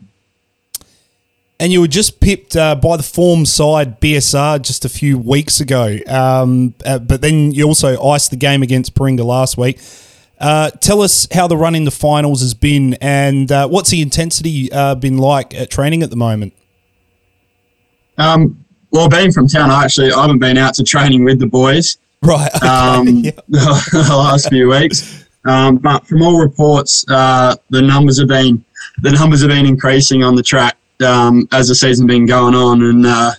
And 1.58 1.72
you 1.72 1.80
were 1.80 1.88
just 1.88 2.20
pipped 2.20 2.54
uh, 2.54 2.74
by 2.74 2.98
the 2.98 3.02
form 3.02 3.46
side 3.46 3.98
BSR 4.00 4.60
just 4.60 4.84
a 4.84 4.90
few 4.90 5.16
weeks 5.16 5.58
ago. 5.60 5.98
Um, 6.06 6.74
uh, 6.84 6.98
but 6.98 7.22
then 7.22 7.50
you 7.50 7.64
also 7.64 8.02
iced 8.02 8.30
the 8.30 8.36
game 8.36 8.62
against 8.62 8.94
Paringa 8.94 9.24
last 9.24 9.56
week. 9.56 9.80
Uh, 10.38 10.70
tell 10.70 11.00
us 11.00 11.26
how 11.32 11.46
the 11.46 11.56
run 11.56 11.74
in 11.74 11.84
the 11.84 11.90
finals 11.90 12.42
has 12.42 12.52
been 12.52 12.92
and 13.00 13.50
uh, 13.50 13.66
what's 13.66 13.88
the 13.88 14.02
intensity 14.02 14.70
uh, 14.70 14.94
been 14.94 15.16
like 15.16 15.54
at 15.54 15.70
training 15.70 16.02
at 16.02 16.10
the 16.10 16.16
moment? 16.16 16.52
Um, 18.18 18.62
well, 18.90 19.08
being 19.08 19.32
from 19.32 19.48
town, 19.48 19.70
I 19.70 19.84
actually 19.84 20.12
I 20.12 20.20
haven't 20.20 20.38
been 20.38 20.58
out 20.58 20.74
to 20.74 20.84
training 20.84 21.24
with 21.24 21.38
the 21.38 21.46
boys. 21.46 21.98
Right. 22.22 22.50
Okay. 22.56 22.66
Um, 22.66 23.22
the 23.48 24.06
last 24.10 24.48
few 24.48 24.70
weeks, 24.70 25.26
um, 25.44 25.76
but 25.76 26.06
from 26.06 26.22
all 26.22 26.40
reports, 26.40 27.04
uh, 27.08 27.56
the 27.70 27.82
numbers 27.82 28.18
have 28.18 28.28
been 28.28 28.64
the 29.02 29.12
numbers 29.12 29.40
have 29.42 29.50
been 29.50 29.66
increasing 29.66 30.22
on 30.22 30.34
the 30.34 30.42
track 30.42 30.76
um, 31.04 31.48
as 31.52 31.68
the 31.68 31.74
season's 31.74 32.06
been 32.08 32.26
going 32.26 32.54
on, 32.54 32.82
and 32.82 33.06
uh, 33.06 33.32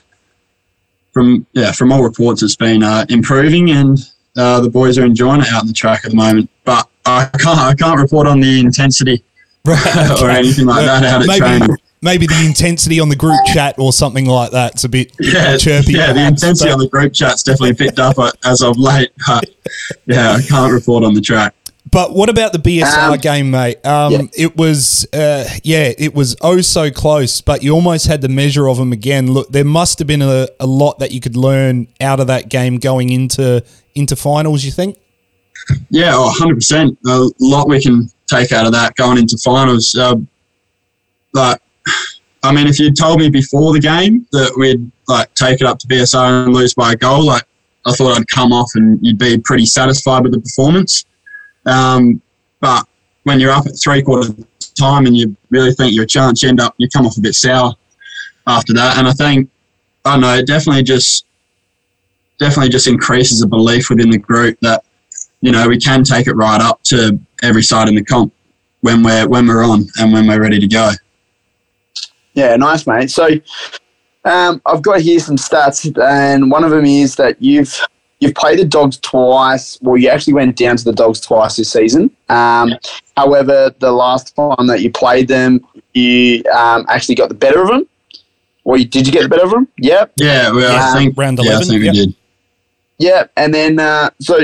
from 1.12 1.46
yeah, 1.54 1.72
from 1.72 1.92
all 1.92 2.04
reports, 2.04 2.44
it's 2.44 2.56
been 2.56 2.84
uh, 2.84 3.06
improving, 3.10 3.72
and 3.72 3.98
uh, 4.38 4.60
the 4.62 4.70
boys 4.70 4.98
are 4.98 5.06
enjoying 5.06 5.42
it 5.42 5.48
out 5.50 5.62
on 5.62 5.68
the 5.68 5.74
track 5.74 6.06
at 6.06 6.12
the 6.12 6.18
moment. 6.18 6.50
But 6.64 6.88
I 7.06 7.26
can't 7.40 7.60
I 7.60 7.74
can't 7.74 8.00
report 8.00 8.28
on 8.28 8.40
the 8.40 8.60
intensity 8.60 9.24
or 9.68 10.30
anything 10.30 10.66
like 10.66 10.86
that 10.86 11.04
out 11.04 11.22
at 11.22 11.28
maybe, 11.28 11.40
training. 11.40 11.78
maybe 12.02 12.28
the 12.28 12.46
intensity 12.46 13.00
on 13.00 13.10
the 13.10 13.16
group 13.16 13.40
chat 13.54 13.76
or 13.78 13.92
something 13.92 14.26
like 14.26 14.52
that's 14.52 14.84
a 14.84 14.90
bit 14.90 15.12
Yeah, 15.20 15.58
chirpy. 15.58 15.94
yeah, 15.94 16.14
the 16.14 16.26
intensity 16.28 16.70
but- 16.70 16.74
on 16.74 16.80
the 16.80 16.88
group 16.90 17.14
chat's 17.14 17.44
definitely 17.44 17.74
picked 17.74 18.00
up 18.00 18.18
uh, 18.20 18.32
as 18.46 18.62
of 18.62 18.78
late. 18.78 19.12
But 19.26 19.46
yeah, 20.06 20.34
I 20.34 20.42
can't 20.42 20.72
report 20.72 21.04
on 21.04 21.14
the 21.14 21.22
track. 21.22 21.54
But 21.90 22.14
what 22.14 22.30
about 22.30 22.54
the 22.54 22.60
BSR 22.60 23.14
Um, 23.14 23.18
game, 23.20 23.52
mate? 23.52 23.86
Um, 23.86 24.12
yeah. 24.12 24.22
It 24.36 24.58
was, 24.58 25.08
uh, 25.14 25.48
yeah, 25.64 25.94
it 25.98 26.14
was 26.14 26.36
oh 26.42 26.62
so 26.62 26.90
close, 26.92 27.40
but 27.42 27.64
you 27.64 27.72
almost 27.72 28.08
had 28.08 28.22
the 28.22 28.30
measure 28.30 28.68
of 28.68 28.78
them 28.78 28.92
again. 28.92 29.32
Look, 29.32 29.52
there 29.52 29.64
must 29.66 30.00
have 30.00 30.08
been 30.08 30.22
a, 30.22 30.48
a 30.60 30.66
lot 30.66 31.00
that 31.00 31.12
you 31.12 31.22
could 31.22 31.36
learn 31.36 31.88
out 32.02 32.20
of 32.20 32.28
that 32.28 32.50
game 32.50 32.78
going 32.78 33.10
into 33.12 33.64
into 33.96 34.16
finals. 34.16 34.66
You 34.66 34.72
think? 34.72 34.98
Yeah, 35.90 36.12
oh, 36.16 36.34
100%. 36.40 36.98
A 37.08 37.30
lot 37.40 37.68
we 37.68 37.82
can 37.82 38.10
take 38.28 38.52
out 38.52 38.66
of 38.66 38.72
that 38.74 38.96
going 38.96 39.18
into 39.18 39.38
finals. 39.38 39.94
Uh, 39.96 40.16
but, 41.34 41.62
I 42.44 42.54
mean, 42.54 42.68
if 42.68 42.80
you'd 42.80 42.96
told 42.98 43.20
me 43.20 43.30
before 43.30 43.74
the 43.74 43.80
game 43.80 44.26
that 44.32 44.54
we'd 44.58 44.92
like 45.08 45.34
take 45.36 45.62
it 45.62 45.68
up 45.68 45.80
to 45.80 45.88
BSR 45.88 46.46
and 46.46 46.54
lose 46.54 46.74
by 46.74 46.94
a 46.94 46.96
goal, 46.96 47.26
like 47.26 47.44
I 47.86 47.92
thought 47.94 48.18
I'd 48.18 48.28
come 48.28 48.52
off 48.52 48.70
and 48.76 49.00
you'd 49.02 49.18
be 49.18 49.38
pretty 49.38 49.66
satisfied 49.66 50.24
with 50.24 50.34
the 50.34 50.42
performance. 50.42 51.06
Um, 51.68 52.22
but 52.60 52.88
when 53.24 53.40
you're 53.40 53.52
up 53.52 53.68
at 53.68 53.74
three 53.82 54.02
quarters 54.02 54.34
time 54.78 55.06
and 55.06 55.18
you 55.18 55.36
really 55.50 55.74
think 55.74 55.94
you're 55.94 56.06
a 56.06 56.08
chance, 56.08 56.42
you 56.42 56.50
end 56.50 56.60
up 56.60 56.74
you 56.78 56.88
come 56.90 57.06
off 57.06 57.18
a 57.18 57.22
bit 57.22 57.34
sour 57.34 57.76
after 58.48 58.74
that. 58.74 58.98
And 58.98 59.08
I 59.08 59.12
think 59.12 59.50
I 60.06 60.14
don't 60.14 60.22
know, 60.22 60.36
it 60.36 60.48
definitely 60.48 60.84
just 60.84 61.26
definitely 62.40 62.70
just 62.70 62.88
increases 62.88 63.42
a 63.42 63.48
belief 63.48 63.90
within 63.90 64.10
the 64.10 64.18
group 64.18 64.58
that 64.62 64.84
you 65.42 65.52
know 65.52 65.68
we 65.68 65.78
can 65.78 66.04
take 66.04 66.28
it 66.28 66.34
right 66.34 66.62
up 66.62 66.82
to 66.84 67.20
every 67.44 67.64
side 67.64 67.88
in 67.90 67.96
the 67.96 68.04
comp 68.04 68.34
when 68.82 69.04
we're 69.04 69.28
when 69.28 69.48
we're 69.48 69.64
on 69.64 69.86
and 70.00 70.14
when 70.14 70.28
we're 70.28 70.42
ready 70.42 70.60
to 70.60 70.68
go. 70.68 70.92
Yeah, 72.34 72.56
nice, 72.56 72.86
mate. 72.86 73.10
So 73.10 73.30
um, 74.24 74.62
I've 74.66 74.84
got 74.84 75.02
here 75.02 75.20
some 75.20 75.38
stats, 75.38 75.92
and 76.02 76.52
one 76.52 76.64
of 76.64 76.72
them 76.72 76.86
is 76.86 77.16
that 77.16 77.42
you've 77.42 77.80
you've 78.20 78.36
played 78.36 78.60
the 78.60 78.66
Dogs 78.66 78.98
twice. 78.98 79.78
Well, 79.82 79.98
you 79.98 80.10
actually 80.10 80.34
went 80.34 80.56
down 80.56 80.78
to 80.78 80.84
the 80.84 80.94
Dogs 80.94 81.20
twice 81.20 81.56
this 81.56 81.72
season. 81.72 82.10
Um, 82.30 82.74
however, 83.16 83.74
the 83.80 83.92
last 83.92 84.36
time 84.36 84.68
that 84.68 84.82
you 84.82 84.92
played 84.92 85.28
them, 85.28 85.66
you 85.94 86.44
um, 86.54 86.86
actually 86.90 87.16
got 87.16 87.30
the 87.30 87.36
better 87.36 87.62
of 87.62 87.68
them. 87.70 87.88
Or 88.64 88.78
you, 88.78 88.86
did 88.86 89.08
you 89.08 89.14
get 89.14 89.24
the 89.24 89.30
better 89.30 89.46
of 89.46 89.52
them? 89.52 89.68
Yep. 89.78 90.14
Yeah, 90.18 90.52
well, 90.52 90.76
I 90.76 90.92
Um, 90.92 90.98
think 90.98 91.18
round 91.18 91.40
yeah, 91.42 91.52
I 91.52 91.56
11, 91.56 91.68
think 91.68 91.84
yep. 91.84 91.94
we 91.94 92.00
did. 92.06 92.16
Yeah, 93.00 93.24
and 93.38 93.54
then 93.54 93.80
uh, 93.80 94.10
so 94.20 94.40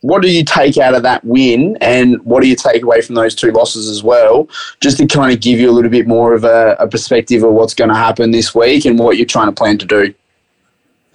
what 0.00 0.22
do 0.22 0.30
you 0.30 0.44
take 0.44 0.78
out 0.78 0.94
of 0.94 1.02
that 1.02 1.24
win, 1.24 1.76
and 1.80 2.20
what 2.24 2.42
do 2.42 2.48
you 2.48 2.56
take 2.56 2.82
away 2.82 3.00
from 3.02 3.14
those 3.14 3.34
two 3.34 3.50
losses 3.50 3.88
as 3.88 4.02
well, 4.02 4.48
just 4.80 4.96
to 4.98 5.06
kind 5.06 5.32
of 5.32 5.40
give 5.40 5.58
you 5.60 5.70
a 5.70 5.72
little 5.72 5.90
bit 5.90 6.06
more 6.06 6.32
of 6.34 6.44
a, 6.44 6.76
a 6.78 6.88
perspective 6.88 7.42
of 7.42 7.52
what's 7.52 7.74
going 7.74 7.90
to 7.90 7.94
happen 7.96 8.30
this 8.30 8.54
week 8.54 8.84
and 8.84 8.98
what 8.98 9.16
you're 9.16 9.26
trying 9.26 9.46
to 9.48 9.52
plan 9.52 9.78
to 9.78 9.86
do. 9.86 10.14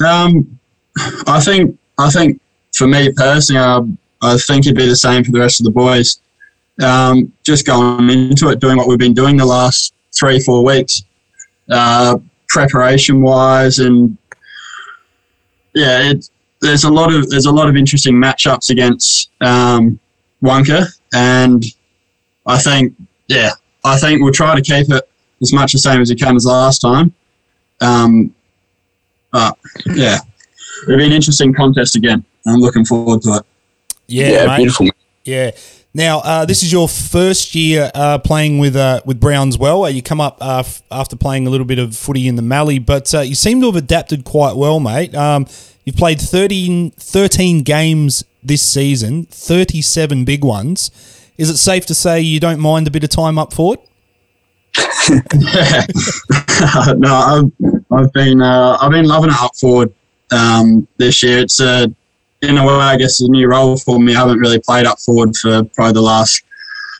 Um, 0.06 0.60
I 1.28 1.40
think 1.40 1.78
I 1.98 2.10
think 2.10 2.42
for 2.76 2.88
me 2.88 3.12
personally, 3.14 3.62
I, 3.62 4.34
I 4.34 4.38
think 4.38 4.66
it'd 4.66 4.78
be 4.78 4.88
the 4.88 4.96
same 4.96 5.24
for 5.24 5.32
the 5.32 5.40
rest 5.40 5.60
of 5.60 5.66
the 5.66 5.72
boys. 5.72 6.20
Um, 6.82 7.32
just 7.44 7.66
going 7.66 8.10
into 8.10 8.50
it, 8.50 8.60
doing 8.60 8.78
what 8.78 8.88
we've 8.88 8.98
been 8.98 9.14
doing 9.14 9.38
the 9.38 9.46
last 9.46 9.94
three 10.18 10.40
four 10.40 10.64
weeks, 10.64 11.04
uh, 11.70 12.18
preparation 12.48 13.22
wise, 13.22 13.80
and 13.80 14.18
yeah, 15.74 16.12
it, 16.12 16.30
there's 16.62 16.84
a 16.84 16.90
lot 16.90 17.14
of 17.14 17.30
there's 17.30 17.46
a 17.46 17.52
lot 17.52 17.70
of 17.70 17.76
interesting 17.76 18.16
matchups 18.16 18.70
against 18.70 19.30
um, 19.42 20.00
Wunkar, 20.44 20.88
and 21.14 21.64
I 22.46 22.58
think 22.58 22.96
yeah, 23.28 23.52
I 23.84 23.98
think 23.98 24.22
we'll 24.22 24.34
try 24.34 24.56
to 24.56 24.62
keep 24.62 24.90
it 24.90 25.10
as 25.42 25.54
much 25.54 25.74
the 25.74 25.80
same 25.80 26.02
as 26.02 26.10
we 26.10 26.16
can 26.16 26.36
as 26.36 26.46
last 26.46 26.80
time. 26.80 27.14
Um, 27.80 28.34
but 29.32 29.58
yeah, 29.88 30.20
it'll 30.84 30.98
be 30.98 31.06
an 31.06 31.12
interesting 31.12 31.54
contest 31.54 31.96
again. 31.96 32.24
I'm 32.48 32.60
looking 32.60 32.86
forward 32.86 33.22
to 33.24 33.36
it. 33.36 33.44
Yeah, 34.08 34.30
Yeah, 34.32 34.46
mate. 34.48 34.58
beautiful. 34.58 34.88
Yeah. 35.24 35.52
Now, 35.94 36.20
uh, 36.20 36.46
this 36.46 36.64
is 36.64 36.72
your 36.72 36.88
first 36.88 37.54
year 37.54 37.92
uh, 37.94 38.18
playing 38.18 38.60
with 38.60 38.78
uh, 38.78 39.02
with 39.06 39.20
Browns 39.20 39.58
Well. 39.58 39.84
Uh, 39.84 39.90
you 39.90 40.02
come 40.02 40.22
up 40.22 40.38
uh, 40.40 40.60
f- 40.60 40.82
after 40.90 41.18
playing 41.18 41.48
a 41.48 41.50
little 41.50 41.66
bit 41.66 41.80
of 41.80 41.98
footy 41.98 42.30
in 42.30 42.38
the 42.38 42.42
Mallee, 42.42 42.80
but 42.80 43.14
uh, 43.14 43.20
you 43.20 43.36
seem 43.36 43.60
to 43.60 43.66
have 43.68 43.76
adapted 43.76 44.24
quite 44.24 44.56
well, 44.56 44.80
mate. 44.80 45.14
Um, 45.14 45.48
you've 45.84 45.98
played 45.98 46.22
13, 46.22 46.92
13 46.92 47.64
games 47.64 48.24
this 48.42 48.64
season, 48.64 49.26
37 49.26 50.24
big 50.24 50.46
ones. 50.46 50.92
Is 51.38 51.50
it 51.50 51.58
safe 51.58 51.86
to 51.88 51.96
say 51.96 52.22
you 52.22 52.40
don't 52.40 52.60
mind 52.62 52.88
a 52.88 52.92
bit 52.92 53.04
of 53.04 53.10
time 53.10 53.38
up 53.38 53.52
forward? 53.54 53.80
no, 55.10 55.22
I've, 57.14 57.52
I've 57.92 58.14
been 58.14 58.42
uh, 58.42 58.78
I've 58.82 58.92
been 58.92 59.06
loving 59.08 59.30
it 59.32 59.36
up 59.42 59.56
forward 59.58 59.94
um, 60.32 60.88
this 60.98 61.24
year. 61.24 61.40
It's 61.40 61.60
a 61.60 61.94
in 62.42 62.58
a 62.58 62.66
way, 62.66 62.74
I 62.74 62.98
guess, 62.98 63.22
a 63.22 63.28
new 63.28 63.48
role 63.48 63.78
for 63.78 64.00
me. 64.00 64.16
I 64.16 64.20
haven't 64.20 64.40
really 64.40 64.60
played 64.60 64.86
up 64.86 65.00
forward 65.00 65.36
for 65.36 65.64
probably 65.76 65.94
the 65.94 66.02
last 66.02 66.44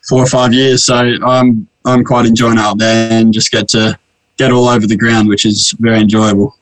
four 0.08 0.20
or 0.20 0.28
five 0.28 0.54
years, 0.54 0.86
so 0.86 0.96
I'm 0.96 1.68
I'm 1.86 2.04
quite 2.04 2.26
enjoying 2.26 2.58
it 2.58 2.62
out 2.62 2.78
there 2.78 3.12
and 3.12 3.34
just 3.34 3.52
get 3.52 3.68
to 3.70 3.98
get 4.38 4.52
all 4.52 4.68
over 4.68 4.86
the 4.86 4.98
ground, 4.98 5.30
which 5.30 5.46
is 5.46 5.74
very 5.80 6.00
enjoyable. 6.00 6.56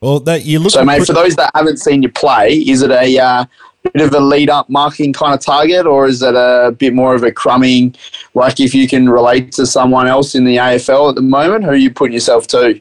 Well, 0.00 0.20
that 0.20 0.44
you 0.44 0.58
look. 0.58 0.72
So, 0.72 0.84
mate, 0.84 1.06
for 1.06 1.12
those 1.12 1.36
that 1.36 1.50
haven't 1.54 1.76
seen 1.78 2.02
you 2.02 2.10
play, 2.10 2.54
is 2.54 2.82
it 2.82 2.90
a 2.90 3.18
uh, 3.18 3.44
bit 3.82 4.02
of 4.02 4.14
a 4.14 4.20
lead 4.20 4.50
up 4.50 4.68
marking 4.68 5.12
kind 5.12 5.34
of 5.34 5.40
target, 5.40 5.86
or 5.86 6.06
is 6.06 6.22
it 6.22 6.34
a 6.34 6.74
bit 6.76 6.94
more 6.94 7.14
of 7.14 7.22
a 7.22 7.32
crumbing? 7.32 7.94
Like 8.34 8.60
if 8.60 8.74
you 8.74 8.88
can 8.88 9.08
relate 9.08 9.52
to 9.52 9.66
someone 9.66 10.06
else 10.06 10.34
in 10.34 10.44
the 10.44 10.56
AFL 10.56 11.10
at 11.10 11.14
the 11.14 11.22
moment, 11.22 11.64
who 11.64 11.70
are 11.70 11.76
you 11.76 11.92
putting 11.92 12.14
yourself 12.14 12.46
to? 12.48 12.80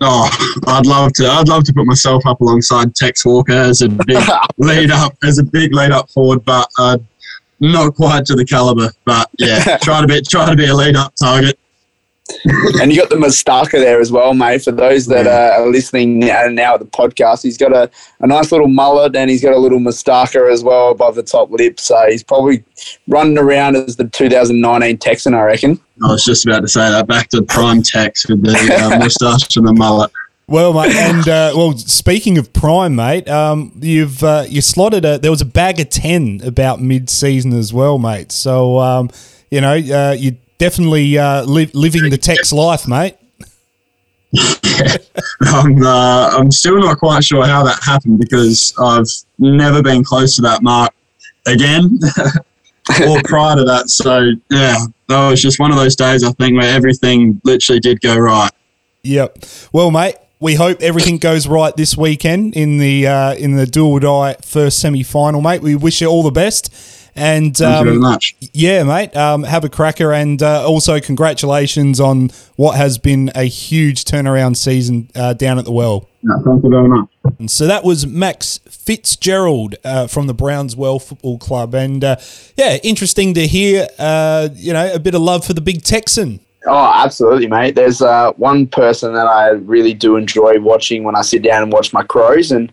Oh, 0.00 0.28
I'd 0.66 0.86
love 0.86 1.12
to. 1.14 1.26
I'd 1.26 1.48
love 1.48 1.64
to 1.64 1.72
put 1.72 1.86
myself 1.86 2.26
up 2.26 2.40
alongside 2.40 2.94
Tex 2.94 3.24
Walker 3.24 3.52
as 3.52 3.82
a 3.82 3.88
big 3.88 4.22
lead 4.58 4.90
up, 4.90 5.16
as 5.22 5.38
a 5.38 5.42
big 5.42 5.74
lead 5.74 5.92
up 5.92 6.10
forward, 6.10 6.44
but 6.44 6.68
uh, 6.78 6.98
not 7.60 7.94
quite 7.94 8.24
to 8.26 8.34
the 8.34 8.44
caliber. 8.44 8.90
But 9.04 9.30
yeah, 9.38 9.78
try 9.82 10.00
to 10.00 10.06
be 10.06 10.20
try 10.22 10.50
to 10.50 10.56
be 10.56 10.66
a 10.66 10.74
lead 10.74 10.96
up 10.96 11.14
target. 11.14 11.58
And 12.80 12.90
you 12.90 12.98
got 12.98 13.10
the 13.10 13.18
moustache 13.18 13.72
there 13.72 14.00
as 14.00 14.10
well, 14.10 14.32
mate. 14.32 14.62
For 14.62 14.72
those 14.72 15.06
that 15.06 15.26
uh, 15.26 15.60
are 15.60 15.68
listening 15.68 16.18
now, 16.18 16.46
now 16.46 16.74
at 16.74 16.80
the 16.80 16.86
podcast, 16.86 17.42
he's 17.42 17.58
got 17.58 17.72
a, 17.72 17.90
a 18.20 18.26
nice 18.26 18.50
little 18.50 18.68
mullet 18.68 19.14
and 19.14 19.28
he's 19.30 19.42
got 19.42 19.52
a 19.52 19.58
little 19.58 19.78
moustache 19.78 20.34
as 20.34 20.64
well 20.64 20.90
above 20.90 21.16
the 21.16 21.22
top 21.22 21.50
lip. 21.50 21.78
So 21.78 22.06
he's 22.08 22.22
probably 22.22 22.64
running 23.08 23.36
around 23.36 23.76
as 23.76 23.96
the 23.96 24.08
2019 24.08 24.96
Texan, 24.98 25.34
I 25.34 25.42
reckon. 25.42 25.78
I 26.02 26.12
was 26.12 26.24
just 26.24 26.46
about 26.46 26.60
to 26.60 26.68
say 26.68 26.88
that. 26.88 27.06
Back 27.06 27.28
to 27.30 27.42
prime 27.42 27.82
Tex 27.82 28.26
with 28.28 28.42
the 28.42 28.52
uh, 28.52 28.98
moustache 28.98 29.56
and 29.56 29.66
the 29.66 29.74
mullet. 29.74 30.10
Well, 30.46 30.74
mate, 30.74 30.94
and 30.94 31.26
uh, 31.26 31.52
well, 31.56 31.76
speaking 31.76 32.36
of 32.36 32.52
prime, 32.52 32.94
mate, 32.94 33.28
um, 33.30 33.72
you've 33.80 34.22
uh, 34.22 34.44
you 34.46 34.60
slotted 34.60 35.02
a. 35.06 35.18
There 35.18 35.30
was 35.30 35.40
a 35.40 35.46
bag 35.46 35.80
of 35.80 35.88
ten 35.88 36.42
about 36.44 36.82
mid-season 36.82 37.54
as 37.54 37.72
well, 37.72 37.98
mate. 37.98 38.30
So 38.30 38.78
um, 38.78 39.08
you 39.50 39.62
know, 39.62 39.72
uh, 39.72 40.14
you 40.18 40.36
definitely 40.58 41.18
uh, 41.18 41.44
li- 41.44 41.70
living 41.74 42.10
the 42.10 42.18
Tex 42.18 42.52
life, 42.52 42.86
mate. 42.88 43.16
I'm 45.42 45.82
uh, 45.82 46.30
I'm 46.36 46.50
still 46.50 46.78
not 46.78 46.98
quite 46.98 47.22
sure 47.22 47.46
how 47.46 47.62
that 47.64 47.80
happened 47.84 48.18
because 48.18 48.74
I've 48.78 49.06
never 49.38 49.82
been 49.82 50.02
close 50.02 50.34
to 50.36 50.42
that 50.42 50.62
mark 50.62 50.92
again. 51.46 51.98
or 53.08 53.20
prior 53.24 53.56
to 53.56 53.64
that, 53.64 53.88
so 53.88 54.30
yeah, 54.50 54.76
that 55.08 55.28
was 55.28 55.40
just 55.40 55.58
one 55.58 55.70
of 55.70 55.76
those 55.76 55.96
days 55.96 56.24
I 56.24 56.32
think 56.32 56.58
where 56.58 56.74
everything 56.74 57.40
literally 57.44 57.80
did 57.80 58.00
go 58.00 58.16
right. 58.16 58.50
Yep. 59.02 59.44
Well, 59.72 59.90
mate, 59.90 60.16
we 60.40 60.54
hope 60.56 60.82
everything 60.82 61.18
goes 61.18 61.46
right 61.46 61.74
this 61.76 61.96
weekend 61.96 62.54
in 62.54 62.78
the 62.78 63.06
uh, 63.06 63.34
in 63.34 63.56
the 63.56 63.80
or 63.80 64.00
die 64.00 64.36
first 64.42 64.80
semi 64.80 65.02
final, 65.02 65.40
mate. 65.40 65.62
We 65.62 65.74
wish 65.76 66.00
you 66.00 66.08
all 66.08 66.22
the 66.22 66.30
best. 66.30 66.74
And 67.16 67.56
Thank 67.56 67.78
you 67.78 67.84
very 67.84 67.96
um, 67.96 68.02
much. 68.02 68.34
yeah, 68.52 68.82
mate, 68.82 69.16
um, 69.16 69.44
have 69.44 69.64
a 69.64 69.68
cracker, 69.68 70.12
and 70.12 70.42
uh, 70.42 70.66
also 70.66 70.98
congratulations 71.00 72.00
on 72.00 72.30
what 72.56 72.76
has 72.76 72.98
been 72.98 73.30
a 73.36 73.44
huge 73.44 74.04
turnaround 74.04 74.56
season 74.56 75.10
uh, 75.14 75.32
down 75.32 75.58
at 75.58 75.64
the 75.64 75.72
well. 75.72 76.08
Thank 76.44 76.64
you 76.64 76.70
very 76.70 76.88
much. 76.88 77.08
And 77.38 77.50
so 77.50 77.66
that 77.66 77.84
was 77.84 78.06
Max 78.06 78.58
Fitzgerald 78.68 79.76
uh, 79.84 80.06
from 80.06 80.26
the 80.26 80.34
Browns 80.34 80.74
Well 80.74 80.98
Football 80.98 81.38
Club, 81.38 81.74
and 81.74 82.02
uh, 82.02 82.16
yeah, 82.56 82.78
interesting 82.82 83.34
to 83.34 83.46
hear. 83.46 83.86
Uh, 83.98 84.48
you 84.54 84.72
know, 84.72 84.92
a 84.92 84.98
bit 84.98 85.14
of 85.14 85.22
love 85.22 85.44
for 85.44 85.52
the 85.52 85.60
big 85.60 85.82
Texan. 85.82 86.40
Oh, 86.66 86.92
absolutely, 86.94 87.46
mate. 87.46 87.74
There's 87.74 88.00
uh, 88.00 88.32
one 88.32 88.66
person 88.66 89.12
that 89.14 89.26
I 89.26 89.50
really 89.50 89.92
do 89.92 90.16
enjoy 90.16 90.58
watching 90.60 91.04
when 91.04 91.14
I 91.14 91.20
sit 91.22 91.42
down 91.42 91.62
and 91.62 91.72
watch 91.72 91.92
my 91.92 92.02
Crows, 92.02 92.52
and 92.52 92.72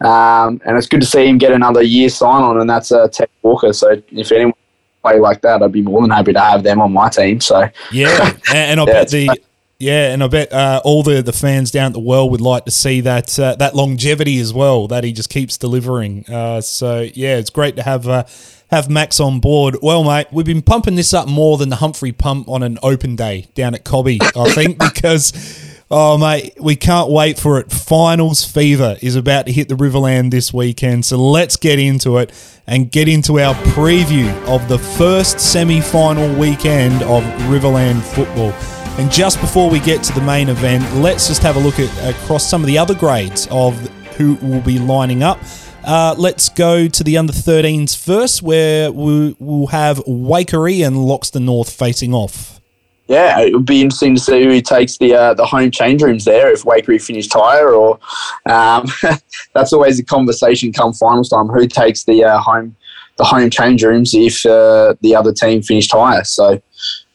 um, 0.00 0.60
and 0.66 0.76
it's 0.76 0.88
good 0.88 1.00
to 1.00 1.06
see 1.06 1.26
him 1.26 1.38
get 1.38 1.52
another 1.52 1.82
year 1.82 2.08
sign 2.08 2.42
on, 2.42 2.60
and 2.60 2.68
that's 2.68 2.90
uh, 2.90 3.08
Tex 3.08 3.30
Walker. 3.42 3.72
So 3.72 4.02
if 4.10 4.32
anyone 4.32 4.54
play 5.02 5.20
like 5.20 5.40
that, 5.42 5.62
I'd 5.62 5.72
be 5.72 5.82
more 5.82 6.00
than 6.02 6.10
happy 6.10 6.32
to 6.32 6.40
have 6.40 6.62
them 6.64 6.80
on 6.80 6.92
my 6.92 7.08
team. 7.08 7.40
So 7.40 7.68
Yeah, 7.90 8.32
and, 8.48 8.58
and 8.72 8.80
I 8.80 8.86
Yeah, 8.86 8.92
bet 8.92 9.10
the 9.10 9.40
yeah, 9.78 10.12
and 10.12 10.24
I 10.24 10.26
bet 10.26 10.52
uh, 10.52 10.80
all 10.84 11.04
the, 11.04 11.22
the 11.22 11.32
fans 11.32 11.70
down 11.70 11.86
at 11.86 11.92
the 11.92 12.00
well 12.00 12.28
would 12.30 12.40
like 12.40 12.64
to 12.64 12.72
see 12.72 13.00
that 13.02 13.38
uh, 13.38 13.54
that 13.56 13.76
longevity 13.76 14.40
as 14.40 14.52
well 14.52 14.88
that 14.88 15.04
he 15.04 15.12
just 15.12 15.30
keeps 15.30 15.56
delivering. 15.56 16.24
Uh, 16.28 16.60
so 16.60 17.08
yeah, 17.14 17.36
it's 17.36 17.50
great 17.50 17.76
to 17.76 17.84
have 17.84 18.08
uh, 18.08 18.24
have 18.68 18.88
Max 18.88 19.18
on 19.20 19.40
board. 19.40 19.76
Well, 19.82 20.04
mate, 20.04 20.28
we've 20.30 20.46
been 20.46 20.62
pumping 20.62 20.94
this 20.94 21.12
up 21.14 21.28
more 21.28 21.58
than 21.58 21.68
the 21.68 21.76
Humphrey 21.76 22.12
pump 22.12 22.48
on 22.48 22.62
an 22.62 22.78
open 22.82 23.16
day 23.16 23.48
down 23.54 23.74
at 23.74 23.84
Cobby, 23.84 24.18
I 24.36 24.52
think, 24.52 24.78
because. 24.92 25.66
Oh 25.90 26.18
mate, 26.18 26.54
we 26.60 26.76
can't 26.76 27.10
wait 27.10 27.38
for 27.38 27.58
it. 27.58 27.72
Finals 27.72 28.44
fever 28.44 28.98
is 29.00 29.16
about 29.16 29.46
to 29.46 29.52
hit 29.52 29.70
the 29.70 29.74
Riverland 29.74 30.30
this 30.30 30.52
weekend, 30.52 31.06
so 31.06 31.16
let's 31.16 31.56
get 31.56 31.78
into 31.78 32.18
it 32.18 32.30
and 32.66 32.92
get 32.92 33.08
into 33.08 33.40
our 33.40 33.54
preview 33.54 34.30
of 34.46 34.68
the 34.68 34.78
first 34.78 35.40
semi-final 35.40 36.38
weekend 36.38 37.02
of 37.04 37.22
Riverland 37.48 38.02
football. 38.02 38.52
And 38.98 39.10
just 39.10 39.40
before 39.40 39.70
we 39.70 39.80
get 39.80 40.02
to 40.02 40.12
the 40.12 40.20
main 40.20 40.50
event, 40.50 40.84
let's 40.96 41.28
just 41.28 41.40
have 41.42 41.56
a 41.56 41.60
look 41.60 41.78
at 41.78 42.14
across 42.14 42.46
some 42.46 42.60
of 42.60 42.66
the 42.66 42.76
other 42.76 42.94
grades 42.94 43.48
of 43.50 43.74
who 44.18 44.34
will 44.42 44.60
be 44.60 44.78
lining 44.78 45.22
up. 45.22 45.38
Uh, 45.84 46.14
let's 46.18 46.48
go 46.48 46.86
to 46.88 47.04
the 47.04 47.16
under 47.16 47.32
13s 47.32 47.96
first, 47.96 48.42
where 48.42 48.92
we 48.92 49.34
will 49.38 49.68
have 49.68 49.98
Waikerie 49.98 50.86
and 50.86 50.96
Loxton 50.96 51.42
North 51.42 51.72
facing 51.72 52.12
off. 52.12 52.60
yeah, 53.08 53.40
it 53.40 53.54
would 53.54 53.64
be 53.64 53.80
interesting 53.80 54.14
to 54.14 54.20
see 54.20 54.44
who 54.44 54.60
takes 54.60 54.98
the 54.98 55.14
uh, 55.14 55.34
the 55.34 55.46
home 55.46 55.70
change 55.70 56.02
rooms 56.02 56.26
there. 56.26 56.52
If 56.52 56.64
Waikerie 56.64 57.02
finished 57.02 57.32
higher, 57.32 57.70
or 57.70 57.98
um, 58.46 58.86
that's 59.54 59.72
always 59.72 59.98
a 59.98 60.04
conversation 60.04 60.72
come 60.72 60.92
finals 60.92 61.30
time. 61.30 61.48
Who 61.48 61.66
takes 61.66 62.04
the 62.04 62.22
uh, 62.22 62.38
home 62.38 62.76
the 63.16 63.24
home 63.24 63.48
change 63.48 63.82
rooms 63.82 64.14
if 64.14 64.44
uh, 64.44 64.94
the 65.00 65.16
other 65.16 65.32
team 65.32 65.62
finished 65.62 65.90
higher? 65.90 66.22
So, 66.24 66.60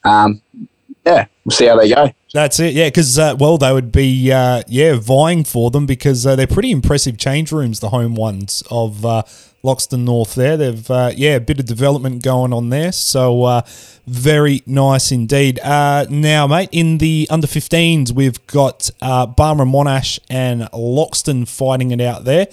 um, 0.03 0.41
yeah, 1.05 1.27
we'll 1.45 1.55
see 1.55 1.67
how 1.67 1.77
they 1.77 1.93
go. 1.93 2.11
That's 2.33 2.59
it, 2.59 2.73
yeah. 2.73 2.87
Because 2.87 3.19
uh, 3.19 3.35
well, 3.39 3.59
they 3.59 3.71
would 3.71 3.91
be 3.91 4.31
uh, 4.31 4.63
yeah 4.67 4.95
vying 4.95 5.43
for 5.43 5.69
them 5.69 5.85
because 5.85 6.25
uh, 6.25 6.35
they're 6.35 6.47
pretty 6.47 6.71
impressive 6.71 7.17
change 7.17 7.51
rooms, 7.51 7.79
the 7.79 7.89
home 7.89 8.15
ones 8.15 8.63
of 8.71 9.05
uh, 9.05 9.21
Loxton 9.63 9.99
North. 9.99 10.33
There, 10.33 10.57
they've 10.57 10.89
uh, 10.89 11.11
yeah 11.15 11.35
a 11.35 11.39
bit 11.39 11.59
of 11.59 11.67
development 11.67 12.23
going 12.23 12.51
on 12.51 12.69
there, 12.69 12.91
so 12.91 13.43
uh, 13.43 13.61
very 14.07 14.63
nice 14.65 15.11
indeed. 15.11 15.59
now, 15.63 16.47
mate, 16.47 16.69
in 16.71 16.97
the 16.97 17.27
under 17.29 17.45
15s, 17.45 18.11
we've 18.11 18.45
got 18.47 18.89
uh, 18.99 19.27
Barmera 19.27 19.69
Monash 19.69 20.17
and 20.27 20.63
Loxton 20.71 21.47
fighting 21.47 21.91
it 21.91 22.01
out 22.01 22.23
there. 22.23 22.47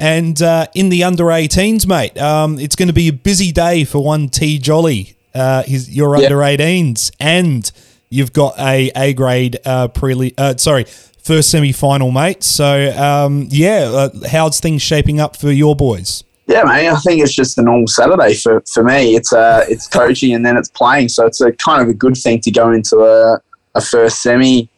And 0.00 0.40
in 0.74 0.88
the 0.88 1.04
under 1.04 1.24
18s, 1.24 1.86
mate, 1.86 2.16
um, 2.16 2.58
it's 2.58 2.76
going 2.76 2.86
to 2.86 2.94
be 2.94 3.08
a 3.08 3.12
busy 3.12 3.52
day 3.52 3.84
for 3.84 4.02
one 4.02 4.30
T 4.30 4.58
Jolly, 4.58 5.16
his, 5.34 5.90
your 5.94 6.16
Yep. 6.16 6.30
under 6.30 6.38
18s, 6.38 7.10
and 7.20 7.70
you've 8.10 8.32
got 8.32 8.58
a 8.58 8.90
A 8.94 9.12
grade 9.12 9.58
uh, 9.64 9.88
pre 9.88 10.34
uh, 10.36 10.56
sorry 10.56 10.84
first 11.22 11.50
semi 11.50 11.72
final, 11.72 12.10
mate. 12.10 12.42
So 12.42 12.90
um, 12.96 13.48
yeah, 13.50 13.90
uh, 13.92 14.10
how's 14.30 14.60
things 14.60 14.82
shaping 14.82 15.20
up 15.20 15.36
for 15.36 15.50
your 15.50 15.76
boys? 15.76 16.24
Yeah, 16.46 16.62
mate. 16.64 16.88
I 16.88 16.96
think 16.96 17.22
it's 17.22 17.34
just 17.34 17.58
a 17.58 17.62
normal 17.62 17.86
Saturday 17.86 18.34
for, 18.34 18.62
for 18.72 18.82
me. 18.82 19.14
It's 19.14 19.32
uh, 19.32 19.66
it's 19.68 19.86
coaching 19.86 20.34
and 20.34 20.44
then 20.44 20.56
it's 20.56 20.70
playing, 20.70 21.10
so 21.10 21.26
it's 21.26 21.40
a 21.40 21.52
kind 21.52 21.82
of 21.82 21.88
a 21.88 21.94
good 21.94 22.16
thing 22.16 22.40
to 22.40 22.50
go 22.50 22.72
into 22.72 22.98
a, 23.00 23.38
a 23.74 23.80
first 23.80 24.22
semi, 24.22 24.68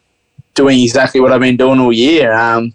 doing 0.53 0.81
exactly 0.81 1.21
what 1.21 1.31
I've 1.31 1.39
been 1.39 1.57
doing 1.57 1.79
all 1.79 1.93
year. 1.93 2.33
Um, 2.33 2.73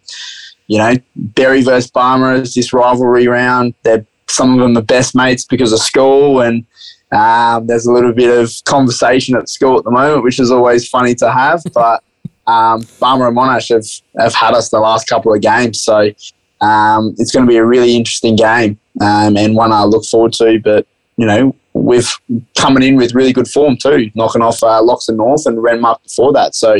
you 0.68 0.78
know, 0.78 0.94
Berri 1.14 1.62
versus 1.62 1.90
Barmera 1.90 2.40
is 2.40 2.54
this 2.54 2.72
rivalry 2.72 3.28
round. 3.28 3.74
They're 3.82 4.06
some 4.28 4.54
of 4.54 4.60
them 4.60 4.76
are 4.76 4.82
best 4.82 5.14
mates 5.14 5.44
because 5.44 5.72
of 5.72 5.78
school, 5.78 6.40
and 6.40 6.64
um, 7.12 7.66
there's 7.66 7.86
a 7.86 7.92
little 7.92 8.12
bit 8.12 8.36
of 8.36 8.52
conversation 8.64 9.36
at 9.36 9.48
school 9.48 9.78
at 9.78 9.84
the 9.84 9.90
moment, 9.90 10.24
which 10.24 10.40
is 10.40 10.50
always 10.50 10.88
funny 10.88 11.14
to 11.16 11.30
have. 11.30 11.62
But 11.72 12.02
um, 12.46 12.82
Barmera 13.00 13.28
and 13.28 13.36
Monash 13.36 13.68
have, 13.70 14.22
have 14.22 14.34
had 14.34 14.54
us 14.54 14.70
the 14.70 14.78
last 14.78 15.08
couple 15.08 15.34
of 15.34 15.40
games, 15.40 15.82
so 15.82 16.10
um, 16.60 17.14
it's 17.18 17.32
going 17.32 17.44
to 17.44 17.50
be 17.50 17.56
a 17.56 17.64
really 17.64 17.96
interesting 17.96 18.36
game 18.36 18.78
um, 19.00 19.36
and 19.36 19.54
one 19.54 19.72
I 19.72 19.84
look 19.84 20.04
forward 20.04 20.32
to. 20.34 20.60
But 20.62 20.86
you 21.16 21.26
know, 21.26 21.54
we've 21.76 22.18
coming 22.54 22.82
in 22.82 22.96
with 22.96 23.14
really 23.14 23.32
good 23.32 23.48
form 23.48 23.76
too, 23.76 24.10
knocking 24.14 24.42
off 24.42 24.62
uh, 24.62 24.80
Loxton 24.80 25.16
North 25.16 25.46
and 25.46 25.58
Renmark 25.58 26.02
before 26.02 26.32
that. 26.32 26.54
So 26.54 26.78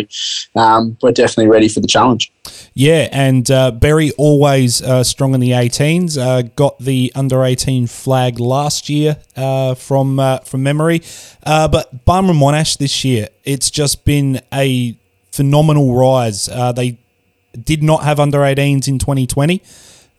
um, 0.57 0.97
we're 1.03 1.13
definitely 1.13 1.49
ready 1.49 1.69
for 1.69 1.81
the 1.81 1.87
challenge. 1.87 2.33
Yeah, 2.75 3.09
and 3.13 3.51
uh, 3.51 3.71
Berri 3.73 4.13
always 4.13 4.83
uh, 4.83 5.05
strong 5.05 5.35
in 5.35 5.41
the 5.41 5.51
18s. 5.51 6.19
Uh, 6.19 6.43
got 6.57 6.79
the 6.79 7.13
under 7.15 7.45
18 7.45 7.87
flag 7.87 8.39
last 8.39 8.89
year 8.89 9.19
uh, 9.37 9.75
from 9.75 10.19
uh, 10.19 10.39
from 10.39 10.63
memory, 10.63 11.03
uh, 11.45 11.69
but 11.69 11.91
and 11.91 12.07
Monash 12.07 12.79
this 12.79 13.05
year, 13.05 13.29
it's 13.45 13.71
just 13.71 14.05
been 14.05 14.41
a 14.53 14.99
phenomenal 15.33 15.95
rise. 15.95 16.47
They 16.47 16.99
did 17.65 17.83
not 17.83 18.03
have 18.03 18.21
under 18.21 18.39
18s 18.39 18.89
in 18.89 18.99
2020. 18.99 19.63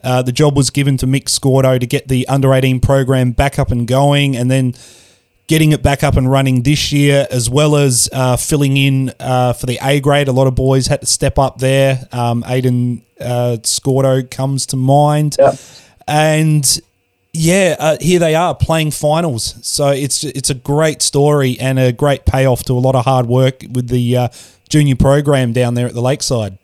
Uh, 0.08 0.22
the 0.22 0.32
job 0.32 0.56
was 0.56 0.70
given 0.70 0.96
to 0.96 1.06
Mick 1.06 1.28
Scordo 1.28 1.78
to 1.78 1.86
get 1.86 2.08
the 2.08 2.26
under 2.30 2.54
18 2.54 2.80
program 2.80 3.32
back 3.32 3.60
up 3.60 3.72
and 3.72 3.86
going, 3.86 4.38
and 4.38 4.50
then 4.50 4.74
getting 5.48 5.74
it 5.74 5.84
back 5.84 6.02
up 6.02 6.16
and 6.16 6.32
running 6.32 6.64
this 6.64 6.94
year, 6.94 7.28
as 7.30 7.50
well 7.50 7.76
as 7.76 8.08
uh, 8.14 8.38
filling 8.38 8.78
in 8.78 9.14
uh, 9.20 9.52
for 9.52 9.66
the 9.66 9.78
A 9.82 10.00
grade. 10.00 10.30
A 10.30 10.32
lot 10.32 10.48
of 10.48 10.56
boys 10.56 10.88
had 10.88 11.02
to 11.02 11.08
step 11.08 11.38
up 11.38 11.58
there. 11.58 12.08
Um, 12.14 12.42
Aiden 12.44 13.02
uh, 13.20 13.58
Scordo 13.64 14.24
comes 14.24 14.66
to 14.68 14.78
mind, 14.78 15.36
and 16.08 16.80
yeah, 17.34 17.76
uh, 17.78 17.98
here 18.00 18.20
they 18.20 18.34
are 18.34 18.56
playing 18.56 18.92
finals. 18.92 19.56
So 19.62 19.90
it's 19.90 20.24
it's 20.24 20.50
a 20.50 20.56
great 20.56 21.02
story 21.02 21.60
and 21.60 21.78
a 21.78 21.92
great 21.92 22.26
payoff 22.26 22.64
to 22.64 22.74
a 22.74 22.80
lot 22.80 22.96
of 22.96 23.04
hard 23.04 23.26
work 23.26 23.62
with 23.70 23.90
the 23.90 24.16
uh, 24.16 24.28
junior 24.70 24.96
program 24.96 25.52
down 25.52 25.74
there 25.74 25.88
at 25.88 25.94
the 25.94 26.02
Lakeside. 26.02 26.58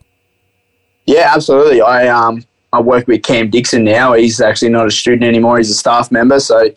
Yeah, 1.04 1.30
absolutely. 1.34 1.82
I 1.82 2.08
um 2.08 2.46
I 2.74 2.80
work 2.80 3.06
with 3.06 3.22
Cam 3.22 3.50
Dixon 3.50 3.84
now. 3.84 4.12
He's 4.14 4.40
actually 4.40 4.70
not 4.70 4.86
a 4.86 4.90
student 4.90 5.24
anymore. 5.24 5.58
He's 5.58 5.70
a 5.70 5.74
staff 5.74 6.10
member. 6.10 6.40
So 6.40 6.70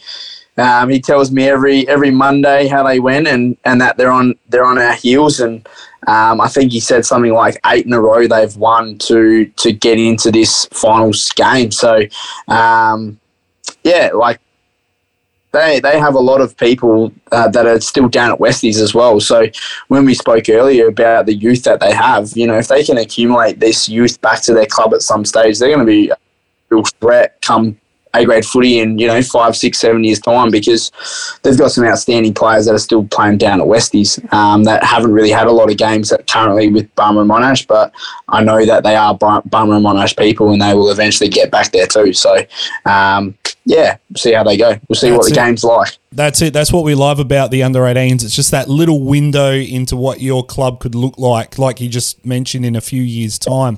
um, 0.58 0.90
he 0.90 1.00
tells 1.00 1.32
me 1.32 1.48
every 1.48 1.88
every 1.88 2.12
Monday 2.12 2.68
how 2.68 2.84
they 2.84 3.00
went 3.00 3.28
and, 3.28 3.58
and 3.66 3.82
that 3.82 3.98
they're 3.98 4.12
on 4.12 4.36
they're 4.50 4.66
on 4.66 4.78
our 4.78 4.94
heels. 4.94 5.40
And 5.40 5.68
um, 6.08 6.40
I 6.42 6.48
think 6.48 6.72
he 6.72 6.80
said 6.80 7.06
something 7.06 7.34
like 7.34 7.60
eight 7.66 7.86
in 7.86 7.94
a 7.94 8.02
row 8.02 8.28
they've 8.28 8.56
won 8.56 8.98
to 9.00 9.46
to 9.46 9.72
get 9.72 10.00
into 10.00 10.32
this 10.32 10.66
finals 10.72 11.32
game. 11.32 11.72
So 11.72 12.02
um, 12.48 13.20
yeah, 13.84 14.12
like 14.14 14.40
they 15.52 15.80
they 15.80 16.00
have 16.00 16.16
a 16.16 16.20
lot 16.20 16.42
of 16.42 16.56
people 16.58 17.12
uh, 17.32 17.48
that 17.50 17.66
are 17.66 17.80
still 17.82 18.10
down 18.10 18.32
at 18.32 18.40
Westies 18.40 18.82
as 18.82 18.94
well. 18.94 19.20
So 19.20 19.48
when 19.88 20.06
we 20.06 20.14
spoke 20.14 20.50
earlier 20.50 20.88
about 20.88 21.26
the 21.26 21.36
youth 21.36 21.64
that 21.64 21.80
they 21.80 21.94
have, 21.94 22.32
you 22.36 22.48
know, 22.48 22.58
if 22.58 22.68
they 22.68 22.84
can 22.84 22.98
accumulate 22.98 23.60
this 23.60 23.88
youth 23.88 24.20
back 24.22 24.42
to 24.44 24.54
their 24.54 24.66
club 24.66 24.94
at 24.94 25.02
some 25.02 25.26
stage, 25.26 25.60
they're 25.60 25.70
going 25.70 25.80
to 25.80 25.86
be 25.86 26.10
a 26.10 26.18
real 26.70 26.84
threat 27.00 27.42
come 27.42 27.78
A 28.14 28.26
grade 28.26 28.46
footy 28.46 28.80
in 28.80 29.00
you 29.00 29.08
know 29.08 29.22
five, 29.22 29.56
six, 29.56 29.80
seven 29.80 30.04
years 30.04 30.20
time 30.20 30.52
because 30.52 30.92
they've 31.44 31.58
got 31.58 31.72
some 31.72 31.86
outstanding 31.86 32.34
players 32.34 32.66
that 32.66 32.76
are 32.76 32.80
still 32.80 33.06
playing 33.08 33.38
down 33.38 33.62
at 33.62 33.68
Westies 33.68 34.22
um, 34.34 34.64
that 34.66 34.84
haven't 34.84 35.14
really 35.14 35.32
had 35.32 35.48
a 35.48 35.52
lot 35.52 35.72
of 35.72 35.78
games 35.78 36.12
currently 36.30 36.70
with 36.70 36.94
Barmera 36.96 37.22
and 37.22 37.30
Monash, 37.30 37.66
but 37.68 37.94
I 38.30 38.44
know 38.44 38.66
that 38.66 38.84
they 38.84 38.96
are 38.96 39.16
Bar- 39.16 39.44
Barmera 39.44 39.78
and 39.78 39.86
Monash 39.86 40.18
people 40.18 40.52
and 40.52 40.62
they 40.62 40.74
will 40.74 40.90
eventually 40.90 41.30
get 41.30 41.52
back 41.52 41.72
there 41.72 41.88
too. 41.88 42.12
So 42.14 42.38
um, 42.86 43.36
yeah, 43.68 43.98
see 44.16 44.32
how 44.32 44.46
they 44.46 44.56
go. 44.56 44.80
We'll 44.88 44.96
see 44.96 45.12
what 45.12 45.26
the 45.26 45.32
it. 45.32 45.36
game's 45.36 45.64
like. 45.64 45.98
That's 46.14 46.42
it. 46.42 46.54
That's 46.54 46.72
what 46.72 46.86
we 46.86 46.96
love 46.96 47.20
about 47.20 47.52
the 47.52 47.64
under 47.64 47.82
18s. 47.82 48.24
It's 48.24 48.36
just 48.36 48.52
that 48.52 48.70
little 48.70 49.04
window 49.04 49.52
into 49.52 49.98
what 49.98 50.22
your 50.22 50.46
club 50.46 50.80
could 50.80 50.96
look 50.96 51.18
like, 51.18 51.60
like 51.60 51.82
you 51.82 51.90
just 51.90 52.26
mentioned 52.26 52.66
in 52.66 52.78
a 52.78 52.82
few 52.82 53.02
years' 53.02 53.38
time. 53.38 53.78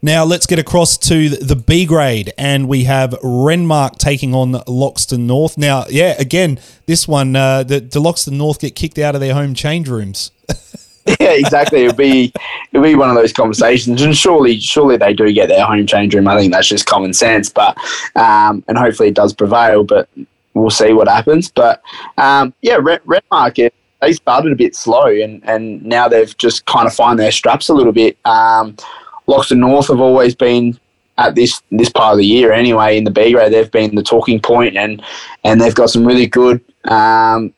Now 0.00 0.24
let's 0.24 0.46
get 0.46 0.58
across 0.58 0.96
to 1.08 1.28
the 1.28 1.56
B 1.56 1.84
grade, 1.84 2.32
and 2.38 2.68
we 2.68 2.84
have 2.84 3.10
Renmark 3.22 3.98
taking 3.98 4.34
on 4.34 4.52
Loxton 4.52 5.26
North. 5.26 5.58
Now, 5.58 5.84
yeah, 5.90 6.14
again, 6.18 6.58
this 6.86 7.06
one, 7.06 7.36
uh, 7.36 7.64
the, 7.64 7.80
the 7.80 8.00
Loxton 8.00 8.32
North 8.32 8.60
get 8.60 8.74
kicked 8.74 8.98
out 8.98 9.14
of 9.14 9.20
their 9.20 9.34
home 9.34 9.52
change 9.52 9.90
rooms. 9.90 10.30
yeah, 11.20 11.32
exactly. 11.32 11.84
It'll 11.84 11.96
be 11.96 12.32
it'll 12.72 12.84
be 12.84 12.94
one 12.94 13.08
of 13.08 13.16
those 13.16 13.32
conversations, 13.32 14.02
and 14.02 14.16
surely, 14.16 14.58
surely 14.60 14.96
they 14.96 15.14
do 15.14 15.32
get 15.32 15.48
their 15.48 15.64
home 15.64 15.86
change 15.86 16.14
room. 16.14 16.28
I 16.28 16.36
think 16.36 16.52
that's 16.52 16.68
just 16.68 16.86
common 16.86 17.12
sense, 17.12 17.48
but 17.48 17.76
um, 18.16 18.64
and 18.68 18.76
hopefully 18.76 19.08
it 19.08 19.14
does 19.14 19.32
prevail. 19.32 19.84
But 19.84 20.08
we'll 20.54 20.70
see 20.70 20.92
what 20.92 21.08
happens. 21.08 21.50
But 21.50 21.82
um, 22.18 22.52
yeah, 22.62 22.76
Red, 22.80 23.02
Renmark 23.04 23.70
they 24.00 24.12
started 24.12 24.52
a 24.52 24.56
bit 24.56 24.76
slow, 24.76 25.06
and 25.06 25.42
and 25.48 25.84
now 25.84 26.08
they've 26.08 26.36
just 26.36 26.66
kind 26.66 26.86
of 26.86 26.94
find 26.94 27.18
their 27.18 27.32
straps 27.32 27.68
a 27.68 27.74
little 27.74 27.92
bit. 27.92 28.18
Um, 28.24 28.76
Loxton 29.26 29.58
North 29.58 29.88
have 29.88 30.00
always 30.00 30.34
been 30.34 30.78
at 31.18 31.34
this 31.34 31.62
this 31.70 31.90
part 31.90 32.12
of 32.12 32.18
the 32.18 32.26
year 32.26 32.52
anyway 32.52 32.96
in 32.96 33.02
the 33.02 33.10
B 33.10 33.32
grade 33.32 33.52
they've 33.52 33.70
been 33.70 33.96
the 33.96 34.04
talking 34.04 34.40
point 34.40 34.76
and 34.76 35.02
and 35.42 35.60
they've 35.60 35.74
got 35.74 35.90
some 35.90 36.06
really 36.06 36.28
good 36.28 36.64
um, 36.84 37.52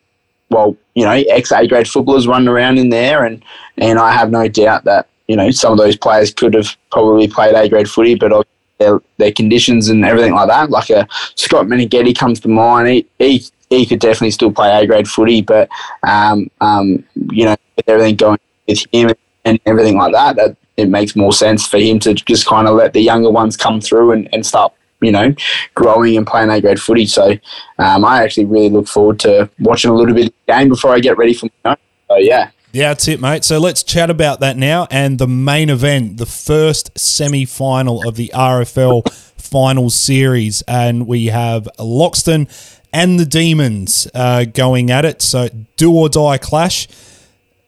well 0.51 0.77
you 0.95 1.03
know 1.03 1.11
ex 1.29 1.51
A 1.51 1.67
grade 1.67 1.87
footballers 1.87 2.27
running 2.27 2.47
around 2.47 2.77
in 2.77 2.89
there 2.89 3.25
and 3.25 3.43
and 3.77 3.97
I 3.97 4.11
have 4.11 4.29
no 4.29 4.47
doubt 4.47 4.83
that 4.83 5.07
you 5.27 5.35
know 5.35 5.49
some 5.49 5.71
of 5.71 5.79
those 5.79 5.97
players 5.97 6.33
could 6.33 6.53
have 6.53 6.75
probably 6.91 7.27
played 7.27 7.55
A 7.55 7.67
grade 7.67 7.89
footy 7.89 8.15
but 8.15 8.47
their, 8.77 8.99
their 9.17 9.31
conditions 9.31 9.89
and 9.89 10.05
everything 10.05 10.33
like 10.33 10.47
that 10.47 10.69
like 10.69 10.89
a 10.89 11.07
Scott 11.35 11.65
Meneghetti 11.65 12.15
comes 12.17 12.39
to 12.41 12.47
mind 12.47 12.87
he, 12.87 13.07
he 13.17 13.43
he 13.69 13.85
could 13.85 13.99
definitely 13.99 14.31
still 14.31 14.51
play 14.51 14.69
A 14.83 14.85
grade 14.85 15.07
footy 15.07 15.41
but 15.41 15.69
um, 16.03 16.51
um, 16.59 17.03
you 17.31 17.45
know 17.45 17.55
everything 17.87 18.15
going 18.15 18.39
with 18.67 18.85
him 18.91 19.11
and 19.45 19.59
everything 19.65 19.97
like 19.97 20.13
that 20.13 20.35
that 20.35 20.57
it 20.77 20.89
makes 20.89 21.15
more 21.15 21.33
sense 21.33 21.67
for 21.67 21.77
him 21.77 21.99
to 21.99 22.13
just 22.13 22.45
kind 22.45 22.67
of 22.67 22.75
let 22.75 22.93
the 22.93 23.01
younger 23.01 23.29
ones 23.29 23.57
come 23.57 23.81
through 23.81 24.11
and, 24.11 24.29
and 24.33 24.45
start, 24.45 24.73
you 25.01 25.11
know, 25.11 25.33
growing 25.75 26.17
and 26.17 26.27
playing 26.27 26.49
A 26.49 26.61
grade 26.61 26.79
footy. 26.79 27.05
So 27.05 27.37
um, 27.79 28.05
I 28.05 28.23
actually 28.23 28.45
really 28.45 28.69
look 28.69 28.87
forward 28.87 29.19
to 29.21 29.49
watching 29.59 29.91
a 29.91 29.95
little 29.95 30.13
bit 30.13 30.27
of 30.27 30.33
the 30.45 30.53
game 30.53 30.69
before 30.69 30.93
I 30.93 30.99
get 30.99 31.17
ready 31.17 31.33
for 31.33 31.47
my 31.63 31.71
own. 31.71 31.77
So 32.09 32.17
yeah. 32.17 32.51
Yeah, 32.73 32.89
that's 32.89 33.07
it, 33.09 33.19
mate. 33.19 33.43
So 33.43 33.59
let's 33.59 33.83
chat 33.83 34.09
about 34.09 34.39
that 34.39 34.55
now 34.55 34.87
and 34.89 35.19
the 35.19 35.27
main 35.27 35.69
event, 35.69 36.17
the 36.17 36.25
first 36.25 36.97
semi 36.97 37.43
final 37.43 38.07
of 38.07 38.15
the 38.15 38.31
RFL 38.33 39.11
Finals 39.37 39.95
Series. 39.95 40.61
And 40.69 41.05
we 41.05 41.25
have 41.27 41.67
Loxton 41.77 42.47
and 42.93 43.19
the 43.19 43.25
Demons 43.25 44.07
uh, 44.13 44.45
going 44.45 44.89
at 44.89 45.03
it. 45.03 45.21
So 45.21 45.49
do 45.75 45.93
or 45.93 46.07
die 46.07 46.37
clash. 46.37 46.87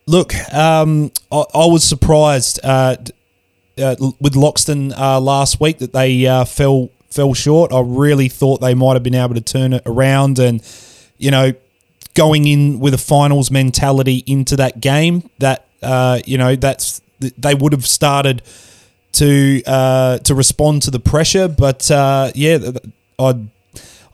Look, 0.05 0.33
um, 0.53 1.11
I, 1.31 1.43
I 1.53 1.65
was 1.65 1.83
surprised 1.83 2.61
uh, 2.63 2.95
uh, 3.77 3.95
with 4.19 4.35
Loxton 4.35 4.93
uh, 4.97 5.19
last 5.19 5.59
week 5.59 5.79
that 5.79 5.93
they 5.93 6.25
uh, 6.25 6.45
fell 6.45 6.89
fell 7.13 7.33
short. 7.33 7.71
I 7.71 7.81
really 7.81 8.29
thought 8.29 8.61
they 8.61 8.73
might 8.73 8.93
have 8.93 9.03
been 9.03 9.15
able 9.15 9.35
to 9.35 9.41
turn 9.41 9.73
it 9.73 9.83
around 9.85 10.39
and, 10.39 10.61
you 11.17 11.31
know, 11.31 11.53
going 12.13 12.47
in 12.47 12.79
with 12.79 12.93
a 12.93 12.97
finals 12.97 13.51
mentality 13.51 14.23
into 14.25 14.55
that 14.57 14.81
game. 14.81 15.29
That 15.39 15.65
uh, 15.81 16.19
you 16.25 16.37
know, 16.37 16.55
that's 16.55 17.01
they 17.19 17.55
would 17.55 17.71
have 17.71 17.85
started 17.85 18.41
to 19.13 19.61
uh, 19.65 20.17
to 20.19 20.35
respond 20.35 20.81
to 20.83 20.91
the 20.91 20.99
pressure. 20.99 21.47
But 21.47 21.89
uh, 21.91 22.31
yeah, 22.35 22.71
I. 23.19 23.35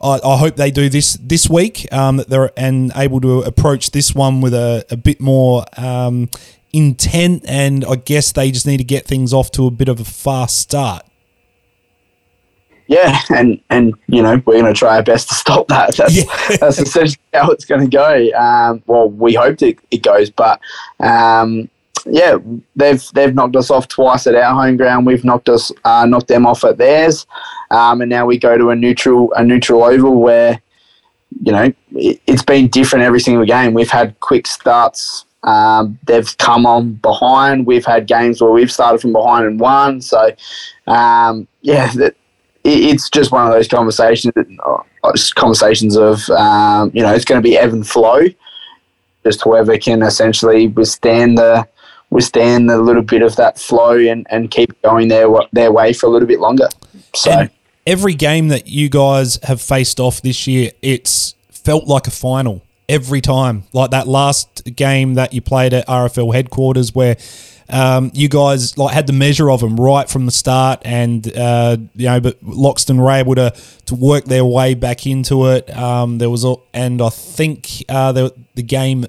I, 0.02 0.18
I 0.24 0.38
hope 0.38 0.56
they 0.56 0.72
do 0.72 0.88
this 0.88 1.18
this 1.22 1.50
week. 1.50 1.86
Um, 1.92 2.16
that 2.16 2.30
they're 2.30 2.52
and 2.56 2.90
able 2.96 3.20
to 3.20 3.42
approach 3.42 3.92
this 3.92 4.16
one 4.16 4.40
with 4.40 4.54
a, 4.54 4.86
a 4.90 4.96
bit 4.96 5.20
more 5.20 5.66
um, 5.76 6.30
intent, 6.72 7.44
and 7.46 7.84
I 7.84 7.96
guess 7.96 8.32
they 8.32 8.50
just 8.50 8.66
need 8.66 8.78
to 8.78 8.86
get 8.86 9.06
things 9.06 9.34
off 9.34 9.52
to 9.52 9.68
a 9.68 9.72
bit 9.72 9.90
of 9.90 10.00
a 10.00 10.06
fast 10.06 10.58
start. 10.58 11.04
Yeah, 12.90 13.20
and 13.30 13.62
and 13.70 13.94
you 14.08 14.22
know 14.22 14.42
we're 14.46 14.60
going 14.60 14.66
to 14.66 14.74
try 14.74 14.98
our 14.98 15.04
best 15.04 15.30
to 15.30 15.36
stop 15.36 15.68
that. 15.70 15.96
That's 15.98 16.16
yeah. 16.16 16.58
that's 16.60 16.80
essentially 16.80 17.22
how 17.34 17.52
it's 17.52 17.64
going 17.64 17.82
to 17.82 17.88
go. 17.88 18.32
Um, 18.38 18.84
well, 18.88 19.10
we 19.10 19.36
hope 19.36 19.62
it, 19.62 19.80
it 19.92 20.04
goes, 20.04 20.30
but 20.32 20.60
um, 21.00 21.70
yeah, 22.06 22.38
they've 22.76 23.04
they've 23.14 23.34
knocked 23.34 23.56
us 23.56 23.70
off 23.70 23.88
twice 23.88 24.26
at 24.26 24.36
our 24.36 24.54
home 24.60 24.76
ground. 24.76 25.06
We've 25.06 25.24
knocked 25.24 25.50
us 25.50 25.72
uh, 25.86 26.06
knocked 26.08 26.28
them 26.28 26.48
off 26.48 26.64
at 26.64 26.78
theirs, 26.78 27.28
um, 27.70 28.02
and 28.02 28.10
now 28.10 28.26
we 28.26 28.40
go 28.40 28.58
to 28.58 28.72
a 28.72 28.76
neutral 28.76 29.32
a 29.34 29.44
neutral 29.44 29.84
oval 29.84 30.20
where 30.20 30.60
you 31.44 31.52
know 31.52 31.72
it, 31.92 32.22
has 32.28 32.42
been 32.42 32.70
different 32.70 33.06
every 33.06 33.20
single 33.20 33.46
game. 33.46 33.76
We've 33.76 33.92
had 33.92 34.20
quick 34.20 34.48
starts. 34.48 35.26
Um, 35.44 36.00
they've 36.06 36.38
come 36.40 36.66
on 36.66 36.94
behind. 36.94 37.68
We've 37.68 37.86
had 37.86 38.08
games 38.08 38.42
where 38.42 38.52
we've 38.52 38.72
started 38.72 39.00
from 39.00 39.14
behind 39.14 39.46
and 39.46 39.60
won. 39.60 40.02
So 40.02 40.32
um, 40.88 41.48
yeah, 41.62 41.92
that, 41.94 42.16
it's 42.64 43.10
just 43.10 43.32
one 43.32 43.48
of 43.48 43.54
those 43.54 43.68
conversations. 43.68 44.34
Conversations 45.36 45.96
of 45.96 46.30
um, 46.30 46.92
you 46.94 47.02
know 47.02 47.14
it's 47.14 47.26
going 47.26 47.42
to 47.42 47.48
be 47.48 47.58
ebb 47.58 47.74
and 47.74 47.88
flow 47.88 48.22
just 49.24 49.42
whoever 49.42 49.78
can 49.78 50.02
essentially 50.02 50.68
withstand 50.68 51.38
the 51.38 51.68
withstand 52.10 52.72
a 52.72 52.78
little 52.78 53.04
bit 53.04 53.22
of 53.22 53.36
that 53.36 53.60
flow 53.60 53.98
and, 53.98 54.26
and 54.30 54.50
keep 54.50 54.82
going 54.82 55.08
their 55.08 55.28
their 55.52 55.72
way 55.72 55.94
for 55.94 56.08
a 56.08 56.10
little 56.10 56.28
bit 56.28 56.40
longer. 56.40 56.68
So 57.16 57.32
and 57.32 57.50
every 57.86 58.14
game 58.14 58.48
that 58.50 58.68
you 58.68 58.90
guys 58.90 59.40
have 59.44 59.62
faced 59.62 60.00
off 60.00 60.22
this 60.22 60.48
year, 60.48 60.72
it's 60.82 61.36
felt 61.52 61.88
like 61.88 62.08
a 62.08 62.12
final 62.12 62.64
every 62.88 63.22
time. 63.22 63.64
Like 63.74 63.92
that 63.92 64.08
last 64.08 64.76
game 64.76 65.16
that 65.16 65.34
you 65.34 65.42
played 65.42 65.74
at 65.74 65.88
RFL 65.88 66.34
headquarters, 66.34 66.96
where 66.96 67.18
um, 67.70 68.12
you 68.14 68.30
guys 68.30 68.78
like 68.78 68.94
had 68.94 69.08
the 69.08 69.14
measure 69.14 69.50
of 69.50 69.62
them 69.62 69.76
right 69.76 70.10
from 70.10 70.26
the 70.26 70.32
start, 70.32 70.82
and 70.84 71.36
uh, 71.38 71.78
you 71.96 72.06
know, 72.06 72.20
but 72.20 72.44
Loxton 72.44 73.00
were 73.00 73.12
able 73.12 73.36
to 73.36 73.54
to 73.86 73.96
work 73.96 74.26
their 74.26 74.46
way 74.46 74.74
back 74.74 75.06
into 75.06 75.48
it. 75.48 75.76
Um, 75.76 76.18
there 76.18 76.30
was, 76.30 76.44
a, 76.44 76.56
and 76.74 77.02
I 77.02 77.10
think 77.10 77.86
uh, 77.90 78.12
the 78.12 78.34
the 78.56 78.64
game 78.64 79.06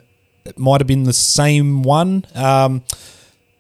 might 0.56 0.80
have 0.80 0.88
been 0.88 1.04
the 1.04 1.12
same 1.12 1.82
one. 1.82 2.26
Um, 2.34 2.82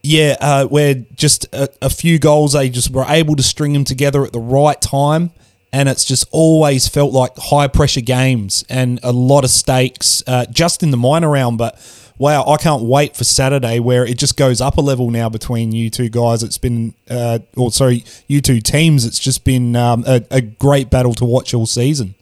yeah, 0.02 0.36
uh, 0.40 0.66
where 0.66 0.94
just 0.94 1.46
a, 1.54 1.68
a, 1.82 1.90
few 1.90 2.18
goals, 2.18 2.54
they 2.54 2.70
just 2.70 2.90
were 2.90 3.04
able 3.06 3.36
to 3.36 3.42
string 3.42 3.74
them 3.74 3.84
together 3.84 4.24
at 4.24 4.32
the 4.32 4.40
right 4.40 4.80
time. 4.80 5.30
And 5.72 5.88
it's 5.88 6.04
just 6.04 6.26
always 6.32 6.88
felt 6.88 7.12
like 7.12 7.36
high 7.36 7.68
pressure 7.68 8.00
games 8.00 8.64
and 8.68 8.98
a 9.04 9.12
lot 9.12 9.44
of 9.44 9.50
stakes 9.50 10.22
uh, 10.26 10.46
just 10.46 10.82
in 10.82 10.90
the 10.90 10.96
minor 10.96 11.30
round. 11.30 11.58
But 11.58 11.78
wow, 12.20 12.44
I 12.46 12.58
can't 12.58 12.82
wait 12.82 13.16
for 13.16 13.24
Saturday 13.24 13.80
where 13.80 14.04
it 14.04 14.18
just 14.18 14.36
goes 14.36 14.60
up 14.60 14.76
a 14.76 14.82
level 14.82 15.10
now 15.10 15.30
between 15.30 15.72
you 15.72 15.88
two 15.88 16.10
guys. 16.10 16.42
It's 16.42 16.58
been, 16.58 16.94
uh, 17.08 17.38
or 17.56 17.72
sorry, 17.72 18.04
you 18.28 18.42
two 18.42 18.60
teams. 18.60 19.06
It's 19.06 19.18
just 19.18 19.42
been 19.42 19.74
um, 19.74 20.04
a, 20.06 20.22
a 20.30 20.42
great 20.42 20.90
battle 20.90 21.14
to 21.14 21.24
watch 21.24 21.54
all 21.54 21.64
season. 21.64 22.14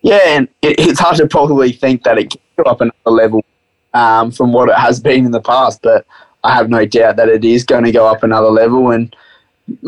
Yeah, 0.00 0.20
and 0.24 0.48
it's 0.62 0.98
hard 0.98 1.16
to 1.16 1.26
probably 1.26 1.72
think 1.72 2.04
that 2.04 2.16
it 2.16 2.30
can 2.30 2.40
go 2.56 2.62
up 2.64 2.80
another 2.80 2.94
level 3.04 3.44
um, 3.92 4.30
from 4.30 4.50
what 4.50 4.70
it 4.70 4.76
has 4.76 4.98
been 4.98 5.26
in 5.26 5.30
the 5.30 5.42
past, 5.42 5.82
but 5.82 6.06
I 6.42 6.54
have 6.54 6.70
no 6.70 6.86
doubt 6.86 7.16
that 7.16 7.28
it 7.28 7.44
is 7.44 7.64
going 7.64 7.84
to 7.84 7.92
go 7.92 8.06
up 8.06 8.22
another 8.22 8.50
level. 8.50 8.92
And 8.92 9.14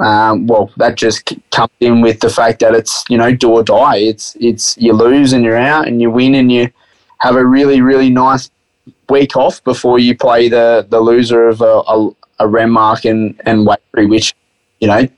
um, 0.02 0.46
well, 0.46 0.70
that 0.76 0.96
just 0.96 1.32
comes 1.50 1.72
in 1.80 2.02
with 2.02 2.20
the 2.20 2.30
fact 2.30 2.60
that 2.60 2.74
it's 2.74 3.04
you 3.08 3.16
know 3.16 3.34
do 3.34 3.50
or 3.52 3.62
die. 3.62 3.96
It's 3.96 4.36
it's 4.38 4.76
you 4.76 4.92
lose 4.92 5.32
and 5.32 5.44
you're 5.44 5.56
out, 5.56 5.88
and 5.88 6.02
you 6.02 6.10
win 6.10 6.34
and 6.34 6.52
you 6.52 6.70
have 7.18 7.36
a 7.36 7.44
really 7.44 7.80
really 7.80 8.10
nice 8.10 8.50
week 9.08 9.36
off 9.36 9.62
before 9.64 9.98
you 9.98 10.16
play 10.16 10.48
the 10.48 10.86
the 10.88 11.00
loser 11.00 11.48
of 11.48 11.60
a, 11.60 11.64
a, 11.64 12.08
a 12.40 12.46
Renmark 12.46 13.08
and 13.08 13.40
and 13.46 13.66
Waikerie, 13.66 14.08
which 14.08 14.34
you 14.80 14.88
know 14.88 15.08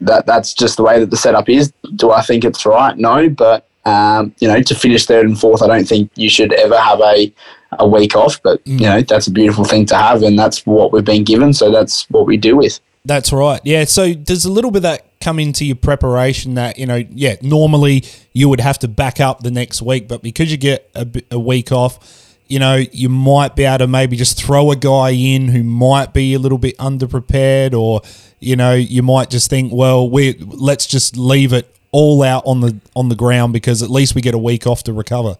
that 0.00 0.26
that's 0.26 0.52
just 0.54 0.76
the 0.76 0.82
way 0.82 1.00
that 1.00 1.10
the 1.10 1.16
setup 1.16 1.48
is. 1.48 1.72
Do 1.96 2.10
I 2.10 2.22
think 2.22 2.44
it's 2.44 2.66
right? 2.66 2.96
No, 2.96 3.28
but 3.28 3.66
um, 3.84 4.34
you 4.38 4.48
know, 4.48 4.62
to 4.62 4.74
finish 4.74 5.06
third 5.06 5.26
and 5.26 5.38
fourth, 5.38 5.62
I 5.62 5.66
don't 5.66 5.86
think 5.86 6.10
you 6.14 6.28
should 6.28 6.52
ever 6.54 6.78
have 6.78 7.00
a, 7.00 7.32
a 7.78 7.86
week 7.86 8.16
off, 8.16 8.42
but 8.42 8.64
mm. 8.64 8.80
you 8.80 8.86
know, 8.86 9.02
that's 9.02 9.26
a 9.26 9.30
beautiful 9.30 9.64
thing 9.64 9.86
to 9.86 9.96
have, 9.96 10.22
and 10.22 10.38
that's 10.38 10.64
what 10.64 10.92
we've 10.92 11.04
been 11.04 11.24
given. 11.24 11.52
So 11.52 11.70
that's 11.70 12.08
what 12.10 12.26
we 12.26 12.36
do 12.36 12.56
with. 12.56 12.80
That's 13.04 13.32
right. 13.32 13.60
Yeah. 13.64 13.84
So 13.84 14.14
does 14.14 14.46
a 14.46 14.50
little 14.50 14.70
bit 14.70 14.78
of 14.78 14.82
that 14.84 15.20
come 15.20 15.38
into 15.38 15.66
your 15.66 15.76
preparation 15.76 16.54
that, 16.54 16.78
you 16.78 16.86
know, 16.86 17.04
yeah, 17.10 17.36
normally 17.42 18.04
you 18.32 18.48
would 18.48 18.60
have 18.60 18.78
to 18.78 18.88
back 18.88 19.20
up 19.20 19.42
the 19.42 19.50
next 19.50 19.82
week, 19.82 20.08
but 20.08 20.22
because 20.22 20.50
you 20.50 20.56
get 20.56 20.90
a, 20.94 21.06
a 21.30 21.38
week 21.38 21.70
off, 21.70 22.23
you 22.46 22.58
know, 22.58 22.76
you 22.76 23.08
might 23.08 23.56
be 23.56 23.64
able 23.64 23.78
to 23.78 23.86
maybe 23.86 24.16
just 24.16 24.42
throw 24.42 24.70
a 24.70 24.76
guy 24.76 25.10
in 25.10 25.48
who 25.48 25.62
might 25.62 26.12
be 26.12 26.34
a 26.34 26.38
little 26.38 26.58
bit 26.58 26.76
underprepared, 26.78 27.72
or 27.72 28.02
you 28.38 28.56
know, 28.56 28.74
you 28.74 29.02
might 29.02 29.30
just 29.30 29.48
think, 29.48 29.72
well, 29.72 30.08
we 30.08 30.34
let's 30.38 30.86
just 30.86 31.16
leave 31.16 31.52
it 31.52 31.74
all 31.90 32.22
out 32.22 32.42
on 32.44 32.60
the 32.60 32.78
on 32.94 33.08
the 33.08 33.14
ground 33.14 33.52
because 33.52 33.82
at 33.82 33.90
least 33.90 34.14
we 34.14 34.20
get 34.20 34.34
a 34.34 34.38
week 34.38 34.66
off 34.66 34.82
to 34.84 34.92
recover. 34.92 35.38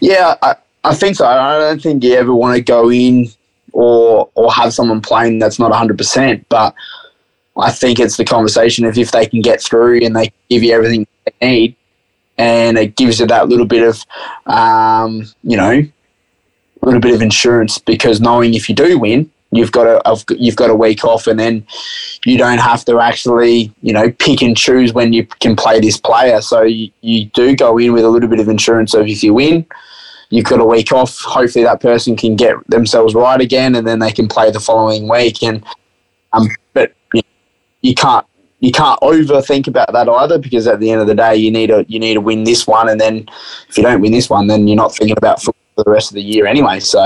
Yeah, 0.00 0.36
I, 0.42 0.56
I 0.84 0.94
think 0.94 1.16
so. 1.16 1.26
I 1.26 1.58
don't 1.58 1.82
think 1.82 2.04
you 2.04 2.14
ever 2.14 2.34
want 2.34 2.56
to 2.56 2.62
go 2.62 2.90
in 2.90 3.28
or 3.72 4.30
or 4.34 4.52
have 4.52 4.72
someone 4.74 5.00
playing 5.00 5.38
that's 5.38 5.58
not 5.58 5.72
100%, 5.72 6.44
but 6.48 6.74
I 7.56 7.70
think 7.70 7.98
it's 7.98 8.16
the 8.16 8.24
conversation 8.24 8.84
of 8.84 8.96
if 8.96 9.10
they 9.10 9.26
can 9.26 9.40
get 9.40 9.62
through 9.62 10.04
and 10.04 10.14
they 10.14 10.32
give 10.48 10.62
you 10.62 10.72
everything 10.74 11.06
they 11.40 11.48
need 11.48 11.76
and 12.38 12.78
it 12.78 12.96
gives 12.96 13.20
you 13.20 13.26
that 13.26 13.48
little 13.48 13.66
bit 13.66 13.86
of 13.86 14.04
um, 14.46 15.24
you 15.42 15.56
know, 15.56 15.82
a 16.82 16.86
little 16.86 17.00
bit 17.00 17.14
of 17.14 17.22
insurance 17.22 17.78
because 17.78 18.20
knowing 18.20 18.54
if 18.54 18.68
you 18.68 18.74
do 18.74 18.98
win, 18.98 19.30
you've 19.52 19.72
got 19.72 19.86
a 19.86 20.34
you've 20.36 20.56
got 20.56 20.70
a 20.70 20.74
week 20.74 21.04
off, 21.04 21.26
and 21.26 21.38
then 21.38 21.64
you 22.24 22.36
don't 22.36 22.58
have 22.58 22.84
to 22.86 22.98
actually 22.98 23.72
you 23.82 23.92
know 23.92 24.10
pick 24.12 24.42
and 24.42 24.56
choose 24.56 24.92
when 24.92 25.12
you 25.12 25.24
can 25.40 25.54
play 25.54 25.78
this 25.78 25.96
player. 25.98 26.40
So 26.40 26.62
you, 26.62 26.90
you 27.02 27.26
do 27.26 27.54
go 27.54 27.78
in 27.78 27.92
with 27.92 28.04
a 28.04 28.08
little 28.08 28.28
bit 28.28 28.40
of 28.40 28.48
insurance 28.48 28.94
of 28.94 29.06
if 29.06 29.22
you 29.22 29.34
win, 29.34 29.64
you've 30.30 30.46
got 30.46 30.60
a 30.60 30.64
week 30.64 30.90
off. 30.92 31.20
Hopefully 31.20 31.64
that 31.64 31.80
person 31.80 32.16
can 32.16 32.34
get 32.34 32.56
themselves 32.68 33.14
right 33.14 33.40
again, 33.40 33.76
and 33.76 33.86
then 33.86 34.00
they 34.00 34.12
can 34.12 34.26
play 34.26 34.50
the 34.50 34.60
following 34.60 35.08
week. 35.08 35.42
And 35.42 35.64
um, 36.32 36.48
but 36.72 36.94
you, 37.14 37.20
know, 37.20 37.28
you 37.82 37.94
can't 37.94 38.26
you 38.62 38.72
can't 38.72 38.98
overthink 39.00 39.66
about 39.66 39.92
that 39.92 40.08
either 40.08 40.38
because 40.38 40.66
at 40.66 40.80
the 40.80 40.90
end 40.90 41.00
of 41.00 41.06
the 41.06 41.14
day 41.14 41.36
you 41.36 41.50
need 41.50 41.66
to 41.66 41.84
you 41.88 41.98
need 41.98 42.14
to 42.14 42.20
win 42.20 42.44
this 42.44 42.66
one 42.66 42.88
and 42.88 43.00
then 43.00 43.28
if 43.68 43.76
you 43.76 43.82
don't 43.82 44.00
win 44.00 44.12
this 44.12 44.30
one 44.30 44.46
then 44.46 44.66
you're 44.66 44.76
not 44.76 44.94
thinking 44.94 45.16
about 45.16 45.42
football 45.42 45.62
for 45.74 45.84
the 45.84 45.90
rest 45.90 46.10
of 46.10 46.14
the 46.14 46.22
year 46.22 46.46
anyway. 46.46 46.80
So 46.80 47.00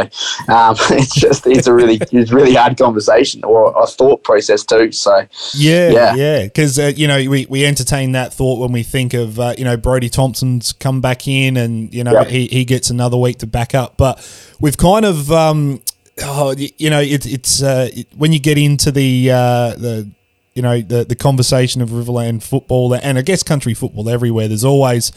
um, 0.49 0.77
it's 0.91 1.15
just 1.15 1.47
it's 1.47 1.66
a 1.66 1.73
really 1.73 1.99
it's 2.12 2.33
really 2.33 2.55
hard 2.55 2.77
conversation 2.77 3.45
or 3.45 3.73
a 3.81 3.87
thought 3.87 4.24
process 4.24 4.65
too. 4.65 4.93
So 4.93 5.27
yeah, 5.55 5.91
yeah, 5.91 6.15
yeah, 6.15 6.45
because 6.45 6.78
uh, 6.78 6.93
you 6.95 7.07
know 7.07 7.16
we, 7.28 7.47
we 7.47 7.65
entertain 7.65 8.12
that 8.12 8.33
thought 8.33 8.59
when 8.59 8.73
we 8.73 8.83
think 8.83 9.15
of 9.15 9.39
uh, 9.39 9.55
you 9.57 9.65
know 9.65 9.77
Brody 9.77 10.09
Thompson's 10.09 10.73
come 10.73 11.01
back 11.01 11.28
in 11.28 11.57
and 11.57 11.93
you 11.95 12.05
know 12.05 12.12
yep. 12.12 12.28
he, 12.28 12.47
he 12.47 12.65
gets 12.65 12.91
another 12.91 13.16
week 13.16 13.39
to 13.39 13.47
back 13.47 13.74
up, 13.74 13.97
but 13.97 14.19
we've 14.61 14.77
kind 14.77 15.05
of 15.05 15.31
um, 15.31 15.83
oh, 16.23 16.55
you 16.57 16.91
know 16.91 17.01
it, 17.01 17.27
it's 17.27 17.62
uh, 17.62 17.89
it, 17.93 18.09
when 18.16 18.33
you 18.33 18.39
get 18.39 18.59
into 18.59 18.91
the 18.91 19.31
uh, 19.31 19.74
the 19.77 20.11
you 20.57 20.62
know 20.62 20.81
the 20.81 21.05
the 21.05 21.15
conversation 21.15 21.83
of 21.83 21.91
Riverland 21.91 22.43
football 22.43 22.95
and 22.95 23.19
I 23.19 23.23
guess 23.23 23.45
country 23.45 23.74
football 23.74 24.09
everywhere. 24.09 24.49
There's 24.49 24.65
always 24.65 25.12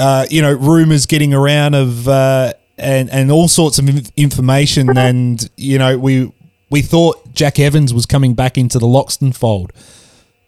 uh, 0.00 0.26
you 0.30 0.42
know, 0.42 0.52
rumors 0.52 1.06
getting 1.06 1.34
around 1.34 1.74
of 1.74 2.08
uh, 2.08 2.52
and 2.78 3.10
and 3.10 3.30
all 3.30 3.48
sorts 3.48 3.78
of 3.78 3.88
information, 4.16 4.96
and 4.96 5.48
you 5.56 5.78
know, 5.78 5.98
we 5.98 6.32
we 6.70 6.82
thought 6.82 7.34
Jack 7.34 7.58
Evans 7.58 7.92
was 7.92 8.06
coming 8.06 8.34
back 8.34 8.56
into 8.56 8.78
the 8.78 8.86
Loxton 8.86 9.36
fold, 9.36 9.72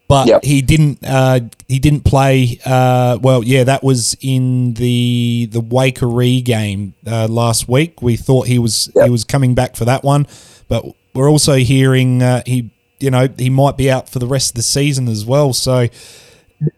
but 0.08 0.26
yep. 0.26 0.44
he 0.44 0.62
didn't. 0.62 1.00
Uh, 1.04 1.40
he 1.68 1.78
didn't 1.78 2.04
play. 2.04 2.58
Uh, 2.64 3.18
well, 3.20 3.44
yeah, 3.44 3.64
that 3.64 3.82
was 3.82 4.16
in 4.20 4.74
the 4.74 5.48
the 5.52 5.60
Waikerie 5.60 6.42
game 6.42 6.94
uh, 7.06 7.28
last 7.28 7.68
week. 7.68 8.00
We 8.00 8.16
thought 8.16 8.46
he 8.46 8.58
was 8.58 8.90
yep. 8.94 9.04
he 9.04 9.10
was 9.10 9.24
coming 9.24 9.54
back 9.54 9.76
for 9.76 9.84
that 9.84 10.02
one, 10.02 10.26
but 10.68 10.86
we're 11.14 11.30
also 11.30 11.56
hearing 11.56 12.22
uh, 12.22 12.42
he 12.46 12.70
you 13.02 13.10
know 13.10 13.28
he 13.38 13.50
might 13.50 13.76
be 13.76 13.90
out 13.90 14.08
for 14.08 14.18
the 14.18 14.26
rest 14.26 14.50
of 14.50 14.56
the 14.56 14.62
season 14.62 15.08
as 15.08 15.26
well. 15.26 15.52
So 15.52 15.88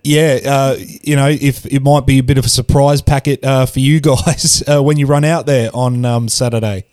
yeah, 0.02 0.40
uh, 0.44 0.76
you 0.78 1.16
know, 1.16 1.28
if 1.28 1.66
it 1.66 1.82
might 1.82 2.06
be 2.06 2.18
a 2.18 2.22
bit 2.22 2.38
of 2.38 2.46
a 2.46 2.48
surprise 2.48 3.02
packet 3.02 3.44
uh, 3.44 3.66
for 3.66 3.80
you 3.80 4.01
guys 4.01 4.62
uh, 4.66 4.82
when 4.82 4.96
you 4.96 5.06
run 5.06 5.24
out 5.24 5.46
there 5.46 5.70
on 5.74 6.05
um, 6.05 6.28
Saturday. 6.28 6.86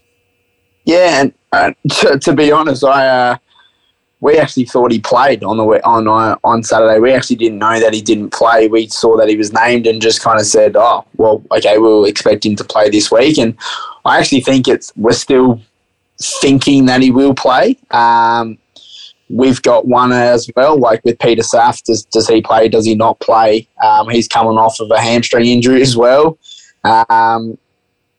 Yeah, 0.84 1.22
and 1.22 1.34
uh, 1.52 1.74
to, 1.90 2.20
to, 2.20 2.34
be 2.34 2.52
honest, 2.52 2.84
I 2.84 3.08
uh, 3.08 3.38
we 4.20 4.38
actually 4.38 4.66
thought 4.66 4.92
he 4.92 5.00
played 5.00 5.44
on 5.44 5.58
the 5.58 5.64
on 5.86 6.08
uh, 6.08 6.36
on 6.44 6.64
Saturday. 6.64 7.00
We 7.00 7.14
actually 7.14 7.36
didn't 7.36 7.60
know 7.60 7.80
that 7.80 7.94
he 7.94 8.02
didn't 8.02 8.32
play. 8.32 8.68
We 8.68 8.88
saw 8.88 9.16
that 9.18 9.30
he 9.30 9.36
was 9.36 9.54
named 9.54 9.86
and 9.86 10.02
just 10.02 10.22
kind 10.22 10.40
of 10.40 10.46
said, 10.46 10.76
"Oh, 10.76 11.06
well, 11.18 11.44
okay, 11.52 11.78
we'll 11.78 12.06
expect 12.06 12.46
him 12.46 12.56
to 12.56 12.64
play 12.64 12.90
this 12.90 13.12
week." 13.12 13.38
And 13.38 13.56
I 14.06 14.20
actually 14.20 14.42
think 14.42 14.68
it's 14.68 14.92
we're 14.96 15.14
still 15.14 15.62
thinking 16.20 16.86
that 16.86 17.02
he 17.02 17.12
will 17.12 17.36
play. 17.36 17.78
Um, 17.92 18.58
we've 19.32 19.62
got 19.62 19.88
one 19.88 20.12
as 20.12 20.50
well, 20.56 20.78
like 20.78 21.04
with 21.04 21.20
Peter 21.20 21.44
Saft. 21.44 21.86
Does, 21.86 22.06
does 22.06 22.28
he 22.28 22.42
play? 22.42 22.68
Does 22.68 22.86
he 22.86 22.96
not 22.96 23.20
play? 23.20 23.68
Um, 23.84 24.10
he's 24.10 24.28
coming 24.28 24.58
off 24.58 24.80
of 24.80 24.92
a 24.92 25.00
hamstring 25.00 25.46
injury 25.46 25.82
as 25.82 25.96
well. 25.96 26.38
Um, 26.84 27.58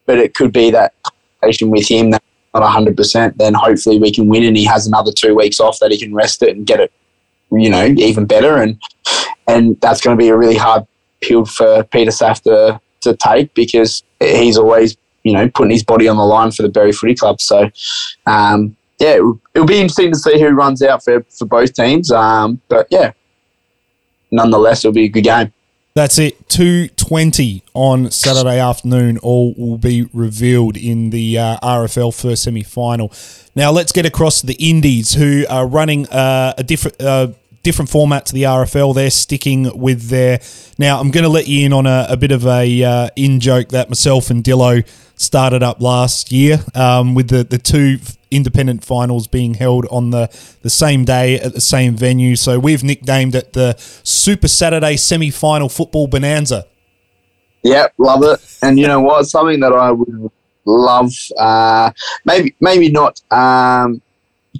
but 0.06 0.18
it 0.18 0.34
could 0.34 0.52
be 0.52 0.70
that 0.70 0.94
conversation 1.02 1.70
with 1.70 1.88
him 1.88 2.10
that 2.10 2.22
not 2.54 2.68
hundred 2.70 2.96
percent, 2.96 3.38
then 3.38 3.54
hopefully 3.54 3.98
we 3.98 4.12
can 4.12 4.28
win, 4.28 4.44
and 4.44 4.56
he 4.56 4.64
has 4.64 4.86
another 4.86 5.10
two 5.10 5.34
weeks 5.34 5.58
off 5.58 5.78
that 5.80 5.90
he 5.90 5.98
can 5.98 6.14
rest 6.14 6.42
it 6.42 6.54
and 6.54 6.66
get 6.66 6.80
it, 6.80 6.92
you 7.50 7.70
know, 7.70 7.86
even 7.86 8.26
better. 8.26 8.56
And 8.56 8.80
and 9.46 9.80
that's 9.80 10.00
going 10.00 10.16
to 10.16 10.22
be 10.22 10.28
a 10.28 10.36
really 10.36 10.56
hard 10.56 10.86
pill 11.22 11.44
for 11.44 11.84
Peter 11.84 12.10
Saf 12.10 12.42
to 12.42 12.80
to 13.00 13.16
take 13.16 13.54
because 13.54 14.02
he's 14.20 14.58
always 14.58 14.96
you 15.22 15.32
know 15.32 15.48
putting 15.48 15.70
his 15.70 15.82
body 15.82 16.08
on 16.08 16.16
the 16.16 16.24
line 16.24 16.50
for 16.50 16.62
the 16.62 16.68
Berri 16.68 16.92
Footy 16.92 17.14
Club. 17.14 17.40
So. 17.40 17.70
Um, 18.26 18.76
yeah, 19.02 19.14
it'll, 19.54 19.66
be 19.66 19.80
interesting 19.80 20.12
to 20.12 20.18
see 20.18 20.40
who 20.40 20.50
runs 20.50 20.80
out 20.80 21.02
for, 21.02 21.24
for 21.24 21.44
both 21.44 21.74
teams. 21.74 22.12
Um, 22.12 22.60
but 22.68 22.86
yeah, 22.88 23.12
nonetheless, 24.30 24.84
it'll 24.84 24.94
be 24.94 25.04
a 25.04 25.08
good 25.08 25.24
game. 25.24 25.52
That's 25.94 26.18
it. 26.18 26.48
Two 26.48 26.88
twenty 26.88 27.64
on 27.74 28.10
Saturday 28.12 28.60
afternoon. 28.60 29.18
All 29.18 29.54
will 29.58 29.76
be 29.76 30.08
revealed 30.14 30.76
in 30.76 31.10
the 31.10 31.36
uh, 31.36 31.58
RFL 31.58 32.18
first 32.18 32.44
semi 32.44 32.62
final. 32.62 33.12
Now 33.56 33.72
let's 33.72 33.92
get 33.92 34.06
across 34.06 34.40
to 34.40 34.46
the 34.46 34.54
Indies, 34.54 35.14
who 35.14 35.44
are 35.50 35.66
running 35.66 36.08
uh, 36.08 36.54
a 36.56 36.62
different. 36.64 37.00
Uh, 37.00 37.28
different 37.64 37.88
format 37.88 38.26
to 38.26 38.34
the 38.34 38.42
RFL. 38.42 38.92
They're 38.92 39.08
sticking 39.08 39.78
with 39.78 40.08
their. 40.08 40.40
Now, 40.78 40.98
I'm 40.98 41.12
going 41.12 41.22
to 41.22 41.30
let 41.30 41.46
you 41.46 41.64
in 41.64 41.72
on 41.72 41.86
a, 41.86 42.06
a 42.08 42.16
bit 42.16 42.32
of 42.32 42.44
a 42.44 42.82
uh, 42.82 43.08
in 43.14 43.38
joke 43.38 43.68
that 43.68 43.88
myself 43.88 44.30
and 44.30 44.42
Dillo 44.42 44.84
started 45.14 45.62
up 45.62 45.80
last 45.80 46.32
year 46.32 46.58
um, 46.74 47.14
with 47.14 47.28
the, 47.28 47.44
the 47.44 47.58
two 47.58 47.98
independent 48.32 48.84
finals 48.84 49.28
being 49.28 49.54
held 49.54 49.86
on 49.90 50.10
the, 50.10 50.28
the 50.62 50.70
same 50.70 51.04
day 51.04 51.38
at 51.38 51.54
the 51.54 51.60
same 51.60 51.96
venue. 51.96 52.36
So 52.36 52.58
we've 52.58 52.82
nicknamed 52.82 53.34
it 53.34 53.52
the 53.52 53.76
Super 54.02 54.48
Saturday 54.48 54.96
Semi 54.96 55.30
Final 55.30 55.68
Football 55.68 56.08
Bonanza. 56.08 56.66
Yep, 57.62 57.94
love 57.98 58.24
it. 58.24 58.40
And 58.62 58.78
you 58.78 58.88
know 58.88 59.00
what? 59.00 59.26
Something 59.26 59.60
that 59.60 59.72
I 59.72 59.92
would 59.92 60.30
love, 60.64 61.12
uh, 61.38 61.92
maybe 62.24 62.54
maybe 62.60 62.90
not 62.90 63.20
um, 63.30 64.02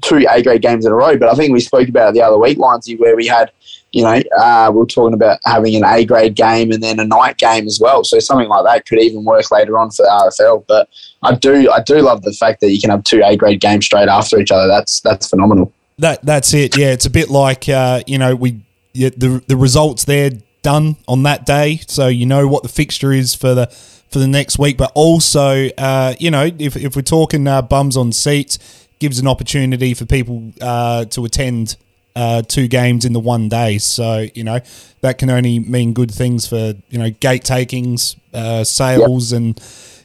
two 0.01 0.25
A 0.29 0.43
grade 0.43 0.63
games 0.63 0.87
in 0.87 0.93
a 0.93 0.95
row, 0.95 1.17
but 1.17 1.29
I 1.29 1.35
think 1.35 1.53
we 1.53 1.61
spoke 1.61 1.89
about 1.89 2.11
it 2.11 2.15
the 2.15 2.23
other 2.23 2.39
week, 2.39 2.59
Lindsay, 2.59 2.97
where 2.97 3.17
we 3.17 3.27
had, 3.27 3.51
you 3.93 4.03
know, 4.03 4.21
uh, 4.39 4.71
we're 4.75 4.87
talking 4.87 5.15
about 5.15 5.39
having 5.45 5.77
an 5.77 5.85
A 5.85 6.05
grade 6.05 6.35
game 6.35 6.73
and 6.73 6.83
then 6.83 6.99
a 6.99 7.05
night 7.05 7.37
game 7.37 7.67
as 7.67 7.79
well. 7.81 8.05
So 8.05 8.19
something 8.19 8.49
like 8.49 8.65
that 8.65 8.87
could 8.87 9.01
even 9.01 9.25
work 9.25 9.51
later 9.51 9.79
on 9.79 9.91
for 9.91 10.03
the 10.03 10.09
RFL. 10.09 10.65
But 10.67 10.89
I 11.23 11.35
do, 11.35 11.71
I 11.71 11.83
do 11.83 11.99
love 12.01 12.23
the 12.23 12.33
fact 12.33 12.61
that 12.63 12.73
you 12.73 12.81
can 12.81 12.91
have 12.91 13.05
two 13.05 13.23
A 13.25 13.37
grade 13.37 13.61
games 13.61 13.85
straight 13.85 14.09
after 14.09 14.41
each 14.41 14.51
other. 14.51 14.67
That's 14.67 15.01
that's 15.01 15.29
phenomenal. 15.29 15.73
That 15.99 16.25
that's 16.25 16.55
it. 16.55 16.77
Yeah, 16.77 16.93
it's 16.93 17.07
a 17.07 17.11
bit 17.11 17.29
like 17.29 17.69
uh, 17.69 18.03
you 18.07 18.19
know 18.19 18.35
we 18.35 18.65
the 18.95 19.43
the 19.47 19.57
results 19.57 20.05
there 20.05 20.31
done 20.63 20.97
on 21.07 21.23
that 21.25 21.45
day, 21.45 21.81
so 21.87 22.09
you 22.09 22.25
know 22.25 22.49
what 22.49 22.63
the 22.63 22.69
fixture 22.69 23.13
is 23.13 23.35
for 23.35 23.55
the 23.55 23.67
for 24.11 24.19
the 24.19 24.29
next 24.29 24.59
week. 24.59 24.79
But 24.79 24.91
also, 24.95 25.69
uh, 25.77 26.15
you 26.19 26.31
know, 26.31 26.51
if 26.59 26.77
if 26.77 26.97
we're 26.97 27.03
talking 27.03 27.47
uh, 27.47 27.63
bums 27.63 27.97
on 27.97 28.13
seats 28.13 28.59
gives 28.99 29.19
an 29.19 29.27
opportunity 29.27 29.95
for 29.95 30.07
people 30.07 30.53
uh, 30.61 31.05
to 31.07 31.25
attend 31.25 31.77
uh, 32.15 32.43
two 32.43 32.69
games 32.69 33.05
in 33.05 33.13
the 33.13 33.21
one 33.21 33.49
day. 33.49 33.79
So 33.79 34.27
you 34.35 34.45
know 34.45 34.61
that 35.01 35.19
can 35.19 35.31
only 35.31 35.59
mean 35.59 35.93
good 35.93 36.11
things 36.11 36.47
for 36.47 36.75
you 36.91 36.99
know 36.99 37.11
gate 37.11 37.45
takings, 37.45 38.17
uh, 38.33 38.65
sales, 38.65 39.33
yep. 39.33 39.39
and 39.39 39.61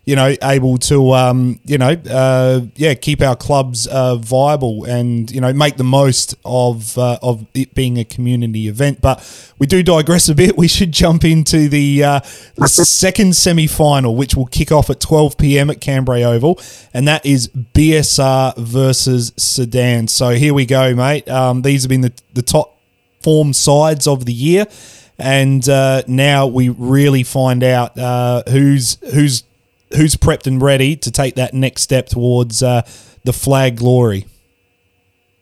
you 0.07 0.15
know, 0.15 0.33
able 0.41 0.77
to, 0.77 1.11
um, 1.11 1.59
you 1.65 1.77
know, 1.77 1.89
uh, 2.09 2.61
yeah, 2.77 2.93
keep 2.93 3.21
our 3.21 3.35
clubs 3.35 3.87
uh, 3.87 4.15
viable 4.15 4.85
and 4.85 5.29
you 5.29 5.41
know 5.41 5.51
make 5.51 5.75
the 5.75 5.83
most 5.83 6.33
of 6.45 6.97
uh, 6.97 7.19
of 7.21 7.45
it 7.53 7.75
being 7.75 7.99
a 7.99 8.05
community 8.05 8.69
event. 8.69 9.01
But 9.01 9.19
we 9.59 9.67
do 9.67 9.83
digress 9.83 10.29
a 10.29 10.33
bit. 10.35 10.57
We 10.67 10.69
should 10.69 10.91
jump 10.93 11.23
into 11.23 11.67
the, 11.69 12.03
uh, 12.03 12.19
the 12.55 12.67
second 12.67 13.35
semi 13.35 13.67
final, 13.67 14.15
which 14.15 14.33
will 14.33 14.47
kick 14.47 14.71
off 14.71 14.89
at 14.89 14.99
12 15.01 15.37
p.m. 15.37 15.69
at 15.69 15.81
Cambrai 15.81 16.23
Oval, 16.23 16.59
and 16.93 17.07
that 17.07 17.25
is 17.25 17.49
BSR 17.49 18.57
versus 18.57 19.33
Sedan. 19.35 20.07
So 20.07 20.29
here 20.31 20.53
we 20.53 20.65
go, 20.65 20.95
mate. 20.95 21.27
Um, 21.29 21.63
these 21.63 21.83
have 21.83 21.89
been 21.89 22.01
the, 22.01 22.13
the 22.33 22.41
top 22.41 22.79
form 23.21 23.51
sides 23.51 24.07
of 24.07 24.25
the 24.25 24.33
year 24.33 24.67
and 25.19 25.67
uh, 25.67 26.03
now 26.07 26.47
we 26.47 26.69
really 26.69 27.23
find 27.23 27.63
out 27.63 27.97
uh, 27.97 28.43
who's 28.47 28.97
who's 29.13 29.43
who's 29.95 30.15
prepped 30.15 30.47
and 30.47 30.61
ready 30.61 30.95
to 30.95 31.11
take 31.11 31.35
that 31.35 31.53
next 31.53 31.81
step 31.81 32.07
towards 32.07 32.61
uh, 32.61 32.81
the 33.23 33.33
flag 33.33 33.77
glory. 33.77 34.25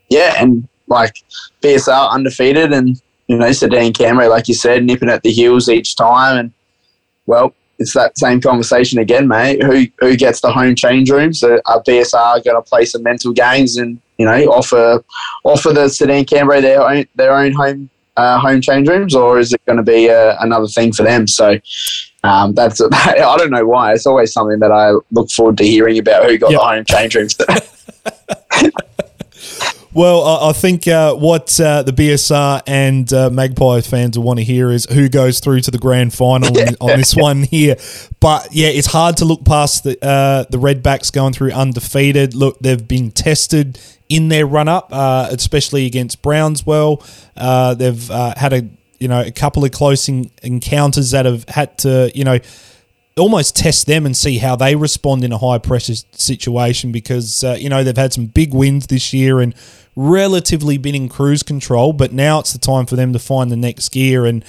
Yeah, 0.09 0.35
and 0.37 0.67
like 0.87 1.23
BSR 1.61 2.11
undefeated, 2.11 2.71
and 2.71 3.01
you 3.27 3.37
know 3.37 3.51
Sedan 3.51 3.93
Cambrai, 3.93 4.27
like 4.27 4.47
you 4.47 4.53
said, 4.53 4.83
nipping 4.83 5.09
at 5.09 5.23
the 5.23 5.31
heels 5.31 5.69
each 5.69 5.95
time, 5.95 6.37
and 6.37 6.51
well, 7.25 7.53
it's 7.79 7.93
that 7.93 8.17
same 8.17 8.39
conversation 8.39 8.99
again, 8.99 9.27
mate. 9.27 9.63
Who 9.63 9.85
who 9.99 10.15
gets 10.15 10.41
the 10.41 10.51
home 10.51 10.75
change 10.75 11.09
rooms? 11.09 11.43
Are, 11.43 11.61
are 11.65 11.83
BSR 11.83 12.43
going 12.43 12.55
to 12.55 12.61
play 12.61 12.85
some 12.85 13.03
mental 13.03 13.33
games 13.33 13.77
and 13.77 13.99
you 14.17 14.25
know 14.25 14.45
offer 14.51 15.03
offer 15.43 15.73
the 15.73 15.89
Sedan 15.89 16.25
Cambrai 16.25 16.61
their 16.61 16.81
own 16.81 17.05
their 17.15 17.35
own 17.35 17.51
home 17.51 17.89
uh, 18.17 18.39
home 18.39 18.61
change 18.61 18.87
rooms, 18.87 19.15
or 19.15 19.39
is 19.39 19.53
it 19.53 19.65
going 19.65 19.77
to 19.77 19.83
be 19.83 20.09
uh, 20.09 20.35
another 20.39 20.67
thing 20.67 20.93
for 20.93 21.03
them? 21.03 21.27
So 21.27 21.59
um, 22.25 22.53
that's 22.53 22.81
I 22.91 23.35
don't 23.37 23.51
know 23.51 23.65
why. 23.65 23.93
It's 23.93 24.05
always 24.05 24.33
something 24.33 24.59
that 24.59 24.71
I 24.71 24.91
look 25.11 25.29
forward 25.29 25.57
to 25.59 25.65
hearing 25.65 25.97
about 25.99 26.25
who 26.25 26.37
got 26.37 26.51
yep. 26.51 26.59
the 26.59 26.65
home 26.65 26.85
change 26.85 27.15
rooms. 27.15 27.37
well, 29.93 30.23
I, 30.23 30.49
I 30.49 30.53
think 30.53 30.87
uh, 30.87 31.15
what 31.15 31.59
uh, 31.59 31.83
the 31.83 31.91
BSR 31.91 32.63
and 32.67 33.11
uh, 33.13 33.29
Magpie 33.29 33.81
fans 33.81 34.17
will 34.17 34.25
want 34.25 34.39
to 34.39 34.43
hear 34.43 34.71
is 34.71 34.85
who 34.85 35.07
goes 35.09 35.39
through 35.39 35.61
to 35.61 35.71
the 35.71 35.77
grand 35.77 36.13
final 36.13 36.47
on 36.81 36.97
this 36.97 37.15
one 37.15 37.43
here. 37.43 37.75
But 38.19 38.49
yeah, 38.51 38.67
it's 38.67 38.87
hard 38.87 39.17
to 39.17 39.25
look 39.25 39.45
past 39.45 39.83
the 39.83 40.03
uh, 40.03 40.45
the 40.49 40.57
Redbacks 40.57 41.11
going 41.11 41.33
through 41.33 41.51
undefeated. 41.51 42.33
Look, 42.33 42.59
they've 42.59 42.87
been 42.87 43.11
tested 43.11 43.79
in 44.09 44.29
their 44.29 44.45
run 44.45 44.67
up, 44.67 44.89
uh, 44.91 45.27
especially 45.31 45.85
against 45.85 46.21
Browns 46.21 46.65
Well. 46.65 47.03
Uh, 47.35 47.73
they've 47.73 48.07
had 48.07 48.53
a 48.53 48.69
you 49.05 49.09
know, 49.09 49.21
a 49.21 49.29
couple 49.29 49.63
of 49.63 49.69
close 49.69 50.09
encounters 50.09 51.11
that 51.11 51.27
have 51.27 51.47
had 51.47 51.77
to, 51.77 52.11
you 52.15 52.23
know, 52.23 52.39
almost 53.19 53.55
test 53.55 53.85
them 53.85 54.03
and 54.03 54.17
see 54.17 54.39
how 54.39 54.55
they 54.55 54.75
respond 54.75 55.23
in 55.23 55.31
a 55.31 55.37
high 55.37 55.59
pressure 55.59 55.93
situation 56.13 56.91
because, 56.91 57.43
uh, 57.43 57.55
you 57.59 57.69
know, 57.69 57.83
they've 57.83 57.95
had 57.95 58.13
some 58.13 58.25
big 58.25 58.51
wins 58.51 58.87
this 58.87 59.13
year 59.13 59.41
and 59.41 59.53
relatively 59.95 60.79
been 60.79 60.95
in 60.95 61.07
cruise 61.07 61.43
control, 61.43 61.93
but 61.93 62.13
now 62.13 62.39
it's 62.39 62.51
the 62.51 62.57
time 62.57 62.87
for 62.87 62.95
them 62.95 63.13
to 63.13 63.19
find 63.19 63.51
the 63.51 63.55
next 63.55 63.89
gear. 63.89 64.25
And 64.25 64.43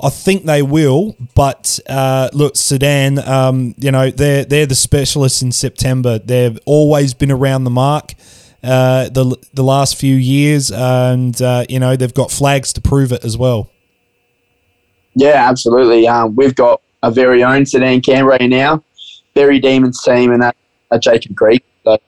I 0.00 0.08
think 0.08 0.46
they 0.46 0.62
will, 0.62 1.14
but 1.34 1.78
uh, 1.86 2.30
look, 2.32 2.56
Sedan, 2.56 3.18
um, 3.18 3.74
you 3.76 3.92
know, 3.92 4.10
they're, 4.10 4.46
they're 4.46 4.64
the 4.64 4.74
specialists 4.74 5.42
in 5.42 5.52
September. 5.52 6.18
They've 6.18 6.58
always 6.64 7.12
been 7.12 7.30
around 7.30 7.64
the 7.64 7.70
mark. 7.70 8.14
Uh, 8.60 9.08
the 9.10 9.36
the 9.54 9.62
last 9.62 9.94
few 9.94 10.16
years, 10.16 10.72
and 10.72 11.40
uh, 11.40 11.64
you 11.68 11.78
know 11.78 11.94
they've 11.94 12.12
got 12.12 12.28
flags 12.28 12.72
to 12.72 12.80
prove 12.80 13.12
it 13.12 13.24
as 13.24 13.38
well. 13.38 13.70
Yeah, 15.18 15.48
absolutely. 15.50 16.06
Um, 16.06 16.36
we've 16.36 16.54
got 16.54 16.80
a 17.02 17.10
very 17.10 17.42
own 17.42 17.66
Sedan 17.66 18.00
Cambrai 18.00 18.46
now, 18.46 18.84
very 19.34 19.58
Demons 19.58 20.00
team, 20.00 20.30
and 20.32 20.40
that 20.40 20.54
uh, 20.92 20.98
Jacob 20.98 21.34
Greek. 21.34 21.64
So 21.82 21.98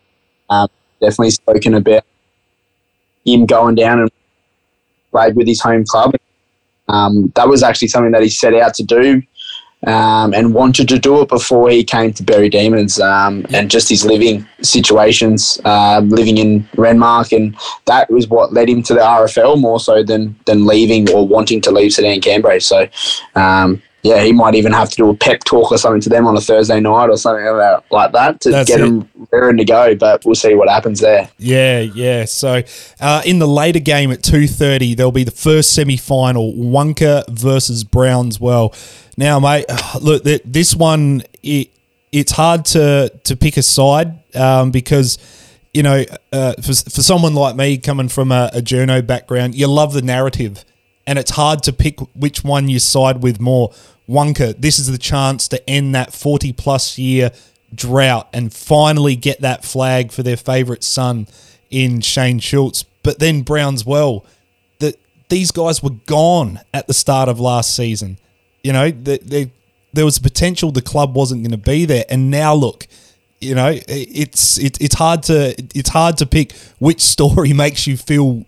um, 0.48 0.68
definitely 1.00 1.30
spoken 1.30 1.74
about 1.74 2.04
him 3.26 3.46
going 3.46 3.74
down 3.74 3.98
and 3.98 4.10
played 5.10 5.34
with 5.34 5.48
his 5.48 5.60
home 5.60 5.84
club. 5.84 6.14
Um, 6.88 7.32
that 7.34 7.48
was 7.48 7.64
actually 7.64 7.88
something 7.88 8.12
that 8.12 8.22
he 8.22 8.28
set 8.28 8.54
out 8.54 8.74
to 8.74 8.84
do 8.84 9.22
um, 9.86 10.34
and 10.34 10.54
wanted 10.54 10.88
to 10.88 10.98
do 10.98 11.22
it 11.22 11.28
before 11.28 11.70
he 11.70 11.82
came 11.82 12.12
to 12.12 12.22
Berri 12.22 12.48
Demons 12.48 13.00
um, 13.00 13.46
and 13.50 13.70
just 13.70 13.88
his 13.88 14.04
living 14.04 14.46
situations, 14.60 15.58
uh, 15.64 16.00
living 16.04 16.38
in 16.38 16.64
Renmark, 16.76 17.34
and 17.36 17.56
that 17.86 18.10
was 18.10 18.28
what 18.28 18.52
led 18.52 18.68
him 18.68 18.82
to 18.84 18.94
the 18.94 19.00
RFL 19.00 19.58
more 19.58 19.80
so 19.80 20.02
than 20.02 20.38
than 20.46 20.66
leaving 20.66 21.10
or 21.12 21.26
wanting 21.26 21.60
to 21.62 21.70
leave 21.70 21.92
Sedan 21.92 22.20
Cambrai. 22.20 22.58
So, 22.58 22.88
um, 23.34 23.82
yeah, 24.02 24.22
he 24.22 24.32
might 24.32 24.54
even 24.54 24.72
have 24.72 24.88
to 24.90 24.96
do 24.96 25.10
a 25.10 25.14
pep 25.14 25.44
talk 25.44 25.70
or 25.72 25.78
something 25.78 26.00
to 26.02 26.08
them 26.08 26.26
on 26.26 26.36
a 26.36 26.40
Thursday 26.40 26.80
night 26.80 27.08
or 27.08 27.16
something 27.16 27.44
like 27.90 28.12
that 28.12 28.40
to 28.40 28.50
That's 28.50 28.68
get 28.68 28.80
it. 28.80 28.84
them 28.84 29.08
raring 29.30 29.58
to 29.58 29.64
go. 29.64 29.94
But 29.94 30.24
we'll 30.24 30.34
see 30.34 30.54
what 30.54 30.68
happens 30.68 31.00
there. 31.00 31.28
Yeah, 31.38 31.80
yeah. 31.80 32.24
So 32.24 32.62
uh, 33.00 33.22
in 33.26 33.38
the 33.38 33.48
later 33.48 33.78
game 33.80 34.10
at 34.10 34.22
two 34.22 34.46
thirty, 34.46 34.94
there'll 34.94 35.12
be 35.12 35.24
the 35.24 35.30
first 35.30 35.74
semi 35.74 35.96
final: 35.96 36.52
Wunkar 36.54 37.28
versus 37.28 37.84
Browns 37.84 38.40
Well. 38.40 38.74
Now, 39.16 39.38
mate, 39.38 39.66
look, 40.00 40.22
this 40.22 40.74
one 40.74 41.22
it, 41.42 41.70
it's 42.12 42.32
hard 42.32 42.64
to 42.66 43.12
to 43.24 43.36
pick 43.36 43.56
a 43.56 43.62
side 43.62 44.18
um, 44.34 44.70
because 44.70 45.18
you 45.74 45.82
know 45.82 46.04
uh, 46.32 46.54
for 46.54 46.72
for 46.72 47.02
someone 47.02 47.34
like 47.34 47.56
me 47.56 47.78
coming 47.78 48.08
from 48.08 48.32
a, 48.32 48.50
a 48.54 48.60
journo 48.60 49.06
background, 49.06 49.54
you 49.54 49.66
love 49.66 49.92
the 49.92 50.02
narrative, 50.02 50.64
and 51.06 51.18
it's 51.18 51.32
hard 51.32 51.62
to 51.64 51.72
pick 51.72 52.00
which 52.14 52.44
one 52.44 52.68
you 52.68 52.78
side 52.78 53.22
with 53.22 53.40
more. 53.40 53.72
Wunkar, 54.08 54.60
this 54.60 54.78
is 54.78 54.90
the 54.90 54.98
chance 54.98 55.46
to 55.48 55.70
end 55.70 55.94
that 55.94 56.12
forty 56.12 56.52
plus 56.52 56.98
year 56.98 57.30
drought 57.74 58.28
and 58.32 58.52
finally 58.52 59.16
get 59.16 59.40
that 59.40 59.64
flag 59.64 60.10
for 60.12 60.22
their 60.22 60.36
favourite 60.36 60.82
son 60.82 61.26
in 61.70 62.00
Shane 62.00 62.38
Schultz. 62.40 62.84
But 63.02 63.18
then 63.18 63.42
Browns 63.42 63.86
Well, 63.86 64.24
that 64.80 64.96
these 65.28 65.50
guys 65.50 65.82
were 65.82 65.96
gone 66.06 66.60
at 66.74 66.86
the 66.86 66.94
start 66.94 67.28
of 67.28 67.40
last 67.40 67.74
season. 67.74 68.18
You 68.62 68.72
know, 68.72 68.90
they, 68.90 69.18
they, 69.18 69.52
there 69.92 70.04
was 70.04 70.18
potential 70.18 70.70
the 70.70 70.82
club 70.82 71.14
wasn't 71.14 71.42
going 71.42 71.52
to 71.52 71.56
be 71.56 71.84
there, 71.84 72.04
and 72.10 72.30
now 72.30 72.54
look, 72.54 72.86
you 73.40 73.54
know, 73.54 73.74
it's 73.88 74.58
it, 74.58 74.78
it's 74.80 74.94
hard 74.94 75.22
to 75.24 75.54
it's 75.74 75.88
hard 75.88 76.18
to 76.18 76.26
pick 76.26 76.52
which 76.78 77.00
story 77.00 77.52
makes 77.54 77.86
you 77.86 77.96
feel 77.96 78.44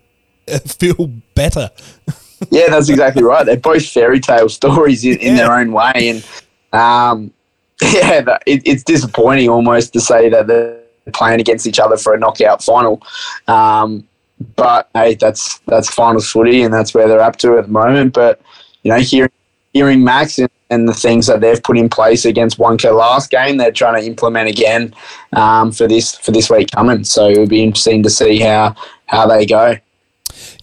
feel 0.65 1.07
better. 1.33 1.71
yeah, 2.51 2.69
that's 2.69 2.89
exactly 2.89 3.23
right. 3.23 3.45
They're 3.45 3.57
both 3.57 3.87
fairy 3.87 4.19
tale 4.19 4.49
stories 4.49 5.05
in, 5.05 5.17
in 5.17 5.35
yeah. 5.35 5.43
their 5.43 5.57
own 5.57 5.71
way, 5.71 6.09
and 6.09 6.27
um, 6.73 7.33
yeah, 7.81 8.37
it, 8.45 8.61
it's 8.65 8.83
disappointing 8.83 9.49
almost 9.49 9.93
to 9.93 10.01
say 10.01 10.29
that 10.29 10.47
they're 10.47 10.79
playing 11.13 11.39
against 11.39 11.67
each 11.67 11.79
other 11.79 11.97
for 11.97 12.13
a 12.13 12.19
knockout 12.19 12.63
final. 12.63 13.01
Um, 13.47 14.07
but 14.55 14.89
hey, 14.93 15.15
that's 15.15 15.59
that's 15.67 15.89
finals 15.89 16.29
footy, 16.29 16.63
and 16.63 16.73
that's 16.73 16.93
where 16.93 17.07
they're 17.07 17.21
up 17.21 17.37
to 17.37 17.57
at 17.57 17.65
the 17.65 17.71
moment. 17.71 18.13
But 18.13 18.41
you 18.83 18.91
know, 18.91 18.99
hearing 18.99 19.31
hearing 19.73 20.03
Max 20.03 20.37
and, 20.37 20.49
and 20.69 20.87
the 20.87 20.93
things 20.93 21.27
that 21.27 21.41
they've 21.41 21.61
put 21.61 21.77
in 21.77 21.89
place 21.89 22.25
against 22.25 22.57
Wunkar 22.57 22.95
last 22.95 23.29
game, 23.31 23.57
they're 23.57 23.71
trying 23.71 24.01
to 24.01 24.07
implement 24.07 24.49
again 24.49 24.93
um, 25.33 25.71
for 25.71 25.87
this 25.87 26.15
for 26.15 26.31
this 26.31 26.49
week 26.49 26.71
coming. 26.71 27.03
So 27.03 27.29
it'll 27.29 27.47
be 27.47 27.63
interesting 27.63 28.03
to 28.03 28.09
see 28.09 28.39
how 28.39 28.75
how 29.07 29.27
they 29.27 29.45
go. 29.45 29.77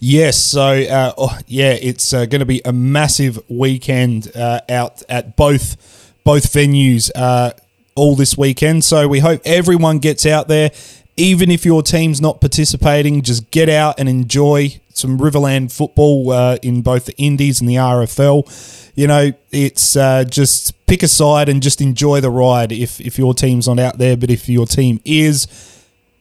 Yes, 0.03 0.43
so 0.43 0.63
uh, 0.63 1.13
oh, 1.15 1.37
yeah, 1.45 1.73
it's 1.73 2.11
uh, 2.11 2.25
going 2.25 2.39
to 2.39 2.45
be 2.45 2.61
a 2.65 2.73
massive 2.73 3.39
weekend 3.49 4.35
uh, 4.35 4.61
out 4.67 5.03
at 5.07 5.35
both 5.35 5.77
both 6.23 6.51
venues 6.51 7.11
uh, 7.15 7.51
all 7.95 8.15
this 8.15 8.35
weekend. 8.35 8.83
So 8.83 9.07
we 9.07 9.19
hope 9.19 9.41
everyone 9.45 9.99
gets 9.99 10.25
out 10.25 10.47
there 10.47 10.71
even 11.17 11.51
if 11.51 11.65
your 11.65 11.83
team's 11.83 12.21
not 12.21 12.41
participating, 12.41 13.21
just 13.21 13.51
get 13.51 13.69
out 13.69 13.99
and 13.99 14.07
enjoy 14.07 14.79
some 14.89 15.19
Riverland 15.19 15.71
football 15.71 16.31
uh, 16.31 16.57
in 16.63 16.81
both 16.81 17.05
the 17.05 17.15
Indies 17.17 17.59
and 17.59 17.69
the 17.69 17.75
RFL. 17.75 18.91
You 18.95 19.07
know, 19.07 19.31
it's 19.51 19.95
uh, 19.95 20.23
just 20.23 20.85
pick 20.87 21.03
a 21.03 21.07
side 21.07 21.49
and 21.49 21.61
just 21.61 21.81
enjoy 21.81 22.21
the 22.21 22.31
ride 22.31 22.71
if, 22.71 22.99
if 22.99 23.17
your 23.17 23.33
team's 23.33 23.67
not 23.67 23.79
out 23.79 23.97
there. 23.97 24.17
But 24.17 24.31
if 24.31 24.49
your 24.49 24.65
team 24.65 24.99
is, 25.05 25.47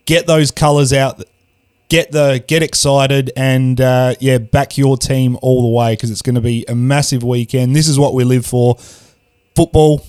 get 0.06 0.26
those 0.26 0.50
colours 0.50 0.92
out, 0.92 1.22
get 1.90 2.12
the 2.12 2.42
get 2.46 2.62
excited, 2.62 3.30
and 3.36 3.78
uh, 3.80 4.14
yeah, 4.20 4.38
back 4.38 4.78
your 4.78 4.96
team 4.96 5.36
all 5.42 5.60
the 5.60 5.68
way 5.68 5.92
because 5.92 6.10
it's 6.10 6.22
going 6.22 6.36
to 6.36 6.40
be 6.40 6.64
a 6.68 6.74
massive 6.74 7.22
weekend. 7.22 7.76
This 7.76 7.88
is 7.88 7.98
what 7.98 8.14
we 8.14 8.24
live 8.24 8.46
for 8.46 8.76
football 9.54 10.02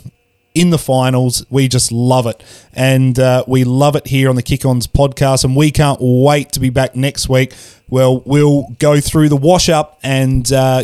in 0.53 0.69
the 0.69 0.77
finals. 0.77 1.45
We 1.49 1.67
just 1.67 1.91
love 1.91 2.27
it. 2.27 2.43
And 2.73 3.17
uh, 3.17 3.43
we 3.47 3.63
love 3.63 3.95
it 3.95 4.07
here 4.07 4.29
on 4.29 4.35
the 4.35 4.43
Kick 4.43 4.65
Ons 4.65 4.87
podcast. 4.87 5.43
And 5.43 5.55
we 5.55 5.71
can't 5.71 5.99
wait 6.01 6.51
to 6.53 6.59
be 6.59 6.69
back 6.69 6.95
next 6.95 7.29
week. 7.29 7.53
Well, 7.89 8.21
we'll 8.25 8.67
go 8.79 8.99
through 8.99 9.29
the 9.29 9.37
wash 9.37 9.69
up 9.69 9.99
and 10.03 10.51
uh, 10.51 10.83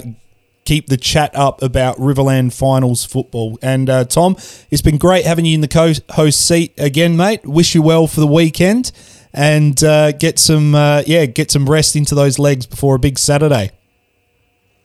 keep 0.66 0.88
the 0.88 0.98
chat 0.98 1.36
up 1.36 1.62
about 1.62 1.98
Riverland 1.98 2.54
finals 2.54 3.06
football. 3.06 3.60
And 3.62 3.90
uh, 3.90 4.06
Tom, 4.06 4.38
it's 4.70 4.82
been 4.82 4.98
great 4.98 5.26
having 5.26 5.46
you 5.46 5.56
in 5.56 5.62
the 5.62 5.68
co 5.68 5.94
host 6.12 6.46
seat 6.46 6.74
again, 6.78 7.18
mate. 7.18 7.46
Wish 7.46 7.76
you 7.76 7.82
well 7.82 8.08
for 8.08 8.20
the 8.20 8.28
weekend. 8.28 8.92
And 9.34 9.84
uh, 9.84 10.14
get 10.14 10.40
some, 10.40 10.74
uh, 10.74 11.04
yeah, 11.06 11.26
get 11.26 11.52
some 11.52 11.70
rest 11.70 11.96
into 11.96 12.16
those 12.16 12.40
legs 12.40 12.66
before 12.66 12.96
a 12.96 13.00
big 13.00 13.20
Saturday. 13.20 13.72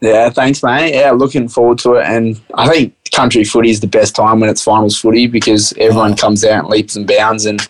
Yeah, 0.03 0.31
thanks, 0.31 0.65
mate. 0.65 0.95
Yeah, 0.95 1.13
looking 1.13 1.47
forward 1.47 1.79
to 1.79 1.95
it. 1.95 2.07
And 2.07 2.41
I 2.55 2.69
think 2.69 2.95
country 3.13 3.45
footy 3.45 3.71
is 3.71 3.79
the 3.79 3.87
best 3.87 4.17
time 4.17 4.41
when 4.41 4.51
it's 4.51 4.63
finals 4.63 4.99
footy 4.99 5.29
because 5.29 5.73
everyone 5.79 6.17
comes 6.17 6.45
out 6.45 6.65
and 6.65 6.69
leaps 6.69 6.97
and 6.97 7.07
bounds, 7.07 7.47
and 7.47 7.67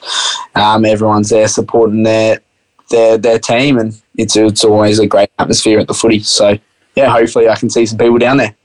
um, 0.55 0.87
everyone's 0.87 1.29
there 1.29 1.47
supporting 1.47 2.05
their 2.05 2.41
their 2.91 3.19
their 3.19 3.39
team, 3.39 3.79
and 3.79 4.01
it's 4.17 4.35
it's 4.35 4.65
always 4.65 4.99
a 4.99 5.07
great 5.07 5.31
atmosphere 5.39 5.79
at 5.79 5.89
the 5.89 5.95
footy. 5.95 6.21
So 6.21 6.59
yeah, 6.97 7.11
hopefully 7.11 7.51
I 7.51 7.57
can 7.57 7.69
see 7.69 7.85
some 7.85 7.99
people 7.99 8.19
down 8.19 8.39
there. 8.39 8.57